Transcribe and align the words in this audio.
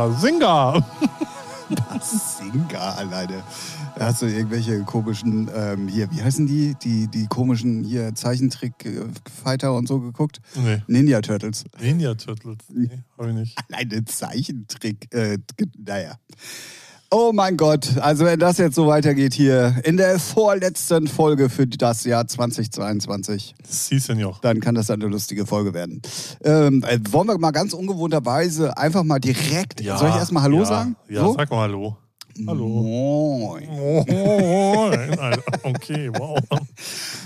Basinga. 0.00 0.82
Basinga 1.68 2.94
alleine. 2.94 3.42
Hast 3.98 4.22
du 4.22 4.26
irgendwelche 4.26 4.82
komischen, 4.84 5.50
ähm, 5.54 5.88
hier, 5.88 6.10
wie 6.10 6.22
heißen 6.22 6.46
die? 6.46 6.74
Die, 6.82 7.06
die 7.06 7.26
komischen 7.26 7.84
hier 7.84 8.14
Zeichentrick-Fighter 8.14 9.74
und 9.74 9.88
so 9.88 10.00
geguckt? 10.00 10.40
Nee. 10.54 10.82
Ninja 10.86 11.20
Turtles. 11.20 11.64
Ninja 11.78 12.14
Turtles. 12.14 12.56
Nee, 12.70 12.88
hab 13.18 13.26
ich 13.26 13.34
nicht. 13.34 13.58
Alleine 13.70 14.02
Zeichentrick. 14.06 15.12
Äh, 15.12 15.36
naja. 15.76 16.14
Oh 17.12 17.32
mein 17.34 17.56
Gott, 17.56 17.96
also 17.98 18.24
wenn 18.24 18.38
das 18.38 18.58
jetzt 18.58 18.76
so 18.76 18.86
weitergeht 18.86 19.34
hier 19.34 19.74
in 19.82 19.96
der 19.96 20.20
vorletzten 20.20 21.08
Folge 21.08 21.50
für 21.50 21.66
das 21.66 22.04
Jahr 22.04 22.28
2022, 22.28 23.56
Sie, 23.64 23.98
Senor. 23.98 24.38
dann 24.42 24.60
kann 24.60 24.76
das 24.76 24.90
eine 24.90 25.06
lustige 25.06 25.44
Folge 25.44 25.74
werden. 25.74 26.02
Ähm, 26.44 26.84
äh, 26.86 27.00
wollen 27.10 27.26
wir 27.26 27.36
mal 27.38 27.50
ganz 27.50 27.72
ungewohnterweise 27.72 28.76
einfach 28.78 29.02
mal 29.02 29.18
direkt, 29.18 29.80
soll 29.80 30.08
ich 30.08 30.14
erstmal 30.14 30.44
Hallo 30.44 30.58
ja, 30.58 30.64
sagen? 30.66 30.96
Ja, 31.08 31.24
so? 31.24 31.34
sag 31.34 31.50
mal 31.50 31.62
Hallo. 31.62 31.96
Hallo. 32.46 32.68
Moin. 32.68 33.66
Moin. 34.08 35.16
Okay, 35.62 36.10
wow. 36.16 36.38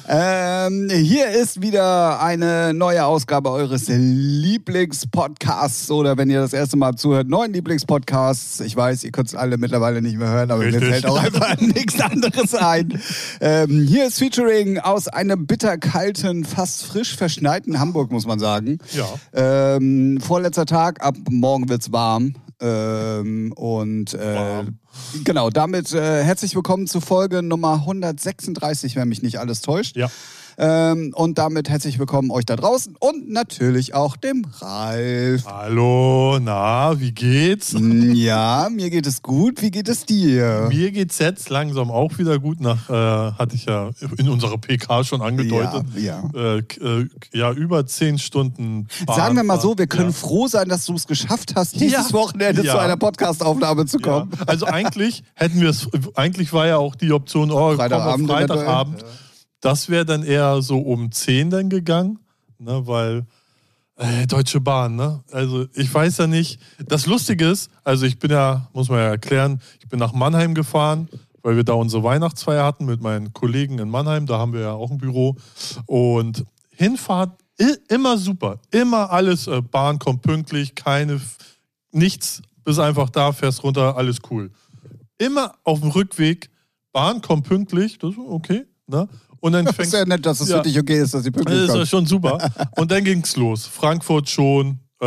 Ähm, 0.08 0.88
hier 0.90 1.30
ist 1.30 1.62
wieder 1.62 2.20
eine 2.20 2.74
neue 2.74 3.04
Ausgabe 3.04 3.50
eures 3.50 3.86
Lieblingspodcasts 3.88 5.90
oder 5.90 6.16
wenn 6.16 6.30
ihr 6.30 6.40
das 6.40 6.52
erste 6.52 6.76
Mal 6.76 6.96
zuhört, 6.96 7.28
neuen 7.28 7.52
Lieblingspodcasts. 7.52 8.60
Ich 8.60 8.76
weiß, 8.76 9.04
ihr 9.04 9.12
könnt 9.12 9.28
es 9.28 9.34
alle 9.34 9.58
mittlerweile 9.58 10.02
nicht 10.02 10.16
mehr 10.16 10.30
hören, 10.30 10.50
aber 10.50 10.64
Richtig. 10.64 10.82
mir 10.82 10.88
fällt 10.88 11.06
auch 11.06 11.22
einfach 11.22 11.60
nichts 11.60 12.00
anderes 12.00 12.54
ein. 12.54 13.00
Ähm, 13.40 13.86
hier 13.86 14.06
ist 14.06 14.18
Featuring 14.18 14.78
aus 14.78 15.08
einem 15.08 15.46
bitterkalten, 15.46 16.44
fast 16.44 16.84
frisch 16.84 17.16
verschneiten 17.16 17.78
Hamburg, 17.78 18.10
muss 18.10 18.26
man 18.26 18.38
sagen. 18.38 18.78
Ja. 18.92 19.06
Ähm, 19.32 20.18
vorletzter 20.20 20.66
Tag, 20.66 21.04
ab 21.04 21.14
morgen 21.30 21.68
wird's 21.68 21.92
warm. 21.92 22.34
Ähm, 22.60 23.52
und 23.56 24.14
äh, 24.14 24.34
Warm. 24.34 24.78
Genau, 25.24 25.50
damit 25.50 25.92
äh, 25.92 26.22
herzlich 26.22 26.54
willkommen 26.54 26.86
zu 26.86 27.00
Folge 27.00 27.42
Nummer 27.42 27.74
136, 27.74 28.96
wenn 28.96 29.08
mich 29.08 29.22
nicht 29.22 29.38
alles 29.38 29.60
täuscht. 29.60 29.96
Ja. 29.96 30.10
Ähm, 30.56 31.12
und 31.16 31.38
damit 31.38 31.68
herzlich 31.68 31.98
willkommen 31.98 32.30
euch 32.30 32.44
da 32.46 32.54
draußen 32.54 32.94
und 33.00 33.28
natürlich 33.28 33.94
auch 33.94 34.16
dem 34.16 34.44
Ralf. 34.60 35.44
Hallo, 35.46 36.38
na, 36.40 36.98
wie 37.00 37.10
geht's? 37.12 37.74
Ja, 37.78 38.68
mir 38.70 38.90
geht 38.90 39.06
es 39.06 39.20
gut. 39.22 39.62
Wie 39.62 39.72
geht 39.72 39.88
es 39.88 40.06
dir? 40.06 40.68
Mir 40.70 40.92
geht's 40.92 41.18
jetzt 41.18 41.50
langsam 41.50 41.90
auch 41.90 42.18
wieder 42.18 42.38
gut 42.38 42.60
nach, 42.60 42.88
äh, 42.88 42.92
hatte 43.32 43.56
ich 43.56 43.64
ja 43.66 43.90
in 44.16 44.28
unserer 44.28 44.56
PK 44.58 45.02
schon 45.02 45.22
angedeutet. 45.22 45.86
Ja, 45.96 46.22
Äh, 46.34 46.62
k- 46.62 47.00
äh, 47.00 47.08
ja, 47.32 47.50
über 47.52 47.84
zehn 47.86 48.18
Stunden. 48.18 48.86
Sagen 49.08 49.34
wir 49.36 49.42
mal 49.42 49.60
so, 49.60 49.76
wir 49.76 49.88
können 49.88 50.12
froh 50.12 50.46
sein, 50.46 50.68
dass 50.68 50.86
du 50.86 50.94
es 50.94 51.06
geschafft 51.08 51.54
hast, 51.56 51.80
dieses 51.80 52.10
Ja. 52.10 52.12
Wochenende 52.12 52.62
Ja. 52.64 52.74
zu 52.74 52.78
einer 52.78 52.96
Podcastaufnahme 52.96 53.86
zu 53.86 53.98
Ja. 53.98 54.02
kommen. 54.04 54.30
Ja. 54.38 54.44
Also 54.46 54.66
eigentlich 54.66 55.24
hätten 55.34 55.60
wir 55.60 55.70
es, 55.70 55.88
eigentlich 56.14 56.52
war 56.52 56.66
ja 56.68 56.76
auch 56.76 56.94
die 56.94 57.12
Option, 57.12 57.50
oh, 57.50 57.74
Freitagabend 57.74 58.30
Freitagabend. 58.30 59.04
Das 59.64 59.88
wäre 59.88 60.04
dann 60.04 60.22
eher 60.22 60.60
so 60.60 60.78
um 60.78 61.10
10 61.10 61.48
dann 61.48 61.70
gegangen, 61.70 62.18
ne, 62.58 62.86
weil 62.86 63.24
äh, 63.96 64.26
Deutsche 64.26 64.60
Bahn, 64.60 64.94
ne? 64.94 65.24
Also 65.32 65.66
ich 65.74 65.92
weiß 65.92 66.18
ja 66.18 66.26
nicht. 66.26 66.60
Das 66.86 67.06
Lustige 67.06 67.46
ist, 67.48 67.70
also 67.82 68.04
ich 68.04 68.18
bin 68.18 68.30
ja, 68.30 68.68
muss 68.74 68.90
man 68.90 68.98
ja 68.98 69.06
erklären, 69.06 69.62
ich 69.80 69.88
bin 69.88 69.98
nach 69.98 70.12
Mannheim 70.12 70.54
gefahren, 70.54 71.08
weil 71.42 71.56
wir 71.56 71.64
da 71.64 71.72
unsere 71.72 72.02
Weihnachtsfeier 72.02 72.62
hatten 72.62 72.84
mit 72.84 73.00
meinen 73.00 73.32
Kollegen 73.32 73.78
in 73.78 73.88
Mannheim. 73.88 74.26
Da 74.26 74.38
haben 74.38 74.52
wir 74.52 74.60
ja 74.60 74.72
auch 74.72 74.90
ein 74.90 74.98
Büro. 74.98 75.36
Und 75.86 76.44
Hinfahrt 76.68 77.40
immer 77.88 78.18
super, 78.18 78.58
immer 78.70 79.10
alles. 79.10 79.46
Äh, 79.46 79.62
Bahn 79.62 79.98
kommt 79.98 80.20
pünktlich, 80.20 80.74
keine, 80.74 81.22
nichts, 81.90 82.42
bist 82.64 82.80
einfach 82.80 83.08
da, 83.08 83.32
fährst 83.32 83.62
runter, 83.62 83.96
alles 83.96 84.18
cool. 84.30 84.50
Immer 85.16 85.54
auf 85.64 85.80
dem 85.80 85.90
Rückweg, 85.90 86.50
Bahn 86.92 87.22
kommt 87.22 87.46
pünktlich, 87.48 87.98
das 87.98 88.10
ist 88.10 88.18
okay, 88.18 88.66
ne? 88.86 89.08
Und 89.44 89.52
dann 89.52 89.64
Das 89.66 89.78
ist 89.78 89.92
ja 89.92 90.06
nett, 90.06 90.24
dass 90.24 90.40
es 90.40 90.48
Ja. 90.48 90.56
für 90.56 90.62
dich 90.62 90.78
okay 90.78 91.02
ist, 91.02 91.12
dass 91.12 91.22
sie 91.22 91.30
pünktlich 91.30 91.66
das 91.66 91.74
ist 91.74 91.78
ja 91.78 91.84
schon 91.86 92.06
super. 92.06 92.38
Und 92.76 92.90
dann 92.90 93.04
ging's 93.04 93.36
los. 93.36 93.66
Frankfurt 93.66 94.30
schon, 94.30 94.78
äh, 95.00 95.06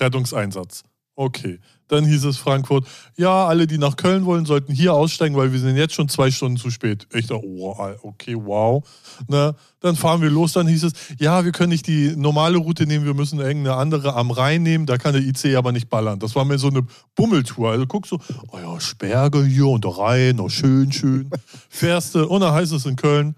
Rettungseinsatz. 0.00 0.82
Okay. 1.14 1.60
Dann 1.86 2.04
hieß 2.04 2.24
es 2.24 2.38
Frankfurt, 2.38 2.86
ja, 3.16 3.46
alle, 3.46 3.68
die 3.68 3.78
nach 3.78 3.96
Köln 3.96 4.26
wollen, 4.26 4.46
sollten 4.46 4.72
hier 4.72 4.94
aussteigen, 4.94 5.36
weil 5.36 5.52
wir 5.52 5.60
sind 5.60 5.76
jetzt 5.76 5.94
schon 5.94 6.08
zwei 6.08 6.30
Stunden 6.32 6.58
zu 6.58 6.70
spät. 6.70 7.06
Ich 7.14 7.28
dachte, 7.28 7.40
oh, 7.46 7.74
okay, 8.02 8.34
wow. 8.36 8.84
Ne? 9.28 9.54
Dann 9.80 9.94
fahren 9.94 10.20
wir 10.22 10.28
los, 10.28 10.52
dann 10.54 10.66
hieß 10.66 10.82
es, 10.82 10.92
ja, 11.18 11.44
wir 11.44 11.52
können 11.52 11.70
nicht 11.70 11.86
die 11.86 12.14
normale 12.16 12.58
Route 12.58 12.84
nehmen, 12.84 13.04
wir 13.06 13.14
müssen 13.14 13.38
irgendeine 13.38 13.76
andere 13.76 14.16
am 14.16 14.32
Rhein 14.32 14.64
nehmen, 14.64 14.86
da 14.86 14.98
kann 14.98 15.12
der 15.12 15.22
IC 15.22 15.56
aber 15.56 15.70
nicht 15.70 15.88
ballern. 15.88 16.18
Das 16.18 16.34
war 16.34 16.44
mir 16.44 16.58
so 16.58 16.68
eine 16.68 16.82
Bummeltour. 17.14 17.70
Also 17.70 17.86
guckst 17.86 18.10
du, 18.12 18.18
oh 18.52 18.58
ja, 18.58 18.78
Sperge 18.80 19.44
hier 19.44 19.66
und 19.68 19.84
der 19.84 19.96
Rhein, 19.96 20.40
oh 20.40 20.48
schön, 20.48 20.90
schön. 20.92 21.30
Fährst 21.70 22.16
du, 22.16 22.26
und 22.28 22.40
dann 22.40 22.52
heißt 22.52 22.72
es 22.72 22.84
in 22.86 22.96
Köln, 22.96 23.34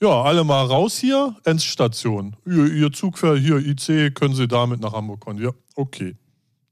ja, 0.00 0.22
alle 0.22 0.44
mal 0.44 0.64
raus 0.64 0.96
hier, 0.98 1.34
Endstation. 1.44 2.36
Ihr, 2.46 2.72
ihr 2.72 2.92
Zug 2.92 3.18
fährt 3.18 3.38
hier, 3.38 3.56
IC, 3.56 4.14
können 4.14 4.34
Sie 4.34 4.46
damit 4.46 4.80
nach 4.80 4.92
Hamburg 4.92 5.20
kommen? 5.20 5.42
Ja, 5.42 5.50
okay. 5.74 6.16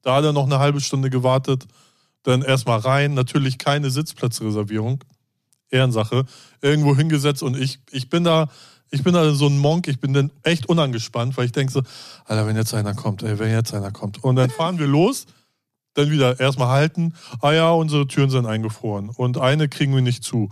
Da 0.02 0.16
hat 0.16 0.24
er 0.24 0.32
noch 0.32 0.44
eine 0.44 0.60
halbe 0.60 0.80
Stunde 0.80 1.10
gewartet. 1.10 1.66
Dann 2.22 2.42
erstmal 2.42 2.78
rein, 2.78 3.14
natürlich 3.14 3.58
keine 3.58 3.90
Sitzplatzreservierung. 3.90 5.02
Ehrensache. 5.70 6.24
Irgendwo 6.62 6.96
hingesetzt 6.96 7.42
und 7.42 7.56
ich, 7.56 7.80
ich 7.90 8.08
bin 8.08 8.22
da, 8.22 8.48
ich 8.90 9.02
bin 9.02 9.14
da 9.14 9.32
so 9.34 9.46
ein 9.46 9.58
Monk, 9.58 9.88
ich 9.88 10.00
bin 10.00 10.12
dann 10.12 10.30
echt 10.42 10.68
unangespannt, 10.68 11.36
weil 11.36 11.46
ich 11.46 11.52
denke 11.52 11.72
so, 11.72 11.82
Alter, 12.24 12.46
wenn 12.46 12.56
jetzt 12.56 12.74
einer 12.74 12.94
kommt, 12.94 13.22
ey, 13.22 13.38
wenn 13.38 13.50
jetzt 13.50 13.74
einer 13.74 13.90
kommt. 13.90 14.22
Und 14.22 14.36
dann 14.36 14.50
fahren 14.50 14.78
wir 14.78 14.86
los, 14.86 15.26
dann 15.94 16.10
wieder 16.10 16.38
erstmal 16.38 16.68
halten. 16.68 17.14
Ah 17.40 17.52
ja, 17.52 17.70
unsere 17.70 18.06
Türen 18.06 18.30
sind 18.30 18.46
eingefroren 18.46 19.08
und 19.08 19.38
eine 19.38 19.68
kriegen 19.68 19.94
wir 19.94 20.02
nicht 20.02 20.22
zu. 20.22 20.50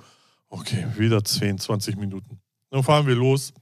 Okay, 0.48 0.86
wieder 0.96 1.24
10, 1.24 1.58
20 1.58 1.96
Minuten. 1.96 2.40
Dann 2.74 2.82
fahren 2.82 3.06
wir 3.06 3.14
los, 3.14 3.52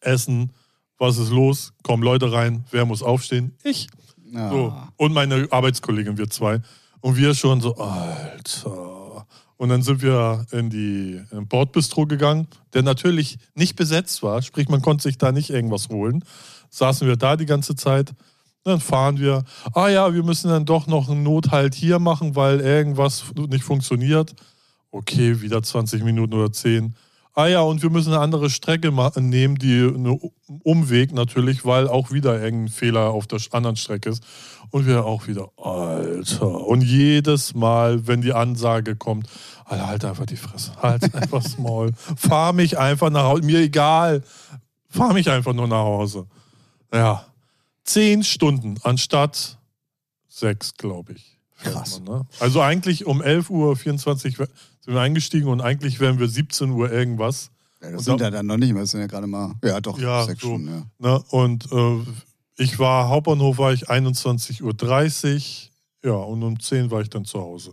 essen. 0.00 0.50
Was 0.98 1.16
ist 1.16 1.30
los? 1.30 1.74
Kommen 1.84 2.02
Leute 2.02 2.32
rein. 2.32 2.64
Wer 2.72 2.84
muss 2.84 3.00
aufstehen? 3.00 3.54
Ich. 3.62 3.86
Ja. 4.32 4.50
So. 4.50 4.74
Und 4.96 5.12
meine 5.12 5.46
Arbeitskollegin, 5.52 6.18
wir 6.18 6.28
zwei. 6.28 6.60
Und 7.00 7.16
wir 7.16 7.36
schon 7.36 7.60
so, 7.60 7.76
Alter. 7.76 9.28
Und 9.58 9.68
dann 9.68 9.82
sind 9.82 10.02
wir 10.02 10.44
in 10.50 10.70
die 10.70 11.22
in 11.30 11.46
Bordbistro 11.46 12.04
gegangen, 12.06 12.48
der 12.74 12.82
natürlich 12.82 13.38
nicht 13.54 13.76
besetzt 13.76 14.24
war, 14.24 14.42
sprich, 14.42 14.68
man 14.68 14.82
konnte 14.82 15.04
sich 15.04 15.18
da 15.18 15.30
nicht 15.30 15.50
irgendwas 15.50 15.88
holen. 15.88 16.24
Saßen 16.68 17.06
wir 17.06 17.14
da 17.14 17.36
die 17.36 17.46
ganze 17.46 17.76
Zeit. 17.76 18.12
Dann 18.64 18.80
fahren 18.80 19.20
wir. 19.20 19.44
Ah 19.72 19.86
ja, 19.86 20.12
wir 20.12 20.24
müssen 20.24 20.48
dann 20.48 20.64
doch 20.64 20.88
noch 20.88 21.08
einen 21.08 21.22
Nothalt 21.22 21.76
hier 21.76 22.00
machen, 22.00 22.34
weil 22.34 22.58
irgendwas 22.58 23.22
nicht 23.36 23.62
funktioniert. 23.62 24.34
Okay, 24.90 25.40
wieder 25.42 25.62
20 25.62 26.02
Minuten 26.02 26.34
oder 26.34 26.50
10. 26.50 26.96
Ah 27.34 27.46
ja, 27.46 27.60
und 27.62 27.82
wir 27.82 27.88
müssen 27.88 28.12
eine 28.12 28.20
andere 28.20 28.50
Strecke 28.50 28.92
nehmen, 29.16 29.56
die 29.56 29.90
eine 29.94 30.18
Umweg 30.62 31.12
natürlich, 31.12 31.64
weil 31.64 31.88
auch 31.88 32.10
wieder 32.10 32.38
irgendein 32.38 32.68
Fehler 32.68 33.10
auf 33.10 33.26
der 33.26 33.40
anderen 33.52 33.76
Strecke 33.76 34.10
ist. 34.10 34.22
Und 34.70 34.86
wir 34.86 35.06
auch 35.06 35.26
wieder, 35.26 35.50
Alter. 35.56 36.66
Und 36.66 36.82
jedes 36.82 37.54
Mal, 37.54 38.06
wenn 38.06 38.20
die 38.20 38.34
Ansage 38.34 38.96
kommt, 38.96 39.28
Alter, 39.64 39.86
halt 39.86 40.04
einfach 40.04 40.26
die 40.26 40.36
Fresse, 40.36 40.72
halt 40.82 41.02
einfach 41.14 41.42
das 41.42 41.56
Maul. 41.56 41.92
Fahr 42.16 42.52
mich 42.52 42.78
einfach 42.78 43.08
nach 43.08 43.24
Hause, 43.24 43.44
mir 43.44 43.60
egal. 43.60 44.22
Fahr 44.88 45.14
mich 45.14 45.30
einfach 45.30 45.54
nur 45.54 45.68
nach 45.68 45.84
Hause. 45.84 46.26
Ja, 46.92 47.24
zehn 47.84 48.22
Stunden 48.22 48.78
anstatt 48.82 49.58
sechs, 50.28 50.74
glaube 50.74 51.14
ich. 51.14 51.38
Krass. 51.62 52.00
Man, 52.04 52.18
ne? 52.18 52.26
Also 52.40 52.60
eigentlich 52.60 53.06
um 53.06 53.20
11.24 53.22 53.50
Uhr 54.40 54.48
sind 54.80 54.94
wir 54.94 55.00
eingestiegen 55.00 55.48
und 55.48 55.60
eigentlich 55.60 56.00
wären 56.00 56.18
wir 56.18 56.28
17 56.28 56.70
Uhr 56.70 56.90
irgendwas. 56.90 57.50
Ja, 57.82 57.90
das 57.90 57.98
Und 58.00 58.04
sind 58.04 58.20
da- 58.20 58.24
ja 58.26 58.30
dann 58.30 58.46
noch 58.46 58.56
nicht 58.58 58.72
mehr, 58.72 58.82
das 58.82 58.90
sind 58.92 59.00
ja 59.00 59.06
gerade 59.06 59.26
mal, 59.26 59.54
ja 59.64 59.80
doch, 59.80 59.98
Ja, 59.98 60.24
sechs 60.24 60.40
so. 60.42 60.48
Stunden, 60.48 60.86
ja. 61.00 61.10
Ne? 61.12 61.22
Und 61.30 61.70
äh, 61.72 61.98
ich 62.56 62.78
war, 62.78 63.08
Hauptbahnhof 63.08 63.58
war 63.58 63.72
ich 63.72 63.88
21.30 63.90 64.62
Uhr. 64.62 65.72
Ja, 66.04 66.12
und 66.16 66.42
um 66.42 66.58
10 66.58 66.90
war 66.90 67.00
ich 67.00 67.10
dann 67.10 67.24
zu 67.24 67.40
Hause. 67.40 67.72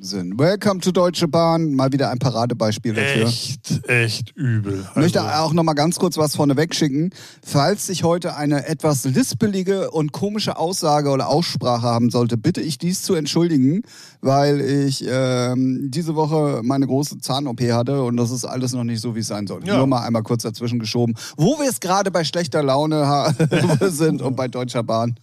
Wahnsinn. 0.00 0.38
Welcome 0.38 0.80
to 0.80 0.92
Deutsche 0.92 1.28
Bahn. 1.28 1.74
Mal 1.74 1.92
wieder 1.92 2.08
ein 2.10 2.18
Paradebeispiel 2.18 2.94
dafür. 2.94 3.26
Echt, 3.26 3.86
echt 3.86 4.34
übel. 4.34 4.86
Ich 4.90 4.96
möchte 4.96 5.20
Also, 5.20 5.44
auch 5.44 5.52
noch 5.52 5.62
mal 5.62 5.74
ganz 5.74 5.98
kurz 5.98 6.16
was 6.16 6.36
vorneweg 6.36 6.74
schicken. 6.74 7.10
Falls 7.44 7.90
ich 7.90 8.02
heute 8.02 8.34
eine 8.34 8.66
etwas 8.66 9.04
lispelige 9.04 9.90
und 9.90 10.12
komische 10.12 10.56
Aussage 10.56 11.10
oder 11.10 11.28
Aussprache 11.28 11.82
haben 11.82 12.08
sollte, 12.08 12.38
bitte 12.38 12.62
ich 12.62 12.78
dies 12.78 13.02
zu 13.02 13.14
entschuldigen, 13.14 13.82
weil 14.22 14.62
ich 14.62 15.04
ähm, 15.06 15.90
diese 15.90 16.14
Woche 16.14 16.62
meine 16.64 16.86
große 16.86 17.18
Zahn-OP 17.18 17.60
hatte 17.70 18.02
und 18.02 18.16
das 18.16 18.30
ist 18.30 18.46
alles 18.46 18.72
noch 18.72 18.84
nicht 18.84 19.02
so, 19.02 19.14
wie 19.14 19.20
es 19.20 19.26
sein 19.26 19.46
soll. 19.46 19.66
Ja. 19.66 19.76
Nur 19.76 19.86
mal 19.86 20.00
einmal 20.06 20.22
kurz 20.22 20.44
dazwischen 20.44 20.78
geschoben. 20.78 21.14
Wo 21.36 21.58
wir 21.58 21.68
es 21.68 21.78
gerade 21.78 22.10
bei 22.10 22.24
schlechter 22.24 22.62
Laune 22.62 23.34
sind 23.90 24.22
und 24.22 24.34
bei 24.34 24.48
Deutscher 24.48 24.82
Bahn. 24.82 25.16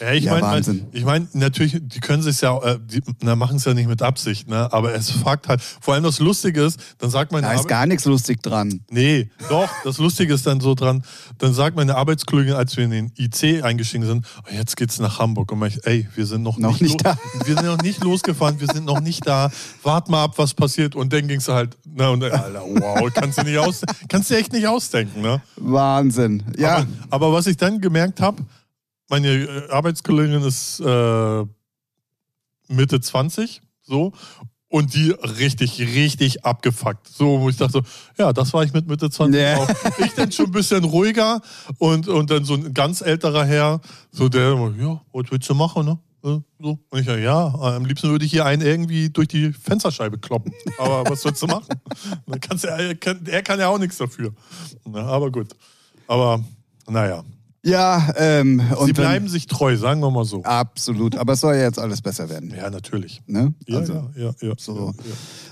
ja, 0.00 0.12
ich 0.14 0.24
Ja, 0.24 0.40
meine. 0.40 0.80
Ich 0.90 1.04
meine, 1.04 1.28
natürlich, 1.32 1.80
die 1.80 2.00
können 2.00 2.24
sich 2.24 2.40
ja, 2.40 2.58
äh, 2.58 2.78
die 2.84 3.02
na, 3.22 3.36
machen 3.36 3.58
es 3.58 3.67
ja 3.68 3.74
nicht 3.74 3.88
mit 3.88 4.02
Absicht, 4.02 4.48
ne? 4.48 4.72
Aber 4.72 4.94
es 4.94 5.10
fuckt 5.10 5.48
halt. 5.48 5.60
Vor 5.62 5.94
allem 5.94 6.02
das 6.04 6.18
Lustige 6.18 6.62
ist, 6.64 6.80
dann 6.98 7.10
sagt 7.10 7.30
meine 7.32 7.46
Da 7.46 7.52
ist 7.52 7.60
Arbeit- 7.60 7.68
gar 7.70 7.86
nichts 7.86 8.04
lustig 8.04 8.42
dran. 8.42 8.80
Nee, 8.90 9.30
doch, 9.48 9.68
das 9.84 9.98
Lustige 9.98 10.34
ist 10.34 10.46
dann 10.46 10.60
so 10.60 10.74
dran, 10.74 11.04
dann 11.38 11.54
sagt 11.54 11.76
meine 11.76 11.96
Arbeitskollegin, 11.96 12.54
als 12.54 12.76
wir 12.76 12.84
in 12.84 12.90
den 12.90 13.12
IC 13.16 13.62
eingestiegen 13.62 14.04
sind, 14.06 14.26
oh, 14.44 14.52
jetzt 14.52 14.76
geht's 14.76 14.98
nach 14.98 15.18
Hamburg. 15.18 15.52
Und 15.52 15.64
ich, 15.66 15.78
ey, 15.86 16.08
wir 16.14 16.26
sind 16.26 16.42
noch, 16.42 16.58
Noch 16.58 16.72
nicht, 16.72 16.82
nicht 16.82 17.04
da. 17.04 17.16
Wir 17.44 17.54
sind 17.54 17.64
noch 17.66 17.82
nicht 17.82 18.02
losgefahren, 18.02 18.58
wir 18.60 18.68
sind 18.72 18.84
noch 18.84 19.00
nicht 19.00 19.26
da. 19.26 19.50
Wart 19.82 20.08
mal 20.08 20.24
ab, 20.24 20.34
was 20.36 20.54
passiert. 20.54 20.96
Und 20.96 21.12
dann 21.12 21.28
ging's 21.28 21.48
halt, 21.48 21.76
na 21.84 22.08
und 22.08 22.24
Alter, 22.24 22.62
wow, 22.64 23.10
kannst 23.14 23.38
du 23.38 23.42
nicht 23.42 23.58
aus, 23.58 23.82
kannst 24.08 24.30
du 24.30 24.36
echt 24.36 24.52
nicht 24.52 24.66
ausdenken, 24.66 25.20
ne? 25.20 25.40
Wahnsinn. 25.56 26.42
Ja, 26.56 26.76
Aber, 26.78 26.86
aber 27.10 27.32
was 27.32 27.46
ich 27.46 27.56
dann 27.56 27.80
gemerkt 27.80 28.20
habe, 28.20 28.42
meine 29.10 29.28
äh, 29.28 29.70
Arbeitskollegin 29.70 30.42
ist 30.42 30.80
äh, 30.80 31.44
Mitte 32.68 33.00
20, 33.00 33.60
so. 33.82 34.12
Und 34.70 34.92
die 34.94 35.10
richtig, 35.12 35.80
richtig 35.80 36.44
abgefuckt. 36.44 37.08
So, 37.08 37.40
wo 37.40 37.48
ich 37.48 37.56
dachte, 37.56 37.72
so, 37.72 37.82
ja, 38.18 38.34
das 38.34 38.52
war 38.52 38.64
ich 38.64 38.74
mit 38.74 38.86
Mitte 38.86 39.08
20 39.08 39.40
Ja. 39.40 39.56
auch. 39.56 39.68
Ich 40.04 40.12
dann 40.14 40.30
schon 40.30 40.46
ein 40.46 40.52
bisschen 40.52 40.84
ruhiger 40.84 41.40
und, 41.78 42.06
und 42.06 42.30
dann 42.30 42.44
so 42.44 42.52
ein 42.54 42.74
ganz 42.74 43.00
älterer 43.00 43.46
Herr, 43.46 43.80
so 44.10 44.28
der, 44.28 44.50
ja, 44.78 45.00
was 45.12 45.30
willst 45.30 45.48
du 45.48 45.54
machen, 45.54 45.86
ne? 45.86 45.98
So. 46.20 46.42
Und 46.90 47.00
ich, 47.00 47.06
ja, 47.06 47.16
ja, 47.16 47.46
am 47.54 47.86
liebsten 47.86 48.10
würde 48.10 48.24
ich 48.26 48.30
hier 48.32 48.44
einen 48.44 48.60
irgendwie 48.60 49.08
durch 49.08 49.28
die 49.28 49.52
Fensterscheibe 49.52 50.18
kloppen. 50.18 50.52
Aber 50.78 51.08
was 51.08 51.22
sollst 51.22 51.40
du 51.42 51.46
machen? 51.46 51.66
Er, 52.26 52.94
kann, 52.96 53.24
er 53.24 53.42
kann 53.42 53.58
ja 53.60 53.68
auch 53.68 53.78
nichts 53.78 53.96
dafür. 53.96 54.34
Na, 54.84 55.00
aber 55.06 55.30
gut. 55.30 55.48
Aber, 56.08 56.44
naja. 56.88 57.24
Ja, 57.64 58.12
ähm, 58.16 58.60
und 58.78 58.86
Sie 58.86 58.92
dann- 58.92 59.04
bleiben 59.04 59.28
sich 59.28 59.46
treu, 59.46 59.76
sagen 59.76 60.00
wir 60.00 60.10
mal 60.10 60.24
so. 60.24 60.42
absolut. 60.44 61.16
Aber 61.16 61.32
es 61.34 61.40
soll 61.40 61.54
ja 61.56 61.62
jetzt 61.62 61.78
alles 61.78 62.00
besser 62.02 62.28
werden. 62.28 62.52
Ja, 62.56 62.70
natürlich. 62.70 63.22
Ne? 63.26 63.54
Ja, 63.66 63.78
Also, 63.78 63.92
ja, 63.94 64.10
ja, 64.16 64.34
ja. 64.40 64.52
so. 64.58 64.94
Ja, 64.96 65.02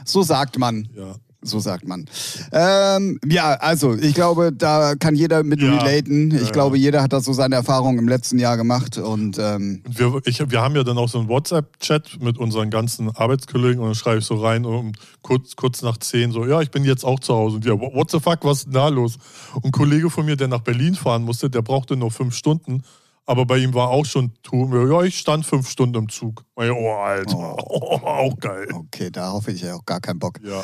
So 0.05 0.23
sagt 0.23 0.58
man. 0.58 0.88
ja. 0.97 1.14
So 1.47 1.61
sagt 1.61 1.87
man. 1.87 2.07
Ähm, 2.53 3.19
ja, 3.27 3.55
also 3.55 3.95
ich 3.95 4.15
glaube, 4.15 4.53
da 4.53 4.95
kann 4.97 5.15
jeder 5.15 5.43
mit 5.43 5.61
Ja. 5.61 5.77
relaten. 5.77 6.35
Ich 6.35 6.43
Ja, 6.47 6.51
glaube, 6.51 6.77
ja. 6.77 6.83
jeder 6.85 7.03
hat 7.03 7.13
da 7.13 7.21
so 7.21 7.33
seine 7.33 7.55
Erfahrungen 7.55 7.99
im 7.99 8.09
letzten 8.09 8.39
Jahr 8.39 8.57
gemacht. 8.57 8.99
Und 8.99 9.39
ähm, 9.39 9.83
wir, 9.89 10.21
ich, 10.25 10.43
wir 10.51 10.61
haben 10.61 10.75
ja 10.77 10.83
dann 10.85 10.99
auch 10.99 11.09
so 11.09 11.19
einen 11.19 11.29
WhatsApp-Chat 11.29 12.21
mit 12.23 12.39
unseren 12.39 12.71
ganzen 12.71 13.11
Arbeitskollegen 13.15 13.81
und 13.81 13.87
dann 13.89 13.95
schreibe 13.95 14.19
ich 14.19 14.25
so 14.25 14.37
rein 14.37 14.65
um 14.65 14.93
kurz, 15.23 15.57
kurz 15.57 15.83
nach 15.83 15.99
zehn 15.99 16.33
so, 16.33 16.45
ja, 16.47 16.61
ich 16.61 16.71
bin 16.71 16.85
jetzt 16.85 17.05
auch 17.05 17.21
zu 17.21 17.35
Hause. 17.35 17.57
Und 17.57 17.65
ja, 17.65 17.73
what 17.79 18.11
the 18.11 18.21
fuck, 18.21 18.39
was 18.43 18.59
ist 18.59 18.65
denn 18.67 18.73
da 18.75 18.89
los? 18.89 19.17
Und 19.55 19.65
ein 19.67 19.73
Kollege 19.73 20.11
von 20.11 20.25
mir, 20.25 20.37
der 20.37 20.49
nach 20.49 20.61
Berlin 20.61 20.95
fahren 20.95 21.23
musste, 21.23 21.49
der 21.51 21.63
brauchte 21.63 21.97
nur 21.97 22.11
fünf 22.11 22.35
Stunden. 22.35 22.83
Aber 23.29 23.45
bei 23.45 23.59
ihm 23.59 23.75
war 23.75 23.89
auch 23.89 24.07
schon, 24.07 24.31
tu- 24.45 24.71
ja, 24.89 25.03
ich 25.03 25.19
stand 25.19 25.45
fünf 25.45 25.69
Stunden 25.69 25.97
im 25.97 26.09
Zug. 26.09 26.45
Und 26.55 26.65
ich, 26.67 26.71
Oh, 26.71 26.93
Alter, 26.93 27.37
auch 27.37 28.37
geil. 28.39 28.69
okay, 28.73 29.11
darauf 29.11 29.45
hätte 29.49 29.57
ich 29.57 29.63
ja 29.63 29.75
auch 29.75 29.85
gar 29.85 30.01
keinen 30.01 30.21
Bock. 30.21 30.39
Ja. 30.45 30.63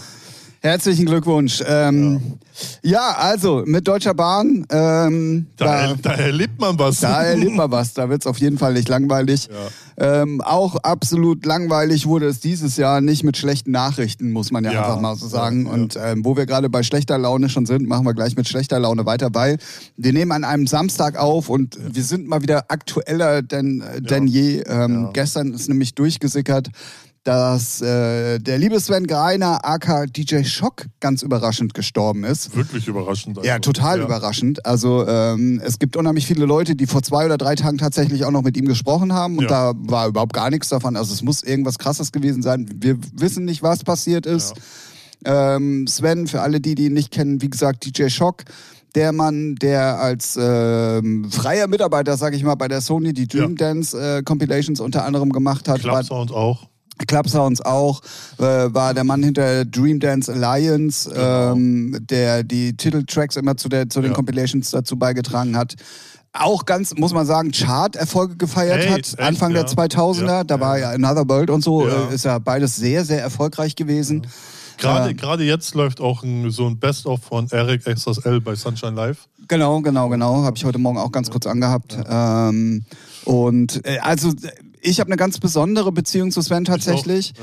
Herzlichen 0.65 1.07
Glückwunsch. 1.07 1.61
Ähm, 1.67 2.39
ja. 2.85 3.17
also 3.19 3.65
mit 3.67 3.89
Deutscher 3.89 4.15
Bahn, 4.15 4.65
ähm, 4.71 5.47
Da, 5.57 5.89
da, 5.89 5.95
da 6.01 6.13
erlebt 6.13 6.61
man 6.61 6.79
was. 6.79 7.01
da 7.01 7.25
erlebt 7.25 7.57
man 7.57 7.69
was. 7.73 7.95
Da 7.95 8.09
wird 8.09 8.23
es 8.23 8.29
auf 8.29 8.39
jeden 8.39 8.59
Fall 8.59 8.75
nicht 8.75 8.89
langweilig. 8.89 9.49
Ähm, 9.97 10.41
auch 10.41 10.77
absolut 10.77 11.45
langweilig 11.45 12.07
wurde 12.07 12.27
es 12.27 12.39
dieses 12.39 12.77
Jahr 12.77 13.01
nicht 13.01 13.25
mit 13.25 13.37
schlechten 13.37 13.73
Nachrichten, 13.73 14.31
muss 14.31 14.53
man 14.53 14.63
ja, 14.63 14.73
Ja, 14.73 14.83
einfach 14.85 15.01
mal 15.01 15.17
so 15.17 15.27
sagen. 15.27 15.63
ja, 15.65 15.69
ja. 15.69 15.75
Und 15.75 15.99
ähm, 16.01 16.25
wo 16.25 16.37
wir 16.37 16.47
gerade 16.47 16.71
bei 16.71 16.85
schlechter 16.85 17.19
Laune 17.19 17.49
schon 17.49 17.67
sind, 17.67 17.89
machen 17.89 18.07
wir 18.07 18.15
gleich 18.15 18.37
mit 18.37 18.49
schlechter 18.49 18.79
Laune 18.79 19.05
weiter, 19.05 19.31
weil 19.33 19.59
wir 19.97 20.13
nehmen 20.13 20.31
an 20.31 20.45
einem 20.45 20.69
Samstag 20.69 21.19
auf 21.19 21.49
und 21.49 21.77
wir 21.83 22.05
sind 22.05 22.29
mal 22.29 22.41
wieder 22.41 22.67
aktueller 22.69 23.43
denn, 23.43 23.81
äh, 23.81 24.01
denn 24.01 24.29
je. 24.29 24.61
Ähm, 24.61 24.93
Ja. 25.07 25.11
Gestern 25.13 25.53
ist 25.55 25.69
nämlich 25.69 25.97
durchgesickert, 25.97 26.69
dass 27.25 27.81
äh, 27.81 28.39
der 28.41 28.59
liebe 28.59 28.81
Sven 28.81 29.07
Greiner, 29.07 29.65
aka 29.65 30.07
DJ 30.07 30.43
Schock, 30.43 30.87
ganz 30.99 31.23
überraschend 31.23 31.73
gestorben 31.73 32.25
ist. 32.25 32.57
Wirklich 32.57 32.89
überraschend. 32.89 33.39
Ja, 33.45 33.55
also. 33.55 33.71
total 33.73 33.99
Ja. 34.01 34.05
überraschend. 34.07 34.67
Also 34.67 35.07
ähm, 35.07 35.61
es 35.65 35.79
gibt 35.79 35.97
unheimlich 35.97 36.27
viele 36.27 36.47
Leute, 36.47 36.75
die 36.75 36.87
vor 36.87 37.03
zwei 37.03 37.25
oder 37.25 37.39
drei 37.39 37.55
Tagen 37.55 37.79
tatsächlich 37.79 38.25
auch 38.25 38.33
noch 38.33 38.43
mit 38.43 38.57
ihm 38.57 38.67
gesprochen 38.67 39.13
haben 39.13 39.39
und 39.39 39.45
Ja. 39.45 39.73
da 39.73 39.79
war 39.79 40.09
überhaupt 40.09 40.33
gar 40.33 40.51
nichts 40.51 40.69
davon. 40.69 40.97
Also 40.97 41.15
es 41.15 41.23
muss 41.23 41.43
irgendwas 41.45 41.79
Krasses 41.79 42.11
gewesen 42.11 42.43
sein. 42.43 42.69
Wir 42.75 42.97
wissen 43.15 43.45
nicht, 43.45 43.63
was 43.63 43.85
passiert 43.85 44.27
ist. 44.27 44.55
Ähm, 45.25 45.87
Sven, 45.87 46.27
für 46.27 46.41
alle, 46.41 46.61
die, 46.61 46.75
die 46.75 46.87
ihn 46.87 46.93
nicht 46.95 47.13
kennen, 47.13 47.41
wie 47.41 47.51
gesagt, 47.51 47.85
DJ 47.87 48.09
Schock. 48.09 48.43
Der 48.97 49.13
Mann, 49.13 49.55
der 49.55 50.01
als 50.01 50.37
ähm, 50.39 51.31
freier 51.31 51.67
Mitarbeiter, 51.69 52.17
sag 52.19 52.35
ich 52.35 52.43
mal, 52.43 52.57
bei 52.57 52.69
der 52.69 52.81
Sony 52.83 53.13
die 53.15 53.27
Dream 53.29 53.57
Dance 53.57 53.97
äh, 54.19 54.23
Compilations 54.23 54.81
unter 54.81 55.05
anderem 55.07 55.31
gemacht 55.31 55.67
hat, 55.69 55.81
Club 55.81 56.05
Sound 56.05 56.31
auch. 56.33 56.67
Club 57.07 57.29
Sounds 57.29 57.61
auch, 57.61 58.01
äh, 58.39 58.43
war 58.43 58.95
der 58.95 59.05
Mann 59.05 59.23
hinter 59.23 59.65
Dream 59.65 59.99
Dance 59.99 60.33
Alliance, 60.33 61.09
Genau. 61.11 61.53
ähm, 61.53 61.99
der 62.09 62.43
die 62.45 62.77
Titeltracks 62.77 63.37
immer 63.37 63.57
zu, 63.57 63.69
der, 63.69 63.89
zu 63.89 64.01
den 64.01 64.11
Ja. 64.11 64.17
Compilations 64.17 64.71
dazu 64.71 64.97
beigetragen 64.97 65.57
hat. 65.57 65.75
Auch 66.35 66.65
ganz, 66.65 66.95
muss 66.95 67.13
man 67.13 67.27
sagen, 67.27 67.51
Chart-Erfolge 67.51 68.37
gefeiert 68.37 68.85
Ey, 68.85 68.89
hat, 68.89 68.99
echt, 69.01 69.21
Anfang 69.21 69.53
der 69.53 69.63
ja. 69.65 69.69
2000er. 69.69 70.27
Ja, 70.27 70.45
da 70.45 70.61
war 70.61 70.79
ja. 70.79 70.91
Another 70.91 71.29
World 71.29 71.51
und 71.51 71.63
so, 71.63 71.87
äh, 71.87 72.15
ist 72.15 72.25
ja 72.25 72.39
beides 72.39 72.77
sehr, 72.77 73.05
sehr 73.05 73.21
erfolgreich 73.21 73.77
gewesen. 73.77 74.27
Gerade, 74.79 75.11
Ja. 75.11 75.13
gerade 75.17 75.45
jetzt 75.45 75.75
läuft 75.75 76.01
auch 76.01 76.23
ein, 76.23 76.51
so 76.51 76.67
ein 76.67 76.79
Best-of 76.79 77.21
von 77.23 77.49
Eric 77.51 77.85
XSL 77.85 78.41
bei 78.41 78.55
Sunshine 78.55 78.93
Live. 78.97 79.29
Genau, 79.49 79.81
genau, 79.83 80.09
genau. 80.09 80.43
Habe 80.45 80.57
ich 80.57 80.65
heute 80.65 80.79
Morgen 80.79 80.97
auch 80.99 81.13
ganz 81.13 81.31
kurz 81.31 81.47
angehabt. 81.47 81.99
Ähm, 82.09 82.85
und 83.25 83.85
äh, 83.85 83.99
also 83.99 84.33
ich 84.83 85.01
habe 85.01 85.09
eine 85.09 85.17
ganz 85.17 85.39
besondere 85.39 85.93
Beziehung 85.93 86.31
zu 86.31 86.43
Sven 86.43 86.65
tatsächlich. 86.65 87.35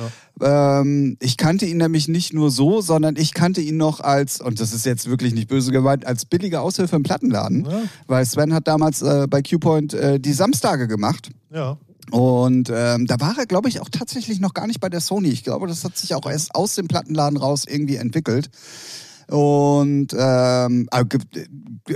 Ähm, 0.41 1.17
ich 1.19 1.37
kannte 1.37 1.65
ihn 1.65 1.77
nämlich 1.77 2.07
nicht 2.07 2.33
nur 2.33 2.51
so, 2.51 2.81
sondern 2.81 3.15
ich 3.15 3.33
kannte 3.33 3.61
ihn 3.61 3.77
noch 3.77 4.01
als, 4.01 4.41
und 4.41 4.59
das 4.59 4.73
ist 4.73 4.85
jetzt 4.85 5.09
wirklich 5.09 5.33
nicht 5.33 5.47
böse 5.47 5.71
gemeint, 5.71 6.05
als 6.05 6.25
billige 6.25 6.61
Aushilfe 6.61 6.95
im 6.95 7.03
Plattenladen. 7.03 7.65
Ja. 7.65 7.81
Weil 8.07 8.25
Sven 8.25 8.53
hat 8.53 8.67
damals 8.67 9.01
äh, 9.01 9.27
bei 9.29 9.41
Q-Point 9.41 9.93
äh, 9.93 10.19
die 10.19 10.33
Samstage 10.33 10.87
gemacht. 10.87 11.29
Ja. 11.51 11.77
Und 12.11 12.71
ähm, 12.73 13.05
da 13.05 13.19
war 13.19 13.37
er, 13.37 13.45
glaube 13.45 13.69
ich, 13.69 13.81
auch 13.81 13.89
tatsächlich 13.89 14.39
noch 14.39 14.53
gar 14.53 14.67
nicht 14.67 14.79
bei 14.79 14.89
der 14.89 14.99
Sony. 14.99 15.29
Ich 15.29 15.43
glaube, 15.43 15.67
das 15.67 15.83
hat 15.83 15.97
sich 15.97 16.15
auch 16.15 16.29
erst 16.29 16.55
aus 16.55 16.75
dem 16.75 16.87
Plattenladen 16.87 17.37
raus 17.37 17.65
irgendwie 17.67 17.97
entwickelt. 17.97 18.49
Und 19.29 20.07
ähm, 20.17 20.89
äh, 20.91 21.05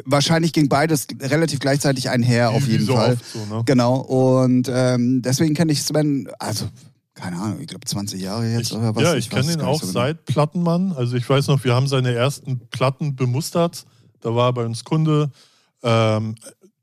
wahrscheinlich 0.06 0.54
ging 0.54 0.70
beides 0.70 1.08
relativ 1.20 1.60
gleichzeitig 1.60 2.10
einher, 2.10 2.52
auf 2.52 2.68
jeden 2.68 2.86
so 2.86 2.96
Fall. 2.96 3.18
so, 3.34 3.46
ne? 3.46 3.64
Genau. 3.66 3.98
Und 3.98 4.70
ähm, 4.72 5.22
deswegen 5.22 5.56
kenne 5.56 5.72
ich 5.72 5.84
Sven, 5.84 6.30
also 6.40 6.66
keine 7.16 7.38
Ahnung, 7.40 7.60
ich 7.62 7.68
glaube 7.68 7.86
20 7.86 8.22
Jahre 8.22 8.46
jetzt 8.52 8.72
Ich, 8.72 8.78
oder 8.78 8.96
was. 8.96 9.04
ja, 9.04 9.16
ich, 9.16 9.30
kenne 9.30 9.52
ihn 9.52 9.62
auch 9.62 9.80
so 9.80 9.88
genau. 9.88 10.00
seit 10.00 10.26
Plattenmann. 10.26 10.94
Also 10.94 11.16
ich 11.16 11.30
weiß 11.30 11.48
noch, 11.48 11.64
wir 11.64 11.74
haben 11.74 11.88
seine 11.88 12.14
ersten 12.14 12.60
Platten 12.70 13.16
bemustert. 13.16 13.86
Da 14.22 14.34
war 14.36 14.50
er 14.50 14.54
bei 14.54 14.66
uns 14.66 14.84
Kunde. 14.84 15.32
Ähm, 15.84 16.36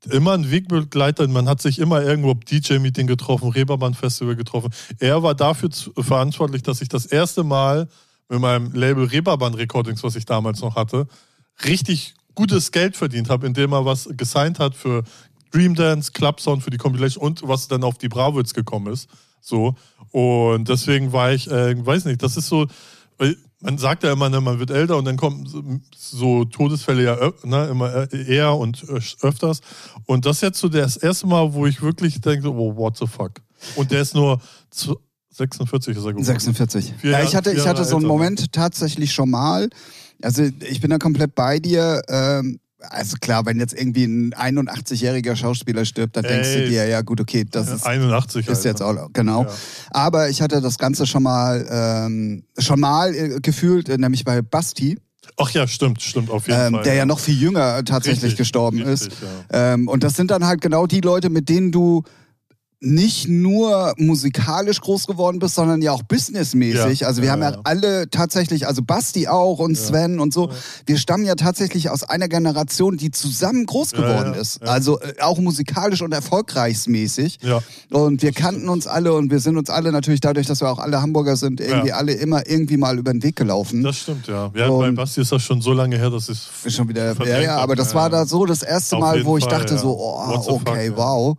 immer 0.09 0.33
ein 0.33 0.49
Wegbegleiter. 0.49 1.27
Man 1.27 1.47
hat 1.47 1.61
sich 1.61 1.79
immer 1.79 2.01
irgendwo 2.01 2.33
DJ-Meeting 2.33 3.07
getroffen, 3.07 3.49
Reeperbahn-Festival 3.49 4.35
getroffen. 4.35 4.71
Er 4.99 5.21
war 5.21 5.35
dafür 5.35 5.69
verantwortlich, 5.97 6.63
dass 6.63 6.81
ich 6.81 6.89
das 6.89 7.05
erste 7.05 7.43
Mal 7.43 7.87
mit 8.31 8.39
meinem 8.39 8.71
Label 8.73 9.05
Reeperbahn 9.05 9.53
Recordings, 9.53 10.03
was 10.03 10.15
ich 10.15 10.25
damals 10.25 10.61
noch 10.61 10.75
hatte, 10.75 11.07
richtig 11.65 12.13
gutes 12.33 12.71
Geld 12.71 12.95
verdient 12.95 13.29
habe, 13.29 13.45
indem 13.45 13.73
er 13.73 13.85
was 13.85 14.07
gesigned 14.15 14.57
hat 14.57 14.73
für 14.73 15.03
Dream 15.51 15.75
Dance, 15.75 16.13
Club 16.13 16.39
Sound 16.39 16.63
für 16.63 16.69
die 16.69 16.77
Compilation 16.77 17.23
und 17.23 17.47
was 17.47 17.67
dann 17.67 17.83
auf 17.83 17.97
die 17.97 18.07
Bravo 18.07 18.39
jetzt 18.39 18.53
gekommen 18.53 18.91
ist. 18.91 19.09
So. 19.41 19.75
Und 20.11 20.69
deswegen 20.69 21.11
war 21.11 21.33
ich, 21.33 21.51
äh, 21.51 21.85
weiß 21.85 22.05
nicht, 22.05 22.23
das 22.23 22.37
ist 22.37 22.47
so, 22.47 22.67
man 23.59 23.77
sagt 23.77 24.03
ja 24.03 24.13
immer, 24.13 24.29
ne, 24.29 24.39
man 24.39 24.59
wird 24.59 24.71
älter 24.71 24.97
und 24.97 25.05
dann 25.05 25.17
kommen 25.17 25.81
so- 25.95 26.45
Todesfälle 26.45 27.03
ja 27.03 27.31
ne, 27.43 27.67
immer 27.67 28.11
äh, 28.13 28.33
eher 28.33 28.55
und 28.55 28.81
ö- 28.87 28.99
öfters. 29.21 29.59
Und 30.05 30.25
das 30.25 30.37
ist 30.37 30.41
jetzt 30.41 30.59
so 30.59 30.69
das 30.69 30.95
erste 30.97 31.27
Mal, 31.27 31.53
wo 31.53 31.65
ich 31.67 31.81
wirklich 31.81 32.21
denke, 32.21 32.49
oh, 32.49 32.75
what 32.77 32.95
the 32.97 33.07
fuck. 33.07 33.33
Und 33.75 33.91
der 33.91 34.01
ist 34.01 34.15
nur 34.15 34.39
46 35.31 35.97
ist 35.97 36.03
er 36.03 36.11
geworden. 36.11 36.23
46. 36.23 36.93
Vier 36.99 37.11
ja, 37.11 37.23
ich 37.23 37.35
hatte, 37.35 37.51
ich 37.51 37.65
hatte 37.65 37.85
so 37.85 37.95
einen 37.95 38.03
ne? 38.03 38.09
Moment 38.09 38.51
tatsächlich 38.51 39.13
schon 39.13 39.29
mal. 39.29 39.69
Also 40.21 40.43
ich 40.43 40.81
bin 40.81 40.89
da 40.89 40.97
komplett 40.97 41.35
bei 41.35 41.59
dir. 41.59 42.01
Ähm, 42.07 42.59
also 42.89 43.17
klar, 43.21 43.45
wenn 43.45 43.59
jetzt 43.59 43.73
irgendwie 43.73 44.05
ein 44.05 44.33
81-jähriger 44.33 45.35
Schauspieler 45.35 45.85
stirbt, 45.85 46.17
dann 46.17 46.23
denkst 46.23 46.53
du 46.53 46.63
Ey. 46.63 46.69
dir, 46.69 46.87
ja 46.87 47.01
gut, 47.01 47.21
okay, 47.21 47.45
das 47.49 47.69
ist 47.69 47.85
81 47.85 48.47
ist 48.47 48.65
jetzt 48.65 48.81
auch, 48.81 49.09
genau. 49.13 49.43
Ja. 49.43 49.49
Aber 49.91 50.29
ich 50.29 50.41
hatte 50.41 50.61
das 50.61 50.79
Ganze 50.79 51.05
schon 51.05 51.23
mal, 51.23 51.65
ähm, 51.69 52.43
schon 52.57 52.79
mal 52.79 53.13
äh, 53.13 53.39
gefühlt, 53.39 53.87
äh, 53.87 53.97
nämlich 53.97 54.23
bei 54.23 54.41
Basti, 54.41 54.97
Ach 55.37 55.49
ja, 55.51 55.67
stimmt, 55.67 56.01
stimmt, 56.01 56.29
auf 56.29 56.47
jeden 56.47 56.59
ähm, 56.59 56.73
Fall. 56.73 56.83
der 56.83 56.95
ja 56.95 57.05
noch 57.05 57.19
viel 57.19 57.39
jünger 57.39 57.83
tatsächlich 57.85 58.23
Richtig, 58.23 58.39
gestorben 58.39 58.81
richtig, 58.81 59.13
ist. 59.13 59.21
ja. 59.51 59.73
Ähm, 59.73 59.87
und 59.87 60.03
das 60.03 60.15
sind 60.15 60.31
dann 60.31 60.45
halt 60.45 60.61
genau 60.61 60.87
die 60.87 61.01
Leute, 61.01 61.29
mit 61.29 61.47
denen 61.47 61.71
du 61.71 62.03
nicht 62.83 63.27
nur 63.27 63.93
musikalisch 63.97 64.81
groß 64.81 65.05
geworden 65.05 65.37
bist, 65.37 65.53
sondern 65.53 65.83
ja 65.83 65.91
auch 65.91 66.01
businessmäßig. 66.01 67.01
Ja, 67.01 67.07
also 67.07 67.21
wir 67.21 67.27
ja, 67.27 67.33
haben 67.33 67.43
ja, 67.43 67.51
ja. 67.51 67.59
alle 67.63 68.09
tatsächlich, 68.09 68.67
also 68.67 68.81
Basti 68.81 69.27
auch 69.27 69.59
und 69.59 69.75
Sven 69.77 70.19
und 70.19 70.33
so, 70.33 70.49
wir 70.87 70.97
stammen 70.97 71.23
ja 71.23 71.35
tatsächlich 71.35 71.91
aus 71.91 72.03
einer 72.03 72.27
Generation, 72.27 72.97
die 72.97 73.11
zusammen 73.11 73.67
groß 73.67 73.91
geworden 73.91 74.33
ist. 74.33 74.63
Also 74.63 74.99
äh, 74.99 75.13
auch 75.21 75.37
musikalisch 75.37 76.01
und 76.01 76.11
erfolgreichsmäßig. 76.11 77.37
Ja. 77.43 77.61
Und 77.91 78.23
wir 78.23 78.31
kannten 78.31 78.67
uns 78.67 78.87
alle 78.87 79.13
und 79.13 79.29
wir 79.29 79.39
sind 79.39 79.57
uns 79.57 79.69
alle 79.69 79.91
natürlich 79.91 80.21
dadurch, 80.21 80.47
dass 80.47 80.61
wir 80.61 80.71
auch 80.71 80.79
alle 80.79 81.03
Hamburger 81.03 81.35
sind, 81.35 81.61
irgendwie 81.61 81.91
alle 81.91 82.13
immer 82.13 82.49
irgendwie 82.49 82.77
mal 82.77 82.97
über 82.97 83.11
den 83.11 83.21
Weg 83.21 83.35
gelaufen. 83.35 83.83
Das 83.83 83.97
stimmt, 83.97 84.25
ja. 84.25 84.49
ja 84.55 84.67
Und- 84.67 84.79
bei 84.79 84.91
Basti 85.03 85.21
ist 85.21 85.31
das 85.31 85.43
schon 85.43 85.61
so 85.61 85.73
lange 85.73 85.99
her, 85.99 86.09
dass 86.09 86.29
es 86.29 86.49
ist 86.63 86.75
schon 86.75 86.89
wieder, 86.89 87.13
ja, 87.25 87.39
ja, 87.39 87.57
aber 87.57 87.75
das 87.75 87.93
war 87.93 88.09
da 88.09 88.25
so 88.25 88.47
das 88.47 88.63
erste 88.63 88.97
Mal, 88.97 89.23
wo 89.23 89.37
ich 89.37 89.43
Fall, 89.43 89.59
dachte 89.59 89.77
so, 89.77 89.95
oh, 89.99 90.43
okay, 90.47 90.91
wow. 90.95 91.37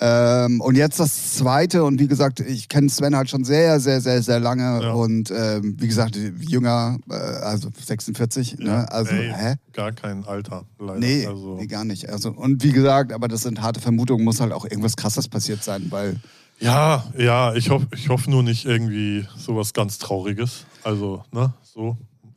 Ähm, 0.00 0.62
und 0.70 0.76
jetzt 0.76 1.00
das 1.00 1.34
zweite 1.34 1.82
und 1.82 1.98
wie 1.98 2.06
gesagt, 2.06 2.38
ich 2.38 2.68
kenne 2.68 2.88
Sven 2.88 3.16
halt 3.16 3.28
schon 3.28 3.42
sehr, 3.42 3.80
sehr, 3.80 4.00
sehr, 4.00 4.22
sehr 4.22 4.38
lange 4.38 4.80
Ja. 4.84 4.92
und 4.92 5.28
ähm, 5.32 5.74
wie 5.80 5.88
gesagt, 5.88 6.16
jünger, 6.16 6.96
äh, 7.10 7.14
also 7.14 7.70
46, 7.76 8.56
Ja. 8.60 8.64
ne? 8.64 8.92
Also, 8.92 9.10
Ey, 9.12 9.32
hä? 9.36 9.54
Gar 9.72 9.90
kein 9.90 10.24
Alter, 10.24 10.64
leider. 10.78 11.00
Nee, 11.00 11.26
also, 11.26 11.56
nee, 11.56 11.66
gar 11.66 11.84
nicht. 11.84 12.08
Also, 12.08 12.30
und 12.30 12.62
wie 12.62 12.70
gesagt, 12.70 13.12
aber 13.12 13.26
das 13.26 13.42
sind 13.42 13.60
harte 13.60 13.80
Vermutungen, 13.80 14.24
muss 14.24 14.40
halt 14.40 14.52
auch 14.52 14.64
irgendwas 14.64 14.94
krasses 14.96 15.26
passiert 15.26 15.64
sein, 15.64 15.86
weil 15.90 16.16
ja, 16.60 17.04
ja, 17.18 17.52
ich 17.54 17.70
hoffe 17.70 17.88
ich 17.94 18.08
hoff 18.08 18.28
nur 18.28 18.42
nicht 18.44 18.64
irgendwie 18.64 19.26
sowas 19.36 19.72
ganz 19.72 19.98
Trauriges. 19.98 20.66
Also, 20.84 21.24
ne, 21.32 21.52
so. 21.64 21.96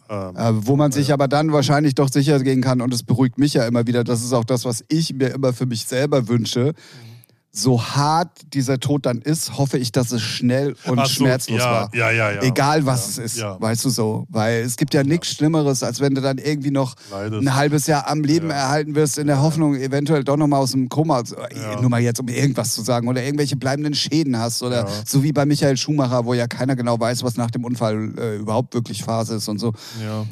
Ähm, 0.10 0.36
Äh, 0.36 0.66
wo 0.68 0.76
man 0.76 0.92
sich 0.92 1.14
aber 1.14 1.28
dann 1.28 1.52
wahrscheinlich 1.54 1.94
doch 1.94 2.10
sicher 2.10 2.40
gehen 2.40 2.62
kann, 2.62 2.82
und 2.82 2.94
es 2.94 3.04
beruhigt 3.04 3.38
mich 3.38 3.54
ja 3.54 3.66
immer 3.68 3.86
wieder, 3.86 4.04
das 4.04 4.24
ist 4.24 4.34
auch 4.34 4.44
das, 4.44 4.66
was 4.66 4.84
ich 4.90 5.14
mir 5.14 5.28
immer 5.30 5.54
für 5.54 5.66
mich 5.68 5.86
selber 5.86 6.28
wünsche. 6.28 6.74
So 7.56 7.80
hart 7.80 8.32
dieser 8.56 8.80
Tod 8.80 9.06
dann 9.06 9.22
ist, 9.22 9.60
hoffe 9.60 9.78
ich, 9.78 9.92
dass 9.92 10.12
es 10.12 10.24
schnell 10.24 10.76
und 10.88 10.98
so, 10.98 11.06
schmerzlos 11.06 11.60
ja, 11.60 11.72
war. 11.72 11.92
Ja, 11.94 12.10
ja, 12.10 12.32
ja. 12.32 12.42
Egal 12.42 12.88
was 12.88 13.16
ja, 13.18 13.24
es 13.24 13.34
ist, 13.34 13.40
Ja. 13.40 13.62
weißt 13.62 13.86
du 13.86 13.90
so. 13.92 14.26
Weil 14.30 14.62
es 14.64 14.76
gibt 14.76 14.96
ja 14.96 15.04
nichts 15.04 15.28
Schlimmeres, 15.34 15.84
als 15.84 16.00
wenn 16.00 16.16
du 16.16 16.22
dann 16.22 16.40
irgendwie 16.40 16.72
noch 16.72 16.96
Leidest. 17.12 17.44
ein 17.44 17.56
halbes 17.56 17.86
Jahr 17.86 18.08
am 18.10 18.22
Leben 18.24 18.50
erhalten 18.50 18.96
wirst, 18.96 19.20
in 19.20 19.28
der 19.28 19.40
Hoffnung, 19.40 19.76
eventuell 19.76 20.24
doch 20.24 20.36
nochmal 20.36 20.62
aus 20.62 20.72
dem 20.72 20.90
Koma, 20.90 21.22
nur 21.80 21.90
mal 21.92 22.02
jetzt 22.02 22.20
um 22.20 22.28
irgendwas 22.28 22.74
zu 22.74 22.82
sagen, 22.82 23.08
oder 23.08 23.24
irgendwelche 23.24 23.56
bleibenden 23.56 23.94
Schäden 23.94 24.36
hast. 24.40 24.64
Oder 24.64 24.88
so 25.06 25.22
wie 25.22 25.32
bei 25.32 25.46
Michael 25.46 25.78
Schumacher, 25.78 26.26
wo 26.26 26.34
ja 26.34 26.48
keiner 26.48 26.76
genau 26.76 27.00
weiß, 27.00 27.22
was 27.22 27.38
nach 27.38 27.52
dem 27.52 27.66
Unfall 27.66 28.14
äh, 28.18 28.38
überhaupt 28.38 28.74
wirklich 28.74 29.04
Phase 29.04 29.36
ist 29.36 29.48
und 29.48 29.60
so. 29.60 29.74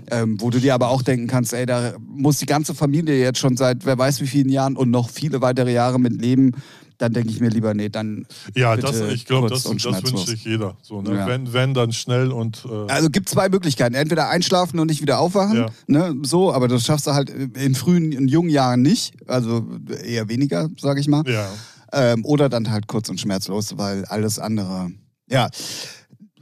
Ähm, 0.09 0.37
wo 0.41 0.49
du 0.49 0.59
dir 0.59 0.73
aber 0.73 0.87
auch 0.89 1.03
denken 1.03 1.27
kannst, 1.27 1.53
ey, 1.53 1.67
da 1.67 1.93
muss 1.99 2.39
die 2.39 2.47
ganze 2.47 2.73
Familie 2.73 3.19
jetzt 3.19 3.37
schon 3.37 3.57
seit 3.57 3.85
wer 3.85 3.95
weiß 3.95 4.21
wie 4.21 4.27
vielen 4.27 4.49
Jahren 4.49 4.75
und 4.75 4.89
noch 4.89 5.07
viele 5.11 5.39
weitere 5.41 5.71
Jahre 5.71 5.99
mit 5.99 6.19
leben. 6.19 6.53
Dann 7.01 7.13
denke 7.13 7.31
ich 7.31 7.39
mir 7.39 7.49
lieber, 7.49 7.73
nee, 7.73 7.89
dann. 7.89 8.27
Ja, 8.55 8.77
das, 8.77 8.99
ich 9.01 9.25
glaube, 9.25 9.49
das, 9.49 9.63
das 9.63 9.83
wünscht 10.03 10.27
sich 10.27 10.45
jeder. 10.45 10.77
So, 10.83 11.01
ne? 11.01 11.15
Ja. 11.15 11.25
wenn, 11.27 11.51
wenn, 11.51 11.73
dann 11.73 11.91
schnell 11.93 12.31
und. 12.31 12.63
Äh, 12.69 12.91
Also 12.91 13.09
gibt 13.09 13.27
zwei 13.27 13.49
Möglichkeiten. 13.49 13.95
Entweder 13.95 14.29
einschlafen 14.29 14.79
und 14.79 14.85
nicht 14.87 15.01
wieder 15.01 15.19
aufwachen, 15.19 15.57
Ja. 15.57 15.65
ne, 15.87 16.15
so, 16.21 16.53
aber 16.53 16.67
das 16.67 16.85
schaffst 16.85 17.07
du 17.07 17.13
halt 17.13 17.31
in 17.31 17.73
frühen, 17.73 18.11
in 18.11 18.27
jungen 18.27 18.49
Jahren 18.51 18.83
nicht. 18.83 19.13
Also 19.27 19.65
eher 20.05 20.29
weniger, 20.29 20.69
sage 20.79 20.99
ich 20.99 21.07
mal. 21.07 21.23
ja. 21.27 21.49
Ähm, 21.91 22.23
oder 22.23 22.47
dann 22.49 22.69
halt 22.71 22.87
kurz 22.87 23.09
und 23.09 23.19
schmerzlos, 23.19 23.77
weil 23.77 24.05
alles 24.05 24.37
andere. 24.39 24.91
Ja. 25.27 25.49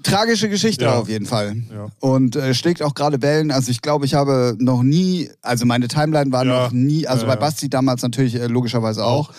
Tragische 0.03 0.50
Geschichte 0.50 0.86
Ja. 0.86 0.96
auf 0.96 1.10
jeden 1.10 1.25
Fall. 1.25 1.58
Ja. 1.74 1.88
Und 2.00 2.36
äh, 2.36 2.53
schlägt 2.53 2.82
auch 2.82 2.94
gerade 2.94 3.22
Wellen. 3.22 3.51
Also 3.51 3.70
ich 3.72 3.82
glaube, 3.82 4.06
ich 4.06 4.13
habe 4.13 4.56
noch 4.60 4.82
nie, 4.84 5.29
also 5.41 5.65
meine 5.65 5.88
Timeline 5.88 6.32
war 6.32 6.46
Ja. 6.46 6.63
noch 6.65 6.72
nie, 6.72 7.06
also 7.08 7.25
bei. 7.25 7.36
Basti 7.36 7.70
damals 7.70 8.01
natürlich 8.01 8.36
äh, 8.36 8.48
logischerweise 8.48 9.03
auch. 9.06 9.32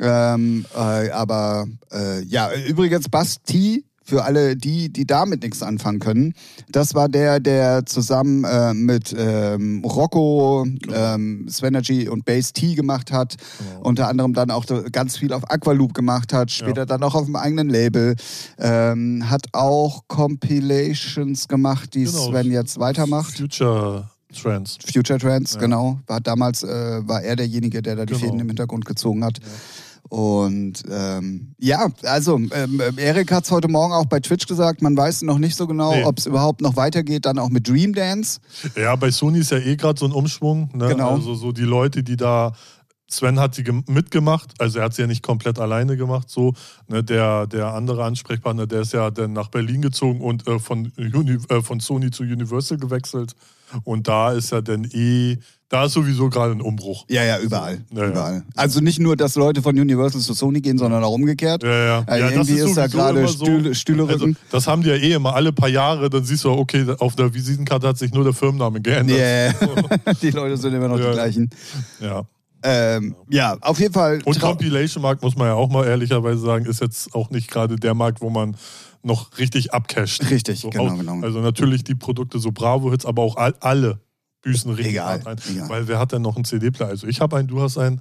Ja. 0.00 0.34
Ähm, 0.34 0.64
äh, 0.74 1.10
aber 1.10 1.66
äh, 1.92 2.22
ja, 2.24 2.50
übrigens 2.66 3.08
Basti, 3.08 3.84
für 4.10 4.24
alle 4.24 4.56
die, 4.56 4.92
die 4.92 5.06
damit 5.06 5.42
nichts 5.44 5.62
anfangen 5.62 6.00
können, 6.00 6.34
das 6.68 6.94
war 6.94 7.08
der, 7.08 7.38
der 7.38 7.86
zusammen 7.86 8.42
äh, 8.44 8.74
mit 8.74 9.14
ähm, 9.16 9.84
Rocco, 9.84 10.66
ähm, 10.92 11.46
Svenergy 11.48 12.08
und 12.08 12.24
Base 12.24 12.52
T 12.52 12.74
gemacht 12.74 13.12
hat. 13.12 13.36
Genau. 13.58 13.88
Unter 13.88 14.08
anderem 14.08 14.34
dann 14.34 14.50
auch 14.50 14.64
ganz 14.90 15.16
viel 15.16 15.32
auf 15.32 15.48
Aqualoop 15.48 15.94
gemacht 15.94 16.32
hat, 16.32 16.50
später 16.50 16.86
dann 16.86 17.04
auch 17.04 17.14
auf 17.14 17.26
dem 17.26 17.36
eigenen 17.36 17.68
Label. 17.68 18.16
Ähm, 18.58 19.30
hat 19.30 19.46
auch 19.52 20.02
Compilations 20.08 21.46
gemacht, 21.46 21.94
die 21.94 22.04
Genau. 22.04 22.30
Sven 22.30 22.50
jetzt 22.50 22.80
weitermacht. 22.80 23.36
Future 23.38 24.08
Trends. 24.34 24.78
Future 24.92 25.18
Trends, 25.20 25.54
Ja. 25.54 25.60
genau. 25.60 26.00
War 26.08 26.20
damals 26.20 26.62
äh, 26.64 26.66
war 27.06 27.22
er 27.22 27.36
derjenige, 27.36 27.80
der 27.82 27.94
da 27.96 28.06
die 28.06 28.14
Genau. 28.14 28.24
Fäden 28.26 28.40
im 28.40 28.48
Hintergrund 28.48 28.84
gezogen 28.86 29.24
hat. 29.24 29.38
Und 30.10 30.82
ähm, 30.90 31.54
ja, 31.60 31.88
also 32.02 32.36
ähm, 32.36 32.82
Erik 32.96 33.30
hat 33.30 33.44
es 33.44 33.50
heute 33.52 33.68
Morgen 33.68 33.92
auch 33.94 34.06
bei 34.06 34.18
Twitch 34.18 34.46
gesagt, 34.48 34.82
man 34.82 34.96
weiß 34.96 35.22
noch 35.22 35.38
nicht 35.38 35.54
so 35.56 35.66
genau, 35.68 35.94
Nee. 35.94 36.04
ob 36.04 36.18
es 36.18 36.26
überhaupt 36.26 36.60
noch 36.62 36.74
weitergeht, 36.76 37.26
dann 37.26 37.38
auch 37.38 37.48
mit 37.48 37.68
Dream 37.68 37.94
Dance. 37.94 38.40
Ja, 38.76 38.96
bei 38.96 39.12
Sony 39.12 39.38
ist 39.38 39.52
ja 39.52 39.58
eh 39.58 39.76
gerade 39.76 39.98
so 40.00 40.06
ein 40.06 40.12
Umschwung. 40.12 40.68
Ne? 40.74 40.88
Genau. 40.88 41.14
Also 41.14 41.34
so 41.36 41.52
die 41.52 41.62
Leute, 41.62 42.02
die 42.02 42.16
da. 42.16 42.52
Sven 43.12 43.40
hat 43.40 43.56
sie 43.56 43.64
gem- 43.64 43.82
mitgemacht, 43.88 44.52
also 44.60 44.78
er 44.78 44.84
hat 44.84 44.94
sie 44.94 45.02
ja 45.02 45.08
nicht 45.08 45.24
komplett 45.24 45.58
alleine 45.58 45.96
gemacht. 45.96 46.30
So, 46.30 46.54
ne, 46.86 47.02
der, 47.02 47.48
der 47.48 47.74
andere 47.74 48.04
Ansprechpartner, 48.04 48.68
der 48.68 48.82
ist 48.82 48.92
ja 48.92 49.10
dann 49.10 49.32
nach 49.32 49.48
Berlin 49.48 49.82
gezogen 49.82 50.20
und 50.20 50.46
äh, 50.46 50.60
von, 50.60 50.92
Uni, 50.96 51.38
äh, 51.48 51.60
von 51.60 51.80
Sony 51.80 52.12
zu 52.12 52.22
Universal 52.22 52.78
gewechselt. 52.78 53.34
Und 53.82 54.06
da 54.06 54.30
ist 54.30 54.52
ja 54.52 54.60
dann 54.60 54.84
eh, 54.92 55.38
da 55.70 55.84
ist 55.84 55.92
sowieso 55.92 56.28
gerade 56.28 56.50
ein 56.52 56.60
Umbruch. 56.60 57.04
Ja, 57.08 57.22
ja, 57.22 57.38
überall. 57.38 57.84
Ja, 57.92 58.02
ja. 58.02 58.08
überall. 58.08 58.42
Also 58.56 58.80
nicht 58.80 58.98
nur, 58.98 59.16
dass 59.16 59.36
Leute 59.36 59.62
von 59.62 59.78
Universal 59.78 60.20
zu 60.20 60.34
Sony 60.34 60.60
gehen, 60.60 60.76
sondern 60.76 61.02
auch 61.04 61.12
umgekehrt. 61.12 61.62
Ja, 61.62 61.84
ja. 61.84 62.02
Also 62.06 62.24
ja 62.24 62.30
irgendwie 62.32 62.54
ist 62.54 62.76
da 62.76 62.88
sowieso 62.88 62.98
gerade 62.98 63.28
so. 63.28 63.44
Stühle, 63.44 63.74
Stühlerücken. 63.76 64.36
Also, 64.36 64.40
das 64.50 64.66
haben 64.66 64.82
die 64.82 64.88
ja 64.88 64.96
eh 64.96 65.12
immer 65.12 65.32
alle 65.34 65.52
paar 65.52 65.68
Jahre, 65.68 66.10
dann 66.10 66.24
siehst 66.24 66.42
du, 66.42 66.50
okay, 66.50 66.84
auf 66.98 67.14
der 67.14 67.32
Visitenkarte 67.32 67.86
hat 67.86 67.98
sich 67.98 68.12
nur 68.12 68.24
der 68.24 68.32
Firmenname 68.32 68.80
geändert. 68.80 69.16
Yeah. 69.16 69.54
die 70.22 70.30
Leute 70.30 70.56
sind 70.56 70.74
immer 70.74 70.88
noch 70.88 70.98
Ja. 70.98 71.06
die 71.06 71.12
gleichen. 71.12 71.50
Ja. 72.00 72.24
Ähm, 72.64 73.14
ja, 73.28 73.56
auf 73.60 73.78
jeden 73.78 73.94
Fall. 73.94 74.20
Und 74.24 74.38
trau- 74.38 74.48
Compilation 74.48 75.02
Markt, 75.02 75.22
muss 75.22 75.36
man 75.36 75.46
ja 75.46 75.54
auch 75.54 75.70
mal 75.70 75.86
ehrlicherweise 75.86 76.40
sagen, 76.40 76.66
ist 76.66 76.80
jetzt 76.80 77.14
auch 77.14 77.30
nicht 77.30 77.48
gerade 77.48 77.76
der 77.76 77.94
Markt, 77.94 78.20
wo 78.20 78.28
man 78.28 78.56
noch 79.04 79.38
richtig 79.38 79.72
abcasht. 79.72 80.28
Richtig, 80.30 80.62
genau, 80.68 80.88
auch, 80.88 80.98
genau. 80.98 81.20
Also 81.22 81.40
natürlich 81.40 81.84
die 81.84 81.94
Produkte, 81.94 82.40
so 82.40 82.50
Bravo-Hits, 82.50 83.06
aber 83.06 83.22
auch 83.22 83.36
all, 83.36 83.54
alle 83.60 84.00
büßen 84.42 84.70
richtig 84.72 84.92
Egal, 84.94 85.22
hart 85.24 85.26
ein. 85.26 85.36
egal. 85.50 85.68
Weil 85.68 85.88
wer 85.88 85.98
hat 85.98 86.12
denn 86.12 86.22
noch 86.22 86.36
einen 86.36 86.44
CD-Player? 86.44 86.88
Also 86.90 87.06
ich 87.06 87.20
habe 87.20 87.36
einen, 87.36 87.48
du 87.48 87.60
hast 87.60 87.78
einen, 87.78 88.00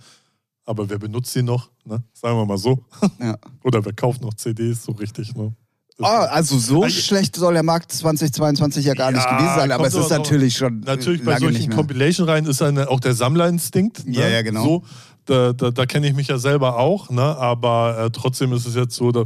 aber 0.65 0.89
wer 0.89 0.98
benutzt 1.00 1.36
den 1.36 1.46
noch? 1.46 1.69
Ne? 1.86 2.03
Sagen 2.13 2.38
wir 2.38 2.46
mal 2.46 2.58
so. 2.58 2.84
Ja. 3.19 3.36
Oder 3.63 3.84
wer 3.84 3.93
kauft 3.93 4.22
noch 4.22 4.34
CDs 4.36 4.84
so 4.84 4.91
richtig? 4.93 5.36
Ne? 5.36 5.53
Ah, 6.01 6.25
also 6.27 6.58
so 6.58 6.84
Also- 6.84 6.96
schlecht 7.01 7.36
soll 7.36 7.53
der 7.55 7.63
Markt 7.63 7.91
2022 7.91 8.86
ja 8.86 8.93
gar 8.93 9.12
nicht 9.12 9.24
Ja, 9.24 9.38
gewesen 9.38 9.55
sein, 9.55 9.72
aber 9.74 9.88
es 9.88 9.96
ist 9.96 10.10
natürlich 10.10 10.55
schon 10.55 10.79
Natürlich 10.81 11.24
bei 11.25 11.34
nicht 11.39 11.41
solchen. 11.41 11.74
Compilation-Reihen 11.74 12.46
ist 12.46 12.62
dann 12.62 12.77
auch 12.88 13.01
der 13.01 13.13
Sammlerinstinkt. 13.15 14.05
Ne? 14.08 14.13
Ja, 14.19 14.27
ja, 14.29 14.41
genau. 14.41 14.63
So, 14.63 14.84
da 15.25 15.51
da, 15.51 15.72
da 15.72 15.86
kenne 15.86 16.08
ich 16.08 16.13
mich 16.15 16.27
ja 16.29 16.38
selber 16.38 16.77
auch, 16.79 17.10
ne? 17.10 17.22
aber 17.22 18.05
äh, 18.05 18.10
trotzdem 18.12 18.53
ist 18.53 18.65
es 18.65 18.75
jetzt 18.75 18.96
so, 18.96 19.12
da, 19.12 19.25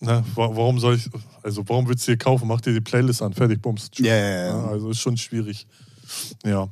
na, 0.00 0.24
wa- 0.34 0.48
warum 0.54 0.78
soll 0.80 0.94
ich, 0.94 1.10
also 1.42 1.62
warum 1.68 1.86
willst 1.88 2.04
du 2.06 2.12
hier 2.12 2.16
kaufen? 2.18 2.48
Mach 2.48 2.60
dir 2.62 2.72
die 2.72 2.80
Playlist 2.80 3.20
an, 3.20 3.34
fertig, 3.34 3.60
bums. 3.60 3.90
Ja, 3.98 4.14
ja, 4.16 4.46
ja. 4.46 4.64
Also 4.68 4.88
ist 4.90 5.00
schon 5.00 5.16
schwierig. 5.18 5.66
Ja. 6.44 6.68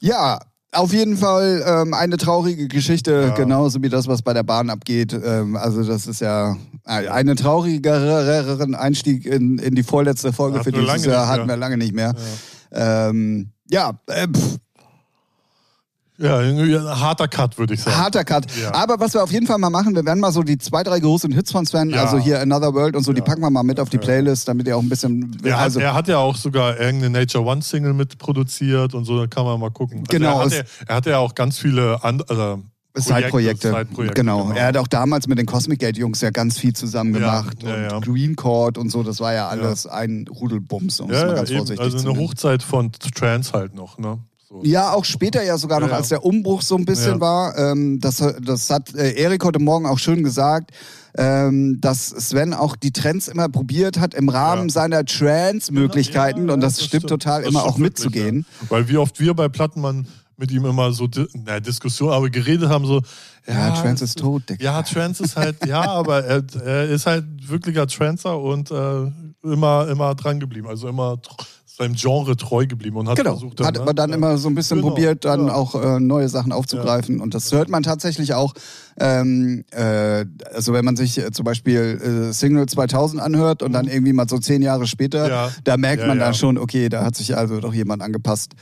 Ja, 0.00 0.38
auf 0.72 0.92
jeden 0.92 1.16
Fall 1.16 1.64
ähm, 1.66 1.94
eine 1.94 2.18
traurige 2.18 2.68
Geschichte, 2.68 3.28
Ja. 3.28 3.34
genauso 3.34 3.82
wie 3.82 3.88
das, 3.88 4.06
was 4.06 4.22
bei 4.22 4.34
der 4.34 4.42
Bahn 4.42 4.68
abgeht. 4.70 5.12
Ähm, 5.12 5.56
also 5.56 5.82
das 5.82 6.06
ist 6.06 6.20
ja 6.20 6.56
ein- 6.84 7.08
einen 7.08 7.36
traurigeren 7.36 8.74
Einstieg 8.74 9.24
in, 9.26 9.58
in 9.58 9.74
die 9.74 9.82
vorletzte 9.82 10.32
Folge 10.32 10.58
Hatten 10.60 10.72
für 10.72 10.78
dieses 10.80 11.04
Jahr 11.06 11.26
hatten 11.26 11.48
wir 11.48 11.56
lange 11.56 11.78
nicht 11.78 11.94
mehr. 11.94 12.14
Ähm, 12.70 13.50
ja, 13.70 13.98
äh, 14.08 14.28
pff, 14.28 14.58
Ja, 16.20 16.42
irgendwie 16.42 16.74
ein 16.76 16.84
harter 16.84 17.28
Cut, 17.28 17.58
würde 17.58 17.74
ich 17.74 17.80
sagen. 17.82 17.96
harter 17.96 18.24
Cut. 18.24 18.46
Ja. 18.60 18.74
Aber 18.74 18.98
was 18.98 19.14
wir 19.14 19.22
auf 19.22 19.30
jeden 19.30 19.46
Fall 19.46 19.58
mal 19.58 19.70
machen, 19.70 19.94
wir 19.94 20.04
werden 20.04 20.18
mal 20.18 20.32
so 20.32 20.42
die 20.42 20.58
zwei, 20.58 20.82
drei 20.82 20.98
großen 20.98 21.30
Hits 21.32 21.52
von 21.52 21.64
Sven, 21.64 21.90
Ja. 21.90 22.02
also 22.04 22.18
hier 22.18 22.40
Another 22.40 22.74
World 22.74 22.96
und 22.96 23.04
so, 23.04 23.12
die 23.12 23.20
Ja. 23.20 23.24
packen 23.24 23.40
wir 23.40 23.50
mal 23.50 23.62
mit 23.62 23.78
auf 23.78 23.88
die 23.88 23.98
Playlist, 23.98 24.48
damit 24.48 24.66
ihr 24.66 24.76
auch 24.76 24.82
ein 24.82 24.88
bisschen... 24.88 25.38
Er 25.44 25.56
hat, 25.56 25.62
also, 25.62 25.78
er 25.80 25.94
hat 25.94 26.08
ja 26.08 26.18
auch 26.18 26.34
sogar 26.34 26.78
irgendeine 26.80 27.20
Nature 27.20 27.44
One 27.44 27.62
Single 27.62 27.94
mitproduziert 27.94 28.94
und 28.94 29.04
so, 29.04 29.16
da 29.18 29.26
kann 29.28 29.44
man 29.44 29.60
mal 29.60 29.70
gucken. 29.70 29.98
Also 30.00 30.10
Genau, 30.10 30.38
Er 30.40 30.44
hat, 30.44 30.46
es- 30.48 30.56
ja, 30.58 30.62
er 30.88 30.94
hat 30.96 31.06
ja 31.06 31.18
auch 31.18 31.34
ganz 31.36 31.58
viele 31.58 32.02
andere. 32.02 32.62
Also 32.94 33.14
Side-Projekte. 33.14 33.68
Side-Projekte, 33.70 34.14
genau. 34.14 34.50
Er 34.50 34.66
hat 34.68 34.76
auch 34.76 34.88
damals 34.88 35.28
mit 35.28 35.38
den 35.38 35.46
Cosmic 35.46 35.78
Gate 35.78 35.98
Jungs 35.98 36.20
ja 36.20 36.30
ganz 36.30 36.58
viel 36.58 36.72
zusammen 36.72 37.14
Ja, 37.14 37.20
gemacht. 37.42 37.62
ja, 37.62 37.74
und 37.74 37.82
ja. 37.92 37.98
Green 38.00 38.34
Chord 38.34 38.76
und 38.76 38.90
so, 38.90 39.04
das 39.04 39.20
war 39.20 39.34
ja 39.34 39.46
alles 39.46 39.86
ein 39.86 40.24
Rudelbums, 40.28 40.98
um 40.98 41.10
es 41.10 41.16
Ja, 41.18 41.22
mal 41.26 41.30
ja 41.30 41.36
ganz 41.36 41.50
eben, 41.50 41.58
vorsichtig 41.58 41.84
also 41.84 41.98
zu 41.98 42.10
eine. 42.10 42.18
Hochzeit 42.18 42.62
von 42.64 42.90
Trans 43.14 43.52
halt 43.52 43.74
noch, 43.76 43.98
ne? 43.98 44.18
So. 44.48 44.62
Ja, 44.64 44.92
auch 44.94 45.04
später 45.04 45.42
ja 45.44 45.58
sogar 45.58 45.78
noch, 45.80 45.88
Ja, 45.88 45.92
ja. 45.94 45.98
als 45.98 46.08
der 46.08 46.24
Umbruch 46.24 46.62
so 46.62 46.74
ein 46.76 46.86
bisschen 46.86 47.14
Ja. 47.16 47.20
war. 47.20 47.58
Ähm, 47.58 48.00
das, 48.00 48.22
das 48.42 48.70
hat 48.70 48.94
äh, 48.94 49.12
Erik 49.12 49.44
heute 49.44 49.58
Morgen 49.58 49.84
auch 49.84 49.98
schön 49.98 50.22
gesagt, 50.24 50.70
ähm, 51.18 51.78
dass 51.82 52.08
Sven 52.08 52.54
auch 52.54 52.74
die 52.76 52.90
Trends 52.92 53.28
immer 53.28 53.48
probiert 53.50 53.98
hat 54.00 54.14
im 54.14 54.28
Rahmen 54.30 54.70
seiner 54.70 55.04
Trance-Möglichkeiten. 55.04 56.48
Ja, 56.48 56.54
und 56.54 56.60
das, 56.60 56.76
das 56.76 56.84
stimmt, 56.84 57.04
stimmt. 57.04 57.22
total 57.22 57.42
Das 57.42 57.50
immer 57.50 57.60
stimmt 57.60 57.74
auch 57.74 57.78
wirklich, 57.78 58.04
mitzugehen. 58.06 58.46
Ja. 58.62 58.66
Weil 58.70 58.88
wie 58.88 58.96
oft 58.96 59.20
wir 59.20 59.34
bei 59.34 59.48
Plattenmann 59.48 60.06
mit 60.38 60.50
ihm 60.50 60.64
immer 60.64 60.92
so, 60.92 61.08
na, 61.34 61.58
Diskussion, 61.60 62.12
aber 62.12 62.30
geredet 62.30 62.68
haben 62.68 62.86
so, 62.86 63.02
Ja, 63.46 63.68
ja, 63.68 63.70
Trans 63.82 64.00
ist 64.02 64.18
tot, 64.18 64.48
Dick. 64.48 64.62
ja, 64.62 64.80
Trans 64.82 65.20
ist 65.20 65.36
halt, 65.36 65.66
ja, 65.66 65.82
aber 65.82 66.24
er, 66.24 66.42
er 66.64 66.88
ist 66.88 67.06
halt 67.06 67.24
wirklicher 67.48 67.86
Trancer 67.88 68.38
und 68.38 68.70
äh, 68.70 69.10
immer, 69.42 69.88
immer 69.88 70.14
dran 70.14 70.38
geblieben. 70.38 70.68
Also 70.68 70.88
immer 70.88 71.18
seinem 71.78 71.94
Genre 71.94 72.36
treu 72.36 72.66
geblieben 72.66 72.96
und 72.96 73.08
hat 73.08 73.16
Genau, 73.16 73.30
versucht. 73.38 73.60
hat 73.60 73.76
ne, 73.76 73.80
aber 73.82 73.94
dann 73.94 74.10
ja. 74.10 74.16
immer 74.16 74.36
so 74.36 74.48
ein 74.48 74.54
bisschen 74.56 74.78
Genau, 74.78 74.88
probiert, 74.90 75.24
dann 75.24 75.46
ja. 75.46 75.54
auch 75.54 75.74
äh, 75.80 76.00
neue 76.00 76.28
Sachen 76.28 76.50
aufzugreifen. 76.52 77.20
Und 77.20 77.34
das 77.34 77.52
hört 77.52 77.68
man 77.68 77.82
tatsächlich 77.84 78.34
auch, 78.34 78.52
ähm, 78.98 79.64
äh, 79.70 80.24
also 80.52 80.72
wenn 80.72 80.84
man 80.84 80.96
sich 80.96 81.18
äh, 81.18 81.30
zum 81.30 81.44
Beispiel 81.44 82.28
äh, 82.30 82.32
Signal 82.32 82.66
2000 82.66 83.22
anhört 83.22 83.62
und 83.62 83.72
dann 83.72 83.86
irgendwie 83.86 84.12
mal 84.12 84.28
so 84.28 84.38
zehn 84.38 84.60
Jahre 84.60 84.86
später, 84.86 85.24
Mhm. 85.24 85.30
Ja. 85.30 85.50
da 85.64 85.76
merkt 85.76 86.02
Ja, 86.02 86.08
man 86.08 86.18
ja. 86.18 86.24
dann 86.26 86.34
schon, 86.34 86.58
okay, 86.58 86.88
da 86.88 87.04
hat 87.04 87.14
sich 87.16 87.36
also 87.36 87.60
doch 87.60 87.72
jemand 87.72 88.02
angepasst. 88.02 88.52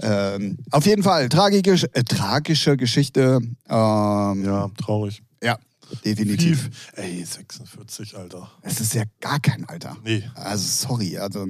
Ähm, 0.00 0.58
auf 0.70 0.86
jeden 0.86 1.02
Fall, 1.02 1.28
tragisch, 1.28 1.84
äh, 1.92 2.02
tragische 2.04 2.76
Geschichte. 2.78 3.40
Ähm, 3.68 4.44
Ja, 4.44 4.70
traurig. 4.78 5.22
ja, 5.42 5.58
definitiv. 6.06 6.70
Ey, 6.94 7.22
46, 7.22 8.16
Alter. 8.16 8.50
Es 8.62 8.80
ist 8.80 8.94
ja 8.94 9.02
gar 9.20 9.40
kein 9.40 9.68
Alter. 9.68 9.96
Nee. 10.04 10.22
Also 10.34 10.88
sorry, 10.88 11.18
also. 11.18 11.46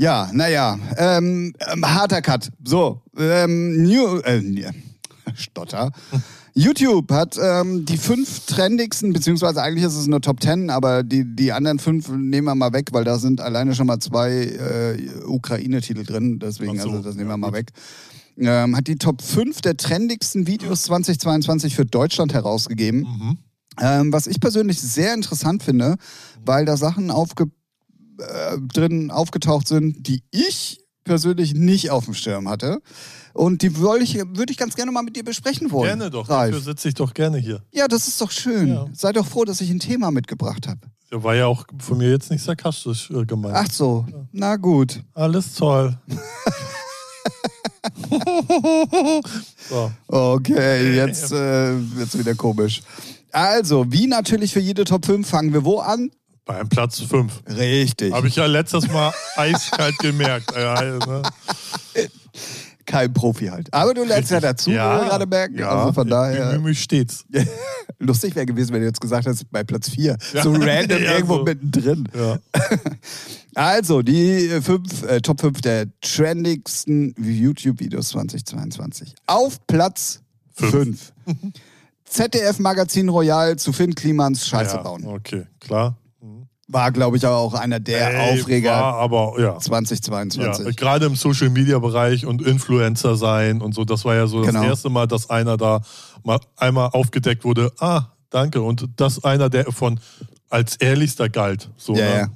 Ja, 0.00 0.30
naja, 0.32 0.78
ähm, 0.96 1.52
ähm, 1.70 1.84
harter 1.84 2.22
Cut. 2.22 2.50
So, 2.64 3.02
ähm, 3.18 3.82
New, 3.82 4.20
äh, 4.20 4.72
Stotter. 5.34 5.92
YouTube 6.54 7.12
hat 7.12 7.38
ähm, 7.38 7.84
die 7.84 7.98
fünf 7.98 8.46
trendigsten, 8.46 9.12
beziehungsweise 9.12 9.60
eigentlich 9.60 9.84
ist 9.84 9.96
es 9.96 10.06
nur 10.06 10.22
Top 10.22 10.40
Ten, 10.40 10.70
aber 10.70 11.02
die, 11.02 11.26
die 11.36 11.52
anderen 11.52 11.78
fünf 11.78 12.08
nehmen 12.08 12.46
wir 12.46 12.54
mal 12.54 12.72
weg, 12.72 12.88
weil 12.92 13.04
da 13.04 13.18
sind 13.18 13.42
alleine 13.42 13.74
schon 13.74 13.86
mal 13.86 13.98
zwei 13.98 14.30
äh, 14.30 15.22
Ukraine-Titel 15.26 16.04
drin, 16.04 16.38
deswegen, 16.38 16.78
so, 16.78 16.88
also 16.88 17.02
das 17.02 17.16
nehmen 17.16 17.28
ja, 17.28 17.34
wir 17.34 17.36
mal 17.36 17.48
gut. 17.48 17.56
weg. 17.56 17.72
Ähm, 18.38 18.76
hat 18.76 18.86
die 18.86 18.96
Top 18.96 19.20
5 19.20 19.60
der 19.60 19.76
trendigsten 19.76 20.46
Videos 20.46 20.84
2022 20.84 21.76
für 21.76 21.84
Deutschland 21.84 22.32
herausgegeben. 22.32 23.00
Mhm. 23.00 23.38
Ähm, 23.78 24.12
was 24.14 24.26
ich 24.26 24.40
persönlich 24.40 24.80
sehr 24.80 25.12
interessant 25.12 25.62
finde, 25.62 25.96
weil 26.42 26.64
da 26.64 26.78
Sachen 26.78 27.10
aufge 27.10 27.50
äh, 28.20 28.58
drin 28.72 29.10
aufgetaucht 29.10 29.68
sind, 29.68 30.06
die 30.06 30.22
ich 30.30 30.80
persönlich 31.04 31.54
nicht 31.54 31.90
auf 31.90 32.04
dem 32.04 32.14
Schirm 32.14 32.48
hatte. 32.48 32.80
Und 33.32 33.62
die 33.62 33.76
würde 33.76 34.04
ich, 34.04 34.16
würde 34.16 34.52
ich 34.52 34.56
ganz 34.56 34.74
gerne 34.74 34.92
mal 34.92 35.02
mit 35.02 35.16
dir 35.16 35.24
besprechen 35.24 35.70
wollen. 35.70 35.98
Gerne 35.98 36.10
doch. 36.10 36.28
Ralf. 36.28 36.50
Dafür 36.50 36.64
sitze 36.64 36.88
ich 36.88 36.94
doch 36.94 37.14
gerne 37.14 37.38
hier. 37.38 37.62
Ja, 37.72 37.88
das 37.88 38.08
ist 38.08 38.20
doch 38.20 38.30
schön. 38.30 38.68
Ja. 38.68 38.86
Sei 38.92 39.12
doch 39.12 39.26
froh, 39.26 39.44
dass 39.44 39.60
ich 39.60 39.70
ein 39.70 39.78
Thema 39.78 40.10
mitgebracht 40.10 40.66
habe. 40.68 40.80
Der 41.10 41.24
war 41.24 41.34
ja 41.34 41.46
auch 41.46 41.64
von 41.78 41.98
mir 41.98 42.10
jetzt 42.10 42.30
nicht 42.30 42.44
sarkastisch 42.44 43.10
äh, 43.10 43.24
gemeint. 43.24 43.56
Ach 43.56 43.70
so, 43.70 44.06
na 44.30 44.56
gut. 44.56 45.02
Alles 45.14 45.54
toll. 45.54 45.98
so. 49.68 49.90
Okay, 50.06 50.94
jetzt 50.94 51.32
äh, 51.32 51.72
wird's 51.96 52.16
wieder 52.16 52.36
komisch. 52.36 52.82
Also, 53.32 53.90
wie 53.90 54.06
natürlich 54.06 54.52
für 54.52 54.60
jede 54.60 54.84
Top 54.84 55.06
5 55.06 55.28
fangen 55.28 55.52
wir 55.52 55.64
wo 55.64 55.78
an? 55.78 56.10
Beim 56.44 56.68
Platz 56.68 57.00
5. 57.00 57.42
Richtig. 57.48 58.12
Habe 58.12 58.28
ich 58.28 58.36
ja 58.36 58.46
letztes 58.46 58.88
Mal 58.88 59.12
eiskalt 59.36 59.96
gemerkt. 59.98 60.50
Ja, 60.56 60.80
ne? 60.82 61.22
Kein 62.86 63.12
Profi 63.12 63.46
halt. 63.46 63.72
Aber 63.72 63.94
du 63.94 64.02
lernst 64.04 64.32
ja 64.32 64.40
dazu, 64.40 64.70
wir 64.70 64.76
gerade 64.78 65.26
merken. 65.26 65.58
Ja, 65.58 65.68
also 65.70 65.92
von 65.92 66.08
Ich 66.08 66.10
daher. 66.10 66.46
bemühe 66.52 66.70
mich 66.70 66.82
stets. 66.82 67.24
Lustig 68.00 68.34
wäre 68.34 68.46
gewesen, 68.46 68.72
wenn 68.72 68.80
du 68.80 68.86
jetzt 68.88 69.00
gesagt 69.00 69.26
hättest, 69.26 69.48
bei 69.52 69.62
Platz 69.62 69.90
4. 69.90 70.16
Ja. 70.32 70.42
So 70.42 70.50
random 70.52 70.98
Ja, 71.02 71.12
irgendwo 71.12 71.36
so. 71.36 71.44
mittendrin. 71.44 72.08
Ja. 72.18 72.38
Also, 73.54 74.02
die 74.02 74.48
fünf, 74.60 75.04
äh, 75.04 75.20
Top 75.20 75.40
5 75.40 75.60
der 75.60 75.86
trendigsten 76.00 77.14
YouTube-Videos 77.16 78.08
2022. 78.08 79.14
Auf 79.26 79.64
Platz 79.68 80.22
Fünf. 80.54 81.12
5. 81.26 81.36
ZDF 82.06 82.58
Magazin 82.58 83.08
Royal 83.08 83.56
zu 83.56 83.72
Finn 83.72 83.94
Klimans 83.94 84.48
Scheiße 84.48 84.76
ja, 84.76 84.82
bauen. 84.82 85.04
Okay, 85.06 85.46
klar. 85.60 85.96
War, 86.72 86.92
glaube 86.92 87.16
ich, 87.16 87.26
auch 87.26 87.54
einer 87.54 87.80
der 87.80 88.14
Ey, 88.14 88.38
Aufreger 88.40 88.70
War 88.70 88.94
aber, 88.94 89.34
ja. 89.40 89.58
2022. 89.58 90.64
Ja, 90.66 90.70
gerade 90.72 91.06
im 91.06 91.16
Social 91.16 91.50
Media 91.50 91.78
Bereich 91.78 92.26
und 92.26 92.42
Influencer 92.42 93.16
sein 93.16 93.60
und 93.60 93.74
so, 93.74 93.84
das 93.84 94.04
war 94.04 94.14
ja 94.14 94.26
so 94.26 94.42
Genau. 94.42 94.60
das 94.60 94.68
erste 94.68 94.88
Mal, 94.90 95.06
dass 95.08 95.28
einer 95.30 95.56
da 95.56 95.80
mal 96.22 96.38
einmal 96.56 96.90
aufgedeckt 96.92 97.44
wurde. 97.44 97.72
Ah, 97.80 98.04
danke. 98.30 98.62
Und 98.62 98.88
das 98.96 99.24
einer, 99.24 99.48
der 99.50 99.72
von 99.72 99.98
als 100.48 100.76
ehrlichster 100.76 101.28
galt. 101.28 101.70
So, 101.76 101.94
Ja, 101.94 102.04
ne? 102.04 102.18
ja. 102.20 102.28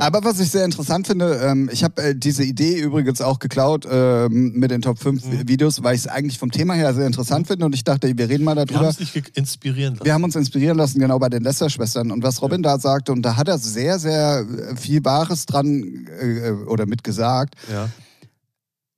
Aber 0.00 0.24
was 0.24 0.40
ich 0.40 0.50
sehr 0.50 0.64
interessant 0.64 1.06
finde, 1.06 1.40
ähm, 1.44 1.68
ich 1.72 1.84
habe 1.84 2.02
äh, 2.02 2.14
diese 2.14 2.42
Idee 2.42 2.78
übrigens 2.80 3.20
auch 3.20 3.38
geklaut 3.38 3.86
ähm, 3.90 4.52
mit 4.54 4.70
den 4.70 4.82
Top 4.82 4.98
5 4.98 5.24
Mhm. 5.24 5.48
Videos, 5.48 5.82
weil 5.82 5.94
ich 5.94 6.02
es 6.02 6.06
eigentlich 6.06 6.38
vom 6.38 6.50
Thema 6.50 6.74
her 6.74 6.94
sehr 6.94 7.06
interessant 7.06 7.46
finde 7.46 7.66
und 7.66 7.74
ich 7.74 7.84
dachte, 7.84 8.10
wir 8.16 8.28
reden 8.28 8.44
mal 8.44 8.54
Wir 8.56 8.62
haben 8.62 8.68
darüber. 8.72 8.88
es 8.88 8.98
nicht 9.00 9.36
inspirieren 9.36 9.94
lassen. 9.94 10.04
Wir 10.04 10.14
haben 10.14 10.24
uns 10.24 10.36
inspirieren 10.36 10.76
lassen, 10.78 10.98
genau 11.00 11.18
bei 11.18 11.28
den 11.28 11.42
Lester-Schwestern. 11.42 12.10
Und 12.10 12.22
was 12.22 12.40
Robin 12.42 12.62
da 12.62 12.78
sagte, 12.78 13.12
und 13.12 13.22
da 13.22 13.36
hat 13.36 13.48
er 13.48 13.58
sehr, 13.58 13.98
sehr 13.98 14.46
äh, 14.70 14.76
viel 14.76 15.04
Wahres 15.04 15.46
dran 15.46 16.06
äh, 16.20 16.50
oder 16.66 16.86
mitgesagt. 16.86 17.54
Ja. 17.70 17.88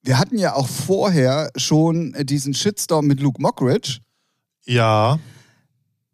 Wir 0.03 0.19
hatten 0.19 0.39
ja 0.39 0.55
auch 0.55 0.69
vorher 0.69 1.51
schon 1.57 2.15
äh, 2.15 2.25
diesen 2.25 2.55
Shitstorm 2.55 3.07
mit 3.07 3.21
Luke 3.21 3.41
Mockridge. 3.43 3.99
ja, 4.67 5.19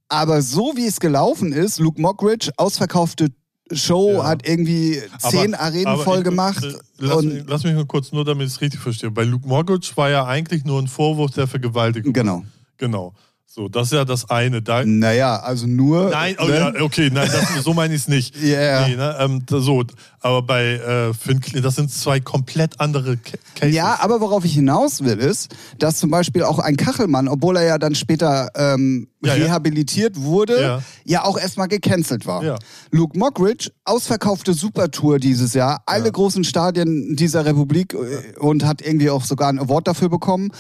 Aber 0.09 0.41
so 0.43 0.73
wie 0.77 0.87
es 0.87 0.99
gelaufen 1.01 1.53
ist, 1.53 1.79
Luke 1.79 2.01
Mockridge, 2.01 2.51
ausverkaufte 2.57 3.29
Show, 3.73 4.13
Ja. 4.19 4.25
hat 4.29 4.47
irgendwie 4.49 5.01
zehn 5.19 5.55
Aber- 5.55 5.65
Arenen 5.65 5.87
aber 5.87 6.03
voll 6.05 6.19
ich- 6.19 6.25
gemacht. 6.25 6.63
äh, 6.65 6.73
Lass, 6.99 7.25
lass 7.47 7.65
mich 7.65 7.75
mal 7.75 7.85
kurz, 7.87 8.13
nur 8.13 8.25
damit 8.25 8.47
ich 8.47 8.55
es 8.55 8.61
richtig 8.61 8.81
verstehe. 8.81 9.11
Bei 9.11 9.25
Luke 9.25 9.47
Morgridge 9.47 9.91
war 9.97 10.09
ja 10.09 10.25
eigentlich 10.27 10.65
nur 10.65 10.81
ein 10.81 10.87
Vorwurf 10.87 11.33
der 11.33 11.47
Vergewaltigung. 11.47 12.13
genau. 12.13 12.45
Genau. 12.79 13.15
So, 13.49 13.69
das 13.69 13.87
ist 13.87 13.93
ja 13.95 14.05
das 14.05 14.29
eine. 14.29 14.61
Da, 14.61 14.85
Naja, 14.85 15.37
also 15.39 15.67
nur. 15.67 16.11
Nein, 16.11 16.37
oh, 16.39 16.45
ne? 16.45 16.57
ja, 16.77 16.83
okay, 16.83 17.09
nein, 17.11 17.31
das, 17.33 17.65
so 17.65 17.73
meine 17.73 17.95
ich 17.95 18.03
es 18.03 18.09
nicht. 18.09 18.35
Ja. 18.43 18.87
Nee, 18.87 18.97
ne, 18.97 19.17
ähm, 19.19 19.43
so, 19.49 19.83
aber 20.21 20.43
bei 20.43 20.65
äh, 20.75 21.15
Finn 21.15 21.41
das 21.63 21.77
sind 21.77 21.91
zwei 21.91 22.21
komplett 22.21 22.79
andere 22.81 23.17
Ca- 23.17 23.39
Cases. 23.55 23.75
Ja, 23.75 23.99
aber 24.01 24.21
worauf 24.21 24.45
ich 24.45 24.53
hinaus 24.55 25.03
will, 25.05 25.17
ist, 25.19 25.55
dass 25.79 25.99
zum 25.99 26.11
Beispiel 26.11 26.43
auch 26.43 26.59
ein 26.59 26.77
Kachelmann, 26.77 27.29
obwohl 27.29 27.57
er 27.57 27.65
ja 27.65 27.79
dann 27.79 27.95
später 27.95 28.51
ähm, 28.57 29.09
Ja, 29.25 29.35
ja. 29.37 29.45
rehabilitiert 29.47 30.21
wurde, 30.21 30.61
ja, 30.61 30.83
Ja. 31.05 31.25
auch 31.25 31.39
erstmal 31.39 31.69
gecancelt 31.69 32.27
war. 32.27 32.59
Luke 32.91 33.19
Mockridge, 33.19 33.71
ausverkaufte 33.85 34.53
Supertour 34.53 35.19
dieses 35.19 35.55
Jahr, 35.55 35.83
alle 35.87 36.11
großen 36.13 36.45
Stadien 36.45 37.17
dieser 37.17 37.47
Republik 37.47 37.95
äh, 37.95 38.39
und 38.39 38.65
hat 38.67 38.83
irgendwie 38.83 39.09
auch 39.11 39.25
sogar 39.25 39.49
einen 39.49 39.61
Award 39.61 39.87
dafür 39.89 40.09
bekommen, 40.11 40.51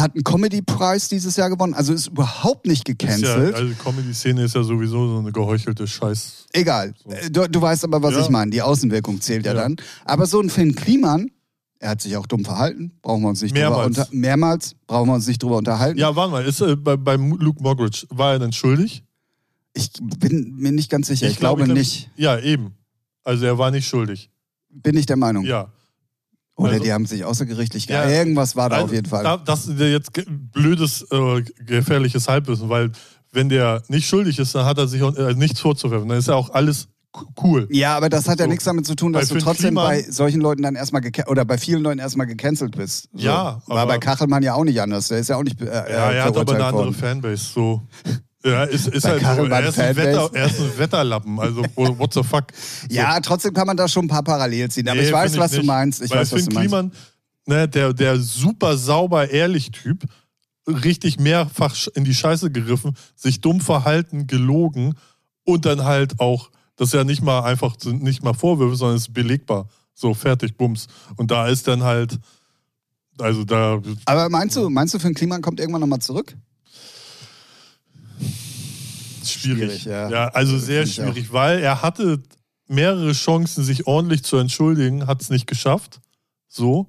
hat 0.00 0.14
einen 0.14 0.24
Comedy-Preis 0.24 1.08
dieses 1.08 1.36
Jahr 1.36 1.50
gewonnen, 1.50 1.74
also 1.74 1.92
ist 1.92 2.08
überhaupt 2.08 2.66
nicht 2.66 2.88
Ist 2.88 3.00
ja, 3.02 3.06
gecancelt. 3.06 3.54
also 3.54 3.74
Comedy-Szene 3.74 4.44
ist 4.44 4.54
ja 4.54 4.62
sowieso 4.62 5.08
so 5.08 5.18
eine 5.18 5.32
geheuchelte 5.32 5.86
Scheiß. 5.86 6.46
Egal. 6.52 6.94
Äh, 7.08 7.30
Du, 7.30 7.46
du 7.48 7.60
weißt 7.60 7.84
aber, 7.84 8.02
was 8.02 8.14
Ja. 8.14 8.20
ich 8.22 8.28
meine. 8.30 8.50
Die 8.50 8.62
Außenwirkung 8.62 9.20
zählt 9.20 9.46
ja, 9.46 9.54
Ja. 9.54 9.62
dann. 9.62 9.76
Aber 10.04 10.26
so 10.26 10.40
ein 10.40 10.50
Finn 10.50 10.74
Kliman, 10.74 11.30
er 11.78 11.90
hat 11.90 12.02
sich 12.02 12.16
auch 12.16 12.26
dumm 12.26 12.44
verhalten, 12.44 12.92
brauchen 13.02 13.22
wir 13.22 13.28
uns 13.28 13.40
nicht 13.42 13.54
drüber 13.54 13.70
Mehrmals. 13.70 13.86
unter 13.98 14.08
mehrmals, 14.12 14.74
brauchen 14.86 15.08
wir 15.08 15.14
uns 15.14 15.26
nicht 15.26 15.42
drüber 15.42 15.56
unterhalten. 15.58 15.98
Ja, 15.98 16.14
warte 16.16 16.32
mal, 16.32 16.44
ist, 16.44 16.60
äh, 16.60 16.76
bei, 16.76 16.96
bei 16.96 17.14
Luke 17.16 17.62
Mockridge, 17.62 18.06
war 18.10 18.32
er 18.32 18.38
denn 18.38 18.52
schuldig? 18.52 19.02
Ich 19.72 19.90
bin 20.18 20.56
mir 20.56 20.72
nicht 20.72 20.90
ganz 20.90 21.06
sicher. 21.06 21.28
Ich, 21.28 21.36
glaub, 21.38 21.56
glaube 21.58 21.64
glaub- 21.72 21.78
nicht. 21.78 22.10
Ja, 22.16 22.38
eben. 22.38 22.74
Also 23.24 23.44
er 23.46 23.56
war 23.58 23.70
nicht 23.70 23.86
schuldig. 23.86 24.30
Bin 24.68 24.96
ich 24.96 25.06
der 25.06 25.16
Meinung. 25.16 25.44
Ja. 25.44 25.72
Oder 26.60 26.72
Also- 26.72 26.84
die 26.84 26.92
haben 26.92 27.06
sich 27.06 27.24
außergerichtlich 27.24 27.86
Ja. 27.86 28.08
ja. 28.08 28.18
Irgendwas 28.18 28.56
war 28.56 28.68
da 28.68 28.76
Also, 28.76 28.86
auf 28.86 28.92
jeden 28.92 29.08
Fall. 29.08 29.24
Da, 29.24 29.36
das 29.36 29.66
ist 29.66 29.78
ja 29.78 29.86
jetzt 29.86 30.10
blödes, 30.52 31.02
äh, 31.10 31.42
gefährliches 31.64 32.28
Halbwissen, 32.28 32.68
weil 32.68 32.92
wenn 33.32 33.48
der 33.48 33.82
nicht 33.88 34.06
schuldig 34.08 34.38
ist, 34.38 34.54
dann 34.54 34.64
hat 34.66 34.78
er 34.78 34.88
sich 34.88 35.02
auch, 35.02 35.14
äh, 35.16 35.34
nichts 35.34 35.60
vorzuwerfen. 35.60 36.08
Dann 36.08 36.18
ist 36.18 36.28
ja 36.28 36.34
auch 36.34 36.50
alles 36.50 36.88
cool. 37.42 37.66
ja, 37.70 37.96
aber 37.96 38.08
das 38.08 38.28
hat 38.28 38.38
ja 38.38 38.44
So. 38.46 38.50
nichts 38.50 38.64
damit 38.64 38.86
zu 38.86 38.94
tun, 38.94 39.12
dass 39.12 39.28
Bei 39.28 39.34
du 39.36 39.40
trotzdem 39.40 39.70
Kliman- 39.74 39.84
bei 39.88 40.02
solchen 40.02 40.40
Leuten 40.40 40.62
dann 40.62 40.74
erstmal 40.76 41.02
oder 41.26 41.44
bei 41.44 41.58
vielen 41.58 41.82
Leuten 41.82 41.98
erstmal 41.98 42.26
gecancelt 42.26 42.76
bist. 42.76 43.08
So. 43.12 43.18
Ja, 43.26 43.62
War 43.66 43.78
aber- 43.78 43.92
bei 43.94 43.98
Kachelmann 43.98 44.42
ja 44.42 44.54
auch 44.54 44.64
nicht 44.64 44.80
anders. 44.80 45.08
Der 45.08 45.18
ist 45.18 45.28
ja 45.28 45.36
auch 45.36 45.42
nicht 45.42 45.60
äh, 45.60 45.66
Ja, 45.66 45.72
er 46.10 46.24
hat 46.24 46.36
aber 46.36 46.52
eine 46.54 46.64
andere 46.64 46.84
worden. 46.84 46.94
Fanbase. 46.94 47.44
So. 47.54 47.82
Ja, 48.42 48.64
ist, 48.64 48.88
ist 48.88 49.04
halt 49.04 49.20
so. 49.20 49.44
Er 49.44 49.68
ist, 49.68 49.78
ein? 49.78 49.96
Wetter, 49.96 50.30
er 50.32 50.46
ist 50.46 50.60
ein 50.60 50.78
Wetterlappen. 50.78 51.38
Also, 51.38 51.62
what 51.76 52.14
the 52.14 52.22
fuck? 52.22 52.46
So. 52.88 52.94
Ja, 52.94 53.20
trotzdem 53.20 53.52
kann 53.52 53.66
man 53.66 53.76
da 53.76 53.86
schon 53.86 54.06
ein 54.06 54.08
paar 54.08 54.24
Parallelen 54.24 54.70
ziehen. 54.70 54.88
Aber 54.88 55.00
Nee, 55.00 55.06
ich 55.06 55.12
weiß, 55.12 55.36
was 55.36 55.50
du 55.50 55.58
nicht. 55.58 55.66
meinst. 55.66 56.02
Ich 56.02 56.10
Bei 56.10 56.16
weiß, 56.20 56.32
was 56.32 56.46
du 56.46 56.54
meinst. 56.54 56.70
Kliman, 56.70 56.92
ne, 57.46 57.68
der, 57.68 57.92
der 57.92 58.18
super 58.18 58.76
sauber 58.78 59.30
ehrlich 59.30 59.70
Typ, 59.70 60.04
richtig 60.66 61.18
mehrfach 61.18 61.76
in 61.94 62.04
die 62.04 62.14
Scheiße 62.14 62.50
gegriffen, 62.50 62.96
sich 63.14 63.40
dumm 63.42 63.60
verhalten, 63.60 64.26
gelogen 64.26 64.94
und 65.44 65.66
dann 65.66 65.84
halt 65.84 66.18
auch, 66.20 66.50
das 66.76 66.88
ist 66.88 66.94
ja 66.94 67.04
nicht 67.04 67.22
mal 67.22 67.40
einfach, 67.42 67.74
sind 67.78 68.02
nicht 68.02 68.22
mal 68.22 68.32
Vorwürfe, 68.34 68.76
sondern 68.76 68.96
es 68.96 69.08
ist 69.08 69.12
belegbar. 69.12 69.68
So, 69.94 70.14
fertig, 70.14 70.56
bums. 70.56 70.86
Und 71.16 71.30
da 71.30 71.46
ist 71.48 71.68
dann 71.68 71.82
halt, 71.82 72.18
also 73.18 73.44
da, 73.44 73.82
Aber 74.06 74.28
meinst 74.30 74.56
du, 74.56 74.70
meinst 74.70 74.94
du, 74.94 74.98
Finn 74.98 75.12
Kliman 75.12 75.42
kommt 75.42 75.60
irgendwann 75.60 75.82
nochmal 75.82 75.98
zurück? 76.00 76.34
Schwierig. 79.24 79.82
Schwierig, 79.82 79.84
ja. 79.84 80.10
ja. 80.10 80.28
also 80.28 80.58
sehr 80.58 80.86
schwierig, 80.86 81.32
weil 81.32 81.60
er 81.60 81.82
hatte 81.82 82.22
mehrere 82.68 83.12
Chancen, 83.12 83.64
sich 83.64 83.86
ordentlich 83.86 84.22
zu 84.22 84.36
entschuldigen, 84.36 85.06
hat 85.06 85.20
es 85.20 85.30
nicht 85.30 85.46
geschafft. 85.46 86.00
So. 86.48 86.86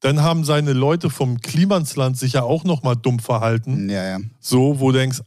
Dann 0.00 0.22
haben 0.22 0.44
seine 0.44 0.74
Leute 0.74 1.10
vom 1.10 1.40
Klimansland 1.40 2.16
sich 2.16 2.34
ja 2.34 2.42
auch 2.42 2.62
nochmal 2.62 2.94
dumm 2.94 3.18
verhalten. 3.18 3.90
Ja, 3.90 4.04
ja. 4.04 4.18
So, 4.38 4.78
wo 4.78 4.92
du 4.92 4.98
denkst, 4.98 5.22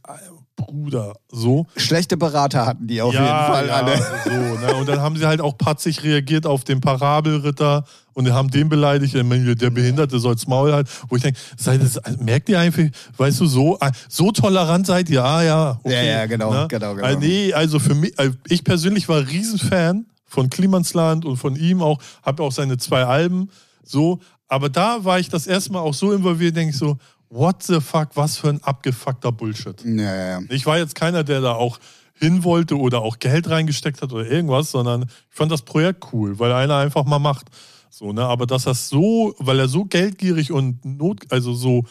Bruder, 0.66 1.14
so. 1.28 1.66
Schlechte 1.76 2.16
Berater 2.16 2.66
hatten 2.66 2.86
die 2.86 3.00
auf 3.02 3.14
ja, 3.14 3.20
jeden 3.20 3.52
Fall 3.52 3.66
ja, 3.68 3.74
alle. 3.74 3.96
So, 4.24 4.66
ne? 4.66 4.74
Und 4.76 4.88
dann 4.88 5.00
haben 5.00 5.16
sie 5.16 5.26
halt 5.26 5.40
auch 5.40 5.56
patzig 5.56 6.02
reagiert 6.02 6.46
auf 6.46 6.64
den 6.64 6.80
Parabelritter 6.80 7.84
und 8.14 8.30
haben 8.32 8.50
den 8.50 8.68
beleidigt, 8.68 9.14
der 9.14 9.70
Behinderte 9.70 10.18
soll's 10.18 10.46
Maul 10.46 10.72
halt, 10.72 10.88
wo 11.08 11.16
ich 11.16 11.22
denke, 11.22 11.38
das, 11.56 12.00
merkt 12.18 12.48
ihr 12.48 12.58
einfach, 12.58 12.82
weißt 13.16 13.40
du, 13.40 13.46
so, 13.46 13.78
ah, 13.80 13.90
so 14.08 14.32
tolerant 14.32 14.86
seid 14.86 15.08
ihr, 15.10 15.24
ah 15.24 15.42
ja. 15.42 15.80
Okay, 15.82 15.94
Ja, 15.94 16.02
ja, 16.02 16.26
genau, 16.26 16.52
ne? 16.52 16.66
genau, 16.68 16.94
genau. 16.94 17.06
Also, 17.06 17.18
nee, 17.20 17.52
also 17.52 17.78
für 17.78 17.94
mich, 17.94 18.18
also 18.18 18.34
ich 18.48 18.64
persönlich 18.64 19.08
war 19.08 19.26
Riesenfan 19.26 20.06
von 20.26 20.50
Klimansland 20.50 21.24
und 21.24 21.36
von 21.36 21.56
ihm 21.56 21.82
auch, 21.82 21.98
habe 22.22 22.42
auch 22.42 22.52
seine 22.52 22.76
zwei 22.78 23.04
Alben, 23.04 23.50
so, 23.84 24.20
aber 24.48 24.68
da 24.68 25.04
war 25.04 25.18
ich 25.18 25.28
das 25.28 25.46
erste 25.46 25.72
Mal 25.72 25.80
auch 25.80 25.94
so 25.94 26.12
involviert, 26.12 26.56
denke 26.56 26.70
ich 26.70 26.78
so, 26.78 26.98
what 27.32 27.62
the 27.62 27.80
fuck, 27.80 28.10
was 28.14 28.36
für 28.36 28.50
ein 28.50 28.62
abgefuckter 28.62 29.32
Bullshit. 29.32 29.82
Ja, 29.84 30.14
ja. 30.14 30.40
Ich 30.50 30.66
war 30.66 30.78
jetzt 30.78 30.94
keiner, 30.94 31.24
der 31.24 31.40
da 31.40 31.54
auch 31.54 31.78
hin 32.14 32.44
wollte 32.44 32.76
oder 32.76 33.00
auch 33.00 33.18
Geld 33.18 33.48
reingesteckt 33.48 34.02
hat 34.02 34.12
oder 34.12 34.30
irgendwas, 34.30 34.70
sondern 34.70 35.02
ich 35.02 35.36
fand 35.36 35.50
das 35.50 35.62
Projekt 35.62 36.12
cool, 36.12 36.38
weil 36.38 36.52
einer 36.52 36.76
einfach 36.76 37.04
mal 37.04 37.18
macht. 37.18 37.46
So, 37.90 38.12
ne? 38.12 38.22
Aber 38.22 38.46
dass 38.46 38.64
das 38.64 38.88
so, 38.88 39.34
weil 39.38 39.58
er 39.58 39.68
so 39.68 39.84
geldgierig 39.84 40.52
und 40.52 40.84
not, 40.84 41.20
also 41.30 41.54
so, 41.54 41.84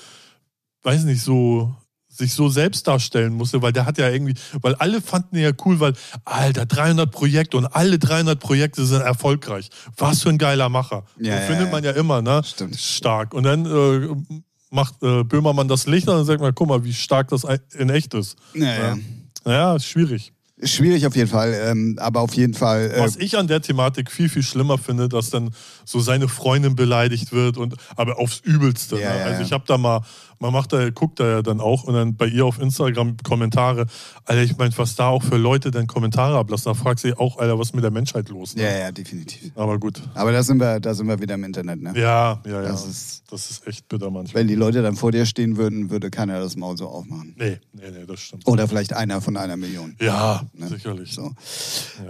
weiß 0.84 1.04
nicht, 1.04 1.22
so 1.22 1.76
sich 2.08 2.34
so 2.34 2.50
selbst 2.50 2.88
darstellen 2.88 3.34
musste, 3.34 3.62
weil 3.62 3.72
der 3.72 3.86
hat 3.86 3.98
ja 3.98 4.10
irgendwie, 4.10 4.36
weil 4.62 4.76
alle 4.76 5.02
fanden 5.02 5.38
ihn 5.38 5.44
ja 5.44 5.52
cool, 5.66 5.80
weil, 5.80 5.94
Alter, 6.26 6.66
300 6.66 7.10
Projekte 7.10 7.58
und 7.58 7.66
alle 7.66 8.00
300 8.00 8.40
Projekte 8.40 8.86
sind 8.86 9.02
erfolgreich. 9.02 9.70
Was 9.98 10.22
für 10.24 10.30
ein 10.30 10.38
geiler 10.38 10.70
Macher. 10.70 11.06
Ja, 11.20 11.36
so 11.36 11.42
ja, 11.42 11.48
findet 11.48 11.72
man 11.72 11.84
ja 11.84 11.92
immer, 11.92 12.22
ne? 12.22 12.42
Stimmt. 12.44 12.76
Stark. 12.78 13.34
Und 13.34 13.44
dann 13.44 13.66
äh, 13.66 14.42
macht 14.72 15.04
äh, 15.04 15.24
Böhmermann 15.24 15.68
das 15.68 15.86
Licht 15.86 16.10
an 16.10 16.18
und 16.18 16.26
sagt 16.26 16.42
mal, 16.42 16.54
guck 16.54 16.68
mal, 16.68 16.84
wie 16.84 16.94
stark 16.94 17.28
das 17.28 17.46
in 17.78 17.90
echt 17.90 18.14
ist. 18.14 18.38
Ja, 18.54 18.66
ja. 18.66 18.98
Ja, 19.46 19.76
ist 19.76 19.86
schwierig. 19.86 20.34
Schwierig 20.64 21.08
auf 21.08 21.16
jeden 21.16 21.30
Fall, 21.30 21.60
ähm, 21.66 21.98
aber 22.00 22.20
auf 22.20 22.36
jeden 22.36 22.54
Fall. 22.54 22.92
Äh, 22.92 23.00
Was 23.00 23.16
ich 23.16 23.36
an 23.36 23.48
der 23.48 23.62
Thematik 23.62 24.12
viel, 24.12 24.30
viel 24.30 24.44
schlimmer 24.44 24.78
finde, 24.78 25.10
dass 25.10 25.32
dann 25.32 25.50
so 25.86 26.00
seine 26.00 26.28
Freundin 26.28 26.76
beleidigt 26.76 27.32
wird 27.32 27.58
und 27.58 27.76
aber 27.96 28.20
aufs 28.20 28.42
Übelste. 28.42 29.00
Ja, 29.00 29.12
ne? 29.12 29.20
ja, 29.20 29.26
also 29.26 29.42
ich 29.42 29.52
habe 29.54 29.64
da 29.66 29.80
mal, 29.80 30.02
man 30.42 30.52
macht 30.52 30.74
da, 30.74 30.90
guckt 30.90 31.20
da 31.22 31.26
ja 31.30 31.42
dann 31.42 31.62
auch 31.62 31.84
und 31.86 31.94
dann 31.94 32.16
bei 32.16 32.26
ihr 32.28 32.46
auf 32.46 32.60
Instagram 32.60 33.16
Kommentare. 33.24 33.86
Alter, 34.26 34.42
ich 34.44 34.58
meine, 34.58 34.78
was 34.78 34.96
da 34.96 35.08
auch 35.08 35.24
für 35.24 35.38
Leute 35.38 35.72
dann 35.72 35.88
Kommentare 35.88 36.38
ablassen, 36.38 36.66
da 36.66 36.74
fragst 36.74 37.04
du 37.06 37.10
dich 37.10 37.18
auch, 37.20 37.38
Alter, 37.38 37.58
was 37.58 37.70
ist 37.70 37.76
mit 37.76 37.84
der 37.84 37.92
Menschheit 37.92 38.28
los? 38.30 38.56
Ne? 38.56 38.64
ja, 38.64 38.78
ja, 38.80 38.92
definitiv. 38.92 39.52
Aber 39.56 39.80
gut. 39.80 40.02
Aber 40.16 40.32
da 40.34 40.44
sind 40.44 40.60
wir, 40.60 40.80
da 40.80 40.94
sind 40.94 41.08
wir 41.08 41.20
wieder 41.22 41.36
im 41.36 41.44
Internet, 41.46 41.82
ne? 41.82 41.94
Ja, 41.96 42.42
ja, 42.46 42.52
ja. 42.52 42.62
Das 42.64 42.86
ist- 42.86 43.24
das 43.32 43.50
ist 43.50 43.66
echt 43.66 43.88
bitter 43.88 44.12
manchmal. 44.12 44.42
Wenn 44.42 44.48
die 44.50 44.56
Leute 44.56 44.82
dann 44.82 44.96
vor 44.98 45.14
dir 45.14 45.26
stehen 45.26 45.56
würden, 45.56 45.90
würde 45.90 46.10
keiner 46.10 46.42
das 46.42 46.58
Maul 46.58 46.76
so 46.76 46.88
aufmachen. 46.90 47.34
Nee, 47.38 47.60
nee, 47.72 47.84
nee, 47.90 48.06
das 48.06 48.20
stimmt. 48.20 48.46
Oder 48.46 48.68
vielleicht 48.68 48.92
einer 48.92 49.22
von 49.22 49.38
einer 49.38 49.56
Million. 49.56 49.96
Ja, 50.02 50.42
Ne? 50.54 50.68
sicherlich. 50.68 51.14
So. 51.14 51.32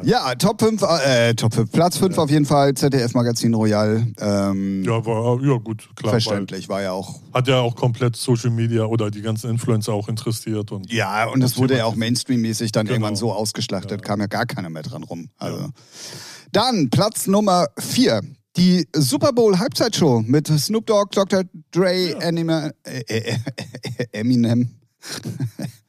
Ja, 0.04 0.34
Top 0.36 0.62
5, 0.62 0.82
äh, 0.82 1.36
Top 1.36 1.54
5, 1.54 1.72
Platz 1.72 1.98
5 1.98 2.18
auf 2.18 2.30
jeden 2.32 2.46
Fall, 2.46 2.74
ZDF 2.74 3.14
Magazin 3.14 3.54
Royal. 3.54 4.08
Ähm, 4.20 4.84
Ja, 4.84 5.06
war, 5.06 5.40
ja, 5.44 5.58
gut, 5.58 5.90
klar. 5.96 6.12
verständlich, 6.14 6.70
war 6.70 6.82
ja 6.82 6.92
auch. 6.94 7.20
Hat 7.34 7.48
ja 7.48 7.60
auch 7.60 7.76
komplett 7.76 8.16
Social 8.24 8.50
Media 8.52 8.86
oder 8.86 9.10
die 9.12 9.22
ganzen 9.22 9.50
Influencer 9.50 9.94
auch 9.94 10.08
interessiert. 10.08 10.72
Und 10.72 10.92
Ja, 10.92 11.26
und 11.28 11.42
es 11.42 11.58
wurde 11.58 11.78
ja 11.78 11.86
auch 11.86 11.96
Mainstream-mäßig 11.96 12.72
dann 12.72 12.86
Genau. 12.86 12.96
irgendwann 12.96 13.16
so 13.16 13.32
ausgeschlachtet, 13.34 14.04
kam 14.04 14.20
ja 14.20 14.28
gar 14.28 14.46
keiner 14.46 14.70
mehr 14.70 14.84
dran 14.84 15.04
rum. 15.04 15.30
Also. 15.38 15.70
Dann 16.52 16.90
Platz 16.90 17.28
Nummer 17.28 17.68
4. 17.80 18.22
Die 18.58 18.86
Super 18.94 19.32
Bowl 19.32 19.58
Halbzeitshow 19.60 20.22
mit 20.26 20.48
Snoop 20.48 20.86
Dogg, 20.86 21.12
Dr. 21.14 21.44
Dre, 21.72 22.18
Anima, 22.22 22.70
äh, 22.84 23.00
äh, 23.08 23.38
äh, 23.98 24.06
Eminem. 24.12 24.72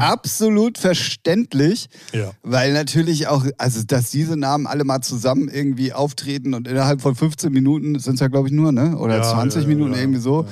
Absolut 0.00 0.78
verständlich, 0.78 1.88
Ja. 2.12 2.32
weil 2.42 2.72
natürlich 2.72 3.26
auch, 3.28 3.44
also 3.58 3.82
dass 3.84 4.10
diese 4.10 4.36
Namen 4.36 4.66
alle 4.66 4.84
mal 4.84 5.00
zusammen 5.00 5.48
irgendwie 5.48 5.92
auftreten 5.92 6.54
und 6.54 6.66
innerhalb 6.68 7.00
von 7.00 7.14
15 7.14 7.52
Minuten 7.52 7.98
sind 7.98 8.14
es 8.14 8.20
ja, 8.20 8.28
glaube 8.28 8.48
ich, 8.48 8.54
nur, 8.54 8.72
ne? 8.72 8.96
Oder 8.98 9.16
Ja, 9.18 9.22
20 9.22 9.62
ja, 9.62 9.68
Minuten 9.68 9.94
irgendwie 9.94 10.20
so. 10.20 10.46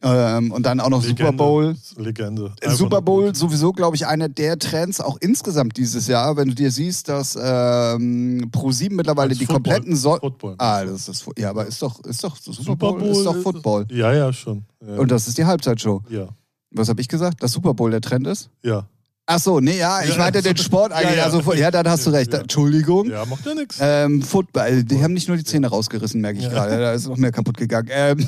Ähm, 0.00 0.52
und 0.52 0.64
dann 0.64 0.78
auch 0.78 0.90
noch 0.90 1.02
Super 1.02 1.24
Legende. 1.24 1.36
Bowl. 1.36 1.76
Legende. 1.96 2.52
Einfach 2.62 2.76
Super 2.76 3.02
Bowl 3.02 3.34
sowieso, 3.34 3.72
glaube 3.72 3.96
ich, 3.96 4.06
einer 4.06 4.28
der 4.28 4.56
Trends 4.58 5.00
auch 5.00 5.16
insgesamt 5.20 5.76
dieses 5.76 6.06
Jahr, 6.06 6.36
wenn 6.36 6.48
du 6.48 6.54
dir 6.54 6.70
siehst, 6.70 7.08
dass 7.08 7.36
ähm, 7.40 8.48
Pro7 8.52 8.92
mittlerweile 8.92 9.30
die 9.34 9.46
Football. 9.46 9.54
kompletten 9.54 9.96
so 9.96 10.16
Football. 10.16 10.54
Ah, 10.58 10.84
das 10.84 11.08
ist 11.08 11.08
das 11.08 11.24
ja, 11.36 11.50
aber 11.50 11.66
ist 11.66 11.82
doch 11.82 11.98
ist 12.04 12.22
doch 12.22 12.36
Super, 12.36 12.76
Bowl, 12.76 13.02
ist 13.02 13.24
doch 13.24 13.36
Football. 13.36 13.86
Ja, 13.90 14.12
ja, 14.12 14.32
schon. 14.32 14.64
Ja. 14.86 14.98
Und 14.98 15.10
das 15.10 15.26
ist 15.26 15.36
die 15.36 15.44
Halbzeitshow. 15.44 16.02
ja, 16.08 16.28
Was 16.70 16.88
habe 16.88 17.00
ich 17.00 17.08
gesagt? 17.08 17.42
Dass 17.42 17.50
Super 17.52 17.74
Bowl 17.74 17.90
der 17.90 18.00
Trend 18.00 18.26
ist? 18.28 18.50
ja. 18.62 18.86
Ach 19.30 19.38
so, 19.38 19.60
nee, 19.60 19.76
ja, 19.78 20.02
ich 20.02 20.10
Ja, 20.12 20.16
meinte 20.16 20.40
den 20.40 20.56
Sport 20.56 20.90
eigentlich. 20.94 21.10
Ja, 21.18 21.28
ja. 21.28 21.32
Also, 21.32 21.52
ja, 21.52 21.70
dann 21.70 21.86
hast 21.86 22.06
du 22.06 22.10
recht. 22.10 22.32
Ja. 22.32 22.40
Entschuldigung. 22.40 23.10
Ja, 23.10 23.26
macht 23.26 23.44
ja 23.44 23.54
nichts. 23.54 23.76
Ähm, 23.78 24.22
Football, 24.22 24.84
die 24.84 25.02
haben 25.02 25.12
nicht 25.12 25.28
nur 25.28 25.36
die 25.36 25.44
Zähne 25.44 25.66
rausgerissen, 25.66 26.20
merke 26.22 26.38
ich 26.38 26.48
gerade. 26.48 26.78
Da 26.78 26.92
ist 26.92 27.06
noch 27.06 27.18
mehr 27.18 27.30
kaputt 27.30 27.58
gegangen. 27.58 27.88
Ähm, 27.92 28.26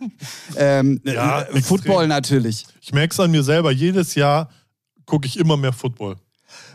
ähm, 0.56 1.00
Ja, 1.04 1.42
äh, 1.42 1.62
Football 1.62 1.92
extrem. 2.04 2.08
natürlich. 2.08 2.66
Ich 2.80 2.92
merke 2.92 3.12
es 3.12 3.20
an 3.20 3.30
mir 3.30 3.44
selber. 3.44 3.70
Jedes 3.70 4.16
Jahr 4.16 4.50
gucke 5.06 5.26
ich 5.28 5.38
immer 5.38 5.56
mehr 5.56 5.72
Football. 5.72 6.16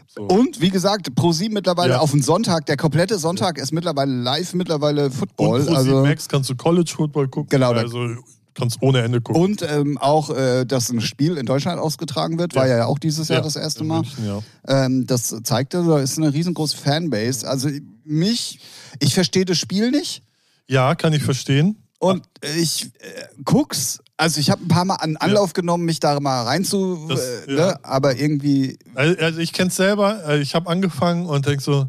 So. 0.08 0.22
Und 0.24 0.62
wie 0.62 0.70
gesagt, 0.70 1.10
Pro7 1.10 1.52
mittlerweile 1.52 1.94
Ja. 1.94 2.00
auf 2.00 2.12
den 2.12 2.22
Sonntag, 2.22 2.66
der 2.68 2.78
komplette 2.78 3.18
Sonntag 3.20 3.58
ist 3.58 3.74
mittlerweile 3.74 4.14
live, 4.14 4.54
mittlerweile 4.54 5.12
Football. 5.12 5.60
Und 5.60 5.66
Pro 5.68 5.76
also, 5.76 6.02
Max 6.04 6.30
kannst 6.30 6.50
du 6.50 6.56
College 6.56 6.94
Football 6.96 7.28
gucken. 7.28 7.50
Genau, 7.50 7.74
da- 7.74 7.82
Also 7.82 8.08
kannst 8.56 8.82
ohne 8.82 9.02
Ende 9.04 9.22
gucken. 9.22 9.42
und 9.42 9.62
ähm, 9.62 9.98
auch, 9.98 10.30
äh, 10.30 10.66
dass 10.66 10.90
ein 10.90 11.02
Spiel 11.02 11.38
in 11.38 11.46
Deutschland 11.46 11.80
ausgetragen 11.80 12.40
wird, 12.40 12.56
war 12.56 12.68
Ja. 12.68 12.78
ja 12.78 12.86
auch 12.86 12.98
dieses 13.00 13.28
Jahr 13.28 13.40
Ja, 13.40 13.44
das 13.44 13.56
erste 13.56 13.84
Mal. 13.84 14.02
München, 14.02 14.26
ja. 14.26 14.42
Ähm, 14.68 15.06
das 15.06 15.36
zeigte, 15.44 15.84
da 15.84 16.00
ist 16.00 16.18
eine 16.18 16.34
riesengroße 16.34 16.78
Fanbase. 16.78 17.48
Also 17.48 17.70
mich, 18.06 18.60
ich 19.00 19.14
verstehe 19.14 19.46
das 19.46 19.58
Spiel 19.58 19.92
nicht. 19.92 20.24
ja, 20.68 20.96
kann 20.96 21.14
ich 21.14 21.22
verstehen. 21.24 21.78
Und 22.00 22.24
ich 22.58 22.86
äh, 23.00 23.28
guck's. 23.44 24.00
Also 24.18 24.40
ich 24.40 24.50
habe 24.50 24.64
ein 24.64 24.68
paar 24.68 24.86
Mal 24.86 24.96
an 24.96 25.18
Anlauf 25.18 25.54
genommen, 25.54 25.86
mich 25.86 26.00
da 26.00 26.20
mal 26.20 26.44
rein 26.44 26.64
zu, 26.64 27.06
Das- 27.10 27.20
äh, 27.20 27.52
ja. 27.56 27.66
ne? 27.68 27.80
aber 27.84 28.16
irgendwie, 28.18 28.78
Also 28.94 29.18
also 29.22 29.40
ich 29.40 29.52
kenne 29.54 29.70
es 29.70 29.76
selber. 29.76 30.22
Also 30.26 30.42
Ich 30.42 30.56
habe 30.56 30.70
angefangen 30.70 31.26
und 31.26 31.46
denk 31.46 31.62
so, 31.62 31.88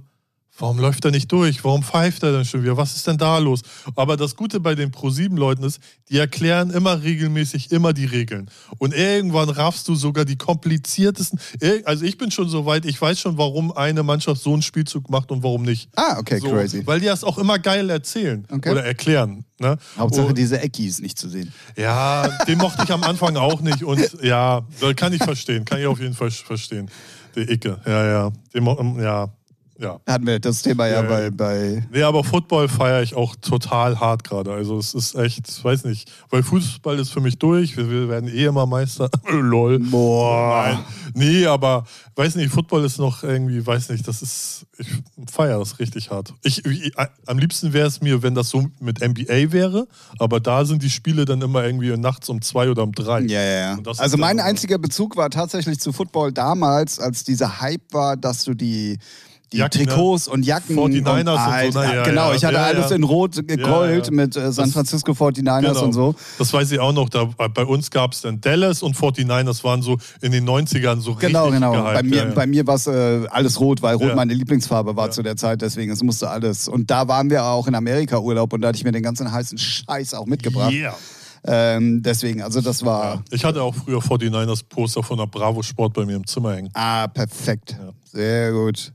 warum 0.58 0.78
läuft 0.78 1.04
er 1.04 1.10
nicht 1.10 1.30
durch? 1.32 1.64
Warum 1.64 1.82
pfeift 1.82 2.22
er 2.22 2.32
denn 2.32 2.44
schon 2.44 2.62
wieder? 2.62 2.76
Was 2.76 2.96
ist 2.96 3.06
denn 3.06 3.18
da 3.18 3.38
los? 3.38 3.62
Aber 3.94 4.16
das 4.16 4.36
Gute 4.36 4.60
bei 4.60 4.74
den 4.74 4.90
Pro-7-Leuten 4.90 5.64
ist, 5.64 5.80
die 6.08 6.18
erklären 6.18 6.70
immer 6.70 7.02
regelmäßig 7.02 7.72
immer 7.72 7.92
die 7.92 8.04
Regeln. 8.04 8.50
Und 8.78 8.94
irgendwann 8.94 9.48
raffst 9.48 9.88
du 9.88 9.94
sogar 9.94 10.24
die 10.24 10.36
kompliziertesten. 10.36 11.38
Also 11.84 12.04
ich 12.04 12.18
bin 12.18 12.30
schon 12.30 12.48
so 12.48 12.66
weit, 12.66 12.84
ich 12.84 13.00
weiß 13.00 13.20
schon, 13.20 13.38
warum 13.38 13.72
eine 13.72 14.02
Mannschaft 14.02 14.42
so 14.42 14.52
einen 14.52 14.62
Spielzug 14.62 15.10
macht 15.10 15.30
und 15.30 15.42
warum 15.42 15.62
nicht. 15.62 15.88
ah, 15.96 16.16
okay, 16.18 16.38
So, 16.38 16.50
crazy. 16.50 16.86
Weil 16.86 17.00
die 17.00 17.06
das 17.06 17.24
auch 17.24 17.38
immer 17.38 17.58
geil 17.58 17.88
erzählen 17.90 18.46
Okay. 18.50 18.70
oder 18.70 18.84
erklären. 18.84 19.44
Ne? 19.58 19.78
Hauptsache 19.98 20.26
Und- 20.26 20.38
diese 20.38 20.60
Eckis 20.60 21.00
nicht 21.00 21.18
zu 21.18 21.28
sehen. 21.28 21.52
ja, 21.76 22.28
den 22.46 22.58
mochte 22.58 22.82
ich 22.84 22.90
am 22.92 23.02
Anfang 23.02 23.36
auch 23.36 23.60
nicht 23.62 23.82
und 23.82 24.22
ja, 24.22 24.62
kann 24.96 25.12
ich 25.14 25.22
verstehen, 25.22 25.64
kann 25.64 25.80
ich 25.80 25.86
auf 25.86 25.98
jeden 25.98 26.14
Fall 26.14 26.30
verstehen. 26.30 26.90
Der 27.34 27.48
Icke, 27.50 27.80
ja, 27.86 28.06
ja. 28.06 28.32
Den, 28.54 28.64
ja, 29.00 29.28
ja. 29.78 30.00
Hatten 30.06 30.26
wir 30.26 30.38
das 30.38 30.62
Thema 30.62 30.86
ja, 30.86 31.02
Ja, 31.02 31.02
bei, 31.02 31.30
bei 31.30 31.86
Nee, 31.92 32.02
aber 32.02 32.24
Football 32.24 32.68
feiere 32.68 33.02
ich 33.02 33.14
auch 33.14 33.36
total 33.36 34.00
hart 34.00 34.24
gerade. 34.24 34.52
Also 34.52 34.78
es 34.78 34.94
ist 34.94 35.14
echt, 35.14 35.62
weiß 35.62 35.84
nicht, 35.84 36.10
weil 36.30 36.42
Fußball 36.42 36.98
ist 36.98 37.10
für 37.10 37.20
mich 37.20 37.38
durch, 37.38 37.76
wir, 37.76 37.90
wir 37.90 38.08
werden 38.08 38.28
eh 38.28 38.46
immer 38.46 38.66
Meister. 38.66 39.10
Lol. 39.30 39.78
Boah. 39.78 40.64
Nein. 40.66 40.84
Nee, 41.14 41.46
aber 41.46 41.84
weiß 42.14 42.36
nicht, 42.36 42.52
Football 42.52 42.84
ist 42.84 42.98
noch 42.98 43.22
irgendwie, 43.22 43.64
weiß 43.64 43.90
nicht, 43.90 44.06
das 44.08 44.22
ist, 44.22 44.66
ich 44.78 44.88
feiere 45.30 45.58
das 45.58 45.78
richtig 45.78 46.10
hart. 46.10 46.32
Ich, 46.42 46.64
ich, 46.64 46.92
am 47.26 47.38
liebsten 47.38 47.72
wäre 47.72 47.88
es 47.88 48.00
mir, 48.00 48.22
wenn 48.22 48.34
das 48.34 48.48
so 48.48 48.66
mit 48.80 49.00
NBA 49.00 49.52
wäre, 49.52 49.86
aber 50.18 50.40
da 50.40 50.64
sind 50.64 50.82
die 50.82 50.90
Spiele 50.90 51.24
dann 51.24 51.42
immer 51.42 51.64
irgendwie 51.64 51.96
nachts 51.96 52.28
um 52.28 52.40
zwei 52.40 52.70
oder 52.70 52.82
um 52.82 52.92
drei. 52.92 53.20
Ja, 53.20 53.42
ja, 53.42 53.76
ja. 53.76 53.78
Also 53.98 54.16
mein 54.16 54.40
einziger 54.40 54.78
Bezug 54.78 55.16
war 55.16 55.30
tatsächlich 55.30 55.80
zu 55.80 55.92
Football 55.92 56.32
damals, 56.32 56.98
als 56.98 57.24
dieser 57.24 57.60
Hype 57.60 57.92
war, 57.92 58.16
dass 58.16 58.44
du 58.44 58.54
die 58.54 58.98
die 59.52 59.58
Jacken, 59.58 59.82
ne? 59.82 59.86
Trikots 59.86 60.26
und 60.28 60.44
Jacken 60.44 60.76
49ers 60.76 61.18
und 61.18 61.24
so, 61.26 61.30
Alter, 61.30 61.70
na 61.74 61.94
ja, 61.94 62.02
genau, 62.02 62.28
ja. 62.30 62.34
ich 62.34 62.44
hatte 62.44 62.54
Ja, 62.56 62.64
alles 62.64 62.90
in 62.90 63.04
Rot, 63.04 63.36
äh, 63.38 63.56
ja. 63.60 64.10
mit 64.10 64.36
äh, 64.36 64.50
San 64.50 64.70
Francisco 64.70 65.12
49ers 65.12 65.60
Genau. 65.60 65.84
und 65.84 65.92
so. 65.92 66.14
Das 66.38 66.52
weiß 66.52 66.72
ich 66.72 66.80
auch 66.80 66.92
noch. 66.92 67.08
Da, 67.08 67.24
bei 67.24 67.64
uns 67.64 67.90
gab 67.90 68.12
es 68.12 68.22
dann 68.22 68.40
Dallas 68.40 68.82
und 68.82 68.96
49ers 68.96 69.62
waren 69.62 69.82
so 69.82 69.98
in 70.20 70.32
den 70.32 70.48
90ern 70.48 71.00
so 71.00 71.14
Genau, 71.14 71.44
richtig 71.44 71.60
genau. 71.60 71.72
gehypt. 71.72 71.94
bei 71.94 72.02
mir, 72.02 72.24
bei 72.34 72.46
mir 72.46 72.66
war 72.66 72.74
es 72.74 72.86
äh, 72.88 73.26
alles 73.30 73.60
rot, 73.60 73.82
weil 73.82 73.94
rot 73.96 74.16
meine 74.16 74.34
Lieblingsfarbe 74.34 74.96
war 74.96 75.10
zu 75.12 75.22
der 75.22 75.36
Zeit, 75.36 75.62
deswegen 75.62 75.92
es 75.92 76.02
musste 76.02 76.28
alles. 76.28 76.66
Und 76.66 76.90
da 76.90 77.06
waren 77.06 77.30
wir 77.30 77.44
auch 77.44 77.68
in 77.68 77.74
Amerika 77.76 78.18
Urlaub 78.18 78.52
und 78.52 78.60
da 78.62 78.68
hatte 78.68 78.78
ich 78.78 78.84
mir 78.84 78.92
den 78.92 79.02
ganzen 79.04 79.30
heißen 79.30 79.58
Scheiß 79.58 80.14
auch 80.14 80.26
mitgebracht. 80.26 80.72
Yeah. 80.72 80.94
Ähm, 81.46 82.02
deswegen, 82.02 82.42
also 82.42 82.60
das 82.60 82.84
war. 82.84 83.14
Ja. 83.16 83.22
Ich 83.30 83.44
hatte 83.44 83.62
auch 83.62 83.74
früher 83.74 84.00
49ers 84.00 84.64
Poster 84.68 85.02
von 85.02 85.18
der 85.18 85.26
Bravo 85.26 85.62
Sport 85.62 85.94
bei 85.94 86.04
mir 86.04 86.16
im 86.16 86.26
Zimmer 86.26 86.54
hängen. 86.54 86.70
Ah, 86.74 87.06
perfekt. 87.06 87.76
Ja. 87.78 87.92
Sehr 88.04 88.52
gut. 88.52 88.92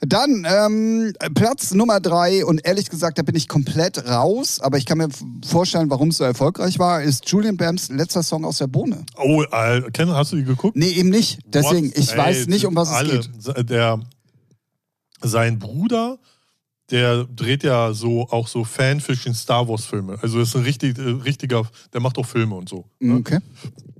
Dann 0.00 0.46
ähm, 0.46 1.14
Platz 1.34 1.72
Nummer 1.72 1.98
drei 1.98 2.44
und 2.44 2.66
ehrlich 2.66 2.90
gesagt, 2.90 3.18
da 3.18 3.22
bin 3.22 3.34
ich 3.34 3.48
komplett 3.48 4.06
raus, 4.06 4.60
aber 4.60 4.76
ich 4.76 4.84
kann 4.84 4.98
mir 4.98 5.08
vorstellen, 5.46 5.88
warum 5.88 6.08
es 6.08 6.18
so 6.18 6.24
erfolgreich 6.24 6.78
war, 6.78 7.02
ist 7.02 7.28
Julian 7.30 7.56
Bams 7.56 7.88
letzter 7.88 8.22
Song 8.22 8.44
aus 8.44 8.58
der 8.58 8.66
Bohne. 8.66 9.04
Oh, 9.16 9.42
äh, 9.42 9.82
hast 10.08 10.32
du 10.32 10.36
die 10.36 10.44
geguckt? 10.44 10.76
Nee, 10.76 10.90
eben 10.90 11.08
nicht. 11.08 11.38
Deswegen, 11.46 11.88
What? 11.88 11.98
ich 11.98 12.12
Ey, 12.12 12.18
weiß 12.18 12.46
nicht, 12.48 12.66
um 12.66 12.76
was 12.76 12.90
alle, 12.90 13.20
es 13.20 13.30
geht. 13.30 13.70
Der, 13.70 13.98
sein 15.22 15.58
Bruder 15.58 16.18
der 16.90 17.24
dreht 17.24 17.62
ja 17.62 17.92
so 17.92 18.28
auch 18.30 18.48
so 18.48 18.64
Fanfiction 18.64 19.34
Star 19.34 19.68
Wars 19.68 19.84
Filme. 19.84 20.18
Also 20.22 20.40
ist 20.40 20.56
ein 20.56 20.62
richtig, 20.62 20.98
äh, 20.98 21.02
richtiger, 21.02 21.62
der 21.92 22.00
macht 22.00 22.18
auch 22.18 22.26
Filme 22.26 22.54
und 22.54 22.68
so. 22.68 22.86
Ne? 22.98 23.16
Okay. 23.16 23.38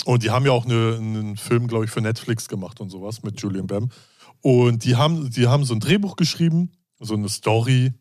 Und 0.05 0.23
die 0.23 0.31
haben 0.31 0.45
ja 0.45 0.53
auch 0.53 0.65
eine, 0.65 0.97
einen 0.97 1.37
Film, 1.37 1.69
glaube 1.69 1.85
ich, 1.85 1.91
für 1.91 2.01
Netflix 2.01 2.49
gemacht 2.49 2.81
und 2.81 2.91
sowas 2.91 3.23
mit 3.23 3.41
Julian 3.41 3.67
Bam. 3.67 3.91
Und 4.41 4.85
die 4.85 4.97
haben, 4.97 5.31
die 5.31 5.47
haben 5.47 5.65
so 5.65 5.75
ein 5.75 5.81
Drehbuch 5.81 6.17
geschrieben, 6.17 6.73
so 6.99 7.15
eine 7.15 7.29
Story. 7.29 7.93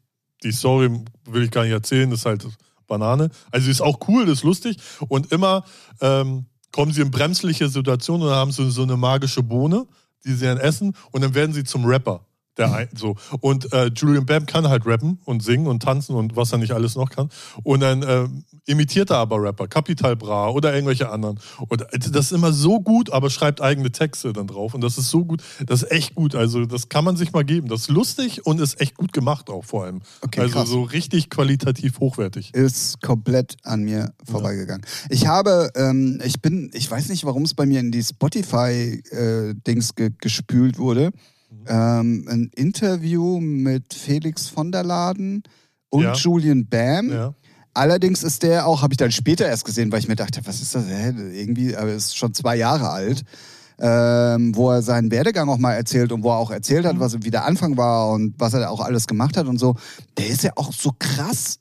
Die 0.43 0.51
Story 0.51 0.89
will 1.25 1.43
ich 1.43 1.51
gar 1.51 1.63
nicht 1.63 1.73
erzählen, 1.73 2.11
ist 2.11 2.25
halt 2.25 2.47
Banane. 2.87 3.29
Also 3.51 3.69
ist 3.69 3.81
auch 3.81 3.99
cool, 4.07 4.27
ist 4.29 4.43
lustig. 4.43 4.77
Und 5.07 5.31
immer 5.31 5.65
ähm, 6.01 6.45
kommen 6.71 6.91
sie 6.91 7.01
in 7.01 7.11
bremsliche 7.11 7.67
Situationen 7.67 8.27
und 8.27 8.33
haben 8.33 8.51
so, 8.51 8.69
so 8.69 8.83
eine 8.83 8.97
magische 8.97 9.43
Bohne, 9.43 9.85
die 10.25 10.33
sie 10.33 10.45
dann 10.45 10.57
essen 10.57 10.95
und 11.11 11.21
dann 11.21 11.33
werden 11.33 11.53
sie 11.53 11.63
zum 11.63 11.85
Rapper. 11.85 12.25
Der 12.59 12.73
ein, 12.73 12.89
so. 12.93 13.15
Und 13.39 13.71
äh, 13.71 13.89
Julian 13.95 14.25
Bam 14.25 14.45
kann 14.45 14.67
halt 14.67 14.85
rappen 14.85 15.19
und 15.23 15.41
singen 15.41 15.67
und 15.67 15.81
tanzen 15.81 16.15
und 16.15 16.35
was 16.35 16.51
er 16.51 16.57
nicht 16.57 16.73
alles 16.73 16.95
noch 16.95 17.09
kann. 17.09 17.29
Und 17.63 17.79
dann 17.79 18.03
äh, 18.03 18.27
imitiert 18.65 19.09
er 19.11 19.17
aber 19.17 19.41
Rapper, 19.41 19.67
Capital 19.67 20.17
Bra 20.17 20.49
oder 20.49 20.73
irgendwelche 20.73 21.09
anderen. 21.09 21.39
Und 21.69 21.85
das 21.91 22.25
ist 22.25 22.31
immer 22.33 22.51
so 22.51 22.81
gut, 22.81 23.11
aber 23.11 23.29
schreibt 23.29 23.61
eigene 23.61 23.91
Texte 23.91 24.33
dann 24.33 24.47
drauf. 24.47 24.73
Und 24.73 24.81
das 24.81 24.97
ist 24.97 25.09
so 25.09 25.23
gut, 25.23 25.41
das 25.65 25.83
ist 25.83 25.91
echt 25.91 26.15
gut. 26.15 26.35
Also 26.35 26.65
das 26.65 26.89
kann 26.89 27.05
man 27.05 27.15
sich 27.15 27.31
mal 27.31 27.45
geben. 27.45 27.69
Das 27.69 27.81
ist 27.81 27.89
lustig 27.89 28.45
und 28.45 28.59
ist 28.59 28.81
echt 28.81 28.97
gut 28.97 29.13
gemacht 29.13 29.49
auch 29.49 29.63
vor 29.63 29.85
allem. 29.85 30.01
Okay, 30.21 30.41
also 30.41 30.53
krass. 30.53 30.69
so 30.69 30.83
richtig 30.83 31.29
qualitativ 31.29 32.01
hochwertig. 32.01 32.53
Ist 32.53 33.01
komplett 33.01 33.55
an 33.63 33.83
mir 33.83 34.13
vorbeigegangen. 34.25 34.85
Ja. 34.85 35.07
Ich 35.11 35.27
habe, 35.27 35.71
ähm, 35.75 36.19
ich 36.25 36.41
bin, 36.41 36.71
ich 36.73 36.91
weiß 36.91 37.07
nicht, 37.07 37.23
warum 37.23 37.43
es 37.43 37.53
bei 37.53 37.65
mir 37.65 37.79
in 37.79 37.91
die 37.91 38.03
Spotify-Dings 38.03 39.89
äh, 39.91 39.93
ge 39.95 40.11
gespült 40.19 40.77
wurde 40.77 41.11
ähm, 41.67 42.25
ein 42.29 42.51
Interview 42.55 43.39
mit 43.39 43.93
Felix 43.93 44.47
von 44.47 44.71
der 44.71 44.83
Laden 44.83 45.43
und 45.89 46.03
ja. 46.03 46.13
Julian 46.13 46.67
Bam. 46.67 47.11
Ja. 47.11 47.33
Allerdings 47.73 48.23
ist 48.23 48.43
der 48.43 48.67
auch, 48.67 48.81
habe 48.81 48.93
ich 48.93 48.97
dann 48.97 49.11
später 49.11 49.47
erst 49.47 49.65
gesehen, 49.65 49.91
weil 49.91 49.99
ich 49.99 50.07
mir 50.07 50.15
dachte, 50.15 50.41
was 50.45 50.61
ist 50.61 50.75
das? 50.75 50.85
Hä? 50.87 51.13
Irgendwie, 51.31 51.75
aber 51.75 51.91
ist 51.91 52.17
schon 52.17 52.33
zwei 52.33 52.55
Jahre 52.55 52.89
alt. 52.89 53.23
Ähm, 53.81 54.53
wo 54.57 54.71
er 54.71 54.81
seinen 54.81 55.09
Werdegang 55.09 55.47
auch 55.47 55.57
mal 55.57 55.73
erzählt 55.73 56.11
und 56.11 56.21
wo 56.21 56.31
er 56.31 56.35
auch 56.35 56.51
erzählt 56.51 56.85
hat, 56.85 56.95
mhm. 56.95 56.99
was 56.99 57.23
wie 57.23 57.31
der 57.31 57.45
Anfang 57.45 57.77
war 57.77 58.09
und 58.11 58.35
was 58.37 58.53
er 58.53 58.69
auch 58.69 58.81
alles 58.81 59.07
gemacht 59.07 59.37
hat 59.37 59.47
und 59.47 59.57
so. 59.57 59.75
Der 60.17 60.27
ist 60.27 60.43
ja 60.43 60.51
auch 60.57 60.73
so 60.73 60.91
krass 60.99 61.59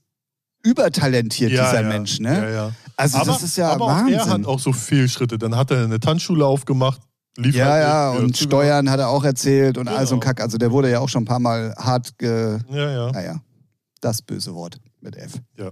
übertalentiert, 0.64 1.52
ja, 1.52 1.64
dieser 1.64 1.82
ja. 1.82 1.88
Mensch, 1.88 2.18
ne? 2.18 2.34
Ja, 2.34 2.50
ja. 2.50 2.72
Also 2.96 3.18
aber, 3.18 3.26
das 3.26 3.44
ist 3.44 3.56
ja 3.56 3.70
aber 3.70 3.86
Wahnsinn. 3.86 4.14
Er 4.14 4.26
hat 4.26 4.46
auch 4.46 4.58
so 4.58 4.72
Fehlschritte. 4.72 5.38
Dann 5.38 5.54
hat 5.54 5.70
er 5.70 5.84
eine 5.84 6.00
Tanzschule 6.00 6.44
aufgemacht, 6.44 7.00
Lief 7.38 7.54
ja, 7.54 7.66
halt 7.66 7.82
ja, 7.82 8.10
und 8.10 8.36
Steuern 8.36 8.90
hat 8.90 8.98
er 8.98 9.08
auch 9.08 9.22
erzählt 9.22 9.78
und 9.78 9.86
genau. 9.86 9.96
all 9.96 10.06
so 10.06 10.16
ein 10.16 10.20
Kack. 10.20 10.40
Also 10.40 10.58
der 10.58 10.72
wurde 10.72 10.90
ja 10.90 10.98
auch 10.98 11.08
schon 11.08 11.22
ein 11.22 11.26
paar 11.26 11.38
Mal 11.38 11.72
hart 11.76 12.18
ge... 12.18 12.58
Ja, 12.68 12.90
ja. 12.90 13.12
Naja, 13.12 13.40
das 14.00 14.22
böse 14.22 14.54
Wort 14.54 14.80
mit 15.00 15.16
F. 15.16 15.34
Ja. 15.56 15.70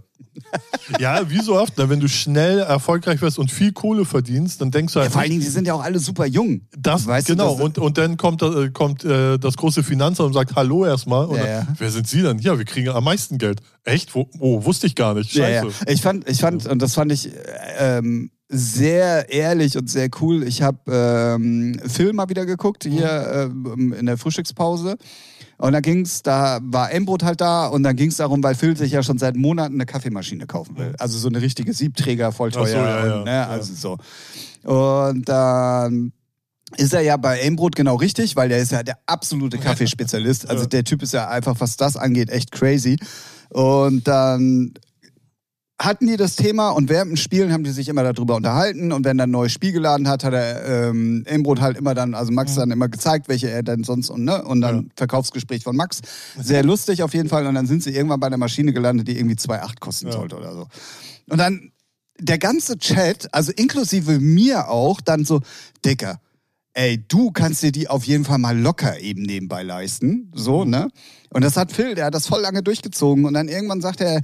ja, 1.00 1.28
wie 1.28 1.40
so 1.40 1.58
oft, 1.58 1.76
ne, 1.76 1.88
wenn 1.88 1.98
du 1.98 2.08
schnell 2.08 2.60
erfolgreich 2.60 3.20
wirst 3.20 3.38
und 3.40 3.50
viel 3.50 3.72
Kohle 3.72 4.04
verdienst, 4.04 4.60
dann 4.60 4.70
denkst 4.70 4.94
du 4.94 5.00
halt. 5.00 5.08
Ja, 5.08 5.12
vor 5.12 5.22
allen 5.22 5.30
Dingen, 5.30 5.42
die 5.42 5.48
sind 5.48 5.66
ja 5.66 5.74
auch 5.74 5.82
alle 5.82 5.98
super 5.98 6.26
jung. 6.26 6.62
Das, 6.78 7.06
weißt 7.06 7.26
genau, 7.26 7.56
du, 7.56 7.64
und, 7.64 7.78
und 7.78 7.98
dann 7.98 8.16
kommt, 8.16 8.42
äh, 8.42 8.70
kommt 8.70 9.04
äh, 9.04 9.36
das 9.36 9.56
große 9.56 9.82
Finanzamt 9.82 10.28
und 10.28 10.34
sagt 10.34 10.54
Hallo 10.54 10.86
erstmal. 10.86 11.28
Ja, 11.36 11.46
ja. 11.46 11.66
wer 11.76 11.90
sind 11.90 12.06
Sie 12.06 12.22
denn? 12.22 12.38
Ja, 12.38 12.56
wir 12.56 12.64
kriegen 12.64 12.90
am 12.90 13.02
meisten 13.02 13.38
Geld. 13.38 13.60
Echt? 13.82 14.14
Wo, 14.14 14.30
oh, 14.38 14.64
wusste 14.64 14.86
ich 14.86 14.94
gar 14.94 15.14
nicht. 15.14 15.32
Scheiße. 15.32 15.66
Ja, 15.66 15.92
Ich 15.92 16.02
fand, 16.02 16.28
ich 16.28 16.40
fand, 16.40 16.66
und 16.66 16.80
das 16.80 16.94
fand 16.94 17.10
ich 17.10 17.30
ähm, 17.78 18.30
sehr 18.48 19.32
ehrlich 19.32 19.76
und 19.76 19.90
sehr 19.90 20.08
cool. 20.20 20.44
Ich 20.44 20.62
habe 20.62 20.78
ähm, 20.88 21.80
Film 21.86 22.16
mal 22.16 22.28
wieder 22.28 22.46
geguckt, 22.46 22.84
hier 22.84 23.50
mhm. 23.52 23.92
äh, 23.92 23.98
in 23.98 24.06
der 24.06 24.18
Frühstückspause. 24.18 24.96
Und 25.58 25.72
da 25.72 25.80
ging's, 25.80 26.22
da 26.22 26.60
war 26.62 26.92
Embrot 26.92 27.22
halt 27.22 27.40
da 27.40 27.66
und 27.66 27.82
dann 27.82 27.96
ging 27.96 28.10
es 28.10 28.16
darum, 28.16 28.42
weil 28.42 28.54
Phil 28.54 28.76
sich 28.76 28.92
ja 28.92 29.02
schon 29.02 29.18
seit 29.18 29.36
Monaten 29.36 29.74
eine 29.74 29.86
Kaffeemaschine 29.86 30.46
kaufen 30.46 30.76
will. 30.76 30.94
Also 30.98 31.18
so 31.18 31.28
eine 31.28 31.40
richtige 31.40 31.72
Siebträger, 31.72 32.30
voll 32.30 32.52
teuer. 32.52 32.66
So, 32.66 32.76
ja, 32.76 33.06
ja, 33.06 33.16
und, 33.16 33.24
ne, 33.24 33.46
also 33.46 33.72
so. 33.74 33.98
Und 34.70 35.28
dann 35.28 36.12
ist 36.76 36.92
er 36.92 37.00
ja 37.00 37.16
bei 37.16 37.42
Aimbrot 37.42 37.74
genau 37.74 37.96
richtig, 37.96 38.36
weil 38.36 38.48
der 38.48 38.58
ist 38.58 38.72
ja 38.72 38.82
der 38.82 38.98
absolute 39.06 39.58
Kaffeespezialist. 39.58 40.48
Also 40.56 40.66
der 40.66 40.84
Typ 40.84 41.02
ist 41.02 41.12
ja 41.12 41.28
einfach, 41.28 41.56
was 41.58 41.76
das 41.76 41.96
angeht, 41.96 42.30
echt 42.30 42.52
crazy. 42.52 42.98
Und 43.50 44.06
dann 44.06 44.74
hatten 45.78 46.06
die 46.06 46.16
das 46.16 46.36
Thema 46.36 46.70
und 46.70 46.88
während 46.88 47.10
dem 47.10 47.16
Spielen 47.16 47.52
haben 47.52 47.62
die 47.62 47.70
sich 47.70 47.88
immer 47.88 48.02
darüber 48.02 48.36
unterhalten 48.36 48.92
und 48.92 49.04
wenn 49.04 49.18
dann 49.18 49.28
ein 49.28 49.32
neues 49.32 49.52
Spiel 49.52 49.72
geladen 49.72 50.08
hat, 50.08 50.24
hat 50.24 50.32
er 50.32 50.88
ähm, 50.88 51.22
Embrot 51.26 51.60
halt 51.60 51.76
immer 51.76 51.94
dann, 51.94 52.14
also 52.14 52.32
Max 52.32 52.52
mhm. 52.54 52.60
dann 52.60 52.70
immer 52.70 52.88
gezeigt, 52.88 53.28
welche 53.28 53.50
er 53.50 53.62
denn 53.62 53.84
sonst 53.84 54.08
und 54.08 54.24
ne 54.24 54.42
und 54.42 54.62
dann 54.62 54.76
ja. 54.76 54.84
Verkaufsgespräch 54.96 55.62
von 55.62 55.76
Max. 55.76 56.00
Sehr 56.40 56.64
lustig 56.64 57.02
auf 57.02 57.12
jeden 57.12 57.28
Fall 57.28 57.46
und 57.46 57.54
dann 57.54 57.66
sind 57.66 57.82
sie 57.82 57.90
irgendwann 57.90 58.20
bei 58.20 58.26
einer 58.26 58.38
Maschine 58.38 58.72
gelandet, 58.72 59.08
die 59.08 59.18
irgendwie 59.18 59.36
2,8 59.36 59.80
kosten 59.80 60.06
ja. 60.06 60.12
sollte 60.12 60.36
oder 60.36 60.54
so. 60.54 60.66
Und 61.28 61.38
dann 61.38 61.72
der 62.18 62.38
ganze 62.38 62.78
Chat, 62.78 63.32
also 63.34 63.52
inklusive 63.52 64.18
mir 64.18 64.68
auch, 64.68 65.02
dann 65.02 65.26
so, 65.26 65.40
Dicker, 65.84 66.20
ey, 66.72 67.04
du 67.06 67.30
kannst 67.30 67.62
dir 67.62 67.72
die 67.72 67.88
auf 67.88 68.04
jeden 68.04 68.24
Fall 68.24 68.38
mal 68.38 68.58
locker 68.58 68.98
eben 69.00 69.22
nebenbei 69.22 69.62
leisten. 69.62 70.30
So, 70.34 70.64
ne? 70.64 70.88
Und 71.30 71.42
das 71.42 71.56
hat 71.56 71.72
Phil, 71.72 71.94
der 71.94 72.06
hat 72.06 72.14
das 72.14 72.26
voll 72.26 72.40
lange 72.40 72.62
durchgezogen 72.62 73.24
und 73.24 73.34
dann 73.34 73.48
irgendwann 73.48 73.80
sagt 73.80 74.00
er, 74.00 74.20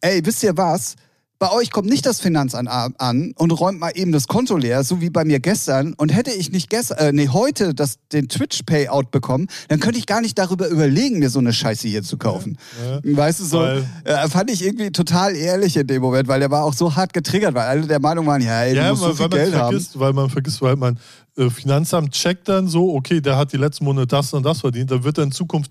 ey, 0.00 0.24
wisst 0.24 0.42
ihr 0.42 0.56
was? 0.56 0.96
Bei 1.40 1.50
euch 1.52 1.70
kommt 1.70 1.88
nicht 1.88 2.04
das 2.04 2.20
Finanzamt 2.20 2.68
an 2.68 3.32
und 3.34 3.50
räumt 3.52 3.80
mal 3.80 3.92
eben 3.94 4.12
das 4.12 4.28
Konto 4.28 4.58
leer, 4.58 4.84
so 4.84 5.00
wie 5.00 5.08
bei 5.08 5.24
mir 5.24 5.40
gestern. 5.40 5.94
Und 5.94 6.10
hätte 6.10 6.30
ich 6.30 6.52
nicht 6.52 6.68
gestern, 6.68 6.98
äh, 6.98 7.12
nee, 7.12 7.28
heute 7.28 7.72
das, 7.72 7.96
den 8.12 8.28
Twitch-Payout 8.28 9.10
bekommen, 9.10 9.46
dann 9.68 9.80
könnte 9.80 9.98
ich 9.98 10.04
gar 10.04 10.20
nicht 10.20 10.38
darüber 10.38 10.68
überlegen, 10.68 11.18
mir 11.18 11.30
so 11.30 11.38
eine 11.38 11.54
Scheiße 11.54 11.88
hier 11.88 12.02
zu 12.02 12.18
kaufen. 12.18 12.58
Ja, 12.84 13.00
ja. 13.02 13.16
Weißt 13.16 13.40
du, 13.40 13.44
so 13.46 13.64
äh, 13.64 14.28
fand 14.28 14.50
ich 14.50 14.62
irgendwie 14.62 14.90
total 14.90 15.34
ehrlich 15.34 15.78
in 15.78 15.86
dem 15.86 16.02
Moment, 16.02 16.28
weil 16.28 16.40
der 16.40 16.50
war 16.50 16.62
auch 16.62 16.74
so 16.74 16.94
hart 16.94 17.14
getriggert, 17.14 17.54
weil 17.54 17.66
alle 17.66 17.86
der 17.86 18.00
Meinung 18.00 18.26
waren, 18.26 18.42
ja, 18.42 18.64
ey, 18.64 18.74
du 18.74 18.80
ja, 18.82 18.90
musst 18.90 19.02
so 19.04 19.14
viel 19.14 19.28
Geld 19.30 19.54
vergisst, 19.54 19.94
haben. 19.94 20.00
Weil 20.00 20.12
man 20.12 20.28
vergisst, 20.28 20.60
weil 20.60 20.76
man 20.76 20.98
äh, 21.38 21.48
Finanzamt 21.48 22.12
checkt 22.12 22.50
dann 22.50 22.68
so, 22.68 22.94
okay, 22.94 23.22
der 23.22 23.38
hat 23.38 23.54
die 23.54 23.56
letzten 23.56 23.86
Monate 23.86 24.08
das 24.08 24.34
und 24.34 24.42
das 24.42 24.60
verdient, 24.60 24.90
dann 24.90 25.04
wird 25.04 25.16
er 25.16 25.24
in 25.24 25.32
Zukunft 25.32 25.70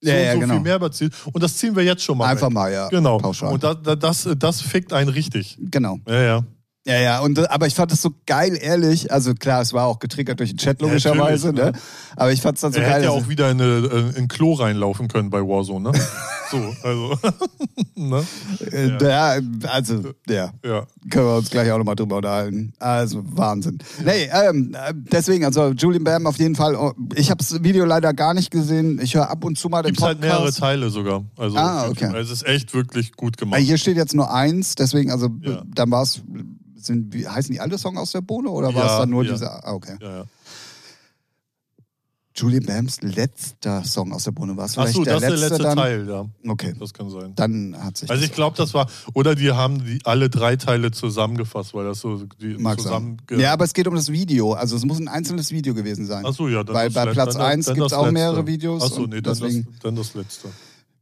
so, 0.00 0.10
ja, 0.10 0.16
ja, 0.16 0.32
so 0.34 0.40
genau. 0.40 0.54
viel 0.54 0.62
Mehrwert 0.62 0.94
zielt. 0.94 1.12
Und 1.32 1.42
das 1.42 1.56
ziehen 1.56 1.74
wir 1.74 1.82
jetzt 1.82 2.02
schon 2.02 2.18
mal. 2.18 2.26
Einfach 2.26 2.46
weg. 2.46 2.54
mal, 2.54 2.72
ja. 2.72 2.88
Genau. 2.88 3.18
Pauschal. 3.18 3.52
Und 3.52 3.64
das, 3.64 3.76
das, 3.98 4.28
das 4.38 4.60
fickt 4.60 4.92
einen 4.92 5.08
richtig. 5.08 5.58
Genau. 5.60 5.98
Ja, 6.06 6.20
ja. 6.22 6.44
Ja, 6.86 6.98
ja, 6.98 7.20
und, 7.20 7.50
aber 7.50 7.66
ich 7.66 7.74
fand 7.74 7.92
das 7.92 8.00
so 8.00 8.10
geil, 8.24 8.56
ehrlich. 8.58 9.12
Also 9.12 9.34
klar, 9.34 9.60
es 9.60 9.74
war 9.74 9.84
auch 9.84 9.98
getriggert 9.98 10.40
durch 10.40 10.50
den 10.50 10.58
Chat 10.58 10.80
logischerweise, 10.80 11.48
ja, 11.48 11.52
ne? 11.52 11.72
Aber 12.16 12.32
ich 12.32 12.40
fand 12.40 12.56
es 12.56 12.62
dann 12.62 12.72
so 12.72 12.80
er 12.80 12.84
geil. 12.84 12.92
Er 12.92 12.96
hätte 12.96 13.04
ja 13.04 13.10
auch 13.10 13.28
wieder 13.28 13.50
in, 13.50 13.60
eine, 13.60 13.86
in 13.86 14.16
ein 14.16 14.28
Klo 14.28 14.54
reinlaufen 14.54 15.06
können 15.08 15.28
bei 15.28 15.40
Warzone, 15.40 15.90
ne? 15.90 16.00
so, 16.50 16.74
also. 16.82 17.18
ne? 17.94 18.24
Äh, 18.72 18.96
ja. 19.02 19.36
ja. 19.36 19.42
also, 19.66 20.12
ja. 20.28 20.50
ja. 20.64 20.86
Können 21.10 21.26
wir 21.26 21.36
uns 21.36 21.50
gleich 21.50 21.70
auch 21.70 21.76
nochmal 21.76 21.94
drüber 21.94 22.16
unterhalten. 22.16 22.72
Also, 22.78 23.22
Wahnsinn. 23.36 23.80
Ja. 23.98 24.04
Nee, 24.06 24.30
ähm, 24.32 24.74
deswegen, 25.12 25.44
also 25.44 25.72
Julian 25.72 26.04
Bam 26.04 26.26
auf 26.26 26.38
jeden 26.38 26.54
Fall. 26.54 26.74
Oh, 26.74 26.94
ich 27.14 27.28
habe 27.28 27.38
das 27.38 27.62
Video 27.62 27.84
leider 27.84 28.14
gar 28.14 28.32
nicht 28.32 28.50
gesehen. 28.50 28.98
Ich 29.02 29.14
höre 29.14 29.28
ab 29.28 29.44
und 29.44 29.58
zu 29.58 29.68
mal 29.68 29.82
den 29.82 29.88
Gibt's 29.88 30.00
Podcast. 30.00 30.22
halt 30.22 30.40
mehrere 30.40 30.52
Teile 30.54 30.88
sogar. 30.88 31.22
Also, 31.36 31.58
ah, 31.58 31.88
okay. 31.88 32.06
Also, 32.06 32.18
es 32.18 32.30
ist 32.30 32.46
echt 32.46 32.72
wirklich 32.72 33.12
gut 33.12 33.36
gemacht. 33.36 33.60
Hier 33.60 33.76
steht 33.76 33.98
jetzt 33.98 34.14
nur 34.14 34.32
eins, 34.32 34.74
deswegen, 34.74 35.10
also, 35.10 35.28
dann 35.66 35.90
war 35.90 36.02
es 36.02 36.22
sind, 36.78 37.12
wie, 37.12 37.26
heißen 37.26 37.52
die 37.52 37.60
alle 37.60 37.78
Songs 37.78 37.98
aus 37.98 38.12
der 38.12 38.20
Bohne 38.20 38.50
oder 38.50 38.74
war 38.74 38.86
ja, 38.86 38.92
es 38.92 39.00
dann 39.00 39.10
nur 39.10 39.24
ja. 39.24 39.32
dieser? 39.32 39.66
Ah, 39.66 39.72
okay. 39.72 39.96
Ja, 40.00 40.16
ja. 40.18 40.24
Julie 42.38 42.60
Bams 42.60 43.02
letzter 43.02 43.82
Song 43.82 44.12
aus 44.12 44.22
der 44.22 44.30
Bohne 44.30 44.56
war 44.56 44.66
es 44.66 44.74
vielleicht 44.74 44.94
so, 44.94 45.02
der 45.02 45.14
das 45.14 45.22
letzte 45.22 45.34
ist 45.34 45.40
der 45.40 45.48
letzte 45.50 45.62
dann? 45.64 45.76
Teil, 45.76 46.08
ja. 46.08 46.50
Okay. 46.50 46.74
Das 46.78 46.94
kann 46.94 47.10
sein. 47.10 47.32
Dann 47.34 47.76
hat 47.76 47.96
sich. 47.96 48.08
Also 48.08 48.24
ich 48.24 48.32
glaube, 48.32 48.56
das 48.56 48.74
war 48.74 48.88
oder 49.12 49.34
die 49.34 49.50
haben 49.50 49.84
die 49.84 49.98
alle 50.04 50.30
drei 50.30 50.54
Teile 50.54 50.92
zusammengefasst, 50.92 51.74
weil 51.74 51.86
das 51.86 51.98
so 51.98 52.22
die 52.40 52.56
Mag 52.56 52.80
zusammen. 52.80 53.16
Sein. 53.28 53.40
Ja, 53.40 53.52
aber 53.52 53.64
es 53.64 53.74
geht 53.74 53.88
um 53.88 53.94
das 53.96 54.12
Video. 54.12 54.52
Also 54.52 54.76
es 54.76 54.84
muss 54.84 55.00
ein 55.00 55.08
einzelnes 55.08 55.50
Video 55.50 55.74
gewesen 55.74 56.06
sein. 56.06 56.24
Ach 56.24 56.32
so, 56.32 56.46
ja. 56.46 56.62
Dann 56.62 56.76
weil 56.76 56.90
bei 56.90 57.06
Platz 57.06 57.34
1 57.34 57.66
gibt 57.66 57.86
es 57.86 57.92
auch 57.92 58.10
mehrere 58.12 58.46
Videos. 58.46 58.84
Ach 58.84 58.90
so, 58.90 59.06
nee, 59.06 59.20
dann, 59.20 59.34
deswegen... 59.34 59.64
das, 59.64 59.78
dann 59.80 59.96
das 59.96 60.14
letzte. 60.14 60.48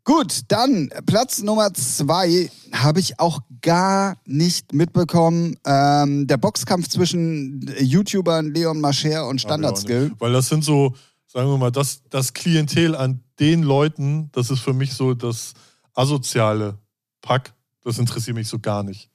Gut, 0.07 0.42
dann 0.47 0.88
Platz 1.05 1.42
Nummer 1.42 1.75
zwei 1.75 2.49
habe 2.73 3.01
ich 3.01 3.19
auch 3.19 3.40
gar 3.61 4.16
nicht 4.25 4.73
mitbekommen. 4.73 5.57
Ähm, 5.66 6.29
der 6.29 6.37
Boxkampf 6.37 6.87
zwischen 6.87 7.69
YouTubern 7.81 8.55
Leon 8.55 8.81
Mascher 8.81 9.27
und 9.27 9.40
Standard 9.40 9.77
Skill. 9.77 10.12
Weil 10.21 10.33
das 10.33 10.49
sind 10.49 10.62
so, 10.62 10.95
sagen 11.27 11.49
wir 11.51 11.59
mal, 11.59 11.73
das, 11.73 12.03
das 12.09 12.35
Klientel 12.35 12.95
an 12.95 13.25
den 13.40 13.64
Leuten, 13.64 14.31
das 14.31 14.53
ist 14.53 14.61
für 14.61 14.73
mich 14.73 14.95
so 14.95 15.12
das 15.12 15.55
asoziale 15.92 16.79
Pack. 17.21 17.53
Das 17.83 17.99
interessiert 17.99 18.37
mich 18.37 18.47
so 18.47 18.61
gar 18.61 18.85
nicht. 18.85 19.11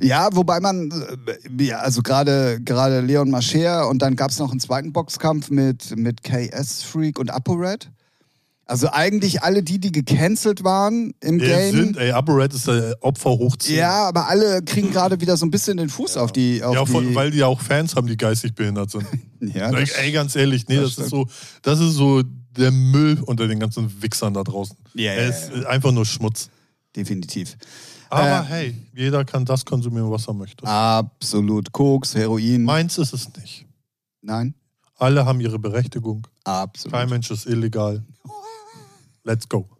Ja, 0.00 0.30
wobei 0.32 0.58
man, 0.60 0.90
äh, 0.90 1.64
ja, 1.64 1.80
also 1.80 2.00
gerade 2.00 2.58
gerade 2.62 3.02
Leon 3.02 3.28
Mascher 3.28 3.86
und 3.90 4.00
dann 4.00 4.16
gab 4.16 4.30
es 4.30 4.38
noch 4.38 4.52
einen 4.52 4.60
zweiten 4.60 4.94
Boxkampf 4.94 5.50
mit, 5.50 5.94
mit 5.98 6.22
KS 6.22 6.82
Freak 6.82 7.18
und 7.18 7.30
ApoRed. 7.30 7.90
Also 8.70 8.88
eigentlich 8.92 9.42
alle 9.42 9.64
die, 9.64 9.80
die 9.80 9.90
gecancelt 9.90 10.62
waren 10.62 11.12
im 11.20 11.40
Ja, 11.40 11.46
Game. 11.46 11.74
sind, 11.74 11.96
ey, 11.96 12.12
ApoRed 12.12 12.54
ist 12.54 12.68
der 12.68 12.96
Opfer 13.00 13.30
hoch 13.30 13.56
10. 13.56 13.74
ja, 13.74 14.06
aber 14.06 14.28
alle 14.28 14.62
kriegen 14.62 14.92
gerade 14.92 15.20
wieder 15.20 15.36
so 15.36 15.44
ein 15.44 15.50
bisschen 15.50 15.76
den 15.76 15.88
Fuß 15.88 16.16
auf 16.16 16.30
die. 16.30 16.62
Auf 16.62 16.74
ja, 16.76 16.86
von, 16.86 17.08
die 17.08 17.14
weil 17.16 17.32
die 17.32 17.38
ja 17.38 17.46
auch 17.48 17.60
Fans 17.60 17.96
haben, 17.96 18.06
die 18.06 18.16
geistig 18.16 18.54
behindert 18.54 18.92
sind. 18.92 19.04
ja, 19.40 19.70
ey, 19.72 19.90
ey, 20.02 20.12
ganz 20.12 20.36
ehrlich, 20.36 20.68
nee, 20.68 20.76
das 20.76 20.94
das, 20.94 21.06
ist 21.06 21.10
so, 21.10 21.26
das 21.62 21.80
ist 21.80 21.94
so 21.94 22.22
der 22.22 22.70
Müll 22.70 23.20
unter 23.26 23.48
den 23.48 23.58
ganzen 23.58 23.90
Wichsern 24.02 24.34
da 24.34 24.44
draußen. 24.44 24.76
Ja, 24.94 25.14
ja, 25.14 25.18
es 25.22 25.48
ja. 25.48 25.54
ist 25.56 25.66
einfach 25.66 25.90
nur 25.90 26.06
Schmutz. 26.06 26.48
definitiv. 26.94 27.56
Aber 28.08 28.40
Äh, 28.40 28.44
hey, 28.44 28.74
jeder 28.94 29.24
kann 29.24 29.44
das 29.44 29.64
konsumieren, 29.64 30.12
was 30.12 30.28
er 30.28 30.34
möchte. 30.34 30.64
Absolut. 30.64 31.72
Koks, 31.72 32.14
Heroin. 32.14 32.62
Meins 32.62 32.98
ist 32.98 33.14
es 33.14 33.28
nicht. 33.36 33.66
Nein, 34.22 34.54
Alle 34.96 35.24
haben 35.24 35.40
ihre 35.40 35.58
Berechtigung. 35.58 36.24
absolut. 36.44 36.92
Kein 36.92 37.08
Mensch 37.08 37.32
ist 37.32 37.46
illegal. 37.46 38.04
Let's 39.24 39.48
go. 39.48 39.68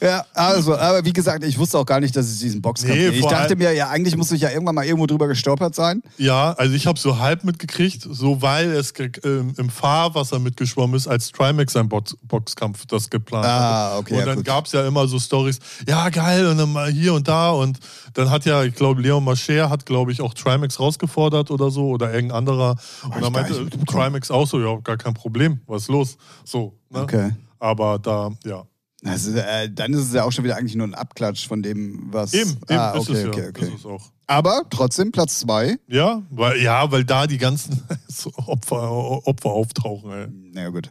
Ja, 0.00 0.24
also, 0.34 0.76
aber 0.76 1.04
wie 1.04 1.12
gesagt, 1.12 1.42
ich 1.42 1.58
wusste 1.58 1.76
auch 1.76 1.84
gar 1.84 1.98
nicht, 1.98 2.14
dass 2.14 2.26
es 2.26 2.38
diesen 2.38 2.62
Boxkampf 2.62 2.94
Nee, 2.94 3.06
gibt. 3.06 3.16
Ich 3.16 3.26
dachte 3.26 3.56
mir, 3.56 3.72
ja, 3.72 3.88
eigentlich 3.88 4.16
muss 4.16 4.30
ich 4.30 4.40
ja 4.42 4.50
irgendwann 4.50 4.76
mal 4.76 4.84
irgendwo 4.84 5.06
drüber 5.06 5.26
gestolpert 5.26 5.74
sein. 5.74 6.04
Ja, 6.18 6.52
also 6.52 6.74
ich 6.74 6.86
habe 6.86 6.96
so 6.98 7.18
halb 7.18 7.42
mitgekriegt, 7.42 8.06
so 8.08 8.40
weil 8.40 8.70
es 8.70 8.92
ähm, 9.24 9.52
im 9.56 9.68
Fahrwasser 9.68 10.38
mitgeschwommen 10.38 10.94
ist, 10.94 11.08
als 11.08 11.32
Trimax 11.32 11.72
sein 11.72 11.88
Box 11.88 12.16
Boxkampf 12.22 12.86
das 12.86 13.10
geplant 13.10 13.44
Ah, 13.44 13.88
hatte. 13.90 13.98
okay, 13.98 14.12
Und 14.14 14.18
ja, 14.20 14.26
dann 14.26 14.44
gab 14.44 14.66
es 14.66 14.72
ja 14.72 14.86
immer 14.86 15.08
so 15.08 15.18
Stories, 15.18 15.58
ja 15.88 16.08
geil, 16.10 16.46
und 16.46 16.58
dann 16.58 16.72
mal 16.72 16.88
hier 16.88 17.12
und 17.14 17.26
da. 17.26 17.50
Und 17.50 17.80
dann 18.14 18.30
hat 18.30 18.44
ja, 18.44 18.62
ich 18.62 18.76
glaube, 18.76 19.02
Leon 19.02 19.24
Mascher 19.24 19.68
hat, 19.70 19.86
glaube 19.86 20.12
ich, 20.12 20.20
auch 20.20 20.34
Trimax 20.34 20.78
rausgefordert 20.78 21.50
oder 21.50 21.72
so, 21.72 21.88
oder 21.88 22.12
irgendein 22.14 22.38
anderer. 22.38 22.76
Und 23.02 23.20
dann 23.20 23.32
meinte. 23.32 23.68
Trimax 23.86 24.30
auch 24.30 24.46
so, 24.46 24.60
ja, 24.60 24.76
gar 24.84 24.96
kein 24.96 25.14
Problem, 25.14 25.60
was 25.66 25.82
ist 25.82 25.88
los? 25.88 26.16
So, 26.44 26.78
ne? 26.90 27.02
Okay. 27.02 27.30
Aber 27.60 27.98
da, 27.98 28.32
ja. 28.44 28.66
Also, 29.04 29.32
äh, 29.32 29.70
dann 29.72 29.94
ist 29.94 30.00
es 30.00 30.12
ja 30.12 30.24
auch 30.24 30.32
schon 30.32 30.44
wieder 30.44 30.56
eigentlich 30.56 30.74
nur 30.74 30.86
ein 30.86 30.94
Abklatsch 30.94 31.46
von 31.46 31.62
dem, 31.62 32.08
was. 32.12 32.34
Eben, 32.34 32.50
eben 32.68 32.78
ah, 32.78 32.90
ist 32.92 33.08
okay, 33.08 33.12
es 33.12 33.22
ja. 33.22 33.28
okay, 33.28 33.48
okay. 33.48 33.68
Ist 33.68 33.74
es 33.80 33.86
auch. 33.86 34.10
Aber 34.26 34.62
trotzdem 34.68 35.10
Platz 35.10 35.40
zwei. 35.40 35.78
Ja, 35.88 36.22
weil, 36.30 36.60
ja, 36.60 36.90
weil 36.92 37.04
da 37.04 37.26
die 37.26 37.38
ganzen 37.38 37.82
so 38.08 38.30
Opfer, 38.46 38.90
Opfer 39.26 39.50
auftauchen, 39.50 40.10
ey. 40.10 40.26
Na 40.52 40.62
ja, 40.62 40.68
gut. 40.68 40.90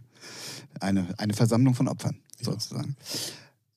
Eine, 0.79 1.07
eine 1.17 1.33
Versammlung 1.33 1.75
von 1.75 1.87
Opfern, 1.87 2.19
sozusagen. 2.41 2.95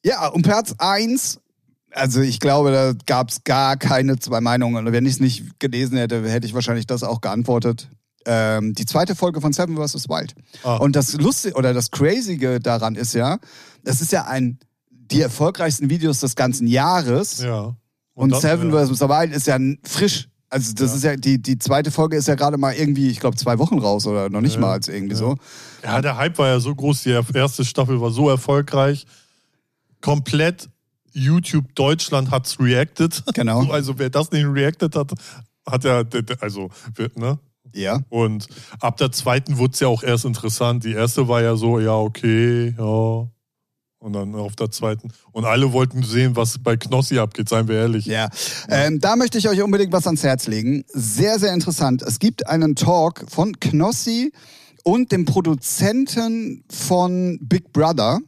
Ja, 0.04 0.28
und 0.28 0.42
Platz 0.42 0.74
eins. 0.78 1.40
Also 1.90 2.22
ich 2.22 2.40
glaube, 2.40 2.72
da 2.72 2.94
gab 3.04 3.28
es 3.28 3.44
gar 3.44 3.76
keine 3.76 4.18
zwei 4.18 4.40
Meinungen. 4.40 4.86
Und 4.86 4.92
wenn 4.92 5.04
ich 5.04 5.14
es 5.14 5.20
nicht 5.20 5.60
gelesen 5.60 5.98
hätte, 5.98 6.26
hätte 6.26 6.46
ich 6.46 6.54
wahrscheinlich 6.54 6.86
das 6.86 7.02
auch 7.02 7.20
geantwortet. 7.20 7.90
Ähm, 8.26 8.74
die 8.74 8.84
zweite 8.84 9.14
Folge 9.14 9.40
von 9.40 9.52
Seven 9.52 9.76
vs. 9.76 10.08
Wild. 10.08 10.34
Ah. 10.62 10.76
Und 10.76 10.94
das 10.96 11.14
Lustige 11.14 11.54
oder 11.56 11.74
das 11.74 11.90
Crazige 11.90 12.60
daran 12.60 12.94
ist 12.94 13.14
ja, 13.14 13.38
das 13.84 14.00
ist 14.00 14.12
ja 14.12 14.24
ein 14.26 14.58
die 14.90 15.20
erfolgreichsten 15.20 15.90
Videos 15.90 16.20
des 16.20 16.36
ganzen 16.36 16.66
Jahres. 16.66 17.42
Ja. 17.42 17.76
Und, 18.14 18.30
das, 18.30 18.42
Seven 18.42 18.72
ja. 18.72 18.86
vs. 18.86 19.00
Wild 19.00 19.34
ist 19.34 19.46
ja 19.46 19.58
frisch. 19.84 20.28
Also 20.48 20.74
das 20.74 20.90
Ja. 20.90 20.96
ist 20.96 21.04
ja, 21.04 21.16
die, 21.16 21.40
die 21.40 21.58
zweite 21.58 21.90
Folge 21.90 22.16
ist 22.16 22.28
ja 22.28 22.34
gerade 22.34 22.58
mal 22.58 22.74
irgendwie, 22.74 23.08
ich 23.08 23.20
glaube, 23.20 23.36
zwei 23.36 23.58
Wochen 23.58 23.78
raus 23.78 24.06
oder 24.06 24.28
noch 24.28 24.42
nicht 24.42 24.56
Ja, 24.56 24.60
mal 24.60 24.72
als 24.72 24.88
irgendwie 24.88 25.16
so. 25.16 25.36
Ja, 25.82 26.00
der 26.02 26.18
Hype 26.18 26.36
war 26.38 26.48
ja 26.48 26.60
so 26.60 26.74
groß, 26.74 27.04
die 27.04 27.18
erste 27.34 27.64
Staffel 27.64 28.00
war 28.00 28.10
so 28.10 28.28
erfolgreich. 28.28 29.06
Komplett 30.02 30.68
YouTube 31.12 31.74
Deutschland 31.74 32.30
hat's 32.30 32.58
reacted. 32.60 33.22
Genau. 33.34 33.64
Also 33.72 33.98
wer 33.98 34.10
das 34.10 34.30
nicht 34.30 34.46
reacted 34.46 34.94
hat, 34.94 35.12
hat 35.66 35.84
ja, 35.84 36.02
also, 36.40 36.70
ne? 37.16 37.38
Ja. 37.74 38.00
Und 38.08 38.48
ab 38.80 38.96
der 38.96 39.12
zweiten 39.12 39.58
wurde 39.58 39.72
es 39.74 39.80
ja 39.80 39.88
auch 39.88 40.02
erst 40.02 40.24
interessant. 40.24 40.84
Die 40.84 40.92
erste 40.92 41.28
war 41.28 41.42
ja 41.42 41.56
so, 41.56 41.80
ja, 41.80 41.94
okay, 41.94 42.74
ja. 42.76 43.28
Und 43.98 44.14
dann 44.14 44.34
auf 44.34 44.56
der 44.56 44.68
zweiten. 44.70 45.12
Und 45.30 45.44
alle 45.44 45.72
wollten 45.72 46.02
sehen, 46.02 46.34
was 46.34 46.58
bei 46.58 46.76
Knossi 46.76 47.20
abgeht, 47.20 47.48
seien 47.48 47.68
wir 47.68 47.76
ehrlich. 47.76 48.04
Ja, 48.06 48.30
ähm, 48.68 48.98
da 48.98 49.14
möchte 49.14 49.38
ich 49.38 49.48
euch 49.48 49.62
unbedingt 49.62 49.92
was 49.92 50.06
ans 50.06 50.24
Herz 50.24 50.48
legen. 50.48 50.84
Sehr, 50.88 51.38
sehr 51.38 51.54
interessant. 51.54 52.02
Es 52.02 52.18
gibt 52.18 52.48
einen 52.48 52.74
Talk 52.74 53.24
von 53.28 53.60
Knossi 53.60 54.32
und 54.82 55.12
dem 55.12 55.24
Produzenten 55.24 56.64
von 56.68 57.38
Big 57.42 57.72
Brother, 57.72 58.18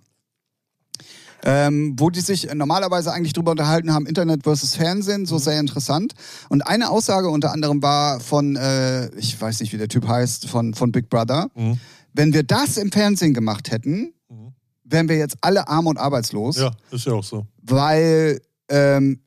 ähm, 1.46 1.94
wo 1.98 2.08
die 2.10 2.20
sich 2.20 2.52
normalerweise 2.54 3.12
eigentlich 3.12 3.34
drüber 3.34 3.50
unterhalten 3.52 3.92
haben, 3.92 4.06
Internet 4.06 4.44
versus 4.44 4.74
Fernsehen, 4.76 5.26
so 5.26 5.36
sehr 5.38 5.60
interessant. 5.60 6.14
Und 6.48 6.66
eine 6.66 6.90
Aussage 6.90 7.28
unter 7.28 7.52
anderem 7.52 7.82
war 7.82 8.18
von, 8.18 8.56
äh, 8.56 9.14
ich 9.16 9.38
weiß 9.40 9.60
nicht, 9.60 9.72
wie 9.72 9.78
der 9.78 9.88
Typ 9.88 10.08
heißt, 10.08 10.48
von, 10.48 10.72
von 10.74 10.90
Big 10.90 11.10
Brother. 11.10 11.48
Mhm. 11.54 11.78
Wenn 12.14 12.32
wir 12.32 12.44
das 12.44 12.76
im 12.78 12.90
Fernsehen 12.90 13.34
gemacht 13.34 13.70
hätten, 13.70 14.14
Mhm. 14.30 14.54
wären 14.84 15.08
wir 15.10 15.18
jetzt 15.18 15.36
alle 15.42 15.68
arm 15.68 15.86
und 15.86 15.98
arbeitslos 15.98 16.56
Ja, 16.56 16.70
ist 16.90 17.04
ja 17.04 17.12
auch 17.12 17.22
so. 17.24 17.46
weil 17.62 18.40
ähm, 18.70 19.20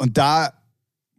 und 0.00 0.16
da 0.16 0.52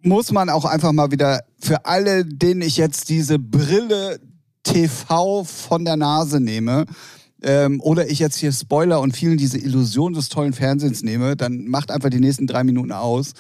muss 0.02 0.32
man 0.32 0.50
auch 0.50 0.64
einfach 0.64 0.94
mal 0.94 1.12
wieder 1.12 1.42
für 1.60 1.86
alle, 1.86 2.24
denen 2.24 2.62
ich 2.62 2.78
jetzt 2.78 3.10
diese 3.10 3.38
Brille 3.38 4.22
TV 4.64 5.44
von 5.44 5.84
der 5.84 5.98
Nase 5.98 6.40
nehme 6.40 6.86
ähm, 7.44 7.82
oder 7.82 8.10
ich 8.10 8.20
jetzt 8.20 8.38
hier 8.38 8.52
Spoiler 8.52 9.00
und 9.02 9.16
vielen 9.16 9.38
diese 9.38 9.58
Illusion 9.58 10.14
des 10.14 10.30
tollen 10.30 10.54
Fernsehens 10.54 11.04
nehme, 11.04 11.36
dann 11.36 11.68
macht 11.68 11.92
einfach 11.92 12.10
die 12.10 12.20
nächsten 12.20 12.48
drei 12.48 12.64
Minuten 12.64 12.92
aus. 12.92 13.34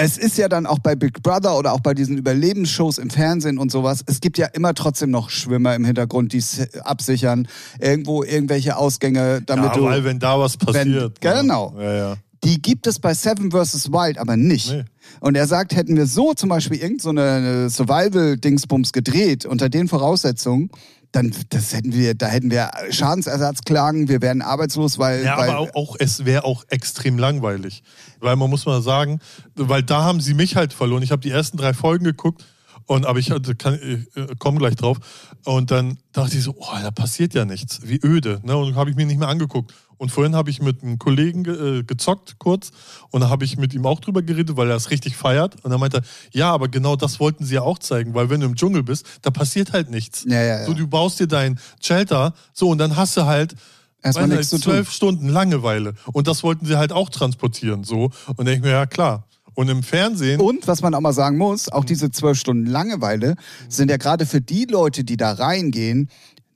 Es 0.00 0.16
ist 0.16 0.38
ja 0.38 0.48
dann 0.48 0.66
auch 0.66 0.78
bei 0.78 0.94
Big 0.94 1.24
Brother 1.24 1.58
oder 1.58 1.72
auch 1.72 1.80
bei 1.80 1.92
diesen 1.92 2.16
Überlebensshows 2.16 2.98
im 2.98 3.10
Fernsehen 3.10 3.58
und 3.58 3.72
sowas, 3.72 4.04
es 4.06 4.20
gibt 4.20 4.38
ja 4.38 4.46
immer 4.46 4.72
trotzdem 4.72 5.10
noch 5.10 5.28
Schwimmer 5.28 5.74
im 5.74 5.84
Hintergrund, 5.84 6.32
die 6.32 6.38
es 6.38 6.72
absichern, 6.84 7.48
irgendwo 7.80 8.22
irgendwelche 8.22 8.76
Ausgänge, 8.76 9.42
damit 9.44 9.64
ja, 9.64 9.74
du 9.74 9.84
weil 9.84 10.04
wenn 10.04 10.20
da 10.20 10.38
was 10.38 10.56
passiert. 10.56 10.86
Wenn- 10.86 10.92
ne? 10.92 11.12
genau. 11.20 11.74
Ja, 11.78 11.92
ja. 11.92 12.16
die 12.44 12.62
gibt 12.62 12.86
es 12.86 13.00
bei 13.00 13.12
Seven 13.12 13.50
vs. 13.50 13.90
Wild 13.90 14.18
aber 14.18 14.36
nicht. 14.36 14.70
Nee. 14.70 14.84
Und 15.18 15.36
er 15.36 15.48
sagt, 15.48 15.74
hätten 15.74 15.96
wir 15.96 16.06
so 16.06 16.32
zum 16.32 16.48
Beispiel 16.48 16.78
irgendeine 16.78 17.68
so 17.68 17.82
Survival-Dingsbums 17.82 18.92
gedreht, 18.92 19.46
unter 19.46 19.68
den 19.68 19.88
Voraussetzungen, 19.88 20.70
dann 21.12 21.32
das 21.48 21.72
hätten 21.72 21.92
wir, 21.92 22.14
da 22.14 22.26
hätten 22.26 22.50
wir 22.50 22.70
Schadensersatzklagen, 22.90 24.08
wir 24.08 24.20
wären 24.20 24.42
arbeitslos, 24.42 24.98
weil. 24.98 25.24
Ja, 25.24 25.38
weil 25.38 25.50
aber 25.50 25.70
auch, 25.74 25.96
es 25.98 26.24
wäre 26.24 26.44
auch 26.44 26.64
extrem 26.68 27.18
langweilig. 27.18 27.82
Weil 28.20 28.36
man 28.36 28.50
muss 28.50 28.66
mal 28.66 28.82
sagen, 28.82 29.20
weil 29.54 29.82
da 29.82 30.02
haben 30.02 30.20
sie 30.20 30.34
mich 30.34 30.56
halt 30.56 30.72
verloren. 30.72 31.02
Ich 31.02 31.10
habe 31.10 31.22
die 31.22 31.30
ersten 31.30 31.56
drei 31.56 31.72
Folgen 31.72 32.04
geguckt 32.04 32.44
und 32.88 33.04
aber 33.04 33.18
ich 33.18 33.30
hatte, 33.30 33.54
kann, 33.54 33.74
äh, 33.74 34.34
komme 34.38 34.58
gleich 34.58 34.76
drauf. 34.76 34.98
Und 35.44 35.70
dann 35.70 35.98
dachte 36.12 36.36
ich 36.36 36.42
so, 36.42 36.54
oh, 36.58 36.76
da 36.82 36.90
passiert 36.90 37.34
ja 37.34 37.44
nichts. 37.44 37.80
Wie 37.84 38.00
öde. 38.02 38.40
Ne? 38.44 38.56
Und 38.56 38.76
habe 38.76 38.90
ich 38.90 38.96
mir 38.96 39.06
nicht 39.06 39.18
mehr 39.18 39.28
angeguckt. 39.28 39.74
Und 39.98 40.10
vorhin 40.10 40.34
habe 40.34 40.48
ich 40.48 40.62
mit 40.62 40.82
einem 40.82 40.98
Kollegen 40.98 41.44
ge, 41.44 41.80
äh, 41.80 41.82
gezockt 41.82 42.38
kurz 42.38 42.70
und 43.10 43.20
da 43.20 43.28
habe 43.28 43.44
ich 43.44 43.58
mit 43.58 43.74
ihm 43.74 43.84
auch 43.84 44.00
drüber 44.00 44.22
geredet, 44.22 44.56
weil 44.56 44.70
er 44.70 44.76
es 44.76 44.90
richtig 44.90 45.16
feiert. 45.16 45.62
Und 45.64 45.72
er 45.72 45.78
meinte, 45.78 46.02
ja, 46.32 46.52
aber 46.52 46.68
genau 46.68 46.96
das 46.96 47.20
wollten 47.20 47.44
sie 47.44 47.56
ja 47.56 47.62
auch 47.62 47.78
zeigen, 47.78 48.14
weil 48.14 48.30
wenn 48.30 48.40
du 48.40 48.46
im 48.46 48.54
Dschungel 48.54 48.82
bist, 48.82 49.04
da 49.22 49.30
passiert 49.30 49.72
halt 49.72 49.90
nichts. 49.90 50.24
Ja, 50.26 50.40
ja, 50.40 50.60
ja. 50.60 50.66
So, 50.66 50.72
du 50.72 50.86
baust 50.86 51.20
dir 51.20 51.26
dein 51.26 51.58
Shelter, 51.80 52.32
so 52.52 52.70
und 52.70 52.78
dann 52.78 52.96
hast 52.96 53.16
du 53.16 53.26
halt 53.26 53.54
Erstmal 54.02 54.28
nichts 54.28 54.50
zu 54.50 54.56
tun. 54.56 54.72
zwölf 54.72 54.90
Stunden 54.92 55.28
Langeweile. 55.28 55.94
Und 56.12 56.28
das 56.28 56.42
wollten 56.42 56.66
sie 56.66 56.76
halt 56.76 56.92
auch 56.92 57.10
transportieren. 57.10 57.82
So. 57.84 58.10
Und 58.36 58.46
denke 58.46 58.52
ich 58.52 58.62
mir, 58.62 58.70
ja 58.70 58.86
klar. 58.86 59.24
Und 59.54 59.68
im 59.68 59.82
Fernsehen. 59.82 60.40
Und 60.40 60.68
was 60.68 60.82
man 60.82 60.94
auch 60.94 61.00
mal 61.00 61.12
sagen 61.12 61.36
muss, 61.36 61.68
auch 61.68 61.84
diese 61.84 62.12
zwölf 62.12 62.38
Stunden 62.38 62.66
Langeweile 62.66 63.34
sind 63.68 63.90
ja 63.90 63.96
gerade 63.96 64.24
für 64.24 64.40
die 64.40 64.66
Leute, 64.66 65.02
die 65.02 65.16
da 65.16 65.32
reingehen, 65.32 66.08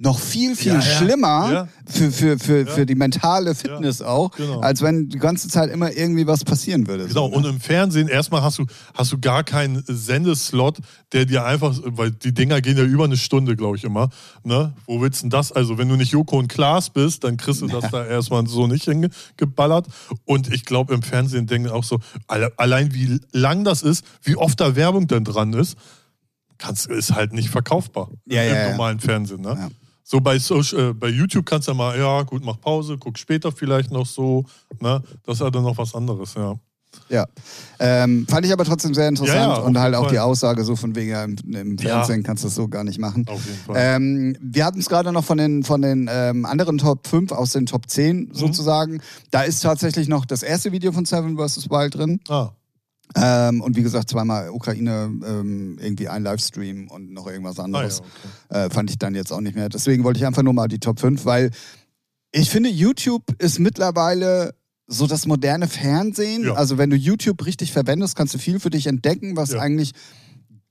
noch 0.05 0.19
viel, 0.19 0.57
viel 0.57 0.73
Ja, 0.73 0.83
schlimmer 0.83 1.53
Ja. 1.53 1.69
für, 1.87 2.11
für, 2.11 2.39
für, 2.39 2.59
Ja. 2.61 2.67
für 2.67 2.87
die 2.87 2.97
mentale 2.97 3.55
Fitness 3.55 4.03
auch, 4.03 4.33
genau. 4.33 4.59
als 4.61 4.83
wenn 4.83 5.09
die 5.09 5.19
ganze 5.19 5.49
Zeit 5.49 5.71
immer 5.71 5.93
irgendwie 5.97 6.27
was 6.27 6.43
passieren 6.45 6.89
würde. 6.89 7.07
Genau, 7.07 7.27
so, 7.27 7.31
ne? 7.31 7.37
und 7.37 7.47
im 7.55 7.61
Fernsehen 7.61 8.09
erstmal 8.09 8.43
hast 8.43 8.59
du, 8.59 8.67
hast 8.95 9.13
du 9.13 9.19
gar 9.21 9.45
keinen 9.45 9.85
Sendeslot, 9.87 10.79
der 11.13 11.25
dir 11.25 11.45
einfach, 11.45 11.79
weil 11.85 12.11
die 12.11 12.35
Dinger 12.35 12.61
gehen 12.61 12.77
ja 12.77 12.83
über 12.85 13.05
eine 13.05 13.17
Stunde, 13.17 13.55
glaube 13.55 13.77
ich 13.77 13.85
immer. 13.85 14.09
Ne? 14.43 14.73
Wo 14.87 15.01
willst 15.01 15.21
du 15.21 15.25
denn 15.27 15.31
das? 15.31 15.53
Also, 15.53 15.79
wenn 15.79 15.89
du 15.89 15.95
nicht 15.95 16.11
Joko 16.13 16.37
und 16.39 16.49
Klaas 16.49 16.91
bist, 16.91 17.23
dann 17.23 17.37
kriegst 17.37 17.63
du 17.63 17.69
das 17.69 17.85
da 17.93 18.05
erstmal 18.05 18.45
so 18.49 18.67
nicht 18.67 18.85
hingeballert. 18.87 19.87
Und 20.25 20.53
ich 20.53 20.65
glaube, 20.65 20.95
im 20.95 21.03
Fernsehen 21.03 21.47
denken 21.47 21.69
auch 21.69 21.85
so, 21.85 22.01
alle- 22.27 22.53
allein 22.59 22.93
wie 22.93 23.21
lang 23.31 23.63
das 23.63 23.83
ist, 23.83 24.05
wie 24.23 24.37
oft 24.37 24.59
da 24.61 24.75
Werbung 24.75 25.07
denn 25.07 25.23
dran 25.25 25.53
ist, 25.53 25.77
kannst, 26.59 26.87
ist 26.89 27.13
halt 27.15 27.33
nicht 27.33 27.51
verkaufbar 27.51 28.09
Ja, 28.27 28.43
im 28.43 28.71
normalen 28.73 28.99
Fernsehen. 29.01 29.41
Ne? 29.43 29.71
So 30.05 30.21
bei, 30.21 30.39
Social, 30.39 30.91
äh, 30.91 30.93
bei 30.95 31.09
YouTube 31.09 31.47
kannst 31.47 31.69
du 31.69 31.73
ja 31.73 31.77
mal, 31.77 31.99
ja 31.99 32.23
gut, 32.23 32.45
mach 32.45 32.61
Pause, 32.61 32.97
guck 32.99 33.19
später 33.19 33.53
vielleicht 33.53 33.91
noch 33.93 34.07
so. 34.07 34.45
Ne? 34.81 35.03
Das 35.25 35.37
ist 35.37 35.41
ja 35.41 35.51
dann 35.51 35.63
noch 35.63 35.79
was 35.79 35.95
anderes, 35.95 36.35
ja. 36.35 36.55
Ja. 37.09 37.27
Ähm, 37.79 38.27
fand 38.29 38.45
ich 38.45 38.53
aber 38.53 38.65
trotzdem 38.67 38.93
sehr 38.93 39.09
interessant 39.09 39.39
Ja, 39.39 39.55
ja, 39.55 39.61
und 39.61 39.79
halt 39.79 39.95
auch 39.95 40.03
Fall. 40.03 40.11
die 40.13 40.19
Aussage 40.19 40.63
so 40.63 40.77
von 40.77 40.95
wegen, 40.95 41.11
ja, 41.11 41.25
im, 41.25 41.37
im. 41.55 41.79
Fernsehen 41.79 42.23
kannst 42.23 42.45
du 42.45 42.49
das 42.49 42.55
so 42.55 42.69
gar 42.69 42.85
nicht 42.85 42.99
machen. 42.99 43.25
Auf 43.29 43.43
jeden 43.47 43.57
Fall. 43.61 43.77
Ähm, 43.79 44.37
wir 44.43 44.67
hatten 44.67 44.79
es 44.81 44.91
gerade 44.91 45.11
noch 45.11 45.25
von 45.25 45.39
den, 45.39 45.63
von 45.63 45.81
den 45.81 46.07
ähm, 46.13 46.45
anderen 46.45 46.77
Top 46.77 47.07
5 47.07 47.33
aus 47.33 47.53
den 47.53 47.65
Top 47.65 47.89
10 47.89 48.17
Mhm. 48.19 48.29
sozusagen. 48.35 49.01
Da 49.31 49.41
ist 49.43 49.61
tatsächlich 49.61 50.07
noch 50.09 50.27
das 50.27 50.43
erste 50.43 50.71
Video 50.73 50.93
von 50.93 51.07
Seven 51.07 51.39
vs. 51.39 51.71
Wild 51.71 51.95
drin. 51.95 52.21
ah, 52.29 52.51
Ähm, 53.17 53.61
und 53.61 53.77
wie 53.77 53.83
gesagt, 53.83 54.09
zweimal 54.11 54.51
Ukraine, 54.51 55.11
ähm, 55.27 55.79
irgendwie 55.81 56.09
ein 56.09 56.23
Livestream 56.23 56.89
und 56.89 57.13
noch 57.13 57.27
irgendwas 57.27 57.59
ah 57.59 57.63
ja, 57.63 57.65
anderes. 57.65 58.01
okay. 58.01 58.67
äh, 58.67 58.71
fand 58.71 58.91
ich 58.91 58.99
dann 58.99 59.15
jetzt 59.15 59.33
auch 59.33 59.41
nicht 59.41 59.55
mehr. 59.55 59.69
Deswegen 59.69 60.05
wollte 60.05 60.19
ich 60.19 60.27
einfach 60.27 60.43
nur 60.43 60.55
mal 60.55 60.69
die 60.69 60.79
Top 60.79 61.01
5, 61.01 61.25
weil 61.25 61.51
ich 62.33 62.49
finde, 62.51 62.71
YouTube 62.71 63.25
ist 63.39 63.59
mittlerweile 63.59 64.55
so 64.87 65.07
das 65.07 65.27
moderne 65.27 65.69
Fernsehen. 65.69 66.45
Ja. 66.45 66.55
Also 66.55 66.79
wenn 66.79 66.91
du 66.91 66.97
YouTube 66.97 67.45
richtig 67.47 67.73
verwendest, 67.73 68.17
kannst 68.17 68.35
du 68.35 68.39
viel 68.39 68.61
für 68.61 68.71
dich 68.71 68.87
entdecken, 68.87 69.37
was 69.37 69.53
Ja. 69.53 69.61
eigentlich 69.61 69.93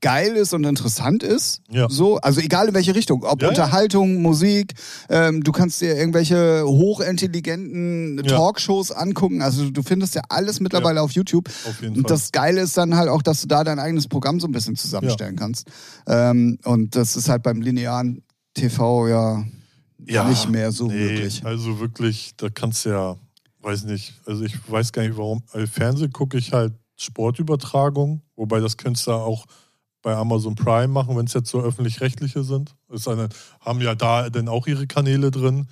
geil 0.02 0.36
ist 0.36 0.54
und 0.54 0.64
interessant 0.66 1.24
ist. 1.24 1.62
Ja. 1.70 1.88
So, 1.90 2.18
also 2.18 2.42
egal 2.42 2.68
in 2.68 2.74
welche 2.74 2.96
Richtung, 2.96 3.24
ob 3.24 3.40
Ja, 3.42 3.46
ja. 3.48 3.50
Unterhaltung, 3.50 4.22
Musik, 4.22 4.74
ähm, 5.10 5.44
du 5.44 5.52
kannst 5.52 5.80
dir 5.80 5.96
irgendwelche 5.96 6.64
hochintelligenten 6.66 8.18
Ja. 8.24 8.38
Talkshows 8.38 8.92
angucken. 8.92 9.42
Also 9.42 9.70
du 9.70 9.84
findest 9.84 10.16
ja 10.16 10.22
alles 10.30 10.60
mittlerweile 10.60 11.02
auf 11.02 11.12
YouTube. 11.12 11.48
Auf 11.68 11.82
jeden 11.82 11.98
Und 11.98 12.02
Fall. 12.04 12.10
das 12.10 12.32
Geile 12.32 12.62
ist 12.62 12.78
dann 12.78 12.96
halt 12.96 13.10
auch, 13.10 13.22
dass 13.22 13.42
du 13.42 13.48
da 13.48 13.64
dein 13.64 13.80
eigenes 13.80 14.08
Programm 14.08 14.40
so 14.40 14.48
ein 14.48 14.52
bisschen 14.52 14.76
zusammenstellen 14.76 15.36
kannst. 15.36 15.68
Ähm, 16.08 16.58
und 16.66 16.96
das 16.96 17.16
ist 17.16 17.30
halt 17.30 17.44
beim 17.44 17.62
linearen 17.62 18.24
TV 18.54 19.08
ja, 19.08 19.46
Ja, 20.06 20.28
nicht 20.28 20.50
mehr 20.50 20.72
so 20.72 20.88
nee, 20.88 20.96
möglich. 20.96 21.42
Also 21.46 21.80
wirklich, 21.80 22.32
da 22.38 22.50
kannst 22.50 22.86
du 22.86 22.90
ja, 22.90 23.16
weiß 23.62 23.84
nicht, 23.84 24.14
also 24.26 24.44
ich 24.44 24.56
weiß 24.68 24.92
gar 24.92 25.04
nicht 25.04 25.16
warum. 25.16 25.44
Im 25.54 25.68
Fernsehen 25.68 26.12
gucke 26.12 26.38
ich 26.38 26.52
halt 26.54 26.74
Sportübertragung, 26.98 28.22
wobei 28.36 28.60
das 28.60 28.78
könntest 28.78 29.08
du 29.08 29.12
auch 29.12 29.46
bei 30.02 30.16
Amazon 30.16 30.56
Prime 30.56 30.88
machen, 30.88 31.16
wenn 31.18 31.26
es 31.26 31.34
jetzt 31.34 31.50
so 31.50 31.62
öffentlich-rechtliche 31.62 32.44
sind. 32.44 32.76
Ist 32.90 33.08
eine, 33.08 33.30
haben 33.60 33.82
ja 33.82 33.96
da 33.96 34.30
dann 34.30 34.48
auch 34.48 34.68
ihre 34.68 34.88
Kanäle 34.88 35.32
drin. 35.32 35.68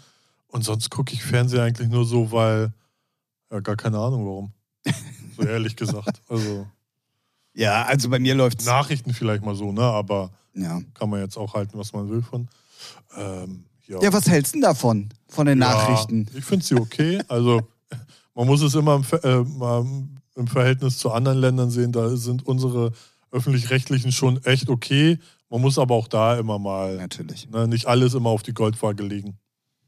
Und 0.47 0.63
sonst 0.63 0.89
gucke 0.89 1.13
ich 1.13 1.23
Fernsehen 1.23 1.61
eigentlich 1.61 1.89
nur 1.89 2.05
so, 2.05 2.31
weil, 2.31 2.73
ja, 3.51 3.59
gar 3.59 3.75
keine 3.75 3.97
Ahnung 3.99 4.25
warum. 4.25 4.51
So 5.37 5.43
ehrlich 5.43 5.75
gesagt. 5.75 6.21
Also 6.27 6.67
Ja, 7.53 7.83
also 7.83 8.09
bei 8.09 8.19
mir 8.19 8.35
läuft's. 8.35 8.65
Nachrichten 8.65 9.13
vielleicht 9.13 9.43
mal 9.43 9.55
so, 9.55 9.71
ne? 9.71 9.81
Aber 9.81 10.31
Ja. 10.53 10.81
kann 10.93 11.09
man 11.09 11.21
jetzt 11.21 11.37
auch 11.37 11.53
halten, 11.53 11.77
was 11.77 11.93
man 11.93 12.09
will 12.09 12.21
von. 12.21 12.49
Ähm, 13.15 13.63
ja. 13.87 14.01
ja, 14.01 14.11
was 14.13 14.27
hältst 14.27 14.53
du 14.53 14.57
denn 14.57 14.63
davon? 14.63 15.09
Von 15.29 15.45
den 15.47 15.59
Nachrichten? 15.59 16.27
Ja, 16.31 16.37
ich 16.39 16.45
finde 16.45 16.65
sie 16.65 16.75
okay. 16.75 17.21
Also 17.27 17.61
man 18.35 18.47
muss 18.47 18.61
es 18.61 18.75
immer 18.75 18.95
im, 18.95 19.03
äh, 19.23 20.39
im 20.39 20.47
Verhältnis 20.47 20.97
zu 20.97 21.11
anderen 21.11 21.37
Ländern 21.39 21.69
sehen. 21.71 21.91
Da 21.91 22.15
sind 22.15 22.45
unsere 22.45 22.91
öffentlich-rechtlichen 23.31 24.11
schon 24.11 24.43
echt 24.43 24.69
okay. 24.69 25.19
Man 25.49 25.61
muss 25.61 25.77
aber 25.79 25.95
auch 25.95 26.07
da 26.07 26.37
immer 26.37 26.59
mal 26.59 26.97
Natürlich. 26.97 27.49
ne, 27.49 27.67
nicht 27.67 27.87
alles 27.87 28.13
immer 28.13 28.29
auf 28.29 28.43
die 28.43 28.53
Goldwaage 28.53 29.03
legen. 29.03 29.37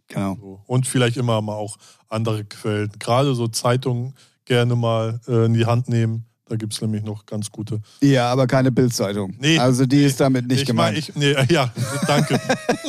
Genau. 0.08 0.36
So. 0.40 0.62
Und 0.68 0.88
vielleicht 0.88 1.18
immer 1.18 1.42
mal 1.42 1.56
auch 1.56 1.78
andere 2.10 2.44
Quellen. 2.46 2.92
Gerade 3.00 3.34
so 3.36 3.48
Zeitungen 3.48 4.14
gerne 4.46 4.76
mal 4.76 5.20
äh, 5.28 5.46
in 5.46 5.54
die 5.54 5.66
Hand 5.66 5.88
nehmen. 5.88 6.26
Da 6.46 6.58
gibt 6.58 6.74
es 6.74 6.82
nämlich 6.82 7.04
noch 7.04 7.26
ganz 7.26 7.50
gute. 7.50 7.80
Ja, 8.02 8.30
aber 8.30 8.46
keine 8.46 8.74
Bildzeitung. 8.74 9.36
Nee, 9.40 9.58
also 9.58 9.86
die 9.86 9.98
nee. 9.98 10.06
ist 10.06 10.20
damit 10.20 10.48
nicht 10.48 10.62
ich 10.62 10.68
gemeint. 10.68 10.94
Mein, 10.94 11.00
ich, 11.00 11.16
nee, 11.16 11.34
ja, 11.54 11.72
danke. 12.08 12.38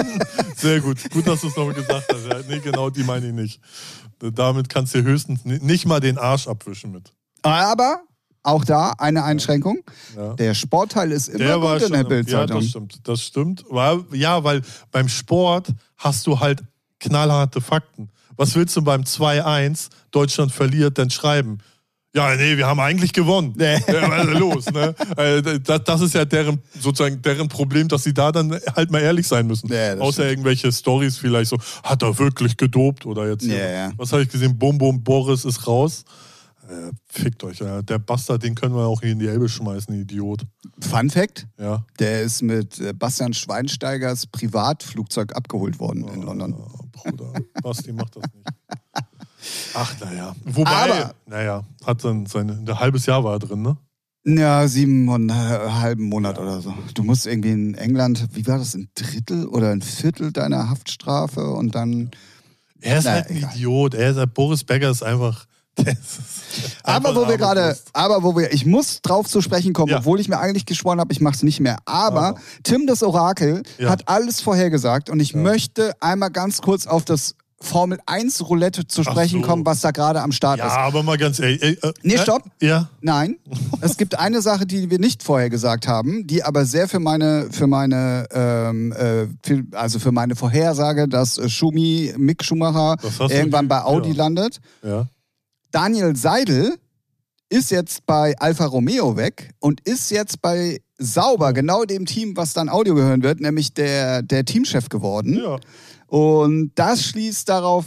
Sehr 0.57 0.80
gut. 0.80 0.98
Gut, 1.12 1.26
dass 1.28 1.42
du 1.42 1.46
es 1.46 1.57
noch 1.57 1.72
gesagt 1.72 2.12
hast. 2.12 2.26
Ja, 2.26 2.40
nee, 2.48 2.59
genau 2.59 2.90
die 2.90 3.05
meine 3.05 3.26
ich 3.28 3.32
nicht. 3.32 3.61
Damit 4.18 4.68
kannst 4.68 4.94
du 4.94 5.03
höchstens 5.03 5.44
ni- 5.44 5.61
nicht 5.61 5.86
mal 5.86 6.00
den 6.00 6.18
Arsch 6.18 6.48
abwischen 6.48 6.90
mit. 6.90 7.12
aber 7.42 8.03
auch 8.43 8.64
da 8.64 8.93
eine 8.99 9.24
Einschränkung. 9.24 9.78
Ja. 10.16 10.34
Der 10.34 10.55
Sportteil 10.55 11.12
ist 11.12 11.28
immer 11.28 11.38
Der 11.38 11.59
gut 11.59 11.82
in 11.82 11.93
der 11.93 12.01
im- 12.01 12.07
Ja, 12.07 12.09
Bildzeitung. 12.09 12.61
das 12.61 12.68
stimmt. 12.68 13.01
Das 13.05 13.20
stimmt. 13.22 13.64
Ja, 14.12 14.45
weil 14.45 14.62
beim 14.90 15.09
Sport 15.09 15.68
hast 15.97 16.26
du 16.26 16.40
halt 16.40 16.62
knallharte 17.01 17.61
Fakten. 17.61 18.09
Was 18.36 18.55
willst 18.55 18.74
du 18.76 18.82
beim 18.82 19.03
2-1, 19.05 19.88
Deutschland 20.11 20.53
verliert, 20.53 20.99
denn 20.99 21.11
schreiben? 21.11 21.59
Ja, 22.14 22.34
nee, 22.36 22.59
wir 22.59 22.66
haben 22.66 22.78
eigentlich 22.80 23.12
gewonnen. 23.14 23.55
Nee. 23.57 23.76
Ist 23.76 23.88
los, 24.38 24.66
ne? 24.70 24.95
Äh, 25.16 25.61
Das, 25.61 26.01
ist 26.03 26.12
ja 26.12 26.26
deren, 26.26 26.61
sozusagen 26.78 27.22
deren 27.22 27.49
Problem, 27.49 27.88
dass 27.88 28.05
sie 28.05 28.12
da 28.12 28.30
dann 28.32 28.59
halt 28.76 28.90
mal 28.90 29.01
ehrlich 29.01 29.26
sein 29.26 29.47
müssen. 29.47 29.68
Das 29.68 29.99
Außer 29.99 30.12
stimmt. 30.14 30.28
irgendwelche 30.28 30.70
Stories 30.72 31.16
vielleicht 31.16 31.49
so, 31.49 31.57
hat 31.82 32.03
er 32.03 32.18
wirklich 32.18 32.57
gedopt 32.59 33.07
oder 33.07 33.28
jetzt, 33.30 33.45
Ja, 33.47 33.55
ja. 33.70 33.93
was 33.97 34.12
habe 34.12 34.22
ich 34.24 34.28
gesehen, 34.28 34.59
Bum 34.59 34.76
Bum, 34.76 35.03
Boris 35.03 35.45
ist 35.47 35.66
raus. 35.66 36.05
Äh, 36.68 36.92
fickt 37.06 37.42
euch, 37.42 37.58
ja. 37.58 37.82
der 37.82 37.98
Bastard, 37.98 38.42
den 38.44 38.54
können 38.54 38.74
wir 38.74 38.86
auch 38.86 39.00
hier 39.00 39.10
in 39.10 39.18
die 39.18 39.26
Elbe 39.26 39.48
schmeißen, 39.48 39.94
Idiot. 40.00 40.46
Fun 40.80 41.10
Fact: 41.10 41.48
Ja. 41.58 41.84
Der 41.98 42.22
ist 42.22 42.42
mit 42.42 42.78
äh, 42.78 42.92
Bastian 42.92 43.34
Schweinsteigers 43.34 44.26
Privatflugzeug 44.28 45.34
abgeholt 45.34 45.80
worden 45.80 46.06
in 46.08 46.22
London. 46.22 46.54
Oh, 46.54 46.84
Bruder, 46.92 47.32
Basti 47.62 47.92
macht 47.92 48.14
das 48.16 48.22
nicht. 48.32 48.46
Ach, 49.74 49.92
naja. 50.00 50.36
Wobei, 50.44 50.70
Aber- 50.70 51.14
naja, 51.26 51.64
hat 51.84 52.04
dann 52.04 52.26
seine, 52.26 52.52
ein 52.52 52.78
halbes 52.78 53.06
Jahr 53.06 53.24
war 53.24 53.34
er 53.34 53.38
drin, 53.40 53.62
ne? 53.62 53.76
Ja, 54.24 54.68
sieben 54.68 55.08
und 55.08 55.28
einen 55.32 55.80
halben 55.82 56.04
Monat 56.04 56.38
oder 56.38 56.60
so. 56.60 56.72
Du 56.94 57.02
musst 57.02 57.26
irgendwie 57.26 57.50
in 57.50 57.74
England, 57.74 58.28
wie 58.34 58.46
war 58.46 58.58
das, 58.58 58.74
ein 58.74 58.88
Drittel 58.94 59.46
oder 59.48 59.70
ein 59.70 59.82
Viertel 59.82 60.30
deiner 60.30 60.70
Haftstrafe 60.70 61.50
und 61.50 61.74
dann. 61.74 62.12
Er 62.80 62.98
ist 62.98 63.04
Na, 63.04 63.12
halt 63.14 63.30
ein 63.30 63.36
egal. 63.38 63.50
Idiot. 63.56 63.94
Er 63.94 64.10
ist, 64.10 64.34
Boris 64.34 64.62
Becker 64.62 64.90
ist 64.90 65.02
einfach. 65.02 65.46
Aber 66.82 67.14
wo 67.14 67.26
wir 67.28 67.38
gerade, 67.38 67.76
aber 67.92 68.22
wo 68.22 68.36
wir, 68.36 68.52
ich 68.52 68.66
muss 68.66 69.00
drauf 69.02 69.26
zu 69.28 69.40
sprechen 69.40 69.72
kommen, 69.72 69.90
Ja. 69.90 69.98
obwohl 69.98 70.20
ich 70.20 70.28
mir 70.28 70.38
eigentlich 70.38 70.66
geschworen 70.66 71.00
habe, 71.00 71.12
ich 71.12 71.20
mache 71.20 71.34
es 71.36 71.42
nicht 71.42 71.60
mehr. 71.60 71.78
Aber 71.86 72.22
Aber. 72.22 72.40
Tim 72.62 72.86
das 72.86 73.02
Orakel 73.02 73.62
Ja. 73.78 73.88
hat 73.90 74.08
alles 74.08 74.40
vorhergesagt 74.40 75.08
und 75.08 75.20
ich 75.20 75.34
möchte 75.34 75.94
einmal 76.00 76.30
ganz 76.30 76.60
kurz 76.60 76.86
auf 76.86 77.04
das 77.04 77.34
Formel 77.58 78.00
1 78.06 78.48
Roulette 78.48 78.88
zu 78.88 79.04
sprechen 79.04 79.40
so. 79.40 79.46
kommen, 79.46 79.64
was 79.64 79.80
da 79.80 79.92
gerade 79.92 80.20
am 80.20 80.32
Start 80.32 80.58
Ja, 80.58 80.66
ist. 80.66 80.72
aber 80.72 81.04
mal 81.04 81.16
ganz 81.16 81.38
ehrlich. 81.38 81.62
Äh, 81.62 81.70
äh, 81.74 81.92
Nee, 82.02 82.14
äh, 82.14 82.18
stopp. 82.18 82.42
Ja. 82.60 82.88
Nein, 83.00 83.36
es 83.80 83.96
gibt 83.96 84.18
eine 84.18 84.42
Sache, 84.42 84.66
die 84.66 84.90
wir 84.90 84.98
nicht 84.98 85.22
vorher 85.22 85.48
gesagt 85.48 85.86
haben, 85.86 86.26
die 86.26 86.42
aber 86.42 86.64
sehr 86.66 86.88
für 86.88 86.98
meine, 86.98 87.48
für 87.52 87.68
meine, 87.68 88.26
ähm, 88.32 88.90
äh, 88.92 89.26
für, 89.44 89.62
also 89.72 90.00
für 90.00 90.10
meine 90.10 90.34
Vorhersage, 90.34 91.06
dass 91.08 91.38
äh, 91.38 91.48
Schumi, 91.48 92.12
Mick 92.18 92.42
Schumacher 92.44 92.96
irgendwann 93.28 93.68
bei 93.68 93.82
Audi 93.82 94.10
ja. 94.10 94.16
landet. 94.16 94.58
Ja. 94.82 95.06
Daniel 95.72 96.14
Seidel 96.16 96.76
ist 97.48 97.70
jetzt 97.70 98.06
bei 98.06 98.34
Alfa 98.38 98.66
Romeo 98.66 99.16
weg 99.16 99.50
und 99.58 99.80
ist 99.86 100.10
jetzt 100.10 100.40
bei 100.40 100.80
Sauber, 100.98 101.52
genau 101.52 101.84
dem 101.84 102.06
Team, 102.06 102.36
was 102.36 102.54
dann 102.54 102.68
Audio 102.68 102.94
gehören 102.94 103.22
wird, 103.22 103.40
nämlich 103.40 103.74
der, 103.74 104.22
der 104.22 104.44
Teamchef 104.44 104.88
geworden. 104.88 105.34
Ja. 105.42 105.58
Und 106.06 106.72
das 106.76 107.02
schließt 107.04 107.48
darauf, 107.48 107.84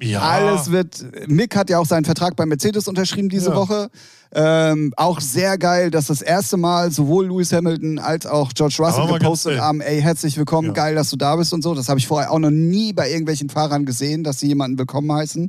ja. 0.00 0.20
alles 0.20 0.70
wird. 0.70 1.04
Mick 1.28 1.56
hat 1.56 1.70
ja 1.70 1.78
auch 1.78 1.86
seinen 1.86 2.04
Vertrag 2.04 2.36
bei 2.36 2.44
Mercedes 2.46 2.86
unterschrieben 2.86 3.28
diese 3.28 3.50
Ja. 3.50 3.56
Woche. 3.56 3.88
Ähm, 4.30 4.92
auch 4.96 5.20
sehr 5.20 5.56
geil, 5.56 5.90
dass 5.90 6.08
das 6.08 6.20
erste 6.20 6.58
Mal 6.58 6.90
sowohl 6.92 7.28
Lewis 7.28 7.52
Hamilton 7.52 7.98
als 7.98 8.26
auch 8.26 8.52
George 8.52 8.76
Russell 8.78 9.06
gepostet 9.18 9.58
haben, 9.58 9.80
ey, 9.80 10.02
herzlich 10.02 10.36
willkommen, 10.36 10.68
Ja. 10.68 10.74
geil, 10.74 10.94
dass 10.94 11.08
du 11.10 11.16
da 11.16 11.34
bist 11.36 11.54
und 11.54 11.62
so. 11.62 11.74
Das 11.74 11.88
habe 11.88 11.98
ich 11.98 12.06
vorher 12.06 12.30
auch 12.30 12.38
noch 12.38 12.50
nie 12.50 12.92
bei 12.92 13.08
irgendwelchen 13.08 13.48
Fahrern 13.48 13.86
gesehen, 13.86 14.22
dass 14.24 14.38
sie 14.40 14.48
jemanden 14.48 14.78
willkommen 14.78 15.10
heißen. 15.10 15.48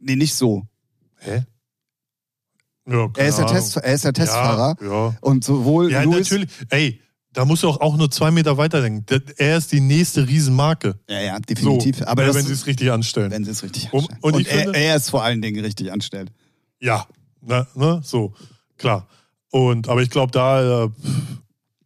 Nee, 0.00 0.16
nicht 0.16 0.34
so. 0.34 0.66
Hä? 1.18 1.44
Ja, 2.88 3.08
Er 3.16 3.28
ist, 3.28 3.36
der 3.38 3.46
Test, 3.46 3.76
er 3.76 3.94
ist 3.94 4.04
der 4.04 4.12
Testfahrer. 4.12 4.76
Ja, 4.80 4.86
ja. 5.10 5.16
Und 5.20 5.44
sowohl 5.44 5.92
Ja, 5.92 6.02
Lewis. 6.02 6.30
natürlich. 6.30 6.50
Ey, 6.70 7.00
da 7.32 7.44
musst 7.44 7.62
du 7.62 7.68
auch, 7.68 7.80
auch 7.80 7.96
nur 7.96 8.10
zwei 8.10 8.30
Meter 8.30 8.56
weiterdenken. 8.56 9.04
Der- 9.06 9.22
Er 9.36 9.58
ist 9.58 9.70
die 9.70 9.80
nächste 9.80 10.26
Riesenmarke. 10.26 10.98
Ja, 11.08 11.20
ja, 11.20 11.34
So, 11.34 11.40
definitiv. 11.40 12.02
Aber 12.02 12.22
äh, 12.22 12.26
das, 12.26 12.36
wenn 12.36 12.46
sie 12.46 12.52
es 12.52 12.66
richtig 12.66 12.90
anstellen. 12.90 13.30
wenn 13.30 13.44
sie 13.44 13.50
es 13.50 13.62
richtig 13.62 13.92
anstellen. 13.92 14.18
und 14.22 14.34
Und, 14.34 14.40
ich 14.40 14.48
er, 14.50 14.62
finde- 14.62 14.78
er 14.78 14.96
ist 14.96 15.10
vor 15.10 15.22
allen 15.22 15.40
Dingen 15.42 15.62
richtig 15.64 15.92
anstellt. 15.92 16.32
Ja, 16.80 17.06
ne, 17.42 17.66
ne, 17.74 18.00
so, 18.02 18.34
klar. 18.78 19.06
Und, 19.52 19.88
aber 19.88 20.02
ich 20.02 20.10
glaube, 20.10 20.32
da, 20.32 20.84
äh, 20.84 20.90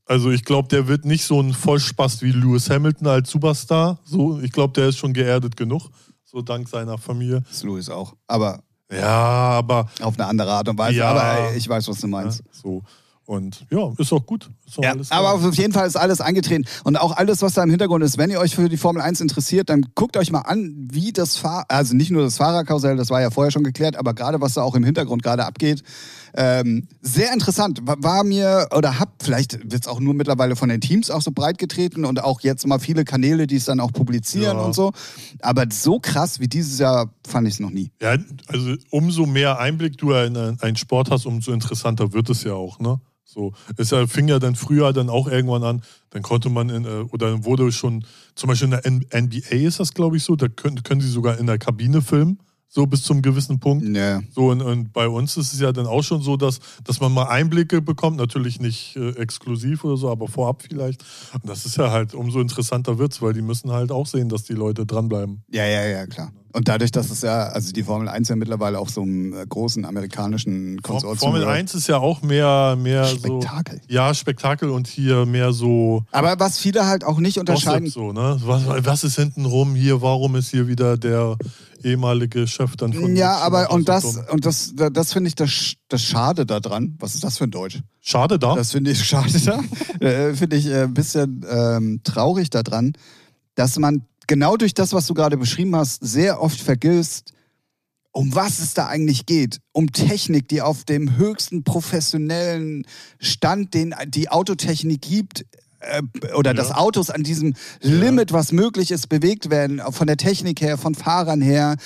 also 0.07 0.31
ich 0.31 0.45
glaube, 0.45 0.69
der 0.69 0.87
wird 0.87 1.05
nicht 1.05 1.25
so 1.25 1.41
ein 1.41 1.53
Vollspaß 1.53 2.23
wie 2.23 2.31
Lewis 2.31 2.71
Hamilton 2.71 3.09
als 3.09 3.31
Superstar. 3.31 3.99
So, 4.05 4.41
ich 4.41 4.53
glaube, 4.53 4.73
der 4.75 4.89
ist 4.89 4.99
schon 4.99 5.13
geerdet 5.13 5.57
genug, 5.57 5.91
so 6.35 6.43
dank 6.43 6.69
seiner 6.69 6.99
Familie. 6.99 7.43
Das 7.43 7.59
ist 7.59 7.63
Lewis 7.63 7.89
auch. 7.89 8.15
Aber 8.27 8.61
Ja, 8.91 9.07
aber 9.09 9.89
auf 10.03 10.19
eine 10.19 10.27
andere 10.27 10.51
Art 10.51 10.69
und 10.69 10.77
Weise. 10.77 10.99
Ja. 10.99 11.11
Aber 11.11 11.55
ich 11.55 11.69
weiß, 11.69 11.87
was 11.89 12.01
du 12.01 12.09
meinst. 12.09 12.43
so. 12.51 12.83
Und 13.27 13.65
ja, 13.71 13.91
ist 13.97 14.13
auch 14.13 14.27
gut. 14.27 14.51
Ist 14.67 14.79
auch 14.79 14.83
Ja, 14.83 14.95
aber 15.09 15.33
auf 15.33 15.55
jeden 15.55 15.73
Fall 15.73 15.87
ist 15.87 15.97
alles 15.97 16.21
eingetreten. 16.21 16.67
Und 16.83 16.97
auch 16.97 17.17
alles, 17.17 17.41
was 17.41 17.55
da 17.55 17.63
im 17.63 17.71
Hintergrund 17.71 18.05
ist, 18.05 18.19
wenn 18.19 18.31
ihr 18.31 18.39
euch 18.39 18.55
für 18.55 18.69
die 18.69 18.77
Formel 18.77 19.01
1 19.01 19.23
interessiert, 19.23 19.71
dann 19.71 19.87
guckt 19.95 20.19
euch 20.19 20.31
mal 20.31 20.41
an, 20.41 20.89
wie 20.93 21.11
das 21.11 21.37
Fahr 21.37 21.65
also 21.69 21.95
nicht 21.97 22.11
nur 22.11 22.23
das 22.23 22.37
Fahrerkarussell, 22.37 22.97
das 22.97 23.09
war 23.09 23.23
ja 23.23 23.31
vorher 23.31 23.51
schon 23.51 23.65
geklärt, 23.65 23.97
aber 23.97 24.13
gerade 24.13 24.43
was 24.43 24.55
da 24.55 24.63
auch 24.63 24.75
im 24.75 24.85
Hintergrund 24.85 25.23
gerade 25.23 25.47
abgeht. 25.47 25.83
Ähm, 26.37 26.89
sehr 27.01 27.33
interessant. 27.33 27.81
War, 27.85 28.25
mir, 28.25 28.69
oder 28.77 28.99
hab, 28.99 29.23
vielleicht 29.23 29.55
wird 29.71 29.83
es 29.83 29.87
auch 29.87 30.01
nur 30.01 30.15
mittlerweile 30.15 30.57
von 30.57 30.69
den 30.69 30.81
Teams 30.81 31.11
auch 31.11 31.23
so 31.23 31.31
breit 31.31 31.59
getreten 31.59 32.05
und 32.05 32.23
auch 32.23 32.41
jetzt 32.41 32.67
mal 32.67 32.81
viele 32.81 33.05
Kanäle, 33.05 33.47
die 33.47 33.57
es 33.57 33.67
dann 33.67 33.79
auch 33.79 33.93
publizieren 33.93 34.57
Ja. 34.59 34.65
und 34.65 34.75
so. 34.75 34.93
Aber 35.43 35.65
so 35.71 36.01
krass 36.01 36.41
wie 36.41 36.49
dieses 36.49 36.79
Jahr 36.81 37.11
fand 37.27 37.47
ich 37.47 37.55
es 37.55 37.61
noch 37.61 37.71
nie. 37.71 37.93
Ja, 38.03 38.17
also 38.49 38.75
umso 38.91 39.27
mehr 39.27 39.59
Einblick 39.61 39.97
du 39.99 40.11
in 40.13 40.37
ein- 40.37 40.61
einen 40.61 40.77
Sport 40.77 41.11
hast, 41.11 41.25
umso 41.27 41.53
interessanter 41.53 42.13
wird 42.13 42.29
es 42.31 42.43
ja 42.43 42.55
auch, 42.55 42.79
ne? 42.81 43.01
So, 43.25 43.53
es 43.77 43.91
ja- 43.91 44.07
fing 44.07 44.29
ja 44.29 44.39
dann 44.39 44.55
früher 44.55 44.93
dann 44.93 45.09
auch 45.11 45.27
irgendwann 45.29 45.63
an, 45.65 45.83
dann 46.11 46.23
konnte 46.23 46.51
man 46.51 46.69
in, 46.69 46.85
äh, 46.85 46.89
oder 47.11 47.45
wurde 47.45 47.71
schon, 47.73 48.05
zum 48.35 48.49
Beispiel 48.49 48.67
in 48.73 49.01
der 49.11 49.23
NBA 49.23 49.67
ist 49.67 49.81
das, 49.81 49.93
glaube 49.95 50.17
ich, 50.17 50.23
so, 50.25 50.37
da 50.37 50.47
können, 50.49 50.83
können 50.85 51.01
sie 51.01 51.09
sogar 51.11 51.39
in 51.39 51.47
der 51.47 51.59
Kabine 51.59 52.01
filmen, 52.03 52.39
so 52.75 52.87
bis 52.87 53.03
zum 53.03 53.23
gewissen 53.23 53.61
Punkt. 53.61 53.87
Ja. 53.97 54.21
So, 54.35 54.51
und, 54.51 54.61
und 54.61 54.93
bei 54.93 55.07
uns 55.07 55.37
ist 55.37 55.53
es 55.55 55.61
ja 55.61 55.71
dann 55.71 55.87
auch 55.87 56.03
schon 56.03 56.21
so, 56.23 56.37
dass, 56.37 56.59
dass 56.83 57.01
man 57.01 57.13
mal 57.13 57.29
Einblicke 57.29 57.81
bekommt, 57.81 58.17
natürlich 58.17 58.61
nicht 58.61 58.97
äh, 58.97 59.11
exklusiv 59.11 59.85
oder 59.85 59.97
so, 59.97 60.11
aber 60.11 60.27
vorab 60.27 60.65
vielleicht. 60.69 61.05
Und 61.35 61.49
das 61.49 61.67
ist 61.67 61.77
ja 61.77 61.93
halt, 61.93 62.15
umso 62.15 62.41
interessanter 62.41 62.99
wird's, 62.99 63.23
weil 63.23 63.33
die 63.33 63.43
müssen 63.43 63.71
halt 63.71 63.93
auch 63.93 64.09
sehen, 64.09 64.29
dass 64.29 64.43
die 64.43 64.55
Leute 64.55 64.87
dranbleiben. 64.87 65.45
Ja, 65.53 65.65
ja, 65.65 65.87
ja, 65.87 66.07
klar. 66.09 66.33
Und 66.55 66.69
dadurch, 66.69 66.93
dass 66.93 67.11
es 67.11 67.23
ja, 67.23 67.49
also 67.49 67.73
die 67.73 67.83
Formel 67.83 68.09
1 68.09 68.29
ja 68.29 68.37
mittlerweile 68.37 68.79
auch 68.79 68.89
so 68.89 69.03
einem 69.03 69.33
äh, 69.33 69.45
großen 69.45 69.85
amerikanischen 69.85 70.81
Konsortium 70.83 71.19
Formel 71.19 71.41
gehört. 71.41 71.57
1 71.59 71.75
ist 71.75 71.89
ja 71.89 71.99
auch 71.99 72.23
mehr, 72.23 72.77
mehr 72.81 73.05
Spektakel. 73.07 73.81
so. 73.89 73.93
Ja, 73.93 74.15
Spektakel 74.15 74.71
und 74.71 74.87
hier 74.87 75.27
mehr 75.27 75.53
so. 75.53 76.05
Aber 76.13 76.39
was 76.39 76.59
viele 76.59 76.87
halt 76.87 77.03
auch 77.03 77.19
nicht 77.19 77.39
unterscheiden. 77.39 77.89
so, 77.91 78.13
ne? 78.13 78.41
Was, 78.45 78.63
was 78.67 79.03
ist 79.03 79.17
hinten 79.17 79.47
rum 79.47 79.75
hier? 79.75 80.01
Warum 80.01 80.37
ist 80.37 80.49
hier 80.51 80.69
wieder 80.69 80.97
der 80.97 81.37
ehemalige 81.83 82.47
Chef 82.47 82.77
dann 82.77 82.93
von 82.93 83.17
Ja, 83.17 83.39
aber 83.39 83.71
und 83.73 83.89
das 83.89 84.05
und 84.31 84.47
das 84.47 84.73
da- 84.77 84.91
das 84.91 85.13
finde 85.13 85.29
ich 85.29 85.35
das, 85.35 85.75
das 85.89 86.03
Schade 86.03 86.47
daran. 86.47 86.97
Was 87.01 87.15
ist 87.15 87.25
das 87.25 87.37
für 87.39 87.45
ein 87.45 87.51
Deutsch? 87.51 87.81
Schade 88.01 88.39
da. 88.39 88.55
Das 88.55 88.71
finde 88.71 88.93
ich 88.93 89.05
schade 89.05 89.33
da. 89.45 90.07
äh, 90.07 90.35
finde 90.35 90.57
ich 90.57 90.67
äh, 90.67 90.85
ein 90.85 90.95
bisschen 90.95 91.45
ähm, 91.51 92.01
traurig 92.05 92.49
daran, 92.51 92.93
dass 93.57 93.79
man 93.79 94.03
genau 94.27 94.57
durch 94.57 94.75
das, 94.75 94.93
was 94.93 95.07
du 95.07 95.15
gerade 95.15 95.37
beschrieben 95.37 95.75
hast, 95.77 96.05
sehr 96.05 96.41
oft 96.41 96.61
vergisst, 96.61 97.33
um 98.13 98.35
was 98.35 98.61
es 98.61 98.75
da 98.75 98.87
eigentlich 98.87 99.27
geht. 99.27 99.59
Um 99.73 99.91
Technik, 99.93 100.49
die 100.49 100.63
auf 100.63 100.85
dem 100.85 101.17
höchsten 101.17 101.65
professionellen 101.65 102.87
Stand, 103.19 103.75
den 103.75 103.95
die 104.09 104.29
Autotechnik 104.29 105.03
gibt, 105.03 105.45
äh, 105.81 106.03
oder 106.35 106.51
Ja. 106.51 106.55
dass 106.55 106.71
Autos 106.73 107.11
an 107.11 107.25
diesem 107.25 107.55
Limit, 107.81 108.33
was 108.33 108.53
möglich 108.53 108.91
ist, 108.91 109.09
bewegt 109.09 109.51
werden, 109.51 109.81
von 109.91 110.07
der 110.07 110.17
Technik 110.17 110.61
her, 110.61 110.79
von 110.79 110.95
Fahrern 110.95 111.41
her, 111.43 111.77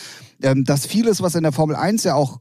ähm, 0.42 0.64
dass 0.64 0.86
vieles, 0.86 1.22
was 1.22 1.34
in 1.34 1.42
der 1.42 1.52
Formel 1.52 1.76
1 1.76 2.04
ja 2.04 2.14
auch 2.14 2.40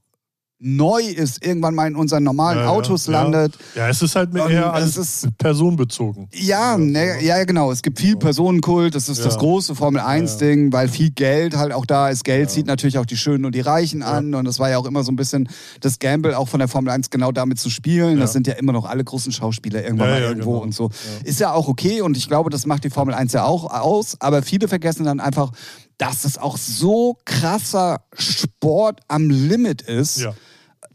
neu 0.59 1.01
ist, 1.03 1.45
irgendwann 1.45 1.75
mal 1.75 1.85
in 1.87 1.95
unseren 1.95 2.23
normalen 2.23 2.59
Ja, 2.59 2.69
Autos 2.69 3.05
ja. 3.05 3.13
landet. 3.13 3.55
Ja, 3.75 3.89
es 3.89 4.01
ist 4.01 4.15
halt 4.15 4.33
mehr 4.33 4.47
eher 4.49 4.73
alles 4.73 4.97
ist- 4.97 5.27
personenbezogen. 5.37 6.29
Ja, 6.33 6.77
ne, 6.77 7.23
ja, 7.23 7.43
genau. 7.43 7.71
Es 7.71 7.83
gibt 7.83 7.99
viel 7.99 8.15
Personenkult. 8.17 8.95
Das 8.95 9.07
ist 9.07 9.23
das 9.23 9.37
große 9.37 9.75
Formel 9.75 10.01
1-Ding, 10.01 10.73
weil 10.73 10.87
viel 10.87 11.11
Geld 11.11 11.55
halt 11.55 11.73
auch 11.73 11.85
da 11.85 12.09
ist. 12.09 12.23
Geld 12.23 12.49
zieht 12.49 12.65
natürlich 12.65 12.97
auch 12.97 13.05
die 13.05 13.17
Schönen 13.17 13.45
und 13.45 13.53
die 13.53 13.61
Reichen 13.61 14.01
an. 14.01 14.33
Und 14.33 14.45
das 14.45 14.57
war 14.57 14.69
ja 14.69 14.79
auch 14.79 14.85
immer 14.85 15.03
so 15.03 15.11
ein 15.11 15.15
bisschen 15.15 15.47
das 15.81 15.99
Gamble 15.99 16.35
auch 16.35 16.47
von 16.47 16.59
der 16.59 16.67
Formel 16.67 16.91
1 16.91 17.11
genau 17.11 17.31
damit 17.31 17.59
zu 17.59 17.69
spielen. 17.69 18.19
Das 18.19 18.33
sind 18.33 18.47
ja 18.47 18.53
immer 18.53 18.73
noch 18.73 18.85
alle 18.85 19.03
großen 19.03 19.31
Schauspieler 19.31 19.83
irgendwann 19.83 20.09
mal 20.09 20.21
irgendwo 20.21 20.53
genau. 20.53 20.63
und 20.63 20.73
so. 20.73 20.89
Ist 21.23 21.39
ja 21.39 21.53
auch 21.53 21.67
okay 21.67 22.01
und 22.01 22.17
ich 22.17 22.27
glaube, 22.27 22.49
das 22.49 22.65
macht 22.65 22.83
die 22.83 22.89
Formel 22.89 23.13
1 23.13 23.31
ja 23.33 23.43
auch 23.45 23.65
aus. 23.71 24.17
Aber 24.19 24.41
viele 24.41 24.67
vergessen 24.67 25.05
dann 25.05 25.19
einfach, 25.19 25.51
dass 25.99 26.25
es 26.25 26.37
auch 26.37 26.57
so 26.57 27.17
krasser 27.25 28.01
Sport 28.13 29.01
am 29.07 29.29
Limit 29.29 29.81
ist. 29.83 30.21
Ja. 30.21 30.33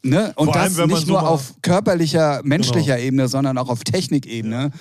Ne? 0.05 0.33
Und 0.35 0.49
allem, 0.49 0.77
das 0.77 0.87
nicht 0.89 1.07
nur 1.07 1.19
Genau. 1.21 1.31
auf 1.31 1.55
körperlicher, 1.63 2.41
menschlicher 2.43 2.99
Ebene, 2.99 3.29
sondern 3.29 3.57
auch 3.59 3.69
auf 3.69 3.85
Technikebene. 3.85 4.73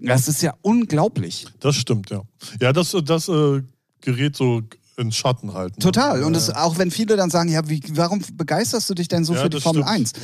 Ja. 0.00 0.14
Das 0.14 0.26
ist 0.26 0.42
ja 0.42 0.54
unglaublich. 0.62 1.46
Das 1.60 1.76
stimmt, 1.76 2.10
ja. 2.10 2.22
Ja, 2.60 2.72
das, 2.72 2.96
das 3.04 3.28
äh, 3.28 3.62
gerät 4.00 4.34
so 4.36 4.62
in 4.96 5.12
Schatten 5.12 5.54
halt. 5.54 5.76
Ne? 5.76 5.78
Total. 5.82 6.22
Und 6.22 6.34
ja, 6.34 6.38
das, 6.38 6.50
auch 6.50 6.78
wenn 6.78 6.90
viele 6.90 7.16
dann 7.16 7.30
sagen, 7.30 7.50
ja, 7.50 7.68
wie, 7.68 7.82
warum 7.92 8.22
begeisterst 8.34 8.88
du 8.88 8.94
dich 8.94 9.08
denn 9.08 9.24
so 9.24 9.34
Ja, 9.34 9.42
für 9.42 9.50
die 9.50 9.60
Formel 9.60 9.82
stimmt. 9.82 10.00
1? 10.00 10.12
Ja. 10.12 10.20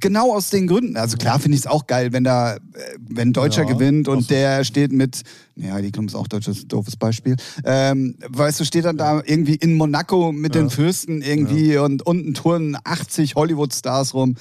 Genau 0.00 0.34
aus 0.34 0.50
den 0.50 0.66
Gründen. 0.66 0.96
Also 0.96 1.16
klar 1.16 1.38
finde 1.38 1.56
ich 1.56 1.62
es 1.62 1.66
auch 1.66 1.86
geil, 1.86 2.12
wenn 2.12 2.24
da, 2.24 2.54
äh, 2.54 2.58
wenn 2.98 3.32
Deutscher 3.32 3.64
gewinnt 3.64 4.08
und 4.08 4.30
der 4.30 4.64
steht 4.64 4.92
mit, 4.92 5.22
ja, 5.56 5.80
die 5.80 5.92
Klum 5.92 6.06
ist 6.06 6.14
auch 6.14 6.28
deutsches 6.28 6.66
doofes 6.66 6.96
Beispiel. 6.96 7.36
Ähm, 7.64 8.16
weißt 8.28 8.60
du, 8.60 8.64
steht 8.64 8.84
dann 8.84 8.96
da 8.96 9.22
irgendwie 9.24 9.54
in 9.54 9.74
Monaco 9.74 10.32
mit 10.32 10.54
den 10.54 10.70
Fürsten 10.70 11.22
irgendwie 11.22 11.76
und 11.76 12.06
unten 12.06 12.34
turnen 12.34 12.76
80 12.82 13.34
Hollywood-Stars 13.34 14.14
rum. 14.14 14.36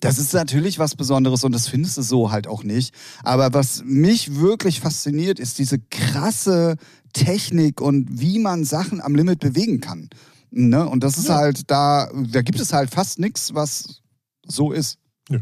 Das 0.00 0.18
ist 0.18 0.32
natürlich 0.32 0.78
was 0.78 0.94
Besonderes 0.94 1.42
und 1.42 1.52
das 1.52 1.66
findest 1.66 1.96
du 1.96 2.02
so 2.02 2.30
halt 2.30 2.46
auch 2.46 2.62
nicht. 2.62 2.94
Aber 3.24 3.52
was 3.52 3.82
mich 3.84 4.36
wirklich 4.36 4.80
fasziniert, 4.80 5.40
ist 5.40 5.58
diese 5.58 5.78
krasse 5.78 6.76
Technik 7.12 7.80
und 7.80 8.20
wie 8.20 8.38
man 8.38 8.64
Sachen 8.64 9.00
am 9.00 9.14
Limit 9.14 9.40
bewegen 9.40 9.80
kann. 9.80 10.08
Ne? 10.50 10.88
Und 10.88 11.04
das 11.04 11.18
ist 11.18 11.28
Ja. 11.28 11.36
halt 11.36 11.70
da, 11.70 12.10
da 12.30 12.42
gibt 12.42 12.58
es 12.60 12.72
halt 12.72 12.90
fast 12.90 13.18
nichts, 13.18 13.54
was 13.54 14.00
so 14.46 14.72
ist. 14.72 14.98
Nö. 15.28 15.40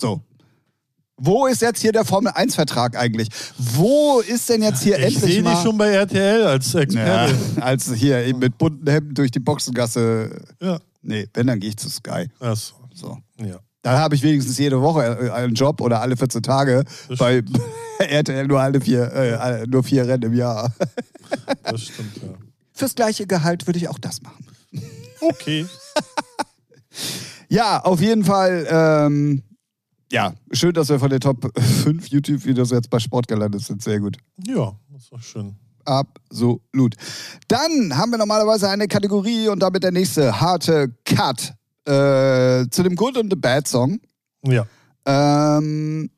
So. 0.00 0.22
Wo 1.18 1.46
ist 1.46 1.62
jetzt 1.62 1.80
hier 1.80 1.92
der 1.92 2.04
Formel 2.04 2.32
1-Vertrag 2.32 2.96
eigentlich? 2.96 3.28
Wo 3.58 4.20
ist 4.20 4.48
denn 4.50 4.62
jetzt 4.62 4.82
hier 4.82 4.98
Ich 4.98 5.14
endlich 5.16 5.34
sehe 5.34 5.42
mal... 5.42 5.54
dich 5.54 5.62
schon 5.62 5.78
bei 5.78 5.88
RTL 5.90 6.46
als 6.46 6.72
ja, 6.74 6.80
Experte. 6.80 7.34
als 7.62 7.92
hier 7.94 8.24
eben 8.26 8.38
mit 8.38 8.58
bunten 8.58 8.86
Hemden 8.90 9.14
durch 9.14 9.30
die 9.30 9.38
Boxengasse. 9.40 10.44
Ja. 10.60 10.78
Nee, 11.00 11.26
wenn, 11.32 11.46
dann 11.46 11.58
gehe 11.60 11.70
ich 11.70 11.76
zu 11.78 11.88
Sky. 11.88 12.28
Das, 12.38 12.74
So. 12.94 13.16
ja. 13.38 13.58
Da 13.86 14.00
habe 14.00 14.16
ich 14.16 14.22
wenigstens 14.24 14.58
jede 14.58 14.82
Woche 14.82 15.04
äh, 15.04 15.30
einen 15.30 15.54
Job 15.54 15.80
oder 15.80 16.00
alle 16.00 16.16
14 16.16 16.42
Tage. 16.42 16.82
Bei 17.20 17.40
RTL 18.00 18.48
nur 18.48 18.60
alle 18.60 18.80
vier, 18.80 19.12
äh, 19.12 19.64
nur 19.68 19.84
vier 19.84 20.08
Rennen 20.08 20.24
im 20.24 20.34
Jahr. 20.34 20.74
Das 21.62 21.82
stimmt, 21.82 22.16
ja. 22.16 22.34
Fürs 22.72 22.94
gleiche 22.96 23.26
Gehalt 23.26 23.66
würde 23.66 23.78
ich 23.78 23.88
auch 23.88 23.98
das 24.00 24.22
machen. 24.22 24.44
Okay. 25.20 25.66
Ja, 27.48 27.78
auf 27.84 28.00
jeden 28.00 28.24
Fall. 28.24 28.66
Ähm, 28.68 29.44
ja, 30.10 30.34
schön, 30.50 30.72
dass 30.72 30.88
wir 30.88 30.98
von 30.98 31.10
den 31.10 31.20
Top 31.20 31.48
5 31.56 32.08
YouTube-Videos 32.08 32.72
jetzt 32.72 32.90
bei 32.90 32.98
Sport 32.98 33.28
gelandet 33.28 33.62
sind. 33.62 33.84
Sehr 33.84 34.00
gut. 34.00 34.16
Ja, 34.44 34.72
das 34.90 35.02
ist 35.04 35.12
doch 35.12 35.22
schön. 35.22 35.54
Absolut. 35.84 36.96
Dann 37.46 37.96
haben 37.96 38.10
wir 38.10 38.18
normalerweise 38.18 38.68
eine 38.68 38.88
Kategorie 38.88 39.46
und 39.46 39.60
damit 39.60 39.84
der 39.84 39.92
nächste 39.92 40.40
harte 40.40 40.92
Cut 41.04 41.54
äh, 41.86 42.66
zu 42.70 42.82
dem 42.82 42.96
Good 42.96 43.16
und 43.16 43.30
the 43.30 43.36
Bad 43.36 43.66
Song. 43.68 43.98
Ja. 44.44 44.66
Ähm, 45.06 46.10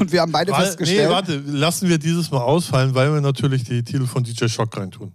und 0.00 0.12
wir 0.12 0.20
haben 0.20 0.32
beide 0.32 0.52
Weil, 0.52 0.60
nee, 0.60 0.66
festgestellt. 0.66 1.10
warte, 1.10 1.36
lassen 1.46 1.88
wir 1.88 1.98
dieses 1.98 2.30
Mal 2.30 2.40
ausfallen, 2.40 2.94
weil 2.94 3.12
wir 3.12 3.20
natürlich 3.20 3.64
die 3.64 3.82
Titel 3.82 4.06
von 4.06 4.22
DJ 4.24 4.46
Shock 4.48 4.76
reintun. 4.76 5.12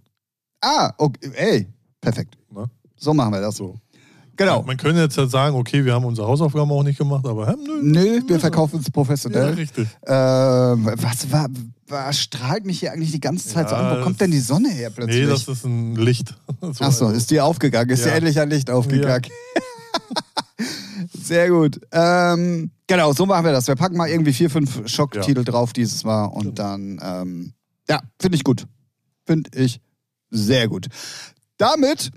ah, 0.62 0.92
okay, 0.98 1.30
ey, 1.34 1.66
perfekt. 2.00 2.36
Ne? 2.50 2.68
So 2.96 3.14
machen 3.14 3.32
wir 3.32 3.40
das. 3.40 3.56
So. 3.56 3.76
Genau. 4.36 4.62
Man 4.62 4.76
könnte 4.76 5.00
jetzt 5.00 5.16
halt 5.18 5.30
sagen, 5.30 5.56
okay, 5.56 5.84
wir 5.84 5.92
haben 5.94 6.04
unsere 6.04 6.26
Hausaufgaben 6.28 6.70
auch 6.70 6.82
nicht 6.82 6.98
gemacht, 6.98 7.26
aber 7.26 7.56
nö. 7.56 7.80
Nö, 7.82 8.20
wir 8.26 8.38
verkaufen 8.40 8.78
es 8.80 8.86
Ja, 8.86 8.92
professionell. 8.92 9.54
richtig. 9.54 9.88
Äh, 10.02 10.12
was, 10.12 11.30
war, 11.32 11.46
strahlt 12.12 12.64
mich 12.66 12.80
hier 12.80 12.92
eigentlich 12.92 13.12
die 13.12 13.20
ganze 13.20 13.48
Zeit 13.48 13.68
so 13.68 13.74
Ja, 13.74 13.90
an? 13.90 13.98
Wo 13.98 14.04
kommt 14.04 14.20
denn 14.20 14.30
die 14.30 14.40
Sonne 14.40 14.68
her 14.70 14.90
plötzlich? 14.90 15.22
Nee, 15.24 15.26
das 15.30 15.48
ist 15.48 15.64
ein 15.64 15.96
Licht. 15.96 16.34
So, 16.60 16.84
Achso, 16.84 17.10
ist 17.10 17.30
die 17.30 17.40
aufgegangen? 17.40 17.90
Ist 17.90 18.00
Ja. 18.00 18.06
dir 18.10 18.16
endlich 18.16 18.40
ein 18.40 18.50
Licht 18.50 18.70
aufgegangen? 18.70 19.26
Sehr 21.22 21.48
gut. 21.50 21.80
Ähm, 21.92 22.70
genau, 22.86 23.12
so 23.12 23.26
machen 23.26 23.44
wir 23.44 23.52
das. 23.52 23.68
Wir 23.68 23.76
packen 23.76 23.96
mal 23.96 24.08
irgendwie 24.08 24.32
vier, 24.32 24.50
fünf 24.50 24.88
Schocktitel 24.88 25.44
drauf 25.44 25.72
dieses 25.72 26.04
Mal 26.04 26.24
und 26.24 26.58
dann, 26.58 26.98
ähm, 27.02 27.52
ja, 27.88 28.00
finde 28.20 28.36
ich 28.36 28.44
gut. 28.44 28.64
Finde 29.26 29.50
ich 29.54 29.80
sehr 30.30 30.68
gut. 30.68 30.88
Damit, 31.58 32.10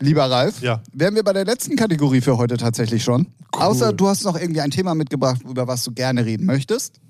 lieber 0.00 0.30
Ralf, 0.30 0.60
Ja. 0.62 0.82
wären 0.92 1.14
wir 1.14 1.22
bei 1.24 1.32
der 1.32 1.44
letzten 1.44 1.76
Kategorie 1.76 2.20
für 2.20 2.36
heute 2.36 2.56
tatsächlich 2.56 3.02
schon. 3.02 3.26
Cool. 3.54 3.62
Außer 3.62 3.92
du 3.92 4.08
hast 4.08 4.24
noch 4.24 4.38
irgendwie 4.38 4.60
ein 4.60 4.70
Thema 4.70 4.94
mitgebracht, 4.94 5.42
über 5.48 5.66
was 5.66 5.82
du 5.84 5.92
gerne 5.92 6.24
reden 6.24 6.44
möchtest. 6.46 7.00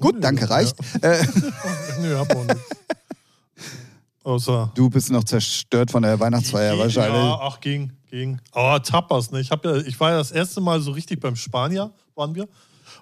Gut, 0.00 0.16
danke, 0.20 0.48
reicht. 0.48 0.76
Äh, 1.02 1.24
Nö, 2.00 2.16
hab 2.18 2.34
auch 2.34 2.44
nichts. 2.44 2.62
Außer. 4.22 4.72
du 4.74 4.88
bist 4.88 5.10
noch 5.10 5.24
zerstört 5.24 5.90
von 5.90 6.02
der 6.02 6.18
Weihnachtsfeier 6.18 6.74
Ja, 6.74 6.78
wahrscheinlich. 6.78 7.20
ach, 7.40 7.60
ging, 7.60 7.92
ging. 8.10 8.40
Aber 8.52 8.82
Tapas, 8.82 9.30
ne? 9.30 9.40
Ich, 9.40 9.50
hab 9.50 9.64
ja, 9.66 9.76
ich 9.76 10.00
war 10.00 10.12
ja 10.12 10.16
das 10.18 10.30
erste 10.32 10.62
Mal 10.62 10.80
so 10.80 10.92
richtig 10.92 11.20
beim 11.20 11.36
Spanier, 11.36 11.92
waren 12.14 12.34
wir. 12.34 12.48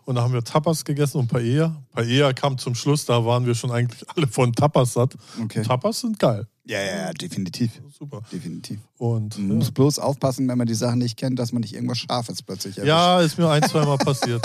Und 0.05 0.17
da 0.17 0.23
haben 0.23 0.33
wir 0.33 0.43
Tapas 0.43 0.85
gegessen 0.85 1.19
und 1.19 1.29
Paella. 1.29 1.81
Paella 1.93 2.33
kam 2.33 2.59
zum 2.59 2.75
Schluss, 2.75 3.05
da 3.05 3.25
waren 3.25 3.47
wir 3.47 3.55
schon 3.55 3.71
eigentlich 3.71 4.03
alle 4.17 4.27
von 4.27 4.53
Tapas 4.53 4.95
satt. 4.95 5.15
Okay. 5.41 5.63
Tapas 5.63 6.01
sind 6.01 6.19
geil. 6.19 6.49
Ja, 6.65 6.81
ja, 6.81 6.97
ja, 7.07 7.13
definitiv. 7.13 7.71
Super. 7.97 8.23
Definitiv. 8.33 8.81
Und 8.99 9.39
Man 9.39 9.59
muss 9.59 9.71
bloß 9.71 10.01
aufpassen, 10.01 10.49
wenn 10.49 10.59
man 10.59 10.67
die 10.67 10.75
Sachen 10.75 10.99
nicht 10.99 11.17
kennt, 11.17 11.39
dass 11.39 11.53
man 11.53 11.61
nicht 11.61 11.75
irgendwas 11.75 11.99
Scharfes 11.99 12.43
plötzlich 12.43 12.79
erwischt. 12.79 12.89
ja, 12.89 13.21
ist 13.21 13.39
mir 13.39 13.49
ein, 13.49 13.63
zweimal 13.63 13.99
passiert. 13.99 14.43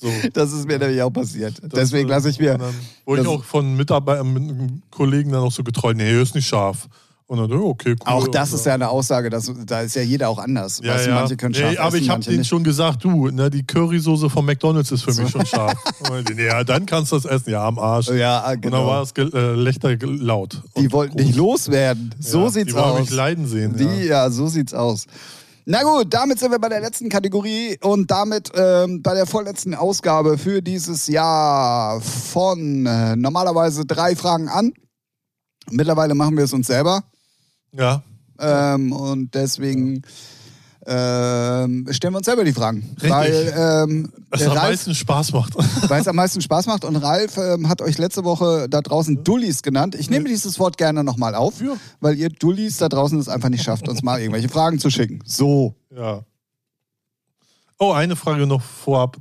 So. 0.00 0.08
Das 0.32 0.52
ist 0.52 0.66
mir 0.66 0.78
nämlich 0.78 1.02
auch 1.02 1.10
passiert. 1.10 1.54
Das, 1.62 1.70
Deswegen 1.70 2.08
äh, 2.08 2.12
lasse 2.12 2.30
ich 2.30 2.38
mir. 2.38 2.58
wurde 3.04 3.22
ich 3.22 3.28
auch 3.28 3.44
von 3.44 3.76
Mitarbeitern, 3.76 4.32
mit 4.32 4.90
Kollegen 4.90 5.32
dann 5.32 5.42
auch 5.42 5.52
so 5.52 5.64
getreu, 5.64 5.92
nee, 5.94 6.20
ist 6.20 6.34
nicht 6.34 6.46
scharf. 6.46 6.88
Und 7.28 7.36
dann, 7.36 7.50
ja, 7.50 7.58
okay, 7.58 7.90
cool. 7.90 7.96
Auch 8.06 8.28
das 8.28 8.54
ist 8.54 8.64
ja 8.64 8.72
eine 8.72 8.88
Aussage, 8.88 9.28
dass, 9.28 9.52
da 9.66 9.82
ist 9.82 9.94
ja 9.94 10.00
jeder 10.00 10.30
auch 10.30 10.38
anders. 10.38 10.80
ja, 10.82 10.94
weißt 10.94 11.04
du, 11.04 11.10
ja. 11.10 11.14
manche 11.16 11.36
können 11.36 11.52
scharf 11.54 11.72
nee, 11.72 11.76
aber 11.76 11.88
essen, 11.88 12.04
ich 12.04 12.08
habe 12.08 12.24
denen 12.24 12.38
nicht. 12.38 12.48
schon 12.48 12.64
gesagt, 12.64 13.04
du, 13.04 13.28
ne, 13.28 13.50
die 13.50 13.66
Currysoße 13.66 14.30
von 14.30 14.46
McDonalds 14.46 14.90
ist 14.92 15.02
für 15.02 15.12
mich 15.12 15.28
schon 15.30 15.44
scharf. 15.44 15.74
Die, 16.30 16.42
ja, 16.42 16.64
dann 16.64 16.86
kannst 16.86 17.12
du 17.12 17.16
das 17.16 17.26
essen. 17.26 17.50
Ja, 17.50 17.66
am 17.66 17.78
Arsch. 17.78 18.08
Ja, 18.08 18.38
Und 18.38 18.46
dann 18.46 18.60
genau. 18.62 18.86
war 18.86 19.00
das 19.00 19.12
Ge- 19.12 19.30
äh, 19.30 20.06
laut. 20.06 20.62
Die 20.78 20.90
wollten 20.90 21.18
groß. 21.18 21.26
nicht 21.26 21.36
loswerden. 21.36 22.14
So 22.18 22.44
ja, 22.44 22.50
sieht's 22.50 22.72
die 22.72 22.78
aus. 22.78 23.00
mich 23.00 23.10
leiden 23.10 23.46
sehen. 23.46 23.76
Die, 23.76 23.84
ja. 23.84 24.24
ja, 24.24 24.30
so 24.30 24.46
sieht's 24.46 24.72
aus. 24.72 25.04
Na 25.70 25.82
gut, 25.82 26.14
damit 26.14 26.38
sind 26.38 26.50
wir 26.50 26.58
bei 26.58 26.70
der 26.70 26.80
letzten 26.80 27.10
Kategorie 27.10 27.76
und 27.82 28.10
damit 28.10 28.50
ähm, 28.54 29.02
bei 29.02 29.12
der 29.12 29.26
vorletzten 29.26 29.74
Ausgabe 29.74 30.38
für 30.38 30.62
dieses 30.62 31.08
Jahr 31.08 32.00
von 32.00 32.86
äh, 32.86 33.16
normalerweise 33.16 33.84
drei 33.84 34.16
Fragen 34.16 34.48
an. 34.48 34.72
Mittlerweile 35.70 36.14
machen 36.14 36.38
wir 36.38 36.44
es 36.44 36.54
uns 36.54 36.68
selber. 36.68 37.04
Ja, 37.72 38.02
ähm, 38.38 38.92
und 38.92 39.34
deswegen 39.34 40.00
ähm, 40.90 41.86
stellen 41.90 42.14
wir 42.14 42.18
uns 42.18 42.24
selber 42.26 42.44
die 42.44 42.52
Fragen. 42.54 42.78
Richtig. 42.94 43.10
Weil 43.10 43.54
ähm, 43.56 44.12
der 44.38 44.46
am 44.50 44.56
Ralf 44.56 44.70
meisten 44.70 44.94
Spaß 44.94 45.32
macht. 45.32 45.54
weil 45.90 46.00
es 46.00 46.08
am 46.08 46.16
meisten 46.16 46.40
Spaß 46.40 46.66
macht. 46.66 46.84
Und 46.86 46.96
Ralf 46.96 47.36
ähm, 47.36 47.68
hat 47.68 47.82
euch 47.82 47.98
letzte 47.98 48.24
Woche 48.24 48.68
da 48.70 48.80
draußen 48.80 49.22
Dullis 49.22 49.62
genannt. 49.62 49.94
Ich 49.94 50.08
nehme 50.08 50.28
dieses 50.28 50.58
Wort 50.58 50.78
gerne 50.78 51.04
nochmal 51.04 51.34
auf, 51.34 51.60
Ja. 51.60 51.74
weil 52.00 52.16
ihr 52.18 52.30
Dullis 52.30 52.78
da 52.78 52.88
draußen 52.88 53.18
es 53.18 53.28
einfach 53.28 53.50
nicht 53.50 53.62
schafft, 53.62 53.86
uns 53.86 54.02
mal 54.02 54.18
irgendwelche 54.18 54.48
Fragen 54.48 54.78
zu 54.78 54.88
schicken. 54.88 55.20
So. 55.26 55.74
ja. 55.94 56.22
Oh, 57.78 57.92
eine 57.92 58.16
Frage 58.16 58.46
noch 58.46 58.62
vorab. 58.62 59.16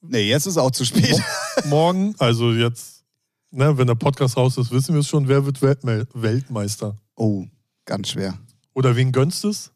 Nee, 0.00 0.28
jetzt 0.28 0.46
ist 0.46 0.58
auch 0.58 0.70
zu 0.70 0.84
spät. 0.84 1.20
Morgen, 1.64 2.14
also 2.18 2.52
jetzt, 2.52 3.02
ne, 3.50 3.76
wenn 3.76 3.86
der 3.86 3.96
Podcast 3.96 4.36
raus 4.36 4.56
ist, 4.58 4.70
wissen 4.70 4.94
wir 4.94 5.00
es 5.00 5.08
schon, 5.08 5.26
wer 5.28 5.44
wird 5.44 5.60
Weltme 5.60 6.06
Weltmeister? 6.14 6.94
Oh, 7.16 7.46
ganz 7.86 8.10
schwer. 8.10 8.38
Oder 8.74 8.94
wen 8.96 9.10
gönnst 9.12 9.44
es? 9.44 9.72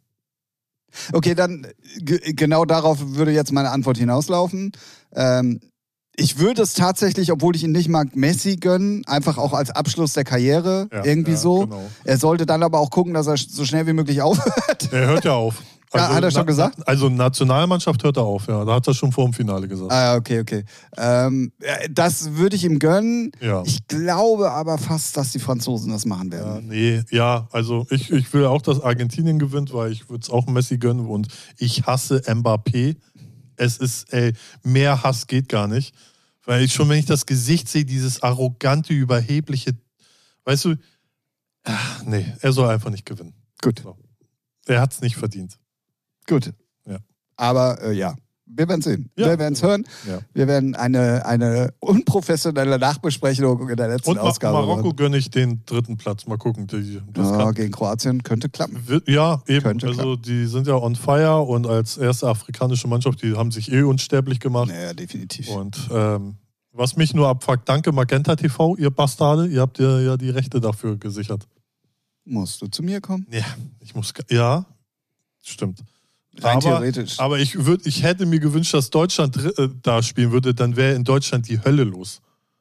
Okay, 1.13 1.35
dann 1.35 1.67
genau 2.03 2.65
darauf 2.65 2.99
würde 3.01 3.33
jetzt 3.33 3.53
meine 3.53 3.71
Antwort 3.71 3.99
hinauslaufen. 3.99 4.73
Ähm, 5.15 5.61
ich 6.17 6.39
würde 6.39 6.63
es 6.63 6.75
tatsächlich, 6.75 7.33
obwohl 7.33 7.57
ich 7.57 7.65
ihn 7.65 7.73
nicht 7.73 7.89
mag, 7.89 8.15
Messi 8.15 8.57
gönnen, 8.57 9.05
einfach 9.07 9.37
auch 9.37 9.53
als 9.53 9.71
Abschluss 9.71 10.13
der 10.13 10.23
Karriere. 10.23 10.89
Ja, 10.93 11.05
irgendwie 11.05 11.33
ja, 11.33 11.37
so. 11.37 11.61
genau. 11.61 11.83
Er 12.05 12.19
sollte 12.19 12.47
dann 12.47 12.63
aber 12.63 12.79
auch 12.79 12.91
gucken, 12.91 13.15
dass 13.15 13.27
er 13.27 13.37
so 13.37 13.65
schnell 13.65 13.87
wie 13.87 13.93
möglich 13.93 14.23
aufhört. 14.23 14.93
Er 14.93 15.07
hört 15.09 15.25
ja 15.25 15.35
auf. 15.35 15.63
Ja, 15.95 16.15
hat 16.15 16.25
er 16.25 16.31
schon 16.31 16.47
gesagt? 16.47 16.87
Also 16.89 17.09
Nationalmannschaft 17.09 18.03
hört 18.03 18.17
er 18.17 18.25
auf, 18.25 18.47
ja. 18.49 18.65
Da 18.65 18.75
hat 18.75 18.87
er 18.87 18.95
schon 18.95 19.13
vor 19.13 19.25
dem 19.25 19.33
Finale 19.33 19.69
gesagt. 19.69 19.93
ah, 19.93 20.17
okay, 20.17 20.41
okay. 20.41 20.65
Ähm, 20.97 21.53
äh, 21.61 21.89
das 21.91 22.33
würde 22.35 22.57
ich 22.57 22.65
ihm 22.65 22.79
gönnen. 22.79 23.31
Ja. 23.41 23.63
Ich 23.65 23.87
glaube 23.87 24.51
aber 24.51 24.79
fast, 24.79 25.17
dass 25.17 25.33
die 25.33 25.39
Franzosen 25.39 25.93
das 25.93 26.05
machen 26.05 26.31
Ja, 26.33 26.39
werden. 26.39 26.69
nee, 26.69 27.03
ja, 27.11 27.47
also 27.53 27.87
ich, 27.91 28.11
ich 28.11 28.33
will 28.33 28.47
auch, 28.47 28.63
dass 28.63 28.81
Argentinien 28.81 29.39
gewinnt, 29.39 29.73
weil 29.73 29.93
ich 29.93 30.09
würde 30.11 30.23
es 30.23 30.31
auch 30.31 30.47
Messi 30.47 30.79
gönnen 30.79 31.07
und 31.07 31.29
ich 31.59 31.87
hasse 31.87 32.21
Mbappé. 32.27 32.97
Es 33.57 33.77
ist, 33.77 34.13
ey, 34.13 34.33
mehr 34.65 35.03
Hass 35.05 35.27
geht 35.29 35.49
gar 35.49 35.69
nicht. 35.69 35.95
Weil 36.47 36.63
ich 36.63 36.75
schon, 36.75 36.89
wenn 36.89 36.99
ich 36.99 37.07
das 37.07 37.25
Gesicht 37.25 37.69
sehe, 37.69 37.85
dieses 37.85 38.23
arrogante, 38.23 38.93
überhebliche, 38.93 39.73
weißt 40.45 40.65
du, 40.67 40.75
ach, 41.63 42.03
nee, 42.05 42.27
er 42.41 42.53
soll 42.53 42.69
einfach 42.69 42.91
nicht 42.91 43.07
gewinnen. 43.07 43.33
Gut, 43.63 43.81
So. 43.83 43.97
Er 44.67 44.81
hat 44.81 44.93
es 44.93 45.01
nicht 45.01 45.17
verdient. 45.17 45.57
Gut. 46.27 46.53
Ja. 46.87 46.99
Aber 47.37 47.81
äh, 47.83 47.93
ja, 47.93 48.15
wir 48.47 48.69
werden 48.69 48.83
sehen. 48.83 49.11
Ja. 49.19 49.27
Wir 49.31 49.39
werden 49.39 49.55
es 49.55 49.63
hören. 49.63 49.85
Ja. 50.07 50.19
Wir 50.35 50.47
werden 50.47 50.75
eine, 50.77 51.25
eine 51.27 51.73
unprofessionelle 51.81 52.79
Nachbesprechung 52.79 53.69
in 53.69 53.77
der 53.77 53.89
letzten 53.89 54.11
Und 54.11 54.19
Ausgabe 54.19 54.59
Marokko 54.59 54.83
machen. 54.89 54.97
gönne 54.97 55.17
ich 55.17 55.31
den 55.31 55.63
dritten 55.67 55.97
Platz. 55.97 56.27
Mal 56.27 56.37
gucken. 56.37 56.67
Die, 56.67 57.01
das 57.13 57.31
Ja, 57.31 57.37
kann, 57.39 57.55
gegen 57.55 57.73
Kroatien 57.73 58.23
könnte 58.23 58.49
klappen. 58.51 58.85
ja, 59.07 59.43
eben. 59.49 59.63
Könnte 59.63 59.87
also 59.89 60.15
die 60.17 60.47
sind 60.47 60.67
ja 60.67 60.75
on 60.75 60.95
fire 60.95 61.41
und 61.41 61.67
als 61.67 61.97
erste 61.97 62.29
afrikanische 62.29 62.87
Mannschaft, 62.87 63.23
die 63.23 63.35
haben 63.35 63.51
sich 63.51 63.73
eh 63.73 63.83
unsterblich 63.83 64.41
gemacht. 64.41 64.69
Naja, 64.69 64.93
definitiv. 64.93 65.49
Und 65.49 65.89
ähm, 65.91 66.37
was 66.73 66.97
mich 66.97 67.15
nur 67.15 67.29
abfuckt, 67.29 67.69
danke 67.69 67.93
Magenta 67.93 68.37
TV, 68.37 68.77
ihr 68.77 68.91
Bastarde, 68.91 69.47
ihr 69.47 69.63
habt 69.63 69.79
ja, 69.79 70.01
ja 70.01 70.17
die 70.17 70.31
Rechte 70.31 70.61
dafür 70.61 70.97
gesichert. 70.99 71.47
Musst 72.25 72.61
du 72.63 72.67
zu 72.67 72.83
mir 72.83 73.01
kommen? 73.01 73.27
Ja, 73.31 73.45
ich 73.81 73.95
muss, 73.95 74.13
ja, 74.29 74.67
stimmt. 75.43 75.83
Rein 76.41 76.57
aber, 76.57 76.61
theoretisch. 76.61 77.21
Aber 77.21 77.39
ich, 77.39 77.65
würd, 77.65 77.87
ich 77.87 78.03
hätte 78.03 78.27
mir 78.27 78.41
gewünscht, 78.41 78.75
dass 78.75 78.91
Deutschland 78.91 79.37
äh, 79.37 79.69
da 79.83 80.03
spielen 80.03 80.33
würde, 80.33 80.55
dann 80.55 80.77
wäre 80.77 80.95
in 80.95 81.05
Deutschland 81.05 81.49
die 81.49 81.63
Hölle 81.63 81.85
los. 81.85 82.21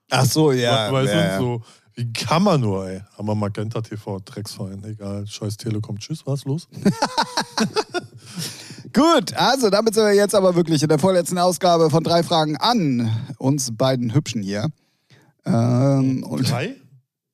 Ach 0.10 0.26
so, 0.26 0.52
ja. 0.52 0.92
Weißt 0.92 1.14
du, 1.14 1.18
ja, 1.18 1.40
so, 1.40 1.62
wie 1.96 2.12
kann 2.12 2.44
man 2.44 2.62
nur, 2.62 2.88
ey? 2.88 3.02
Aber 3.18 3.36
Magenta 3.36 3.82
TV, 3.82 4.20
Drecksverein, 4.20 4.84
egal, 4.84 5.26
scheiß 5.28 5.58
Telekom, 5.58 6.00
tschüss, 6.00 6.26
was 6.26 6.46
los? 6.46 6.68
Gut, 8.94 9.34
also 9.36 9.70
damit 9.70 9.96
sind 9.96 10.06
wir 10.06 10.14
jetzt 10.14 10.36
aber 10.36 10.56
wirklich 10.56 10.84
in 10.84 10.90
der 10.90 11.00
vorletzten 11.00 11.38
Ausgabe 11.38 11.90
von 11.90 12.04
drei 12.04 12.24
Fragen 12.24 12.58
an 12.58 13.12
uns 13.38 13.76
beiden 13.76 14.14
Hübschen 14.14 14.44
hier. 14.44 14.68
Ähm, 15.46 16.26
Drei? 16.44 16.76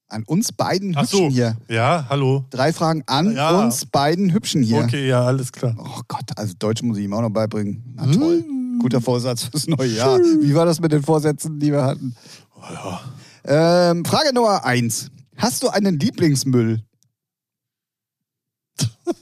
An 0.10 0.24
uns 0.24 0.52
beiden 0.52 0.96
Ach 0.96 1.04
Hübschen 1.04 1.30
so, 1.30 1.30
hier. 1.30 1.56
ja, 1.68 2.06
hallo. 2.10 2.46
Drei 2.50 2.74
Fragen 2.74 3.04
an 3.06 3.36
Ja. 3.36 3.52
uns 3.64 3.86
beiden 3.86 4.34
Hübschen 4.34 4.64
hier. 4.64 4.80
Okay, 4.84 5.08
ja, 5.08 5.24
alles 5.24 5.52
klar. 5.52 5.76
Oh 5.78 6.02
Gott, 6.08 6.32
also 6.36 6.54
Deutsch 6.58 6.82
muss 6.82 6.98
ich 6.98 7.04
ihm 7.06 7.14
auch 7.14 7.22
noch 7.22 7.30
beibringen. 7.30 7.84
Na 7.96 8.06
toll. 8.12 8.44
Guter 8.80 9.02
Vorsatz 9.02 9.44
fürs 9.44 9.68
neue 9.68 9.88
Jahr. 9.90 10.18
Wie 10.20 10.56
war 10.56 10.66
das 10.66 10.80
mit 10.80 10.92
den 10.92 11.04
Vorsätzen, 11.04 11.60
die 11.60 11.72
wir 11.72 11.84
hatten? 11.84 12.16
Oh. 12.56 12.98
Ähm, 13.46 14.04
Frage 14.06 14.34
Nummer 14.34 14.64
eins. 14.66 15.10
Hast 15.38 15.64
du 15.64 15.70
einen 15.70 16.00
Lieblingsmüll? 16.00 16.82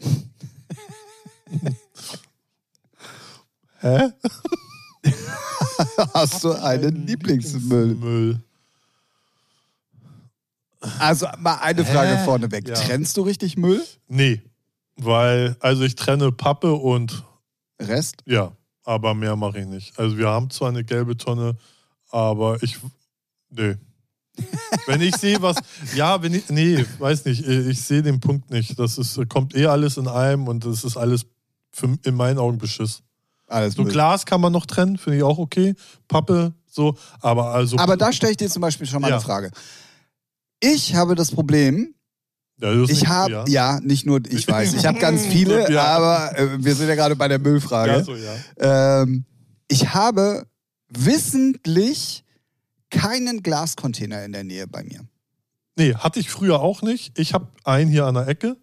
Hä? 3.80 4.10
Hast 6.14 6.44
du 6.44 6.52
einen 6.54 7.06
Lieblingsmüll? 7.06 7.96
Müll. 7.96 8.40
Also 11.00 11.28
mal 11.40 11.56
eine 11.56 11.86
Frage 11.86 12.18
Hä? 12.18 12.26
vorneweg. 12.26 12.68
Ja. 12.68 12.76
Trennst 12.76 13.18
du 13.18 13.22
richtig 13.22 13.58
Müll? 13.58 13.84
Nee, 14.08 14.42
weil, 14.96 15.56
also 15.60 15.84
ich 15.84 15.96
trenne 15.96 16.32
Pappe 16.32 16.74
und 16.74 17.24
Rest? 17.82 18.18
ja, 18.26 18.52
aber 18.84 19.14
mehr 19.14 19.36
mache 19.36 19.60
ich 19.60 19.66
nicht. 19.68 19.98
Also 20.00 20.18
wir 20.18 20.28
haben 20.30 20.50
zwar 20.50 20.70
eine 20.70 20.84
gelbe 20.84 21.18
Tonne, 21.18 21.58
aber 22.10 22.62
ich, 22.64 22.78
nee. 23.50 23.76
wenn 24.86 25.02
ich 25.02 25.16
sehe, 25.16 25.42
was, 25.42 25.58
ja, 25.96 26.22
wenn 26.22 26.34
ich, 26.34 26.50
nee, 26.50 26.86
weiß 27.00 27.26
nicht, 27.26 27.46
ich 27.48 27.82
sehe 27.82 28.02
den 28.04 28.20
Punkt 28.20 28.50
nicht. 28.52 28.78
Das 28.78 28.98
ist, 28.98 29.20
kommt 29.30 29.56
eh 29.56 29.66
alles 29.66 29.98
in 29.98 30.08
einem 30.08 30.48
und 30.48 30.64
das 30.66 30.84
ist 30.84 30.96
alles 30.96 31.26
für, 31.72 31.98
in 32.04 32.16
meinen 32.16 32.38
Augen 32.38 32.58
Beschiss. 32.58 33.02
Alles 33.48 33.76
So 33.76 33.84
Müll. 33.84 33.92
Glas 33.92 34.26
kann 34.26 34.42
man 34.42 34.52
noch 34.54 34.66
trennen, 34.66 34.98
finde 34.98 35.18
ich 35.18 35.24
auch 35.24 35.38
okay. 35.38 35.74
Pappe, 36.08 36.54
so, 36.70 36.96
aber 37.22 37.48
also. 37.52 37.78
Aber 37.78 37.98
da 37.98 38.12
stelle 38.14 38.32
ich 38.32 38.38
dir 38.38 38.50
zum 38.50 38.62
Beispiel 38.62 38.86
schon 38.86 39.02
mal 39.02 39.10
Ja. 39.10 39.16
eine 39.16 39.24
Frage. 39.24 39.52
Ich 40.60 40.96
habe 40.96 41.16
das 41.16 41.32
Problem, 41.32 41.94
ja, 42.60 42.74
ich 42.84 43.08
habe, 43.08 43.32
ja. 43.32 43.46
ja. 43.48 43.80
nicht 43.82 44.06
nur, 44.06 44.22
ich 44.28 44.48
weiß, 44.48 44.74
ich 44.74 44.86
habe 44.86 45.00
ganz 45.00 45.26
viele, 45.26 45.72
Ja. 45.72 45.84
aber 45.84 46.38
äh, 46.38 46.64
wir 46.64 46.76
sind 46.76 46.88
ja 46.88 46.96
gerade 46.96 47.16
bei 47.16 47.28
der 47.28 47.40
Müllfrage. 47.40 48.04
So. 48.04 48.16
Ähm, 48.58 49.26
ich 49.68 49.94
habe 49.94 50.48
wissentlich 50.90 52.24
keinen 52.90 53.44
Glascontainer 53.44 54.24
in 54.24 54.32
der 54.32 54.44
Nähe 54.44 54.68
bei 54.68 54.84
mir. 54.84 55.02
Nee, 55.76 55.94
hatte 55.94 56.20
ich 56.20 56.30
früher 56.30 56.60
auch 56.62 56.82
nicht. 56.82 57.18
Ich 57.20 57.34
habe 57.34 57.48
einen 57.64 57.92
hier 57.92 58.06
an 58.06 58.16
der 58.16 58.28
Ecke. 58.28 58.58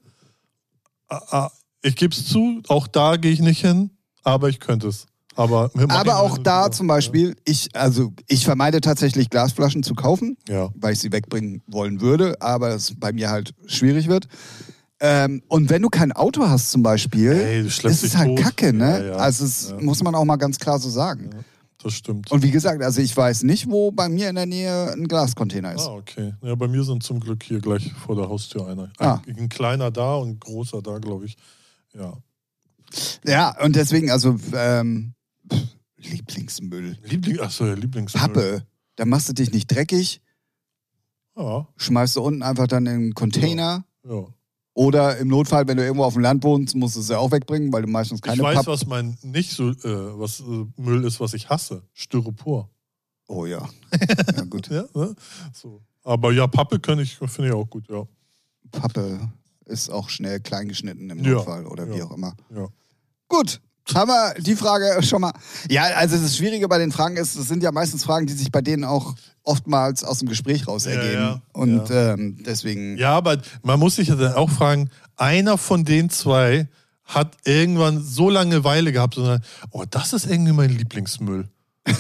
Ah, 1.09 1.20
ah, 1.30 1.51
Ich 1.82 1.95
gebe 1.95 2.12
es 2.14 2.26
zu, 2.26 2.62
auch 2.68 2.88
da 2.88 3.16
gehe 3.16 3.30
ich 3.30 3.40
nicht 3.40 3.61
hin, 3.61 3.90
aber 4.24 4.49
ich 4.49 4.59
könnte 4.59 4.88
es. 4.88 5.07
Aber, 5.37 5.70
Aber 5.89 6.18
auch 6.20 6.39
da 6.39 6.70
zum 6.70 6.87
Beispiel, 6.87 7.35
ich, 7.45 7.68
also 7.74 8.12
ich 8.28 8.45
vermeide 8.45 8.80
tatsächlich 8.80 9.30
Glasflaschen 9.30 9.82
zu 9.82 9.95
kaufen, 9.95 10.37
Ja. 10.49 10.70
weil 10.76 10.93
ich 10.93 11.01
sie 11.01 11.11
wegbringen 11.12 11.62
wollen 11.66 12.01
würde, 12.01 12.41
aber 12.41 12.68
es 12.70 12.95
bei 12.99 13.12
mir 13.12 13.30
halt 13.30 13.53
schwierig 13.66 14.09
wird. 14.09 14.28
Ähm, 15.01 15.43
und 15.49 15.70
wenn 15.70 15.82
du 15.82 15.89
kein 15.89 16.12
Auto 16.12 16.49
hast 16.49 16.70
zum 16.70 16.82
Beispiel, 16.82 17.32
Ey, 17.32 17.61
ist 17.66 17.85
es 17.85 18.16
halt 18.16 18.28
tot. 18.37 18.39
Kacke, 18.45 18.72
ne? 18.72 18.99
Ja, 19.01 19.05
ja. 19.07 19.12
Also 19.16 19.74
Ja. 19.74 19.80
muss 19.82 20.03
man 20.03 20.14
auch 20.14 20.24
mal 20.24 20.37
ganz 20.37 20.59
klar 20.59 20.78
so 20.78 20.89
sagen. 20.89 21.30
Das 21.82 21.93
stimmt. 21.95 22.30
Und 22.30 22.43
wie 22.43 22.51
gesagt, 22.51 22.82
also 22.82 23.03
ich 23.03 23.14
weiß 23.14 23.43
nicht, 23.43 23.68
wo 23.68 23.91
bei 23.91 24.09
mir 24.09 24.30
in 24.30 24.37
der 24.37 24.47
Nähe 24.47 24.93
ein 24.93 25.07
Glascontainer 25.07 25.74
ist. 25.74 25.87
Ah, 25.87 25.95
okay. 25.97 26.32
Ja, 26.43 26.55
bei 26.55 26.68
mir 26.68 26.82
sind 26.85 27.03
zum 27.03 27.20
Glück 27.20 27.43
hier 27.43 27.59
gleich 27.61 27.93
vor 27.93 28.16
der 28.16 28.28
Haustür 28.28 28.66
einer. 28.68 28.85
Ein, 28.99 29.07
Ah. 29.07 29.22
ein 29.26 29.49
kleiner 29.51 29.91
da 29.91 30.14
und 30.14 30.28
ein 30.30 30.41
großer 30.41 30.80
da, 30.80 30.99
glaube 30.99 31.26
ich. 31.26 31.37
Ja. 31.93 32.14
Ja, 33.26 33.57
und 33.62 33.74
deswegen, 33.76 34.11
also 34.11 34.37
ähm, 34.55 35.13
Lieblingsmüll. 36.11 36.98
Liebling, 37.02 37.40
achso, 37.40 37.66
ja, 37.66 37.74
Lieblingsmüll. 37.74 38.20
Pappe. 38.22 38.66
Da 38.96 39.05
machst 39.05 39.28
du 39.28 39.32
dich 39.32 39.52
nicht 39.52 39.66
dreckig, 39.70 40.20
Ja, 41.36 41.66
schmeißt 41.76 42.16
du 42.16 42.22
unten 42.22 42.42
einfach 42.42 42.66
dann 42.68 42.86
in 42.86 42.92
einen 42.92 43.14
Container. 43.14 43.84
ja. 44.09 44.24
Oder 44.76 45.18
im 45.18 45.28
Notfall, 45.28 45.68
wenn 45.68 45.76
du 45.76 45.84
irgendwo 45.84 46.02
auf 46.02 46.14
dem 46.14 46.22
Land 46.22 46.42
wohnst, 46.42 46.74
musst 46.74 46.96
du 46.96 47.00
es 47.00 47.09
ja 47.09 47.18
auch 47.18 47.30
wegbringen, 47.30 47.72
weil 47.72 47.82
du 47.82 47.88
meistens 47.88 48.20
keine 48.20 48.38
ich 48.38 48.42
weiß, 48.42 48.57
Papp- 48.57 48.66
was 48.66 48.86
mein 48.86 49.16
nicht 49.22 49.52
so, 49.52 49.70
äh, 49.70 49.74
was 50.18 50.40
äh, 50.40 50.66
Müll 50.76 51.05
ist, 51.05 51.20
was 51.20 51.32
ich 51.32 51.48
hasse. 51.48 51.84
Styropor. 51.92 52.68
Oh 53.28 53.46
ja. 53.46 53.68
Ja, 54.36 54.42
gut. 54.42 54.68
Ja, 54.70 54.84
ne? 54.94 55.14
so. 55.52 55.80
Aber 56.02 56.32
ja, 56.32 56.48
Pappe 56.48 56.80
kann 56.80 56.98
ich, 56.98 57.14
finde 57.16 57.46
ich 57.50 57.52
auch 57.55 57.70
gut, 57.70 57.88
ja. 57.88 58.05
Pappe. 58.72 59.30
ist 59.66 59.90
auch 59.90 60.09
schnell 60.09 60.40
kleingeschnitten 60.40 61.09
im 61.09 61.22
Ja, 61.22 61.34
Notfall 61.34 61.66
oder 61.66 61.88
wie 61.88 61.98
ja. 61.98 62.07
auch 62.07 62.11
immer. 62.16 62.34
Ja. 62.52 62.66
Gut. 63.28 63.61
Haben 63.93 64.09
wir 64.09 64.35
die 64.41 64.57
Frage 64.57 65.03
schon 65.03 65.20
mal. 65.20 65.32
Ja, 65.68 65.82
also 65.97 66.16
das 66.16 66.37
Schwierige 66.37 66.68
bei 66.68 66.78
den 66.78 66.91
Fragen 66.91 67.16
ist, 67.16 67.37
es 67.37 67.49
sind 67.49 67.62
ja 67.62 67.70
meistens 67.70 68.05
Fragen, 68.05 68.26
die 68.26 68.32
sich 68.32 68.51
bei 68.51 68.62
denen 68.62 68.85
auch 68.85 69.14
oftmals 69.43 70.05
aus 70.05 70.20
dem 70.20 70.28
Gespräch 70.28 70.66
raus 70.66 70.87
Ja, 70.87 70.93
ergeben. 70.93 71.12
ja, 71.22 71.43
Und 71.53 71.89
ja. 71.91 72.14
Ähm, 72.14 72.39
deswegen. 72.45 72.97
Ja, 72.97 73.12
aber 73.14 73.37
man 73.62 73.78
muss 73.78 73.97
sich 73.97 74.09
ja 74.09 74.16
dann 74.16 74.32
auch 74.35 74.49
fragen, 74.51 74.89
einer 75.16 75.59
von 75.59 75.85
den 75.85 76.09
zwei 76.09 76.66
hat 77.05 77.37
irgendwann 77.45 78.03
so 78.03 78.30
Langeweile 78.30 78.91
gehabt 78.91 79.18
und 79.18 79.26
dann, 79.26 79.43
oh, 79.70 79.85
das 79.91 80.14
ist 80.14 80.24
irgendwie 80.26 80.53
mein 80.53 80.70
Lieblingsmüll. 80.70 81.47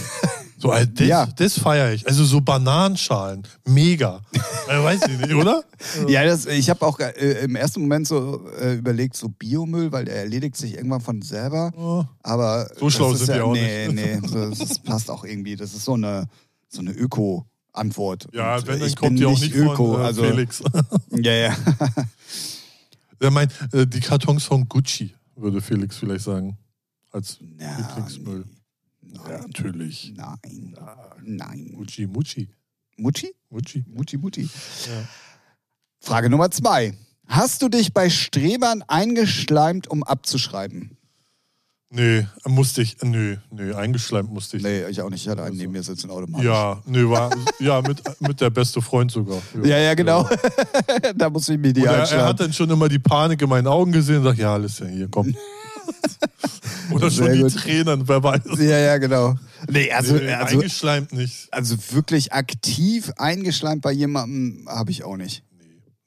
So, 0.64 0.70
also 0.70 0.90
das, 0.94 1.06
Ja. 1.06 1.26
das 1.26 1.58
feiere 1.58 1.92
ich. 1.92 2.06
Also 2.08 2.24
so 2.24 2.40
Bananenschalen, 2.40 3.42
mega. 3.68 4.22
äh, 4.68 4.82
weiß 4.82 5.02
ich 5.08 5.18
nicht, 5.18 5.34
oder? 5.34 5.62
Ja, 6.08 6.24
das, 6.24 6.46
ich 6.46 6.70
habe 6.70 6.86
auch 6.86 6.98
äh, 7.00 7.44
im 7.44 7.54
ersten 7.54 7.82
Moment 7.82 8.08
so 8.08 8.48
äh, 8.58 8.76
überlegt, 8.76 9.14
so 9.14 9.28
Biomüll, 9.28 9.92
weil 9.92 10.06
der 10.06 10.16
erledigt 10.16 10.56
sich 10.56 10.74
irgendwann 10.74 11.02
von 11.02 11.20
selber. 11.20 11.70
Oh, 11.76 12.04
Aber 12.22 12.70
So 12.78 12.88
schlau 12.88 13.12
sind 13.12 13.28
ja, 13.28 13.34
die 13.34 13.40
auch 13.42 13.52
nee, 13.52 13.88
nicht. 13.88 14.22
Nee, 14.22 14.26
so, 14.26 14.48
das 14.64 14.78
passt 14.78 15.10
auch 15.10 15.24
irgendwie. 15.24 15.54
Das 15.54 15.74
ist 15.74 15.84
so 15.84 15.92
eine, 15.94 16.28
so 16.70 16.80
eine 16.80 16.92
Öko-Antwort. 16.92 18.28
ja, 18.32 18.56
Und, 18.56 18.66
wenn, 18.66 18.78
dann 18.78 18.88
ich 18.88 18.96
kommt 18.96 19.18
die 19.18 19.26
auch 19.26 19.38
nicht 19.38 19.54
Öko. 19.54 19.92
von 19.96 20.00
äh, 20.00 20.04
also, 20.04 20.22
Felix. 20.22 20.62
Ja, 21.10 21.32
ja. 21.32 21.56
Er 23.20 23.30
meint, 23.30 23.52
äh, 23.74 23.86
die 23.86 24.00
Kartons 24.00 24.44
von 24.44 24.66
Gucci, 24.66 25.14
würde 25.36 25.60
Felix 25.60 25.96
vielleicht 25.98 26.24
sagen. 26.24 26.56
Als 27.10 27.38
Ja, 27.60 27.76
Lieblingsmüll. 27.76 28.44
Nein. 29.14 29.30
Ja, 29.30 29.38
natürlich. 29.40 30.12
Nein. 30.16 30.76
Nein. 31.22 31.72
Gucci, 31.76 32.06
Mucci. 32.06 32.48
Mutti? 32.96 33.34
Mucci. 33.50 33.84
Mutti, 33.88 34.18
Mutti. 34.18 34.42
Ja. 34.42 35.08
Frage 36.00 36.30
Nummer 36.30 36.50
zwei. 36.50 36.94
Hast 37.26 37.62
du 37.62 37.68
dich 37.68 37.94
bei 37.94 38.10
Strebern 38.10 38.82
eingeschleimt, 38.86 39.88
um 39.88 40.02
abzuschreiben? 40.02 40.96
Nee, 41.90 42.26
musste 42.44 42.82
ich, 42.82 42.96
nö, 43.02 43.36
nö, 43.50 43.74
eingeschleimt 43.76 44.28
musste 44.28 44.56
ich. 44.56 44.64
Nee, 44.64 44.84
ich 44.88 45.00
auch 45.00 45.10
nicht. 45.10 45.24
Ich 45.24 45.28
hatte 45.28 45.44
einen 45.44 45.56
neben 45.56 45.72
mir 45.72 45.82
sitzen 45.82 46.10
automatisch. 46.10 46.44
Ja, 46.44 46.82
nee, 46.86 47.04
war, 47.04 47.30
ja, 47.60 47.80
mit, 47.82 48.02
mit 48.20 48.40
der 48.40 48.50
beste 48.50 48.82
Freund 48.82 49.12
sogar. 49.12 49.40
Ja, 49.62 49.78
ja, 49.78 49.94
genau. 49.94 50.28
da 51.14 51.30
muss 51.30 51.48
ich 51.48 51.56
mir 51.56 51.72
die 51.72 51.82
Und 51.82 51.86
er, 51.86 52.10
er 52.10 52.26
hat 52.26 52.40
dann 52.40 52.52
schon 52.52 52.68
immer 52.68 52.88
die 52.88 52.98
Panik 52.98 53.40
in 53.42 53.48
meinen 53.48 53.68
Augen 53.68 53.92
gesehen 53.92 54.18
und 54.18 54.24
sagt, 54.24 54.38
ja, 54.38 54.54
alles 54.54 54.80
ja 54.80 54.86
hier, 54.86 55.08
komm. 55.08 55.34
Oder 56.90 57.10
schon 57.10 57.26
Sehr 57.26 57.34
die 57.34 57.42
gut. 57.42 57.54
Tränen, 57.54 58.08
wer 58.08 58.22
weiß. 58.22 58.42
Ja, 58.58 58.78
ja, 58.78 58.98
genau. 58.98 59.34
Nee, 59.68 59.90
also, 59.90 60.14
Nee, 60.16 60.32
also, 60.32 60.56
eingeschleimt 60.56 61.12
nicht. 61.12 61.48
also 61.52 61.76
wirklich 61.92 62.32
aktiv 62.32 63.10
eingeschleimt 63.16 63.82
bei 63.82 63.92
jemandem 63.92 64.66
habe 64.68 64.90
ich 64.90 65.04
auch 65.04 65.16
nicht. 65.16 65.42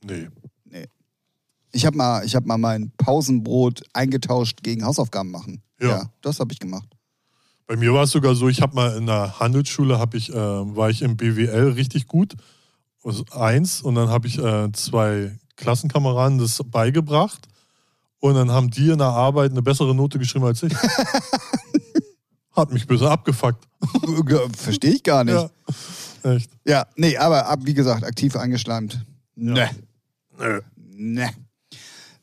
Nee. 0.04 0.28
Ich 1.72 1.86
habe 1.86 1.98
mal, 1.98 2.26
ich 2.26 2.36
hab 2.36 2.46
mal 2.46 2.58
mein 2.58 2.92
Pausenbrot 2.98 3.84
eingetauscht 3.94 4.64
gegen 4.64 4.84
Hausaufgaben 4.86 5.30
machen. 5.30 5.62
Ja. 5.80 6.10
das 6.22 6.40
habe 6.40 6.52
ich 6.52 6.60
gemacht. 6.60 6.88
Bei 7.68 7.76
mir 7.76 7.94
war 7.94 8.04
es 8.04 8.12
sogar 8.12 8.34
so, 8.34 8.48
ich 8.50 8.62
habe 8.62 8.74
mal 8.74 8.98
in 8.98 9.06
der 9.06 9.40
Handelsschule, 9.40 10.00
hab 10.00 10.16
ich, 10.16 10.32
äh, 10.32 10.36
war 10.36 10.90
ich 10.90 11.02
im 11.02 11.18
BWL 11.18 11.72
richtig 11.74 12.08
gut, 12.08 12.34
also 13.04 13.26
eins, 13.32 13.82
und 13.82 13.96
dann 13.96 14.10
habe 14.10 14.28
ich 14.28 14.40
äh, 14.40 14.72
zwei 14.72 15.38
Klassenkameraden 15.56 16.40
das 16.40 16.60
beigebracht 16.66 17.48
und 18.20 18.34
dann 18.36 18.52
haben 18.52 18.70
die 18.70 18.90
in 18.90 18.98
der 18.98 19.08
Arbeit 19.08 19.52
eine 19.52 19.62
bessere 19.62 19.94
Note 19.94 20.20
geschrieben 20.20 20.46
als 20.46 20.64
ich. 20.64 20.74
Hat 22.56 22.72
mich 22.74 22.88
böse 22.88 23.10
abgefuckt. 23.10 23.68
Verstehe 24.58 24.92
ich 24.92 25.04
gar 25.04 25.24
nicht. 25.24 25.36
Ja, 25.36 25.50
Ja, 26.24 26.34
echt. 26.34 26.50
nee, 26.96 27.16
aber 27.16 27.46
ab, 27.48 27.60
wie 27.64 27.74
gesagt, 27.76 28.04
aktiv 28.04 28.36
eingeschleimt. 28.36 29.06
Ja. 29.36 29.54
Ne. 29.54 29.70
Nö. 30.40 30.62
Ne. 30.96 31.30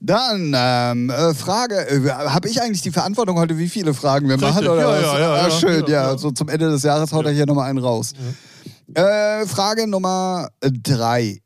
Dann, 0.01 0.53
ähm, 0.55 1.09
äh, 1.09 1.33
Frage, 1.35 1.77
äh, 1.89 2.11
habe 2.11 2.49
ich 2.49 2.61
eigentlich 2.61 2.83
die 2.83 2.91
Verantwortung 2.91 3.39
heute, 3.39 3.57
wie 3.57 3.69
viele 3.69 3.95
Fragen 3.95 4.29
wir 4.29 4.37
machen? 4.37 4.67
Oder 4.67 4.81
ja, 4.83 5.01
ja, 5.01 5.19
ja, 5.19 5.33
ah, 5.35 5.49
ja, 5.49 5.51
schön, 5.51 5.85
ja, 5.87 5.89
ja, 5.89 6.11
ja. 6.11 6.19
So 6.19 6.31
zum 6.31 6.49
Ende 6.49 6.69
des 6.71 6.83
Jahres 6.83 7.11
haut 7.13 7.25
er 7.25 7.33
hier 7.33 7.47
nochmal 7.47 7.71
einen 7.71 7.79
raus. 7.79 8.13
Äh, 8.93 9.47
Frage 9.47 9.87
Nummer 9.87 10.49
drei. 10.61 11.41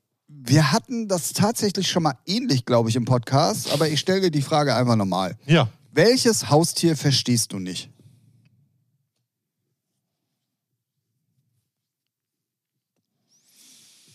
Wir 0.48 0.72
hatten 0.72 1.08
das 1.08 1.34
tatsächlich 1.34 1.88
schon 1.90 2.02
mal 2.04 2.14
ähnlich, 2.24 2.64
glaube 2.64 2.88
ich, 2.88 2.96
im 2.96 3.04
Podcast, 3.04 3.70
aber 3.70 3.88
ich 3.90 4.00
stelle 4.00 4.22
dir 4.22 4.30
die 4.30 4.40
Frage 4.40 4.74
einfach 4.74 4.96
nochmal. 4.96 5.36
Ja. 5.44 5.68
Welches 5.92 6.48
Haustier 6.48 6.96
verstehst 6.96 7.52
du 7.52 7.58
nicht? 7.58 7.90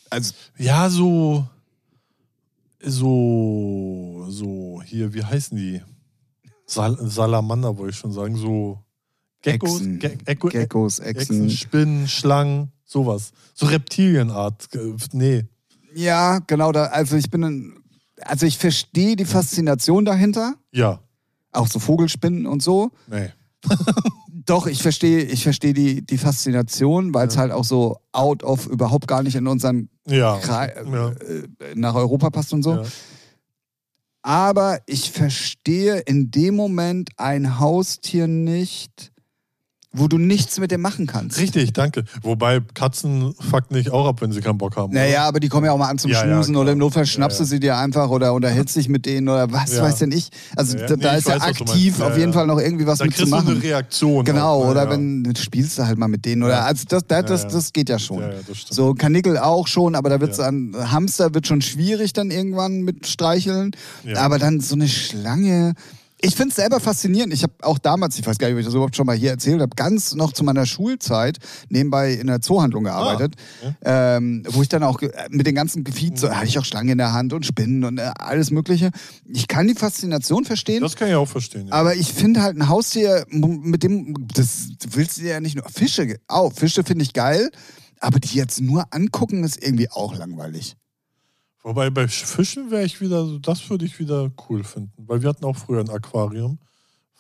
Also, 0.09 0.33
Ja, 0.57 0.89
so. 0.89 1.47
So. 2.81 4.25
So. 4.29 4.81
Hier, 4.85 5.13
wie 5.13 5.23
heißen 5.23 5.57
die? 5.57 5.81
Sal 6.65 6.97
Salamander, 6.99 7.77
wollte 7.77 7.91
ich 7.91 7.97
schon 7.97 8.11
sagen. 8.11 8.35
So. 8.35 8.79
Geckos, 9.41 9.75
Echsen. 9.81 9.99
Ge 9.99 10.17
Ecko- 10.25 10.49
Geckos, 10.49 10.99
Echsen, 10.99 11.21
Echsen. 11.45 11.49
Spinnen, 11.49 12.07
Schlangen, 12.07 12.71
sowas. 12.85 13.31
So 13.53 13.65
Reptilienart. 13.65 14.73
Äh, 14.73 14.93
Nee. 15.11 15.45
Ja, 15.95 16.39
genau, 16.47 16.71
da, 16.71 16.85
also 16.85 17.15
ich 17.15 17.29
bin, 17.29 17.43
ein, 17.43 17.73
also 18.21 18.45
ich 18.45 18.57
verstehe 18.57 19.15
die 19.15 19.25
Faszination 19.25 20.05
dahinter, 20.05 20.55
Ja. 20.71 20.99
auch 21.51 21.67
so 21.67 21.79
Vogelspinnen 21.79 22.45
und 22.45 22.61
so. 22.63 22.91
Nee. 23.07 23.29
Doch, 24.45 24.67
ich 24.67 24.81
verstehe, 24.81 25.21
ich 25.23 25.43
verstehe 25.43 25.73
die, 25.73 26.05
die 26.05 26.17
Faszination, 26.17 27.13
weil 27.13 27.27
es 27.29 27.37
halt 27.37 27.51
auch 27.53 27.63
so 27.63 27.97
out 28.11 28.43
of 28.43 28.67
überhaupt 28.67 29.07
gar 29.07 29.23
nicht 29.23 29.35
in 29.35 29.47
unseren 29.47 29.89
Ja. 30.05 30.37
Kre 30.39 30.73
ja. 30.91 31.09
äh, 31.11 31.47
nach 31.75 31.95
Europa 31.95 32.29
passt 32.29 32.51
und 32.53 32.61
so. 32.63 32.75
ja. 32.75 32.83
Aber 34.21 34.79
ich 34.85 35.11
verstehe 35.11 35.99
in 35.99 36.31
dem 36.31 36.55
Moment 36.55 37.09
ein 37.17 37.59
Haustier 37.59 38.27
nicht, 38.27 39.11
wo 39.95 40.07
du 40.07 40.17
nichts 40.17 40.59
mit 40.59 40.71
dem 40.71 40.81
machen 40.81 41.05
kannst. 41.05 41.37
Richtig, 41.39 41.71
danke. 41.73 42.03
Wobei 42.23 42.61
Katzen 42.73 43.35
fucken 43.39 43.75
nicht 43.77 43.91
auch 43.91 44.07
ab, 44.07 44.21
wenn 44.21 44.31
sie 44.31 44.41
keinen 44.41 44.57
Bock 44.57 44.75
haben. 44.75 44.91
Naja, 44.93 45.25
aber 45.27 45.39
die 45.39 45.49
kommen 45.49 45.65
ja 45.67 45.71
auch 45.71 45.77
mal 45.77 45.87
an 45.89 45.99
zum 45.99 46.09
Ja, 46.11 46.25
ja, 46.25 46.33
Schmusen 46.33 46.53
klar. 46.53 46.63
oder 46.63 46.71
im 46.71 46.79
Notfall 46.79 47.05
schnappst 47.05 47.39
Ja, 47.39 47.45
du 47.45 47.49
sie 47.49 47.59
dir 47.59 47.77
einfach 47.77 48.09
oder 48.09 48.33
unterhältst 48.33 48.75
dich 48.75 48.89
mit 48.89 49.05
denen 49.05 49.29
oder 49.29 49.51
was 49.51 49.75
Ja. 49.75 49.83
weiß 49.83 49.99
denn 49.99 50.11
ich. 50.11 50.29
Also 50.55 50.77
Ja, 50.77 50.87
da, 50.87 50.95
nee, 50.95 51.01
da 51.03 51.11
ich 51.13 51.17
ist 51.19 51.27
ja 51.27 51.33
weiß, 51.41 51.57
du 51.57 51.63
aktiv. 51.65 51.99
Ja, 51.99 52.07
auf 52.07 52.17
jeden 52.17 52.31
ja. 52.31 52.37
Fall 52.39 52.47
noch 52.47 52.59
irgendwie 52.59 52.87
was 52.87 52.97
Da 52.99 53.05
mit 53.05 53.15
zu 53.15 53.27
machen. 53.27 53.49
eine 53.49 53.61
Reaktion. 53.63 54.25
Genau, 54.25 54.63
auch, 54.63 54.69
oder 54.71 54.85
ja. 54.85 54.89
wenn 54.89 55.31
spielst 55.37 55.77
du 55.77 55.85
halt 55.85 55.99
mal 55.99 56.07
mit 56.07 56.25
denen 56.25 56.41
oder 56.43 56.53
Ja. 56.53 56.63
also 56.65 56.85
das, 56.89 57.05
das, 57.07 57.25
das, 57.25 57.41
Ja, 57.43 57.47
ja. 57.49 57.53
das 57.53 57.73
geht 57.73 57.89
ja 57.89 57.99
schon. 57.99 58.21
Ja, 58.21 58.29
ja. 58.31 58.35
So 58.69 58.95
Kanickel 58.95 59.37
auch 59.37 59.67
schon, 59.67 59.93
aber 59.93 60.09
da 60.09 60.19
wird's 60.19 60.37
Ja. 60.39 60.45
dann 60.45 60.73
Hamster 60.91 61.33
wird 61.35 61.45
schon 61.45 61.61
schwierig 61.61 62.13
dann 62.13 62.31
irgendwann 62.31 62.81
mit 62.81 63.05
streicheln, 63.05 63.71
Ja. 64.03 64.21
aber 64.21 64.39
dann 64.39 64.59
so 64.59 64.73
eine 64.73 64.87
Schlange 64.87 65.73
ich 66.25 66.35
finde 66.35 66.49
es 66.49 66.55
selber 66.55 66.79
faszinierend. 66.79 67.33
Ich 67.33 67.43
habe 67.43 67.53
auch 67.61 67.77
damals, 67.77 68.17
ich 68.17 68.25
weiß 68.25 68.37
gar 68.37 68.47
nicht, 68.47 68.53
ob 68.55 68.59
ich 68.61 68.65
das 68.65 68.73
überhaupt 68.73 68.95
schon 68.95 69.05
mal 69.05 69.15
hier 69.15 69.31
erzählt 69.31 69.59
habe, 69.61 69.75
ganz 69.75 70.15
noch 70.15 70.31
zu 70.31 70.43
meiner 70.43 70.65
Schulzeit 70.65 71.37
nebenbei 71.69 72.13
in 72.13 72.27
der 72.27 72.41
Zoohandlung 72.41 72.85
gearbeitet, 72.85 73.35
Ah, 73.83 74.15
ähm, 74.15 74.43
wo 74.49 74.61
ich 74.61 74.69
dann 74.69 74.83
auch 74.83 74.99
ge- 74.99 75.11
mit 75.29 75.45
den 75.45 75.53
ganzen 75.55 75.83
Gefiet, 75.83 76.17
so, 76.17 76.29
hatte 76.29 76.47
ich 76.47 76.57
auch 76.57 76.65
Schlangen 76.65 76.89
in 76.89 76.97
der 76.97 77.11
Hand 77.13 77.33
und 77.33 77.45
Spinnen 77.45 77.83
und 77.83 77.97
äh, 77.97 78.09
alles 78.17 78.51
Mögliche. 78.51 78.91
Ich 79.25 79.47
kann 79.49 79.67
die 79.67 79.75
Faszination 79.75 80.45
verstehen. 80.45 80.81
Das 80.81 80.95
kann 80.95 81.09
ich 81.09 81.15
auch 81.15 81.27
verstehen. 81.27 81.67
Ja. 81.67 81.73
Aber 81.73 81.95
ich 81.95 82.13
finde 82.13 82.41
halt 82.41 82.55
ein 82.57 82.69
Haustier, 82.69 83.25
mit 83.29 83.83
dem, 83.83 84.15
das 84.33 84.69
willst 84.91 85.17
du 85.19 85.23
ja 85.23 85.39
nicht 85.41 85.55
nur 85.55 85.65
Fische, 85.69 86.15
auch 86.29 86.53
Fische 86.53 86.83
finde 86.85 87.03
ich 87.03 87.13
geil, 87.13 87.51
aber 87.99 88.19
die 88.19 88.37
jetzt 88.37 88.61
nur 88.61 88.85
angucken 88.91 89.43
ist 89.43 89.61
irgendwie 89.61 89.89
auch 89.91 90.15
langweilig. 90.15 90.75
Wobei 91.63 91.89
bei 91.89 92.07
Fischen 92.07 92.69
wäre 92.71 92.83
ich 92.83 92.99
wieder, 93.01 93.25
so- 93.25 93.39
das 93.39 93.69
würde 93.69 93.85
ich 93.85 93.97
wieder 93.99 94.29
cool 94.49 94.63
finden. 94.63 94.91
Weil 95.07 95.21
wir 95.21 95.29
hatten 95.29 95.45
auch 95.45 95.55
früher 95.55 95.79
ein 95.79 95.89
Aquarium. 95.89 96.59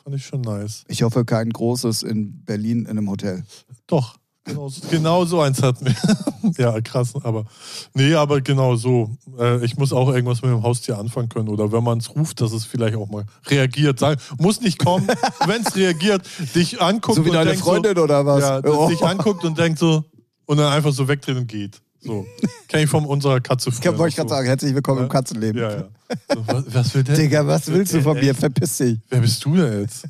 Fand 0.03 0.15
ich 0.17 0.25
schon 0.25 0.41
nice. 0.41 0.83
Ich 0.89 1.01
hoffe, 1.03 1.23
kein 1.23 1.49
großes 1.49 2.03
in 2.03 2.43
Berlin 2.43 2.81
in 2.81 2.87
einem 2.89 3.09
Hotel. 3.09 3.43
Doch. 3.87 4.17
Genau, 4.45 4.67
so- 4.67 4.81
genau 4.91 5.23
so 5.23 5.39
eins 5.39 5.61
hatten 5.63 5.85
wir. 5.85 5.95
ja, 6.57 6.81
krass, 6.81 7.13
aber. 7.23 7.45
Nee, 7.93 8.13
aber 8.15 8.41
genau 8.41 8.75
so. 8.75 9.15
Äh, 9.39 9.63
ich 9.63 9.77
muss 9.77 9.93
auch 9.93 10.09
irgendwas 10.09 10.41
mit 10.41 10.51
dem 10.51 10.61
Haustier 10.61 10.97
anfangen 10.97 11.29
können. 11.29 11.47
Oder 11.47 11.71
wenn 11.71 11.81
man 11.85 11.99
es 11.99 12.13
ruft, 12.13 12.41
dass 12.41 12.51
es 12.51 12.65
vielleicht 12.65 12.97
auch 12.97 13.07
mal 13.09 13.23
reagiert. 13.45 13.99
Sagen, 13.99 14.19
muss 14.39 14.59
nicht 14.59 14.79
kommen, 14.79 15.07
wenn 15.47 15.61
es 15.65 15.73
reagiert, 15.77 16.27
dich 16.53 16.81
anguckt 16.81 17.15
So 17.15 17.23
wie 17.23 17.29
und 17.29 17.35
deine 17.35 17.51
denkt 17.51 17.63
Freundin 17.63 17.97
oder 17.97 18.25
was? 18.25 18.41
Ja, 18.41 18.59
Oh. 18.65 18.89
dich 18.89 19.01
anguckt 19.01 19.45
und 19.45 19.57
denkt 19.57 19.79
so, 19.79 20.03
und 20.45 20.57
dann 20.57 20.73
einfach 20.73 20.91
so 20.91 21.07
wegdreht 21.07 21.37
und 21.37 21.47
geht. 21.47 21.81
So. 22.03 22.25
Kenn 22.67 22.83
ich 22.83 22.89
von 22.89 23.05
unserer 23.05 23.39
Katze 23.39 23.71
früher. 23.71 23.97
Wollte 23.97 24.09
ich 24.09 24.15
gerade 24.17 24.29
so. 24.29 24.35
sagen, 24.35 24.47
herzlich 24.47 24.73
willkommen 24.75 24.99
Ja. 24.99 25.03
im 25.05 25.09
Katzenleben. 25.09 25.61
Ja, 25.61 25.71
ja. 25.71 25.87
So, 26.33 26.47
was, 26.47 26.73
was 26.73 26.95
will 26.95 27.03
der? 27.03 27.15
Digga, 27.15 27.47
was 27.47 27.67
willst 27.71 27.93
du 27.93 28.01
von 28.01 28.17
Äh, 28.17 28.21
mir? 28.25 28.35
Verpiss 28.35 28.77
dich. 28.77 28.99
Wer 29.09 29.19
bist 29.21 29.43
du 29.45 29.55
denn 29.55 29.81
jetzt? 29.81 30.05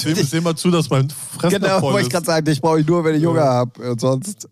Seh, 0.00 0.14
seh 0.14 0.40
mal 0.40 0.56
zu, 0.56 0.70
dass 0.70 0.88
mein 0.88 1.10
Fressen 1.10 1.60
genau, 1.60 1.82
wollte 1.82 2.06
ich 2.06 2.12
gerade 2.12 2.24
sagen, 2.26 2.44
dich 2.46 2.60
brauche 2.60 2.80
ich 2.80 2.86
nur, 2.86 3.04
wenn 3.04 3.14
ich 3.16 3.22
Ja. 3.22 3.28
Hunger 3.28 3.44
habe. 3.44 3.90
Und 3.90 4.00
sonst. 4.00 4.48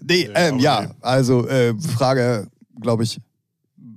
Nee, 0.00 0.30
ähm, 0.34 0.58
ja, 0.60 0.82
nee. 0.82 0.88
also 1.00 1.46
äh, 1.48 1.74
Frage, 1.80 2.46
glaube 2.80 3.02
ich, 3.02 3.18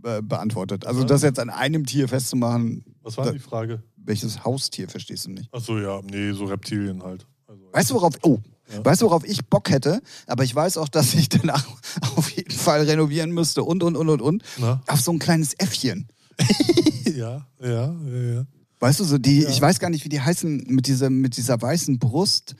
äh, 0.03 0.21
beantwortet. 0.23 0.87
Also 0.87 1.01
Ja. 1.01 1.05
das 1.07 1.21
jetzt 1.21 1.39
an 1.39 1.51
einem 1.51 1.85
Tier 1.85 2.07
festzumachen, 2.07 2.83
Was 3.03 3.17
war 3.17 3.25
denn 3.25 3.33
die 3.35 3.39
Frage? 3.39 3.83
welches 3.97 4.43
Haustier 4.43 4.89
verstehst 4.89 5.27
du 5.27 5.31
nicht? 5.31 5.53
Achso, 5.53 5.77
ja, 5.77 6.01
nee, 6.01 6.31
so 6.31 6.45
Reptilien 6.45 7.03
halt. 7.03 7.27
Also, 7.47 7.61
Weißt 7.71 7.91
du, 7.91 7.93
worauf, 7.95 8.13
oh, 8.23 8.39
Ja. 8.71 8.85
weißt 8.85 9.01
du, 9.01 9.05
worauf 9.07 9.23
ich 9.25 9.45
Bock 9.47 9.69
hätte? 9.69 10.01
Aber 10.27 10.43
ich 10.43 10.53
weiß 10.53 10.77
auch, 10.77 10.89
dass 10.89 11.13
ich 11.13 11.29
danach 11.29 11.65
auf 12.15 12.29
jeden 12.31 12.51
Fall 12.51 12.81
renovieren 12.83 13.31
müsste 13.31 13.63
und, 13.63 13.83
und, 13.83 13.95
und, 13.97 14.09
und, 14.09 14.21
und. 14.21 14.43
Na? 14.57 14.81
Auf 14.87 15.01
so 15.01 15.11
ein 15.11 15.19
kleines 15.19 15.53
Äffchen. 15.55 16.07
ja, 17.05 17.45
ja, 17.61 17.67
ja, 17.69 18.33
ja. 18.33 18.45
Weißt 18.79 18.99
du, 18.99 19.03
so 19.03 19.17
die, 19.17 19.41
Ja. 19.41 19.49
ich 19.49 19.59
weiß 19.61 19.79
gar 19.79 19.89
nicht, 19.89 20.05
wie 20.05 20.09
die 20.09 20.21
heißen, 20.21 20.65
mit 20.67 20.87
dieser, 20.87 21.09
mit 21.09 21.35
dieser 21.37 21.61
weißen 21.61 21.99
Brust, 21.99 22.55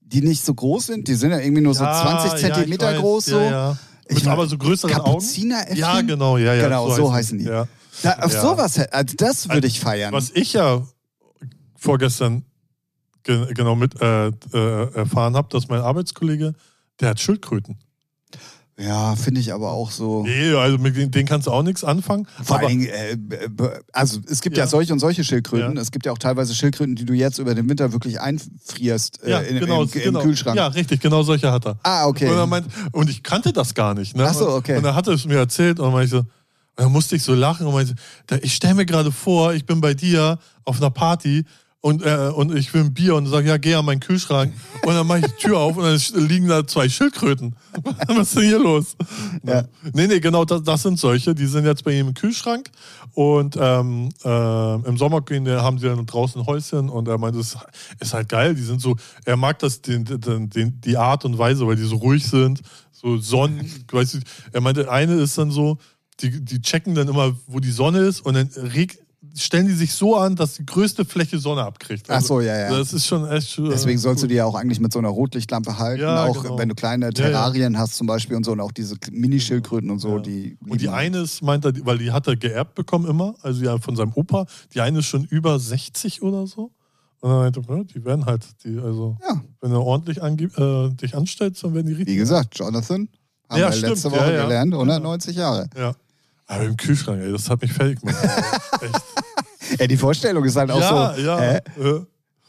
die 0.00 0.20
nicht 0.22 0.44
so 0.44 0.52
groß 0.54 0.86
sind. 0.86 1.06
Die 1.08 1.14
sind 1.14 1.30
ja 1.30 1.38
irgendwie 1.38 1.62
nur 1.62 1.74
so 1.74 1.84
Ja, 1.84 2.02
20 2.02 2.30
ja, 2.30 2.34
ich 2.48 2.54
Zentimeter 2.54 2.94
groß. 2.98 3.24
So. 3.26 3.38
Ja, 3.40 3.78
Mit 4.08 4.24
war- 4.26 4.32
aber 4.32 4.46
so 4.48 4.58
größeren 4.58 4.94
Augen. 4.96 5.24
Ja, 5.74 6.00
genau, 6.00 6.38
ja, 6.38 6.54
ja. 6.54 6.64
Genau, 6.64 6.90
so 6.94 7.12
heißen 7.12 7.38
die. 7.38 7.44
Da, 7.44 7.66
auf 8.20 8.32
sowas, 8.32 8.78
also 8.78 9.14
das 9.16 9.48
würde 9.50 9.66
ich 9.66 9.78
feiern. 9.78 10.12
Was 10.12 10.30
ich 10.30 10.54
ja 10.54 10.82
vorgestern 11.76 12.44
ge 13.22 13.52
genau 13.54 13.76
mit 13.76 14.00
äh, 14.00 14.28
äh, 14.28 14.94
erfahren 14.94 15.36
habe, 15.36 15.48
dass 15.50 15.68
mein 15.68 15.80
Arbeitskollege, 15.80 16.54
der 17.00 17.10
hat 17.10 17.20
Schildkröten. 17.20 17.78
Ja, 18.80 19.14
finde 19.14 19.42
ich 19.42 19.52
aber 19.52 19.72
auch 19.72 19.90
so. 19.90 20.22
Nee, 20.22 20.54
also 20.54 20.78
mit 20.78 20.96
denen, 20.96 21.26
kannst 21.26 21.46
du 21.46 21.50
auch 21.50 21.62
nichts 21.62 21.84
anfangen. 21.84 22.26
Vor 22.42 22.56
aber, 22.56 22.66
allen 22.66 22.80
Dingen, 22.80 22.88
äh, 22.88 23.16
also 23.92 24.20
es 24.26 24.40
gibt 24.40 24.56
ja. 24.56 24.64
Ja. 24.64 24.68
solche 24.68 24.92
und 24.94 25.00
solche 25.00 25.22
Schildkröten. 25.22 25.76
Ja. 25.76 25.82
Es 25.82 25.90
gibt 25.90 26.06
ja 26.06 26.12
auch 26.12 26.18
teilweise 26.18 26.54
Schildkröten, 26.54 26.94
die 26.94 27.04
du 27.04 27.12
jetzt 27.12 27.38
über 27.38 27.54
den 27.54 27.68
Winter 27.68 27.92
wirklich 27.92 28.20
einfrierst 28.20 29.22
äh, 29.22 29.30
ja, 29.30 29.40
in, 29.40 29.58
genau, 29.58 29.82
im, 29.82 29.90
im 29.92 30.02
genau. 30.02 30.22
Kühlschrank. 30.22 30.56
Ja, 30.56 30.68
richtig, 30.68 31.00
genau 31.00 31.22
solche 31.22 31.52
hat 31.52 31.66
er. 31.66 31.78
Ah, 31.82 32.06
okay. 32.06 32.30
Und, 32.30 32.36
er 32.36 32.46
meint, 32.46 32.68
und 32.92 33.10
ich 33.10 33.22
kannte 33.22 33.52
das 33.52 33.74
gar 33.74 33.92
nicht. 33.92 34.16
Ne? 34.16 34.26
Ach 34.26 34.32
so, 34.32 34.48
okay. 34.48 34.78
Und 34.78 34.84
er 34.86 35.08
es 35.08 35.26
mir 35.26 35.36
erzählt 35.36 35.78
und 35.78 35.84
dann 35.84 35.92
meinte 35.92 36.06
ich 36.06 36.10
so, 36.12 36.18
und 36.18 36.26
dann 36.84 36.92
musste 36.92 37.16
ich 37.16 37.22
so 37.22 37.34
lachen 37.34 37.66
und 37.66 37.74
meinte, 37.74 37.94
ich 38.40 38.54
stelle 38.54 38.74
mir 38.74 38.86
gerade 38.86 39.12
vor, 39.12 39.52
ich 39.52 39.66
bin 39.66 39.82
bei 39.82 39.92
dir 39.92 40.38
auf 40.64 40.78
einer 40.78 40.90
Party 40.90 41.44
und, 41.82 42.04
äh, 42.04 42.30
und 42.34 42.54
ich 42.54 42.74
will 42.74 42.82
ein 42.82 42.92
Bier 42.92 43.14
und 43.14 43.26
sage, 43.26 43.48
ja, 43.48 43.56
geh 43.56 43.74
an 43.74 43.86
meinen 43.86 44.00
Kühlschrank. 44.00 44.52
Und 44.82 44.94
dann 44.94 45.06
mache 45.06 45.20
ich 45.20 45.26
die 45.26 45.46
Tür 45.46 45.58
auf 45.58 45.78
und 45.78 45.84
dann 45.84 46.28
liegen 46.28 46.46
da 46.46 46.66
zwei 46.66 46.90
Schildkröten. 46.90 47.56
Was 48.06 48.28
ist 48.28 48.36
denn 48.36 48.42
hier 48.44 48.58
los? 48.58 48.96
Ja. 49.44 49.64
Nee, 49.94 50.06
nee, 50.06 50.20
genau, 50.20 50.44
das, 50.44 50.62
das 50.62 50.82
sind 50.82 50.98
solche. 50.98 51.34
Die 51.34 51.46
sind 51.46 51.64
jetzt 51.64 51.82
bei 51.82 51.92
ihm 51.92 52.08
im 52.08 52.14
Kühlschrank 52.14 52.70
und 53.14 53.56
ähm, 53.58 54.10
äh, 54.22 54.74
im 54.74 54.98
Sommer 54.98 55.22
gehen, 55.22 55.48
haben 55.48 55.78
sie 55.78 55.86
dann 55.86 56.04
draußen 56.04 56.44
Häuschen 56.44 56.90
und 56.90 57.08
er 57.08 57.16
meint, 57.16 57.36
das 57.36 57.56
ist 57.98 58.12
halt 58.12 58.28
geil. 58.28 58.54
Die 58.54 58.62
sind 58.62 58.82
so, 58.82 58.96
er 59.24 59.38
mag 59.38 59.58
das, 59.60 59.80
den, 59.80 60.04
den, 60.04 60.50
den, 60.50 60.80
die 60.82 60.96
Art 60.98 61.24
und 61.24 61.38
Weise, 61.38 61.66
weil 61.66 61.76
die 61.76 61.84
so 61.84 61.96
ruhig 61.96 62.26
sind, 62.26 62.60
so 62.92 63.16
Sonnen, 63.16 63.70
weißt 63.90 64.14
du, 64.14 64.18
er 64.52 64.60
meinte, 64.60 64.90
eine 64.90 65.14
ist 65.14 65.38
dann 65.38 65.50
so, 65.50 65.78
die, 66.20 66.44
die 66.44 66.60
checken 66.60 66.94
dann 66.94 67.08
immer, 67.08 67.34
wo 67.46 67.58
die 67.58 67.70
Sonne 67.70 68.00
ist 68.00 68.20
und 68.20 68.34
dann 68.34 68.48
reg, 68.48 68.98
stellen 69.36 69.66
die 69.66 69.72
sich 69.74 69.92
so 69.92 70.16
an, 70.16 70.36
dass 70.36 70.54
die 70.54 70.66
größte 70.66 71.04
Fläche 71.04 71.38
Sonne 71.38 71.62
abkriegt. 71.62 72.08
Also 72.10 72.24
Ach 72.24 72.28
so, 72.28 72.40
ja, 72.40 72.56
ja. 72.58 72.70
Das 72.76 72.92
ist 72.92 73.06
schon 73.06 73.28
echt. 73.30 73.58
äh, 73.58 73.68
Deswegen 73.68 73.98
sollst 73.98 74.22
du 74.22 74.26
die 74.26 74.34
ja 74.34 74.44
auch 74.44 74.54
eigentlich 74.54 74.80
mit 74.80 74.92
so 74.92 74.98
einer 74.98 75.08
Rotlichtlampe 75.08 75.78
halten. 75.78 76.02
Ja, 76.02 76.24
auch 76.24 76.42
genau. 76.42 76.58
wenn 76.58 76.68
du 76.68 76.74
kleine 76.74 77.06
ja. 77.06 77.12
Terrarien 77.12 77.78
hast 77.78 77.96
zum 77.96 78.06
Beispiel 78.06 78.36
und 78.36 78.44
so 78.44 78.52
und 78.52 78.60
auch 78.60 78.72
diese 78.72 78.96
Minischildkröten 79.10 79.90
und 79.90 79.98
so, 79.98 80.16
Ja. 80.16 80.22
die. 80.22 80.56
Und 80.68 80.80
die 80.80 80.88
eine 80.88 81.18
ist, 81.18 81.42
meint 81.42 81.64
er, 81.64 81.72
weil 81.84 81.98
die 81.98 82.10
hat 82.12 82.26
er 82.26 82.36
geerbt 82.36 82.74
bekommen 82.74 83.08
immer, 83.08 83.34
also 83.42 83.62
ja 83.64 83.78
von 83.78 83.96
seinem 83.96 84.12
Opa. 84.14 84.46
Die 84.74 84.80
eine 84.80 85.00
ist 85.00 85.06
schon 85.06 85.24
über 85.24 85.58
60 85.58 86.22
oder 86.22 86.46
so. 86.46 86.70
Und 87.20 87.30
dann 87.30 87.38
meinte 87.40 87.60
ja, 87.68 87.84
die 87.84 88.04
werden 88.04 88.24
halt, 88.24 88.46
die, 88.64 88.78
also, 88.78 89.16
Ja, 89.28 89.42
wenn 89.60 89.72
du 89.72 89.78
ordentlich 89.78 90.18
äh, 90.18 90.88
dich 90.90 91.14
anstellst, 91.14 91.62
dann 91.62 91.74
werden 91.74 91.86
die 91.86 91.92
wie 91.92 91.98
richtig. 91.98 92.16
gesagt, 92.16 92.58
Jonathan, 92.58 93.08
haben 93.48 93.60
Ja, 93.60 93.70
wir 93.70 93.88
letzte 93.88 94.10
Woche 94.10 94.20
ja, 94.20 94.32
ja. 94.32 94.42
gelernt, 94.44 94.72
190 94.72 95.36
Jahre. 95.36 95.68
Ja. 95.76 95.92
Aber 96.50 96.64
im 96.64 96.76
Kühlschrank, 96.76 97.22
ey, 97.22 97.32
das 97.32 97.48
hat 97.48 97.62
mich 97.62 97.72
fertig 97.72 98.00
gemacht. 98.00 98.16
Echt. 98.82 99.00
Ey, 99.80 99.88
die 99.88 99.96
Vorstellung 99.96 100.44
ist 100.44 100.56
halt 100.56 100.70
auch 100.70 100.80
ja, 100.80 101.14
so. 101.16 101.22
ja. 101.22 101.54
Äh, 101.56 101.60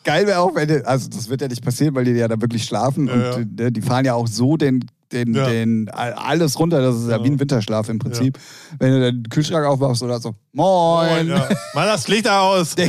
Geil 0.03 0.25
wäre 0.25 0.39
auch, 0.39 0.55
wenn 0.55 0.67
die, 0.67 0.83
also 0.83 1.07
das 1.09 1.29
wird 1.29 1.41
ja 1.41 1.47
nicht 1.47 1.63
passieren, 1.63 1.93
weil 1.93 2.05
die 2.05 2.11
ja 2.13 2.27
da 2.27 2.41
wirklich 2.41 2.63
schlafen 2.63 3.05
Ja, 3.07 3.35
und 3.35 3.59
ja. 3.59 3.67
äh, 3.67 3.71
die 3.71 3.81
fahren 3.83 4.03
ja 4.03 4.15
auch 4.15 4.25
so 4.25 4.57
den, 4.57 4.83
den, 5.11 5.35
Ja. 5.35 5.45
den 5.47 5.89
all- 5.89 6.13
alles 6.13 6.57
runter, 6.57 6.81
das 6.81 6.95
ist 6.95 7.07
ja, 7.09 7.17
Ja. 7.17 7.23
wie 7.23 7.29
ein 7.29 7.39
Winterschlaf 7.39 7.87
im 7.89 7.99
Prinzip. 7.99 8.39
Wenn 8.79 8.91
du 8.93 9.11
den 9.11 9.21
Kühlschrank 9.29 9.63
aufmachst 9.67 10.01
oder 10.01 10.19
so, 10.19 10.33
moin, 10.53 11.27
ja. 11.27 11.47
Mal 11.75 11.85
das 11.85 12.07
Licht 12.07 12.27
aus. 12.27 12.73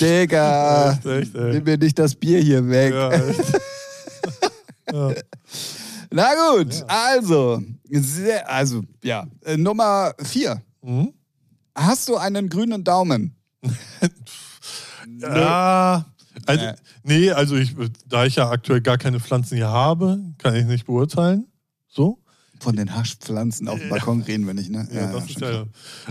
Digga, 0.00 0.92
Echt, 0.92 1.04
echt, 1.04 1.34
ey. 1.34 1.52
nimm 1.52 1.64
mir 1.64 1.76
nicht 1.76 1.98
das 1.98 2.14
Bier 2.14 2.40
hier 2.40 2.66
weg. 2.66 2.94
Ja, 6.12 6.16
ja. 6.16 6.34
Na 6.34 6.56
gut, 6.56 6.74
Ja. 6.74 6.84
also, 6.86 7.62
sehr, 7.90 8.50
also, 8.50 8.82
ja, 9.02 9.26
äh, 9.44 9.56
Nummer 9.56 10.14
vier. 10.22 10.62
Mhm. 10.82 11.12
Hast 11.74 12.08
du 12.08 12.16
einen 12.16 12.48
grünen 12.48 12.84
Daumen? 12.84 13.36
Ja, 15.20 16.04
also, 16.46 16.64
Nee. 16.66 16.72
nee, 17.02 17.30
also 17.32 17.56
ich, 17.56 17.74
da 18.06 18.24
ich 18.24 18.36
ja 18.36 18.50
aktuell 18.50 18.80
gar 18.80 18.98
keine 18.98 19.20
Pflanzen 19.20 19.56
hier 19.56 19.68
habe, 19.68 20.20
kann 20.38 20.54
ich 20.54 20.64
nicht 20.64 20.86
beurteilen. 20.86 21.46
So. 21.88 22.18
Von 22.60 22.76
den 22.76 22.94
Haschpflanzen 22.94 23.68
auf 23.68 23.78
dem 23.78 23.88
Balkon 23.88 24.20
reden 24.22 24.46
wir 24.46 24.54
nicht, 24.54 24.70
ne? 24.70 24.88
Ja, 24.92 25.12
ja, 25.12 25.20
klar. 25.20 25.66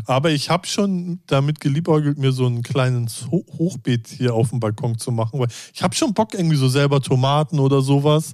aber 0.06 0.32
ich 0.32 0.50
habe 0.50 0.66
schon 0.66 1.22
damit 1.28 1.60
geliebäugelt, 1.60 2.18
mir 2.18 2.32
so 2.32 2.48
ein 2.48 2.64
kleines 2.64 3.28
Ho 3.30 3.46
Hochbeet 3.58 4.08
hier 4.08 4.34
auf 4.34 4.50
dem 4.52 4.60
Balkon 4.62 4.98
zu 4.98 5.12
machen, 5.12 5.40
weil 5.40 5.50
ich 5.74 5.84
habe 5.84 5.94
schon 5.94 6.14
Bock 6.14 6.34
irgendwie 6.34 6.56
so 6.56 6.70
selber 6.70 7.02
Tomaten 7.02 7.60
oder 7.60 7.82
sowas. 7.82 8.34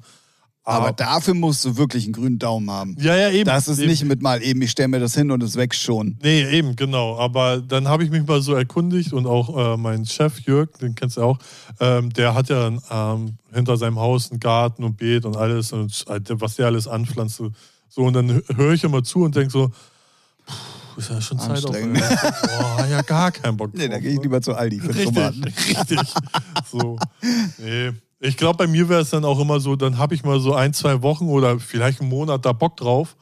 Aber 0.65 0.93
dafür 0.93 1.33
musst 1.33 1.65
du 1.65 1.75
wirklich 1.75 2.05
einen 2.05 2.13
grünen 2.13 2.39
Daumen 2.39 2.71
haben. 2.71 2.95
ja, 2.99 3.15
ja, 3.17 3.29
eben. 3.29 3.45
Das 3.45 3.67
ist 3.67 3.79
eben. 3.79 3.89
nicht 3.89 4.05
mit 4.05 4.21
mal 4.21 4.41
eben, 4.41 4.61
ich 4.61 4.71
stelle 4.71 4.87
mir 4.87 4.99
das 4.99 5.13
hin 5.13 5.29
und 5.29 5.43
es 5.43 5.57
wächst 5.57 5.81
schon. 5.81 6.17
Nee, 6.23 6.45
eben, 6.51 6.75
genau. 6.75 7.17
Aber 7.17 7.57
dann 7.59 7.89
habe 7.89 8.05
ich 8.05 8.09
mich 8.09 8.25
mal 8.25 8.41
so 8.41 8.53
erkundigt 8.53 9.11
und 9.11 9.27
auch 9.27 9.73
äh, 9.73 9.77
mein 9.77 10.05
Chef 10.05 10.39
Jörg, 10.39 10.69
den 10.81 10.95
kennst 10.95 11.17
du 11.17 11.21
auch, 11.21 11.37
ähm, 11.81 12.11
der 12.13 12.33
hat 12.33 12.47
ja 12.47 12.71
ähm, 12.89 13.37
hinter 13.53 13.75
seinem 13.75 13.99
Haus 13.99 14.31
einen 14.31 14.39
Garten 14.39 14.85
und 14.85 14.95
Beet 14.95 15.25
und 15.25 15.35
alles 15.35 15.73
und 15.73 16.05
äh, 16.07 16.21
was 16.29 16.55
der 16.55 16.67
alles 16.67 16.87
anpflanzt. 16.87 17.41
So, 17.89 18.01
und 18.01 18.13
dann 18.13 18.41
höre 18.55 18.73
ich 18.73 18.83
immer 18.85 19.03
zu 19.03 19.23
und 19.23 19.35
denke 19.35 19.51
so, 19.51 19.69
puh, 20.45 20.99
ist 20.99 21.09
ja 21.09 21.21
schon 21.21 21.39
Zeit 21.39 21.65
auf. 21.65 21.75
Boah, 21.75 22.87
ja 22.89 23.01
gar 23.01 23.31
keinen 23.31 23.57
Bock 23.57 23.71
Nee, 23.73 23.87
da 23.87 23.95
drauf, 23.95 24.01
gehe 24.01 24.11
ich 24.11 24.17
ne? 24.17 24.23
lieber 24.23 24.41
zu 24.41 24.53
Aldi 24.53 24.79
für 24.79 24.89
Richtig, 24.89 25.05
Tomaten. 25.05 25.43
richtig. 25.67 25.99
So. 26.71 26.97
Nee. 27.57 27.91
Ich 28.25 28.37
glaube, 28.37 28.57
bei 28.57 28.67
mir 28.67 28.87
wäre 28.87 29.01
es 29.01 29.09
dann 29.09 29.25
auch 29.25 29.37
immer 29.39 29.59
so, 29.59 29.75
dann 29.75 29.97
habe 29.97 30.15
ich 30.15 30.23
mal 30.23 30.39
so 30.39 30.53
ein, 30.53 30.73
zwei 30.73 31.01
Wochen 31.01 31.27
oder 31.27 31.59
vielleicht 31.59 31.99
einen 31.99 32.09
Monat 32.09 32.45
da 32.45 32.53
Bock 32.53 32.77
drauf 32.77 33.17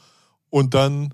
und 0.52 0.76
dann, 0.76 1.12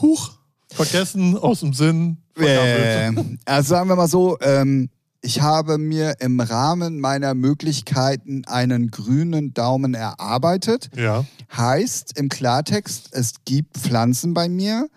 huch, 0.00 0.38
vergessen, 0.72 1.36
aus 1.36 1.60
dem 1.60 1.74
Sinn. 1.74 2.16
Äh, 2.38 3.12
also 3.44 3.68
sagen 3.68 3.90
wir 3.90 3.96
mal 3.96 4.08
so, 4.08 4.38
ähm, 4.40 4.88
ich 5.20 5.42
habe 5.42 5.76
mir 5.76 6.14
im 6.20 6.40
Rahmen 6.40 6.98
meiner 6.98 7.34
Möglichkeiten 7.34 8.44
einen 8.46 8.90
grünen 8.90 9.52
Daumen 9.52 9.92
erarbeitet. 9.92 10.88
Ja, 10.96 11.26
Heißt 11.54 12.18
im 12.18 12.30
Klartext, 12.30 13.10
es 13.12 13.34
gibt 13.44 13.76
Pflanzen 13.76 14.32
bei 14.32 14.48
mir, 14.48 14.88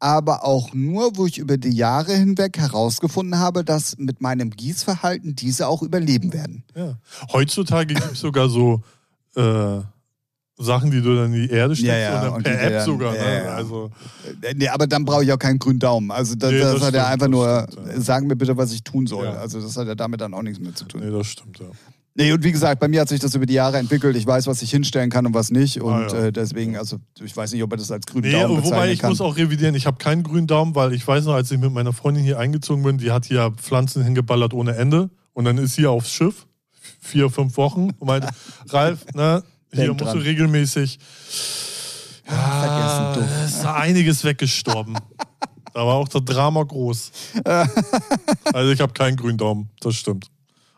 aber 0.00 0.44
auch 0.44 0.72
nur, 0.74 1.16
wo 1.16 1.26
ich 1.26 1.38
über 1.38 1.56
die 1.58 1.70
Jahre 1.70 2.14
hinweg 2.14 2.58
herausgefunden 2.58 3.38
habe, 3.38 3.64
dass 3.64 3.96
mit 3.98 4.20
meinem 4.20 4.50
Gießverhalten 4.50 5.36
diese 5.36 5.68
auch 5.68 5.82
überleben 5.82 6.32
werden. 6.32 6.64
ja. 6.74 6.96
Heutzutage 7.32 7.94
gibt 7.94 8.12
es 8.12 8.20
sogar 8.20 8.48
so 8.48 8.82
äh, 9.36 9.80
Sachen, 10.62 10.90
die 10.90 11.00
du 11.00 11.14
dann 11.16 11.32
in 11.32 11.46
die 11.48 11.50
Erde 11.50 11.74
steckst 11.74 11.88
Ja, 11.90 11.98
ja, 11.98 12.28
und 12.28 12.46
dann 12.46 12.54
per 12.54 12.62
App 12.62 12.72
dann- 12.72 12.84
sogar. 12.86 13.14
ja, 13.16 13.22
ne? 13.24 13.44
ja. 13.44 13.54
Also, 13.54 13.90
Äh, 14.42 14.54
Nee, 14.54 14.68
aber 14.68 14.86
dann 14.86 15.04
brauche 15.06 15.22
ich 15.24 15.32
auch 15.32 15.38
keinen 15.38 15.58
grünen 15.58 15.78
Daumen. 15.78 16.10
Also 16.10 16.34
das, 16.34 16.50
Nee, 16.50 16.58
das, 16.60 16.74
das 16.74 16.82
hat 16.82 16.94
ja 16.94 17.00
stimmt, 17.04 17.12
einfach 17.12 17.26
das 17.26 17.30
nur, 17.30 17.66
stimmt, 17.70 17.86
ja. 17.96 18.00
sagen 18.02 18.26
mir 18.26 18.36
bitte, 18.36 18.56
was 18.56 18.72
ich 18.72 18.82
tun 18.82 19.06
soll. 19.06 19.24
Ja. 19.26 19.34
Also 19.36 19.60
das 19.60 19.76
hat 19.76 19.86
ja 19.86 19.94
damit 19.94 20.20
dann 20.20 20.34
auch 20.34 20.42
nichts 20.42 20.58
mehr 20.60 20.74
zu 20.74 20.84
tun. 20.84 21.00
nee, 21.04 21.10
das 21.10 21.26
stimmt, 21.28 21.58
ja. 21.60 21.66
Nee, 22.14 22.32
und 22.32 22.42
wie 22.42 22.50
gesagt, 22.52 22.80
bei 22.80 22.88
mir 22.88 23.00
hat 23.02 23.08
sich 23.08 23.20
das 23.20 23.34
über 23.36 23.46
die 23.46 23.54
Jahre 23.54 23.78
entwickelt. 23.78 24.16
Ich 24.16 24.26
weiß, 24.26 24.46
was 24.48 24.60
ich 24.62 24.70
hinstellen 24.70 25.10
kann 25.10 25.26
und 25.26 25.34
was 25.34 25.50
nicht. 25.52 25.80
Und 25.80 25.92
Ah, 25.92 26.06
ja. 26.08 26.24
äh, 26.26 26.32
deswegen, 26.32 26.76
also 26.76 26.98
ich 27.22 27.36
weiß 27.36 27.52
nicht, 27.52 27.62
ob 27.62 27.72
er 27.72 27.76
das 27.76 27.90
als 27.92 28.04
grünen 28.04 28.26
Nee, 28.26 28.32
Daumen 28.32 28.56
bezeichnen 28.56 28.74
wobei 28.76 28.92
ich 28.92 28.98
kann. 28.98 29.10
muss 29.10 29.20
auch 29.20 29.36
revidieren, 29.36 29.74
ich 29.76 29.86
habe 29.86 29.96
keinen 29.98 30.22
grünen 30.24 30.46
Daumen, 30.48 30.74
weil 30.74 30.92
ich 30.92 31.06
weiß 31.06 31.24
noch, 31.26 31.34
als 31.34 31.50
ich 31.52 31.58
mit 31.58 31.72
meiner 31.72 31.92
Freundin 31.92 32.24
hier 32.24 32.38
eingezogen 32.40 32.82
bin, 32.82 32.98
die 32.98 33.12
hat 33.12 33.26
hier 33.26 33.52
Pflanzen 33.56 34.02
hingeballert 34.02 34.52
ohne 34.54 34.74
Ende 34.76 35.08
und 35.34 35.44
dann 35.44 35.56
ist 35.58 35.76
sie 35.76 35.86
aufs 35.86 36.10
Schiff, 36.10 36.46
vier, 37.00 37.30
fünf 37.30 37.56
Wochen 37.56 37.90
und 37.98 38.06
meinte, 38.06 38.28
Ralf, 38.70 39.06
ne, 39.14 39.44
hier 39.72 39.84
Denk 39.86 40.00
musst 40.00 40.12
dran. 40.12 40.18
du 40.18 40.24
regelmäßig, 40.24 40.98
vergessen, 42.24 43.14
du. 43.14 43.44
ist 43.46 43.64
einiges 43.64 44.24
weggestorben. 44.24 44.94
da 45.74 45.86
war 45.86 45.94
auch 45.94 46.08
das 46.08 46.24
Drama 46.24 46.64
groß. 46.64 47.12
also 48.52 48.72
ich 48.72 48.80
habe 48.80 48.92
keinen 48.92 49.16
grünen 49.16 49.38
Daumen, 49.38 49.70
das 49.80 49.94
stimmt. 49.94 50.26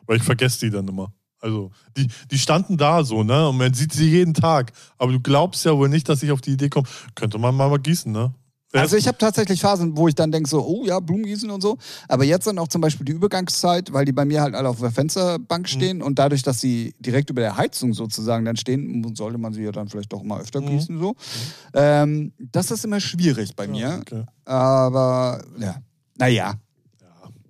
Weil 0.07 0.19
ich 0.19 0.23
vergesse 0.23 0.61
die 0.61 0.71
dann 0.71 0.87
immer. 0.89 1.13
Also, 1.43 1.71
die, 1.97 2.07
die 2.31 2.39
standen 2.39 2.77
da 2.79 3.03
so, 3.05 3.23
ne? 3.25 3.49
Und 3.49 3.59
man 3.59 3.75
sieht 3.75 3.93
sie 3.93 4.09
jeden 4.09 4.33
Tag. 4.33 4.73
Aber 4.97 5.13
du 5.13 5.21
glaubst 5.21 5.65
ja 5.65 5.77
wohl 5.77 5.89
nicht, 5.89 6.09
dass 6.09 6.23
ich 6.23 6.31
auf 6.31 6.41
die 6.41 6.53
Idee 6.53 6.69
komme, 6.71 6.87
könnte 7.17 7.37
man 7.39 7.55
mal, 7.55 7.69
mal 7.69 7.79
gießen, 7.79 8.11
ne? 8.11 8.33
Also 8.75 8.97
ich 8.97 9.07
habe 9.07 9.19
tatsächlich 9.19 9.61
Phasen, 9.61 9.99
wo 9.99 10.09
ich 10.09 10.15
dann 10.15 10.33
denke 10.33 10.49
so, 10.49 10.65
oh 10.67 10.87
ja, 10.87 10.99
Blumengießen 10.99 11.51
und 11.51 11.61
so. 11.61 11.77
Aber 12.09 12.25
jetzt 12.25 12.47
dann 12.47 12.59
auch 12.59 12.69
zum 12.69 12.81
Beispiel 12.81 13.05
die 13.05 13.13
Übergangszeit, 13.13 13.93
weil 13.93 14.07
die 14.07 14.13
bei 14.13 14.25
mir 14.25 14.41
halt 14.41 14.55
alle 14.55 14.67
auf 14.67 14.79
der 14.81 14.89
Mhm. 14.89 14.95
Fensterbank 14.95 15.69
stehen 15.69 16.01
und 16.01 16.19
dadurch, 16.19 16.43
dass 16.43 16.61
sie 16.63 16.95
direkt 16.99 17.29
über 17.29 17.43
der 17.43 17.59
Heizung 17.59 17.93
sozusagen 17.93 18.47
dann 18.47 18.57
stehen, 18.57 19.05
sollte 19.15 19.37
man 19.37 19.53
sie 19.53 19.63
ja 19.65 19.73
dann 19.73 19.89
vielleicht 19.89 20.11
doch 20.11 20.23
mal 20.23 20.41
öfter 20.41 20.63
Mhm. 20.63 20.69
gießen 20.69 20.99
so. 20.99 21.15
Ähm, 21.75 22.33
das 22.39 22.71
ist 22.71 22.87
immer 22.87 23.01
schwierig 23.01 23.55
bei 23.57 23.67
mir. 23.69 23.99
Okay. 24.01 24.25
Aber 24.47 25.45
ja, 25.59 25.77
naja. 26.17 26.55
Ja, 27.03 27.07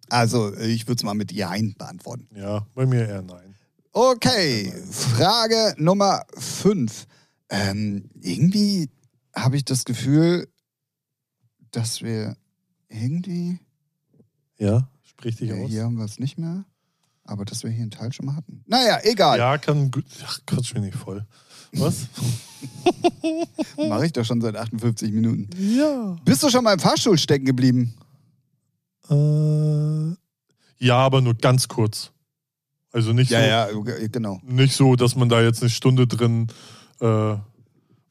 Also 0.09 0.53
ich 0.57 0.89
würde 0.89 0.97
es 0.99 1.05
mal 1.05 1.15
mit 1.15 1.31
Jein 1.31 1.77
beantworten. 1.79 2.27
ja, 2.35 2.67
bei 2.75 2.85
mir 2.85 3.07
eher 3.09 3.23
nein. 3.23 3.52
Okay, 3.93 4.73
Frage 4.91 5.75
Nummer 5.77 6.23
5. 6.39 7.07
Ähm, 7.51 8.09
irgendwie 8.21 8.89
habe 9.37 9.57
ich 9.57 9.65
das 9.67 9.85
Gefühl, 9.85 10.49
dass 11.73 12.01
wir 12.03 12.37
irgendwie. 12.89 13.59
Ja, 14.59 14.89
sprich 15.03 15.37
dich 15.37 15.51
Ja, 15.51 15.57
aus. 15.57 15.69
hier 15.71 15.85
haben 15.85 15.97
wir 15.99 16.05
es 16.07 16.19
nicht 16.19 16.39
mehr. 16.39 16.65
Aber 17.25 17.45
dass 17.45 17.63
wir 17.63 17.71
hier 17.71 17.83
einen 17.83 17.91
Teil 17.91 18.13
schon 18.13 18.27
mal 18.27 18.35
hatten. 18.37 18.65
Naja, 18.67 18.99
egal. 19.05 19.39
Ja, 19.39 19.57
kann 19.59 19.91
gut. 19.91 20.05
Ach, 20.25 20.39
quatsch 20.47 20.75
mich 20.75 20.83
nicht 20.85 20.97
voll. 20.97 21.25
Was? 21.75 22.09
Mache 23.77 24.07
ich 24.07 24.13
doch 24.13 24.25
schon 24.25 24.41
seit 24.41 24.57
58 24.57 25.13
Minuten. 25.13 25.49
ja. 25.59 26.17
Bist 26.25 26.43
du 26.43 26.51
schon 26.51 26.65
mal 26.65 26.73
im 26.75 26.81
Fahrstuhl 26.81 27.17
stecken 27.19 27.45
geblieben? 27.45 27.95
Äh, 29.09 30.17
ja, 30.85 30.97
aber 30.97 31.21
nur 31.21 31.35
ganz 31.35 31.69
kurz. 31.69 32.11
Also 32.93 33.13
nicht 33.13 33.31
so. 33.31 33.37
ja, 33.37 33.69
genau. 34.11 34.41
nicht 34.47 34.75
so, 34.75 34.97
dass 34.97 35.17
man 35.17 35.29
da 35.29 35.43
jetzt 35.43 35.63
eine 35.63 35.71
Stunde 35.71 36.07
drin 36.07 36.49
äh, 37.01 37.07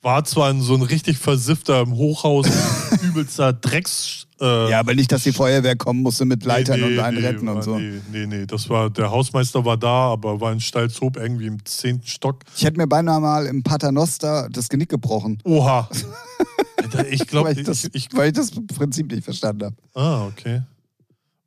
war. 0.02 0.24
Zwar 0.26 0.50
in 0.50 0.62
so 0.62 0.74
ein 0.74 0.82
richtig 0.82 1.18
versiffter 1.20 1.82
im 1.82 1.96
Hochhaus, 1.96 2.48
übelster 3.04 3.54
Drecks. 3.54 4.28
Äh, 4.40 4.72
Ja, 4.72 4.80
aber 4.80 4.96
nicht, 4.96 5.12
dass 5.12 5.24
die 5.24 5.34
Feuerwehr 5.34 5.76
kommen 5.76 6.02
musste 6.02 6.26
mit 6.26 6.44
Leitern 6.44 6.80
nee, 6.80 6.86
und 6.88 6.96
nee, 6.96 7.00
einretten 7.02 7.46
nee, 7.46 7.52
und 7.52 7.64
so. 7.64 7.78
Nee, 7.78 8.02
nee, 8.12 8.26
nee. 8.26 8.46
Das 8.48 8.70
war, 8.70 8.90
der 8.90 9.12
Hausmeister 9.12 9.64
war 9.64 9.78
da, 9.78 10.12
aber 10.12 10.42
war 10.42 10.52
in 10.52 10.60
Stalzhoop 10.60 11.18
irgendwie 11.18 11.46
im 11.46 11.64
zehnten 11.64 12.08
Stock. 12.08 12.44
Ich 12.56 12.64
hätte 12.64 12.78
mir 12.78 12.88
beinahe 12.88 13.20
mal 13.20 13.46
im 13.46 13.62
Paternoster 13.62 14.50
das 14.52 14.68
Genick 14.68 14.90
gebrochen. 14.90 15.38
Oha. 15.44 15.88
Alter, 16.78 17.08
ich 17.08 17.28
glaube, 17.28 17.50
weil, 17.50 17.54
ich 17.54 17.60
ich, 17.60 17.66
das, 17.66 17.90
ich, 17.94 18.08
weil 18.14 18.30
ich 18.30 18.34
das 18.34 18.52
Prinzip 18.52 19.12
nicht 19.12 19.24
verstanden 19.24 19.66
habe. 19.66 19.76
Ah, 19.94 20.26
okay. 20.26 20.64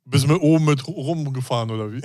Bist 0.07 0.25
du 0.25 0.27
mit 0.27 0.41
oben 0.41 0.65
mit 0.65 0.87
rumgefahren 0.87 1.71
oder 1.71 1.91
wie? 1.91 2.01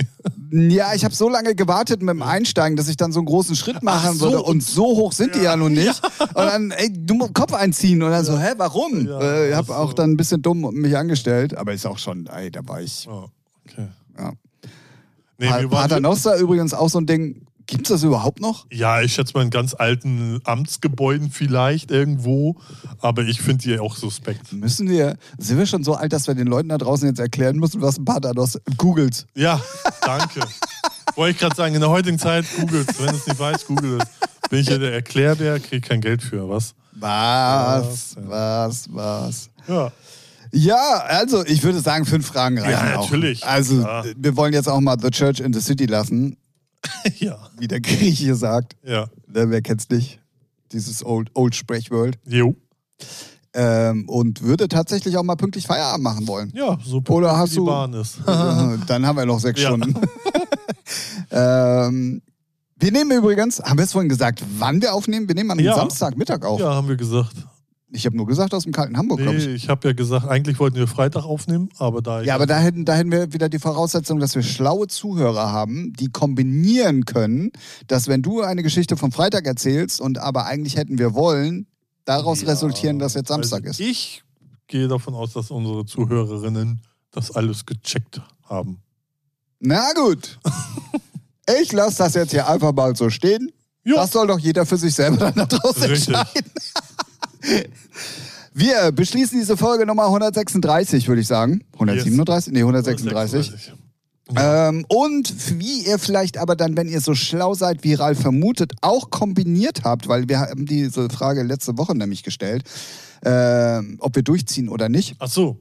Ja, 0.52 0.94
ich 0.94 1.04
habe 1.04 1.14
so 1.14 1.28
lange 1.28 1.54
gewartet 1.54 2.00
mit 2.00 2.08
dem 2.08 2.22
Einsteigen, 2.22 2.76
dass 2.76 2.88
ich 2.88 2.96
dann 2.96 3.12
so 3.12 3.20
einen 3.20 3.26
großen 3.26 3.54
Schritt 3.54 3.82
machen 3.82 4.16
so, 4.16 4.26
würde. 4.26 4.42
Und 4.42 4.62
so 4.62 4.84
hoch 4.84 5.12
sind 5.12 5.34
die 5.34 5.40
ja 5.40 5.54
nun 5.54 5.74
nicht. 5.74 6.02
Und 6.20 6.34
dann, 6.34 6.70
ey, 6.70 6.90
du 6.92 7.14
musst 7.14 7.34
Kopf 7.34 7.52
einziehen. 7.52 8.02
Und 8.02 8.10
dann 8.10 8.24
so, 8.24 8.38
hä, 8.38 8.54
warum? 8.56 9.06
Ja, 9.06 9.20
äh, 9.20 9.50
ich 9.50 9.54
habe 9.54 9.76
auch 9.76 9.90
so. 9.90 9.94
dann 9.94 10.12
ein 10.12 10.16
bisschen 10.16 10.40
dumm 10.40 10.62
mich 10.72 10.96
angestellt. 10.96 11.54
Aber 11.56 11.74
ist 11.74 11.86
auch 11.86 11.98
schon, 11.98 12.26
ey, 12.26 12.50
da 12.50 12.66
war 12.66 12.80
ich. 12.80 13.06
Oh, 13.06 13.28
okay. 13.68 13.88
Ja. 14.18 14.32
Nee, 15.38 15.66
Paternoster 15.68 16.36
übrigens 16.36 16.72
auch 16.74 16.88
so 16.88 16.98
ein 16.98 17.06
Ding. 17.06 17.46
Gibt's 17.70 17.88
das 17.88 18.02
überhaupt 18.02 18.40
noch? 18.40 18.66
ja, 18.70 19.00
ich 19.00 19.14
schätze 19.14 19.32
mal 19.34 19.42
in 19.42 19.50
ganz 19.50 19.74
alten 19.74 20.40
Amtsgebäuden 20.44 21.30
vielleicht 21.30 21.90
irgendwo, 21.90 22.56
aber 23.00 23.22
ich 23.22 23.40
finde 23.40 23.62
die 23.62 23.78
auch 23.78 23.96
suspekt. 23.96 24.52
Müssen 24.52 24.88
wir, 24.90 25.16
sind 25.38 25.56
wir 25.58 25.66
schon 25.66 25.84
so 25.84 25.94
alt, 25.94 26.12
dass 26.12 26.26
wir 26.26 26.34
den 26.34 26.46
Leuten 26.48 26.68
da 26.68 26.78
draußen 26.78 27.06
jetzt 27.08 27.20
erklären 27.20 27.56
müssen, 27.56 27.80
was 27.80 27.98
ein 27.98 28.04
Paternoster 28.04 28.60
googelt? 28.76 29.26
Ja, 29.34 29.60
danke. 30.02 30.40
Wollte 31.14 31.30
ich 31.32 31.38
gerade 31.38 31.54
sagen, 31.56 31.74
in 31.74 31.80
der 31.80 31.90
heutigen 31.90 32.18
Zeit 32.18 32.44
googelt 32.58 32.88
Wenn 32.98 33.06
du 33.08 33.16
es 33.16 33.26
nicht 33.26 33.38
weißt, 33.38 33.66
google 33.66 33.98
es. 34.00 34.48
Bin 34.50 34.58
ich 34.60 34.68
ja 34.68 34.78
der 34.78 34.92
Erklärbär, 34.92 35.60
krieg 35.60 35.84
kein 35.88 36.00
Geld 36.00 36.22
für, 36.22 36.48
was? 36.48 36.74
Was, 36.92 38.16
Ja. 38.16 38.22
was, 38.28 38.86
was? 38.92 39.50
Ja. 39.68 39.92
Ja, 40.52 41.04
also 41.06 41.44
ich 41.46 41.62
würde 41.62 41.78
sagen, 41.80 42.04
fünf 42.04 42.26
Fragen 42.26 42.58
reichen 42.58 42.70
Ja, 42.72 42.96
auch. 42.98 43.04
natürlich. 43.04 43.46
Also 43.46 43.78
Klar. 43.82 44.04
wir 44.16 44.36
wollen 44.36 44.52
jetzt 44.52 44.68
auch 44.68 44.80
mal 44.80 44.96
The 45.00 45.10
Church 45.10 45.38
in 45.38 45.52
the 45.52 45.60
City 45.60 45.86
lassen, 45.86 46.36
ja. 47.18 47.38
wie 47.58 47.68
der 47.68 47.80
Grieche 47.80 48.34
sagt. 48.34 48.76
Ja. 48.84 49.06
Ne, 49.26 49.50
Wer 49.50 49.62
kennt's 49.62 49.88
nicht? 49.90 50.20
Dieses 50.72 51.04
Old, 51.04 51.30
Old 51.34 51.54
Sprechword. 51.54 52.16
Jo. 52.26 52.54
Ähm, 53.52 54.08
und 54.08 54.42
würde 54.42 54.68
tatsächlich 54.68 55.16
auch 55.16 55.24
mal 55.24 55.34
pünktlich 55.34 55.66
Feierabend 55.66 56.04
machen 56.04 56.28
wollen. 56.28 56.52
Ja, 56.54 56.78
super. 56.84 57.14
Oder 57.14 57.36
hast 57.36 57.52
die 57.52 57.56
du- 57.56 57.66
Bahn 57.66 57.92
ist. 57.94 58.18
Dann 58.26 59.04
haben 59.06 59.16
wir 59.16 59.26
noch 59.26 59.40
sechs 59.40 59.60
Ja. 59.60 59.68
Stunden. 59.70 59.94
ähm, 61.30 62.22
wir 62.76 62.92
nehmen 62.92 63.10
übrigens, 63.10 63.60
haben 63.60 63.78
wir 63.78 63.84
es 63.84 63.92
vorhin 63.92 64.08
gesagt, 64.08 64.42
wann 64.58 64.80
wir 64.80 64.94
aufnehmen? 64.94 65.28
Wir 65.28 65.34
nehmen 65.34 65.50
am 65.50 65.58
Ja. 65.58 65.74
Samstagmittag 65.74 66.44
auf. 66.44 66.60
ja, 66.60 66.72
haben 66.74 66.88
wir 66.88 66.96
gesagt. 66.96 67.34
Ich 67.92 68.06
habe 68.06 68.16
nur 68.16 68.26
gesagt 68.26 68.54
aus 68.54 68.62
dem 68.64 68.72
kalten 68.72 68.96
Hamburg, 68.96 69.18
glaube 69.20 69.36
Nee, 69.38 69.46
ich. 69.46 69.64
ich 69.64 69.68
habe 69.68 69.88
ja 69.88 69.94
gesagt, 69.94 70.26
eigentlich 70.28 70.58
wollten 70.60 70.76
wir 70.76 70.86
Freitag 70.86 71.24
aufnehmen, 71.24 71.68
aber 71.78 72.00
da 72.02 72.22
Ja, 72.22 72.36
aber 72.36 72.46
da 72.46 72.58
hätten, 72.58 72.84
da 72.84 72.94
hätten 72.94 73.10
wir 73.10 73.32
wieder 73.32 73.48
die 73.48 73.58
Voraussetzung, 73.58 74.20
dass 74.20 74.34
wir 74.36 74.42
schlaue 74.42 74.86
Zuhörer 74.86 75.50
haben, 75.50 75.92
die 75.94 76.08
kombinieren 76.08 77.04
können, 77.04 77.50
dass 77.88 78.06
wenn 78.06 78.22
du 78.22 78.42
eine 78.42 78.62
Geschichte 78.62 78.96
vom 78.96 79.10
Freitag 79.10 79.44
erzählst 79.46 80.00
und 80.00 80.18
aber 80.18 80.46
eigentlich 80.46 80.76
hätten 80.76 80.98
wir 80.98 81.14
wollen, 81.14 81.66
daraus 82.04 82.42
Ja, 82.42 82.48
resultieren, 82.50 82.98
dass 83.00 83.14
jetzt 83.14 83.28
Samstag 83.28 83.66
also 83.66 83.82
ist. 83.82 83.88
Ich 83.90 84.22
gehe 84.68 84.86
davon 84.86 85.14
aus, 85.14 85.32
dass 85.32 85.50
unsere 85.50 85.84
Zuhörerinnen 85.84 86.82
das 87.10 87.32
alles 87.32 87.66
gecheckt 87.66 88.20
haben. 88.44 88.82
Na 89.58 89.92
gut. 89.94 90.38
Ich 91.60 91.72
lasse 91.72 91.98
das 91.98 92.14
jetzt 92.14 92.30
hier 92.30 92.48
einfach 92.48 92.72
mal 92.72 92.94
so 92.94 93.10
stehen. 93.10 93.50
Ja, 93.82 93.96
Das 93.96 94.12
soll 94.12 94.28
doch 94.28 94.38
jeder 94.38 94.64
für 94.64 94.76
sich 94.76 94.94
selber 94.94 95.32
dann 95.32 95.48
daraus 95.48 95.80
Richtig. 95.80 96.14
entscheiden. 96.14 96.50
Wir 98.52 98.92
beschließen 98.92 99.38
diese 99.38 99.56
Folge 99.56 99.86
Nummer 99.86 100.06
136, 100.06 101.08
würde 101.08 101.20
ich 101.20 101.26
sagen. 101.26 101.62
137? 101.74 102.52
Nee, 102.52 102.60
136. 102.60 103.72
Ähm, 104.36 104.84
und 104.88 105.58
wie 105.58 105.86
ihr 105.86 105.98
vielleicht 105.98 106.38
aber 106.38 106.56
dann, 106.56 106.76
wenn 106.76 106.88
ihr 106.88 107.00
so 107.00 107.14
schlau 107.14 107.54
seid, 107.54 107.84
wie 107.84 107.94
Ralf 107.94 108.20
vermutet, 108.20 108.72
auch 108.80 109.10
kombiniert 109.10 109.82
habt, 109.84 110.08
weil 110.08 110.28
wir 110.28 110.40
haben 110.40 110.66
diese 110.66 111.08
Frage 111.08 111.42
letzte 111.42 111.78
Woche 111.78 111.96
nämlich 111.96 112.22
gestellt, 112.22 112.64
ähm, 113.24 113.96
ob 114.00 114.14
wir 114.14 114.22
durchziehen 114.22 114.68
oder 114.68 114.88
nicht. 114.88 115.16
Ach 115.18 115.28
so. 115.28 115.58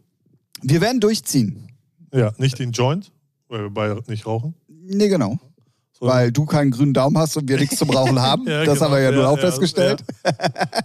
Wir 0.62 0.82
werden 0.82 1.00
durchziehen. 1.00 1.70
Ja, 2.14 2.32
nicht 2.38 2.60
den 2.60 2.72
Joint, 2.72 3.12
weil 3.48 3.64
wir 3.64 3.70
beide 3.70 4.04
nicht 4.08 4.26
rauchen. 4.26 4.56
Nee, 4.68 5.08
genau. 5.08 5.40
So. 6.02 6.08
Weil 6.08 6.32
du 6.32 6.46
keinen 6.46 6.72
grünen 6.72 6.94
Daumen 6.94 7.18
hast 7.18 7.36
und 7.36 7.50
wir 7.50 7.58
nichts 7.58 7.78
zum 7.78 7.90
Rauchen 7.90 8.20
haben. 8.22 8.48
Ja, 8.48 8.64
das 8.64 8.76
genau. 8.76 8.86
haben 8.86 8.94
wir 8.94 9.02
ja, 9.02 9.12
nun 9.12 9.26
auch 9.26 9.38
ja, 9.38 9.44
festgestellt. 9.44 10.04
Ja. 10.24 10.32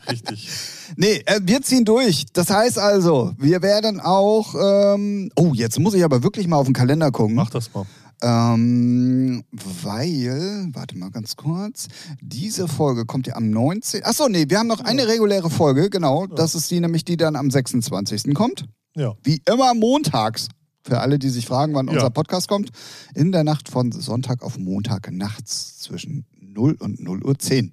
Richtig. 0.10 0.48
Nee, 0.96 1.22
äh, 1.26 1.40
wir 1.42 1.62
ziehen 1.62 1.84
durch. 1.84 2.26
Das 2.32 2.50
heißt 2.50 2.78
also, 2.78 3.32
wir 3.38 3.62
werden 3.62 4.00
auch. 4.00 4.54
Ähm, 4.60 5.30
oh, 5.36 5.52
jetzt 5.54 5.78
muss 5.78 5.94
ich 5.94 6.02
aber 6.04 6.22
wirklich 6.24 6.48
mal 6.48 6.56
auf 6.56 6.66
den 6.66 6.74
Kalender 6.74 7.12
gucken. 7.12 7.36
Mach 7.36 7.50
das 7.50 7.72
mal. 7.72 7.86
Ähm, 8.22 9.44
weil, 9.82 10.68
warte 10.72 10.96
mal 10.96 11.10
ganz 11.10 11.36
kurz. 11.36 11.88
Diese 12.20 12.68
Folge 12.68 13.04
kommt 13.04 13.26
ja 13.26 13.36
am 13.36 13.50
19. 13.50 14.04
Achso, 14.04 14.28
nee, 14.28 14.46
wir 14.48 14.58
haben 14.58 14.66
noch 14.66 14.80
eine 14.80 15.06
reguläre 15.06 15.50
Folge, 15.50 15.90
genau. 15.90 16.26
Das 16.26 16.54
ist 16.54 16.70
die 16.70 16.80
nämlich, 16.80 17.04
die 17.04 17.16
dann 17.16 17.36
am 17.36 17.50
26. 17.50 18.34
kommt. 18.34 18.64
Ja. 18.96 19.12
Wie 19.22 19.42
immer 19.46 19.74
montags. 19.74 20.48
Für 20.87 21.01
alle, 21.01 21.18
die 21.18 21.30
sich 21.30 21.47
fragen, 21.47 21.74
wann 21.74 21.87
Ja. 21.87 21.95
unser 21.95 22.11
Podcast 22.11 22.47
kommt. 22.47 22.68
In 23.14 23.32
der 23.32 23.43
Nacht 23.43 23.68
von 23.70 23.91
Sonntag 23.91 24.43
auf 24.43 24.59
Montag 24.59 25.11
nachts 25.11 25.78
zwischen 25.78 26.26
0 26.41 26.76
und 26.78 27.01
0 27.01 27.24
Uhr 27.24 27.39
10 27.39 27.72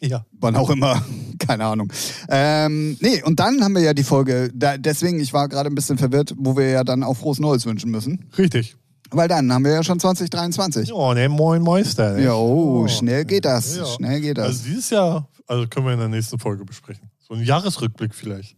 Ja. 0.00 0.24
wann 0.38 0.54
auch 0.54 0.70
immer, 0.70 1.04
keine 1.40 1.64
Ahnung. 1.64 1.92
Ähm, 2.28 2.96
nee, 3.00 3.20
und 3.24 3.40
dann 3.40 3.62
haben 3.64 3.74
wir 3.74 3.82
ja 3.82 3.94
die 3.94 4.04
Folge, 4.04 4.50
da, 4.54 4.78
deswegen, 4.78 5.18
ich 5.18 5.32
war 5.32 5.48
gerade 5.48 5.68
ein 5.70 5.74
bisschen 5.74 5.98
verwirrt, 5.98 6.34
wo 6.38 6.56
wir 6.56 6.68
ja 6.70 6.84
dann 6.84 7.02
auch 7.02 7.14
frohes 7.14 7.40
Neues 7.40 7.66
wünschen 7.66 7.90
müssen. 7.90 8.26
Richtig. 8.38 8.76
Weil 9.10 9.26
dann 9.28 9.52
haben 9.52 9.64
wir 9.64 9.72
ja 9.72 9.82
schon 9.82 9.98
2023. 10.00 10.90
Ja, 10.90 11.14
ne, 11.14 11.28
moin 11.28 11.62
Meister. 11.62 12.18
Ja, 12.18 12.34
oh, 12.34 12.82
Oh. 12.84 12.88
schnell 12.88 13.24
geht 13.24 13.44
das, 13.44 13.76
Ja. 13.76 13.86
schnell 13.86 14.20
geht 14.20 14.38
das. 14.38 14.46
Also 14.46 14.64
dieses 14.66 14.90
Jahr, 14.90 15.28
also 15.48 15.66
können 15.66 15.86
wir 15.86 15.92
in 15.94 15.98
der 16.00 16.08
nächsten 16.08 16.38
Folge 16.38 16.64
besprechen. 16.64 17.10
So 17.26 17.34
ein 17.34 17.42
Jahresrückblick 17.42 18.14
vielleicht. 18.14 18.56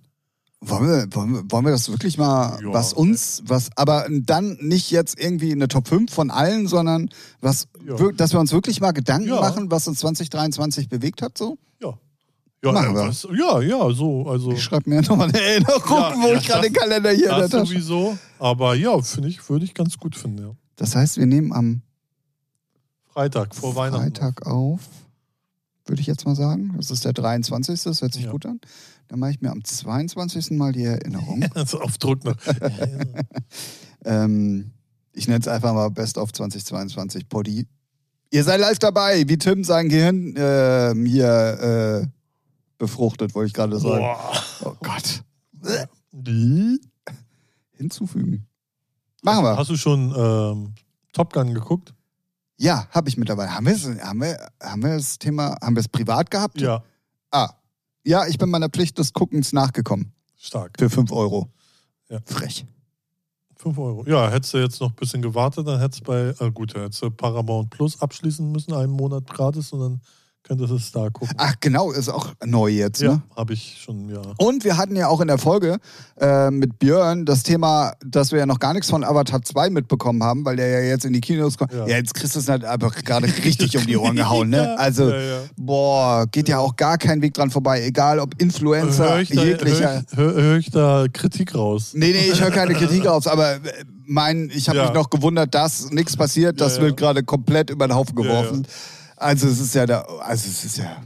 Wollen 0.63 0.87
wir, 0.89 1.15
wollen, 1.15 1.33
wir, 1.35 1.43
wollen 1.51 1.65
wir 1.67 1.73
das 1.73 1.91
wirklich 1.91 2.17
mal, 2.17 2.59
Ja. 2.63 2.73
was 2.73 2.93
uns, 2.95 3.43
was, 3.47 3.69
aber 3.77 4.07
dann 4.11 4.57
nicht 4.61 4.91
jetzt 4.91 5.21
irgendwie 5.21 5.53
eine 5.53 5.69
Top 5.69 5.87
5 5.87 6.13
von 6.13 6.31
allen, 6.31 6.67
sondern 6.67 7.11
was, 7.41 7.69
Ja. 7.87 7.99
wir- 7.99 8.13
dass 8.13 8.33
wir 8.33 8.41
uns 8.41 8.53
wirklich 8.53 8.81
mal 8.81 8.93
Gedanken 8.93 9.29
Ja. 9.29 9.37
machen, 9.41 9.71
was 9.71 9.87
uns 9.87 9.99
2023 10.01 10.89
bewegt 10.89 11.21
hat, 11.21 11.37
so? 11.37 11.59
Ja. 11.83 11.93
Ja, 12.65 12.73
Machen 12.73 12.95
wir. 12.95 13.07
was, 13.09 13.29
ja, 13.39 13.61
ja, 13.61 13.91
so. 13.93 14.27
Also, 14.29 14.51
Ich 14.53 14.63
schreibe 14.63 14.89
mir 14.89 15.03
nochmal 15.03 15.29
eine 15.29 15.41
Erinnerung, 15.41 15.83
wo 16.23 16.33
ich 16.33 16.47
gerade 16.47 16.63
das- 16.63 16.63
den 16.63 16.73
Kalender 16.73 17.11
hier 17.11 17.25
in 17.25 17.31
der 17.31 17.39
das 17.41 17.51
Tasche 17.51 17.67
sowieso. 17.67 18.19
Aber 18.39 18.75
ja, 18.75 18.99
finde 19.03 19.29
ich, 19.29 19.47
würde 19.51 19.65
ich 19.67 19.75
ganz 19.75 19.99
gut 19.99 20.17
finden, 20.17 20.39
ja. 20.43 20.51
Das 20.77 20.97
heißt, 20.97 21.19
wir 21.19 21.27
nehmen 21.27 21.53
am 21.53 21.83
Freitag, 23.13 23.55
vor 23.55 23.75
Weihnachten. 23.77 24.05
Freitag 24.15 24.47
auf, 24.47 24.81
würde 25.87 26.01
ich 26.01 26.07
jetzt 26.07 26.24
mal 26.26 26.34
sagen. 26.37 26.74
Das 26.76 26.91
ist 26.91 27.05
der 27.05 27.12
23. 27.12 27.82
Das 27.82 28.03
hört 28.03 28.12
sich 28.12 28.24
Ja. 28.24 28.30
gut 28.32 28.47
an. 28.47 28.61
Dann 29.09 29.20
mache 29.20 29.30
ich 29.30 29.41
mir 29.41 29.51
am 29.51 29.62
22. 29.64 30.51
mal 30.53 30.72
die 30.72 30.84
Erinnerung. 30.84 31.45
Also 31.55 31.80
auf 31.80 31.99
Druck 31.99 32.24
noch. 32.24 32.37
Ähm, 34.05 34.70
ich 35.12 35.26
nenne 35.26 35.41
es 35.41 35.49
einfach 35.49 35.72
mal 35.74 35.89
Best 35.91 36.16
of 36.18 36.32
2022 36.32 37.28
Poddy. 37.28 37.66
Ihr 38.30 38.45
seid 38.45 38.61
live 38.61 38.78
dabei, 38.78 39.24
wie 39.28 39.39
Tim 39.39 39.64
sein 39.64 39.89
Gehirn 39.89 40.34
ähm, 40.37 41.07
hier 41.07 42.03
äh, 42.05 42.07
befruchtet, 42.78 43.34
wollte 43.34 43.49
ich 43.49 43.55
gerade 43.55 43.78
sagen. 43.80 43.99
Boah. 44.05 44.32
Oh 44.64 44.74
Gott. 44.80 45.22
Die? 46.12 46.78
Hinzufügen. 47.72 48.47
Machen 49.22 49.45
wir. 49.45 49.57
Hast 49.57 49.70
du 49.70 49.76
schon 49.76 50.14
ähm, 50.16 50.74
Top 51.12 51.32
Gun 51.32 51.53
geguckt? 51.55 51.95
Ja, 52.59 52.87
habe 52.91 53.09
ich 53.09 53.17
mittlerweile. 53.17 53.55
Haben, 53.55 53.67
haben, 53.69 54.21
wir, 54.21 54.49
haben 54.63 54.83
wir 54.83 54.97
das 54.97 55.19
Thema, 55.19 55.57
haben 55.63 55.77
wir 55.77 55.81
es 55.81 55.89
privat 55.89 56.31
gehabt? 56.31 56.61
Ja, 56.61 56.83
Ah. 57.31 57.51
Ja, 58.05 58.27
ich 58.27 58.39
bin 58.39 58.49
meiner 58.49 58.69
Pflicht 58.69 58.99
des 58.99 59.13
Guckens 59.13 59.53
nachgekommen. 59.53 60.13
stark. 60.37 60.73
Für 60.79 60.89
5 60.89 61.11
Euro. 61.13 61.51
Ja. 62.09 62.21
Frech. 62.25 62.65
5 63.57 63.77
Euro. 63.79 64.05
Ja, 64.07 64.31
hättest 64.31 64.55
du 64.55 64.59
jetzt 64.59 64.81
noch 64.81 64.91
ein 64.91 64.95
bisschen 64.95 65.23
gewartet, 65.23 65.67
dann 65.67 65.81
hättest 65.81 66.03
du 66.03 66.05
bei, 66.05 66.35
äh, 66.39 66.51
gut, 66.53 66.75
hättest 66.75 67.03
du 67.03 67.11
Paramount 67.11 67.71
Plus 67.71 68.01
abschließen 68.01 68.51
müssen, 68.53 68.73
einen 68.75 68.93
Monat 68.93 69.27
gratis 69.27 69.73
und 69.73 69.81
dann 69.81 70.01
Könntest 70.49 70.71
es 70.73 70.93
da 70.93 71.09
gucken. 71.11 71.35
Ach 71.39 71.55
genau, 71.61 71.91
ist 71.91 72.09
auch 72.09 72.29
neu 72.45 72.69
jetzt, 72.69 73.03
ja, 73.03 73.15
ne? 73.15 73.23
habe 73.35 73.53
ich 73.55 73.79
schon, 73.83 74.09
ja. 74.09 74.23
Und 74.39 74.63
wir 74.63 74.77
hatten 74.77 74.95
ja 74.95 75.09
auch 75.09 75.21
in 75.21 75.27
der 75.27 75.39
Folge 75.39 75.79
äh, 76.21 76.53
mit 76.53 76.79
Björn 76.79 77.25
das 77.25 77.43
Thema, 77.43 77.95
dass 78.05 78.31
wir 78.31 78.39
ja 78.39 78.47
noch 78.47 78.61
gar 78.61 78.73
nichts 78.73 78.89
von 78.89 79.03
Avatar 79.03 79.43
2 79.43 79.71
mitbekommen 79.71 80.23
haben, 80.23 80.45
weil 80.45 80.55
der 80.55 80.69
ja 80.69 80.81
jetzt 80.89 81.05
in 81.05 81.13
die 81.13 81.21
Kinos 81.21 81.59
kommt. 81.59 81.73
Ja, 81.73 81.87
Ja. 81.89 81.97
jetzt 81.97 82.15
kriegst 82.15 82.37
du 82.37 82.39
es 82.39 82.49
halt 82.49 82.65
einfach 82.65 82.95
gerade 83.03 83.27
richtig 83.27 83.77
um 83.77 83.87
die 83.87 83.97
Ohren 83.97 84.15
gehauen, 84.17 84.51
ne? 84.51 84.59
Ja, 84.59 84.75
Also, 84.77 85.11
ja, 85.11 85.21
ja. 85.21 85.39
boah, 85.57 86.27
geht 86.31 86.49
ja 86.49 86.59
auch 86.61 86.77
gar 86.77 86.97
kein 86.97 87.23
Weg 87.23 87.35
dran 87.35 87.51
vorbei, 87.51 87.83
egal 87.85 88.21
ob 88.21 88.41
Influencer, 88.41 89.09
Hör 89.11 89.21
ich, 89.21 89.31
da, 89.31 89.43
jeglicher. 89.43 90.05
hör, 90.15 90.31
ich- 90.31 90.35
hör, 90.37 90.43
hör 90.45 90.57
ich 90.59 90.71
da 90.71 91.07
Kritik 91.13 91.57
raus? 91.57 91.91
Nee, 91.95 92.13
nee, 92.13 92.31
ich 92.31 92.41
höre 92.41 92.53
keine 92.53 92.75
Kritik 92.79 93.05
raus, 93.05 93.27
aber 93.27 93.55
äh, 93.55 93.59
mein, 94.07 94.49
ich 94.55 94.69
habe 94.69 94.79
Ja. 94.79 94.85
mich 94.85 94.95
noch 94.95 95.11
gewundert, 95.11 95.53
dass 95.57 95.91
nichts 95.91 96.17
passiert. 96.17 96.61
Das 96.61 96.77
Ja, 96.77 96.83
ja. 96.83 96.87
wird 96.87 96.97
gerade 96.99 97.25
komplett 97.25 97.71
über 97.71 97.89
den 97.89 97.97
Haufen 97.97 98.17
Ja, 98.17 98.23
geworfen. 98.23 98.67
Also 99.17 99.49
es 99.49 99.61
ist 99.61 99.75
ja 99.75 99.87
der, 99.87 100.09
also 100.21 100.49
es 100.49 100.64
ist 100.64 100.79
ja, 100.79 100.97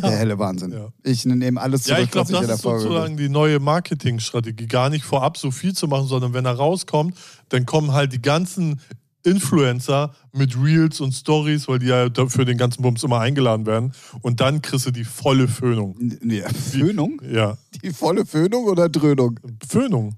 der 0.00 0.10
helle 0.10 0.38
Wahnsinn. 0.38 0.72
Ja. 0.72 0.88
Ich 1.02 1.24
nehme 1.24 1.60
alles 1.60 1.82
zurück, 1.82 1.98
Ja, 1.98 2.04
ich 2.04 2.10
glaube, 2.10 2.30
ich 2.30 2.38
das 2.38 2.46
der 2.46 2.54
ist 2.54 2.62
sozusagen 2.62 3.16
die 3.16 3.28
neue 3.28 3.58
Marketingstrategie. 3.58 4.66
Gar 4.66 4.90
nicht 4.90 5.04
vorab 5.04 5.36
so 5.36 5.50
viel 5.50 5.74
zu 5.74 5.88
machen, 5.88 6.06
sondern 6.06 6.32
wenn 6.32 6.44
er 6.46 6.54
rauskommt, 6.54 7.16
dann 7.48 7.66
kommen 7.66 7.92
halt 7.92 8.12
die 8.12 8.22
ganzen 8.22 8.80
Influencer 9.24 10.14
mit 10.32 10.56
Reels 10.56 11.00
und 11.00 11.12
Stories, 11.12 11.68
weil 11.68 11.80
die 11.80 11.86
ja 11.86 12.08
für 12.28 12.44
den 12.44 12.56
ganzen 12.56 12.82
Bums 12.82 13.02
immer 13.02 13.18
eingeladen 13.20 13.66
werden. 13.66 13.92
Und 14.22 14.40
dann 14.40 14.62
kriegst 14.62 14.86
du 14.86 14.90
die 14.90 15.04
volle 15.04 15.48
Föhnung. 15.48 15.96
Nee, 15.98 16.42
Föhnung? 16.42 17.20
Ja, 17.28 17.58
Die 17.82 17.92
volle 17.92 18.24
Föhnung 18.24 18.64
oder 18.64 18.88
Dröhnung? 18.88 19.38
Föhnung. 19.68 20.16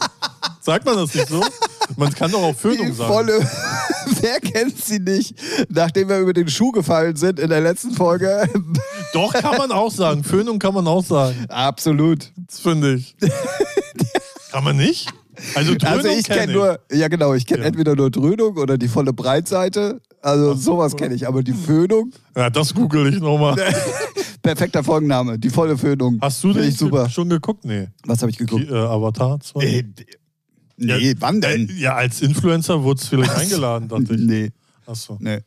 Sagt 0.60 0.84
man 0.84 0.96
das 0.96 1.14
nicht 1.14 1.28
so? 1.28 1.42
Man 1.96 2.12
kann 2.14 2.30
doch 2.30 2.42
auch 2.42 2.54
Föhnung 2.56 2.86
Die 2.86 2.92
sagen. 2.92 3.12
volle. 3.12 3.40
Wer 4.20 4.40
kennt 4.40 4.76
sie 4.82 4.98
nicht? 4.98 5.34
Nachdem 5.68 6.08
wir 6.08 6.18
über 6.18 6.32
den 6.32 6.48
Schuh 6.48 6.72
gefallen 6.72 7.16
sind 7.16 7.38
in 7.38 7.48
der 7.50 7.60
letzten 7.60 7.92
Folge. 7.92 8.48
Doch, 9.12 9.32
kann 9.32 9.56
man 9.58 9.72
auch 9.72 9.90
sagen. 9.90 10.24
Föhnung 10.24 10.58
kann 10.58 10.74
man 10.74 10.86
auch 10.86 11.04
sagen. 11.04 11.36
Absolut. 11.48 12.32
Das 12.46 12.60
finde 12.60 12.94
ich. 12.94 13.16
kann 14.50 14.64
man 14.64 14.76
nicht? 14.76 15.08
Also, 15.54 15.74
Dröhnung 15.74 15.96
Also 15.98 16.08
ich 16.08 16.24
kenn 16.26 16.38
kenne 16.38 16.52
nur, 16.52 16.80
ja 16.92 17.08
genau, 17.08 17.32
ich 17.34 17.46
kenne 17.46 17.60
Ja. 17.62 17.66
entweder 17.68 17.96
nur 17.96 18.10
Dröhnung 18.10 18.56
oder 18.58 18.76
die 18.76 18.88
volle 18.88 19.12
Breitseite. 19.12 20.00
Also 20.22 20.54
sowas 20.54 20.96
kenne 20.96 21.14
ich. 21.14 21.26
Aber 21.26 21.42
die 21.42 21.54
Föhnung, 21.54 22.12
Ja, 22.36 22.50
das 22.50 22.74
google 22.74 23.06
ich 23.12 23.20
nochmal. 23.20 23.56
perfekter 24.42 24.84
Folgenname, 24.84 25.38
die 25.38 25.50
volle 25.50 25.78
Föhnung. 25.78 26.18
Hast 26.20 26.42
du 26.44 26.52
den 26.52 26.70
super. 26.72 27.08
schon 27.08 27.28
geguckt? 27.30 27.64
Nee. 27.64 27.88
Was 28.04 28.20
habe 28.20 28.30
ich 28.30 28.36
Die, 28.38 28.44
geguckt? 28.46 28.70
äh, 28.70 28.74
Avatar 28.74 29.40
2? 29.40 29.62
Äh, 29.64 29.84
nee, 30.80 31.14
wann 31.18 31.40
denn? 31.40 31.68
Äh, 31.68 31.72
ja, 31.74 31.94
als 31.94 32.20
Influencer 32.22 32.82
wurde 32.82 33.00
es 33.00 33.08
vielleicht 33.08 33.30
eingeladen, 33.34 33.88
dachte 33.88 34.14
ich. 34.14 34.20
Nee, 34.20 34.50
Achso. 34.86 35.16
nee. 35.20 35.40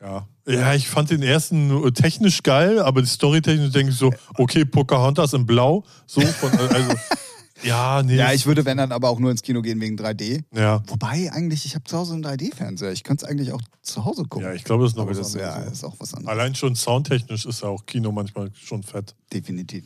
Ja. 0.00 0.26
ja, 0.48 0.74
ich 0.74 0.88
fand 0.88 1.10
den 1.10 1.22
ersten 1.22 1.92
technisch 1.92 2.42
geil, 2.42 2.78
aber 2.80 3.02
die 3.02 3.08
storytechnisch 3.08 3.70
denke 3.70 3.92
ich 3.92 3.98
so, 3.98 4.10
okay, 4.38 4.64
Pocahontas 4.64 5.34
in 5.34 5.44
Blau. 5.44 5.84
So 6.06 6.22
von, 6.22 6.50
also, 6.58 6.94
ja, 7.62 8.02
nee. 8.02 8.16
Ja, 8.16 8.32
ich 8.32 8.46
würde, 8.46 8.64
wenn 8.64 8.78
dann 8.78 8.92
aber 8.92 9.10
auch 9.10 9.18
nur 9.18 9.30
ins 9.30 9.42
Kino 9.42 9.60
gehen 9.60 9.78
wegen 9.78 9.96
3D. 9.98 10.42
ja. 10.54 10.82
Wobei 10.86 11.30
eigentlich, 11.32 11.66
ich 11.66 11.74
habe 11.74 11.84
zu 11.84 11.98
Hause 11.98 12.14
einen 12.14 12.24
3D-Fernseher. 12.24 12.92
Ich 12.92 13.04
könnte 13.04 13.26
es 13.26 13.30
eigentlich 13.30 13.52
auch 13.52 13.60
zu 13.82 14.06
Hause 14.06 14.24
gucken. 14.24 14.48
ja, 14.48 14.54
ich 14.54 14.64
glaube, 14.64 14.84
das 14.84 14.92
ist 14.92 14.96
noch 14.96 15.02
aber 15.02 15.10
was 15.10 15.32
das 15.32 15.34
ja, 15.34 15.52
anderes. 15.52 15.72
ist 15.74 15.84
auch 15.84 15.96
was 15.98 16.14
anderes. 16.14 16.32
Allein 16.32 16.54
schon 16.54 16.74
soundtechnisch 16.74 17.44
ist 17.44 17.62
ja 17.62 17.68
auch 17.68 17.84
Kino 17.84 18.10
manchmal 18.10 18.50
schon 18.54 18.82
fett. 18.82 19.14
Definitiv. 19.32 19.84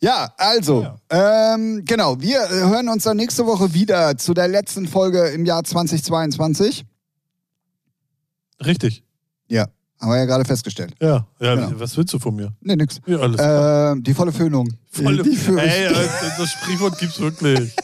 Ja, 0.00 0.32
also, 0.36 0.86
Ähm, 1.08 1.82
genau, 1.84 2.20
wir 2.20 2.40
äh, 2.42 2.68
hören 2.68 2.88
uns 2.88 3.04
dann 3.04 3.16
nächste 3.16 3.46
Woche 3.46 3.72
wieder 3.72 4.18
zu 4.18 4.34
der 4.34 4.48
letzten 4.48 4.86
Folge 4.86 5.28
im 5.28 5.46
Jahr 5.46 5.64
2022. 5.64 6.84
Richtig. 8.64 9.02
Ja, 9.48 9.66
haben 10.00 10.10
wir 10.10 10.18
ja 10.18 10.24
gerade 10.26 10.44
festgestellt. 10.44 10.94
Ja. 11.00 11.26
ja 11.40 11.54
Genau. 11.54 11.72
Was 11.80 11.96
willst 11.96 12.12
du 12.12 12.18
von 12.18 12.36
mir? 12.36 12.52
Nee, 12.60 12.76
nix. 12.76 13.00
Ja, 13.06 13.18
alles 13.18 13.36
klar. 13.36 13.92
Ähm, 13.92 14.02
die 14.02 14.12
volle 14.12 14.32
Föhnung. 14.32 14.68
Volle, 14.90 15.22
die 15.22 15.36
Föhnung. 15.36 15.60
ey, 15.60 15.86
äh, 15.86 16.08
das 16.36 16.50
Sprichwort 16.50 16.98
gibt's 16.98 17.18
wirklich. 17.20 17.74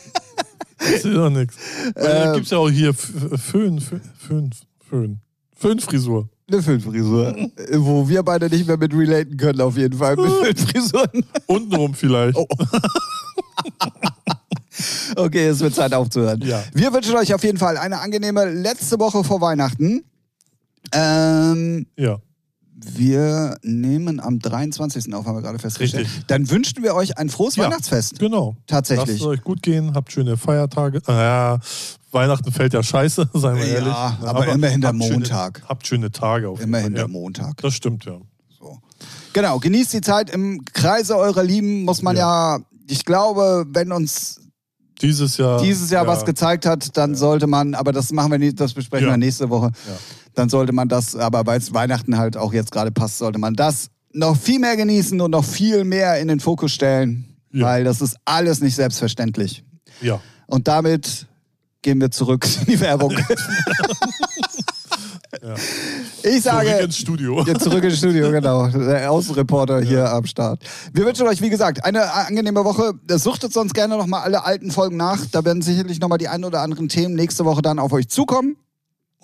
Das 0.78 0.90
ist 0.90 1.04
doch 1.04 1.30
nichts. 1.30 1.56
Da 1.94 2.34
gibt's 2.34 2.50
ja 2.50 2.58
auch 2.58 2.70
hier 2.70 2.94
Föhn, 2.94 3.80
Föhn, 3.80 4.00
Föhn, 4.18 4.50
Föhn. 4.88 5.20
Föhnfrisur. 5.54 6.28
Äh, 6.52 7.76
Wo 7.78 8.08
wir 8.08 8.22
beide 8.22 8.48
nicht 8.48 8.66
mehr 8.66 8.76
mit 8.76 8.92
relaten 8.94 9.36
können, 9.36 9.60
auf 9.60 9.76
jeden 9.76 9.96
Fall. 9.98 10.16
Mit 10.16 10.26
Föhnfrisuren. 10.58 11.24
Untenrum 11.46 11.94
vielleicht. 11.94 12.36
Oh. 12.36 12.46
Okay, 15.16 15.48
es 15.48 15.60
wird 15.60 15.74
Zeit 15.74 15.92
aufzuhören. 15.92 16.40
Ja. 16.42 16.62
Wir 16.72 16.92
wünschen 16.92 17.14
euch 17.16 17.34
auf 17.34 17.42
jeden 17.44 17.58
Fall 17.58 17.76
eine 17.76 18.00
angenehme 18.00 18.46
letzte 18.50 18.98
Woche 18.98 19.22
vor 19.24 19.40
Weihnachten. 19.40 20.04
Ähm, 20.94 21.86
Ja. 21.96 22.18
wir 22.74 23.56
nehmen 23.62 24.20
am 24.20 24.38
23. 24.38 25.12
auf, 25.12 25.26
haben 25.26 25.36
wir 25.36 25.42
gerade 25.42 25.58
festgestellt. 25.58 26.06
Richtig. 26.06 26.26
Dann 26.28 26.48
wünschen 26.48 26.82
wir 26.82 26.94
euch 26.94 27.18
ein 27.18 27.28
frohes 27.28 27.56
Ja. 27.56 27.64
Weihnachtsfest. 27.64 28.18
Genau. 28.20 28.56
Tatsächlich. 28.66 29.08
Lasst 29.08 29.20
es 29.20 29.26
euch 29.26 29.42
gut 29.42 29.62
gehen, 29.62 29.92
habt 29.94 30.10
schöne 30.12 30.36
Feiertage. 30.38 31.02
Ja, 31.06 31.58
Weihnachten 32.12 32.50
fällt 32.52 32.72
ja 32.74 32.82
scheiße, 32.82 33.30
seien 33.34 33.56
wir 33.56 33.66
Ja, 33.66 33.74
ehrlich. 33.74 33.92
aber 33.94 34.46
immerhin 34.48 34.80
der 34.80 34.88
habt 34.90 35.02
schöne- 35.02 35.14
Montag. 35.14 35.62
Habt 35.68 35.86
schöne 35.86 36.10
Tage 36.10 36.48
auf 36.48 36.58
jeden 36.58 36.68
Immerhin 36.70 36.86
Fall. 36.88 36.94
der 36.94 37.02
ja. 37.02 37.08
Montag. 37.08 37.56
Das 37.58 37.74
stimmt, 37.74 38.04
ja. 38.04 38.18
So. 38.58 38.78
Genau, 39.32 39.58
genießt 39.58 39.92
die 39.92 40.00
Zeit 40.00 40.30
im 40.30 40.64
Kreise 40.72 41.16
eurer 41.16 41.42
Lieben, 41.42 41.84
muss 41.84 42.02
man 42.02 42.16
ja, 42.16 42.58
ich 42.88 43.04
glaube, 43.04 43.64
wenn 43.68 43.92
uns 43.92 44.40
Dieses 45.00 45.36
Jahr. 45.36 45.62
dieses 45.62 45.90
Jahr 45.90 46.04
ja, 46.04 46.08
was 46.10 46.24
gezeigt 46.24 46.66
hat, 46.66 46.96
dann 46.96 47.14
sollte 47.14 47.46
man, 47.46 47.74
aber 47.74 47.92
das 47.92 48.10
machen 48.12 48.32
wir 48.32 48.38
nicht, 48.38 48.58
das 48.60 48.74
besprechen 48.74 49.06
Ja. 49.06 49.12
wir 49.14 49.16
nächste 49.18 49.48
Woche. 49.48 49.66
Ja. 49.88 49.96
Dann 50.34 50.48
sollte 50.48 50.72
man 50.72 50.88
das, 50.88 51.14
aber 51.16 51.46
weil 51.46 51.58
es 51.58 51.72
Weihnachten 51.72 52.18
halt 52.18 52.36
auch 52.36 52.52
jetzt 52.52 52.72
gerade 52.72 52.90
passt, 52.90 53.18
sollte 53.18 53.38
man 53.38 53.54
das 53.54 53.88
noch 54.12 54.36
viel 54.36 54.58
mehr 54.58 54.76
genießen 54.76 55.20
und 55.20 55.30
noch 55.30 55.44
viel 55.44 55.84
mehr 55.84 56.18
in 56.20 56.26
den 56.28 56.40
Fokus 56.40 56.72
stellen, 56.72 57.36
Ja. 57.52 57.66
weil 57.66 57.84
das 57.84 58.00
ist 58.00 58.16
alles 58.24 58.60
nicht 58.60 58.74
selbstverständlich. 58.74 59.64
Ja. 60.00 60.20
Und 60.46 60.66
damit 60.68 61.26
gehen 61.82 62.00
wir 62.00 62.10
zurück 62.10 62.46
in 62.60 62.66
die 62.66 62.80
Werbung. 62.80 63.16
Ja. 65.42 65.54
Ich 66.22 66.42
sage. 66.42 66.68
Zurück 66.68 66.84
ins 66.84 66.96
Studio. 66.98 67.44
Ja, 67.46 67.58
zurück 67.58 67.82
ins 67.82 67.96
Studio, 67.96 68.30
genau. 68.32 68.68
Der 68.68 69.10
Außenreporter 69.10 69.80
hier 69.80 70.10
am 70.10 70.26
Start. 70.26 70.62
Wir 70.92 71.06
wünschen 71.06 71.26
euch, 71.26 71.40
wie 71.40 71.48
gesagt, 71.48 71.82
eine 71.82 72.12
angenehme 72.12 72.62
Woche. 72.62 72.92
Suchtet 73.08 73.52
sonst 73.52 73.72
gerne 73.72 73.96
nochmal 73.96 74.22
alle 74.22 74.44
alten 74.44 74.70
Folgen 74.70 74.98
nach. 74.98 75.24
Da 75.32 75.42
werden 75.44 75.62
sicherlich 75.62 75.98
nochmal 75.98 76.18
die 76.18 76.28
ein 76.28 76.44
oder 76.44 76.60
anderen 76.60 76.90
Themen 76.90 77.14
nächste 77.14 77.46
Woche 77.46 77.62
dann 77.62 77.78
auf 77.78 77.92
euch 77.92 78.08
zukommen. 78.08 78.56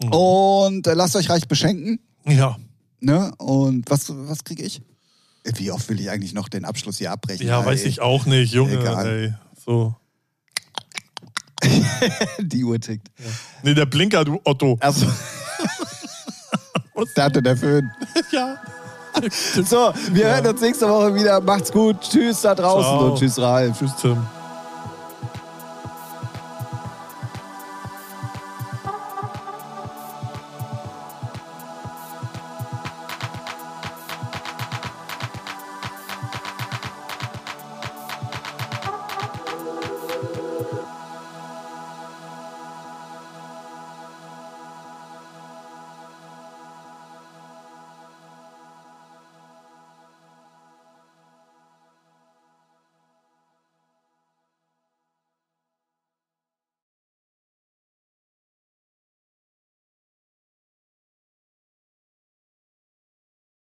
Mhm. 0.02 0.12
Und 0.12 0.86
äh, 0.86 0.94
lasst 0.94 1.16
euch 1.16 1.28
reich 1.28 1.48
beschenken. 1.48 2.00
Ja. 2.24 2.57
Ne? 3.00 3.32
Und 3.36 3.90
was, 3.90 4.11
was 4.11 4.42
kriege 4.44 4.62
ich? 4.62 4.80
Wie 5.44 5.70
oft 5.70 5.88
will 5.90 6.00
ich 6.00 6.11
eigentlich 6.11 6.32
noch 6.32 6.48
den 6.48 6.64
Abschluss 6.64 6.96
hier 6.96 7.12
abbrechen? 7.12 7.46
Ja, 7.46 7.61
Ey, 7.61 7.66
weiß 7.66 7.84
ich 7.84 8.00
auch 8.00 8.24
nicht, 8.24 8.54
Junge. 8.54 8.80
Egal. 8.80 9.07
Ey. 9.07 9.34
So. 9.64 9.94
Die 12.39 12.64
Uhr 12.64 12.81
tickt. 12.81 13.09
Nee, 13.62 13.75
der 13.75 13.87
Blinker, 13.87 14.25
du 14.25 14.41
Otto. 14.45 14.77
Also. 14.81 15.07
da 17.14 17.25
hatte 17.25 17.43
der 17.43 17.57
Föhn. 17.57 17.91
ja. 18.33 18.57
So, 19.64 19.95
wir 20.11 20.27
hören 20.27 20.47
uns 20.47 20.61
nächste 20.61 20.89
Woche 20.89 21.14
wieder. 21.14 21.41
Macht's 21.41 21.73
gut. 21.73 22.01
Tschüss 22.03 22.43
da 22.43 22.55
draußen 22.55 22.83
Ciao. 22.83 23.11
und 23.11 23.19
tschüss 23.19 23.39
Ralf. 23.39 23.79
Tschüss, 23.79 23.93
Tim. 24.01 24.19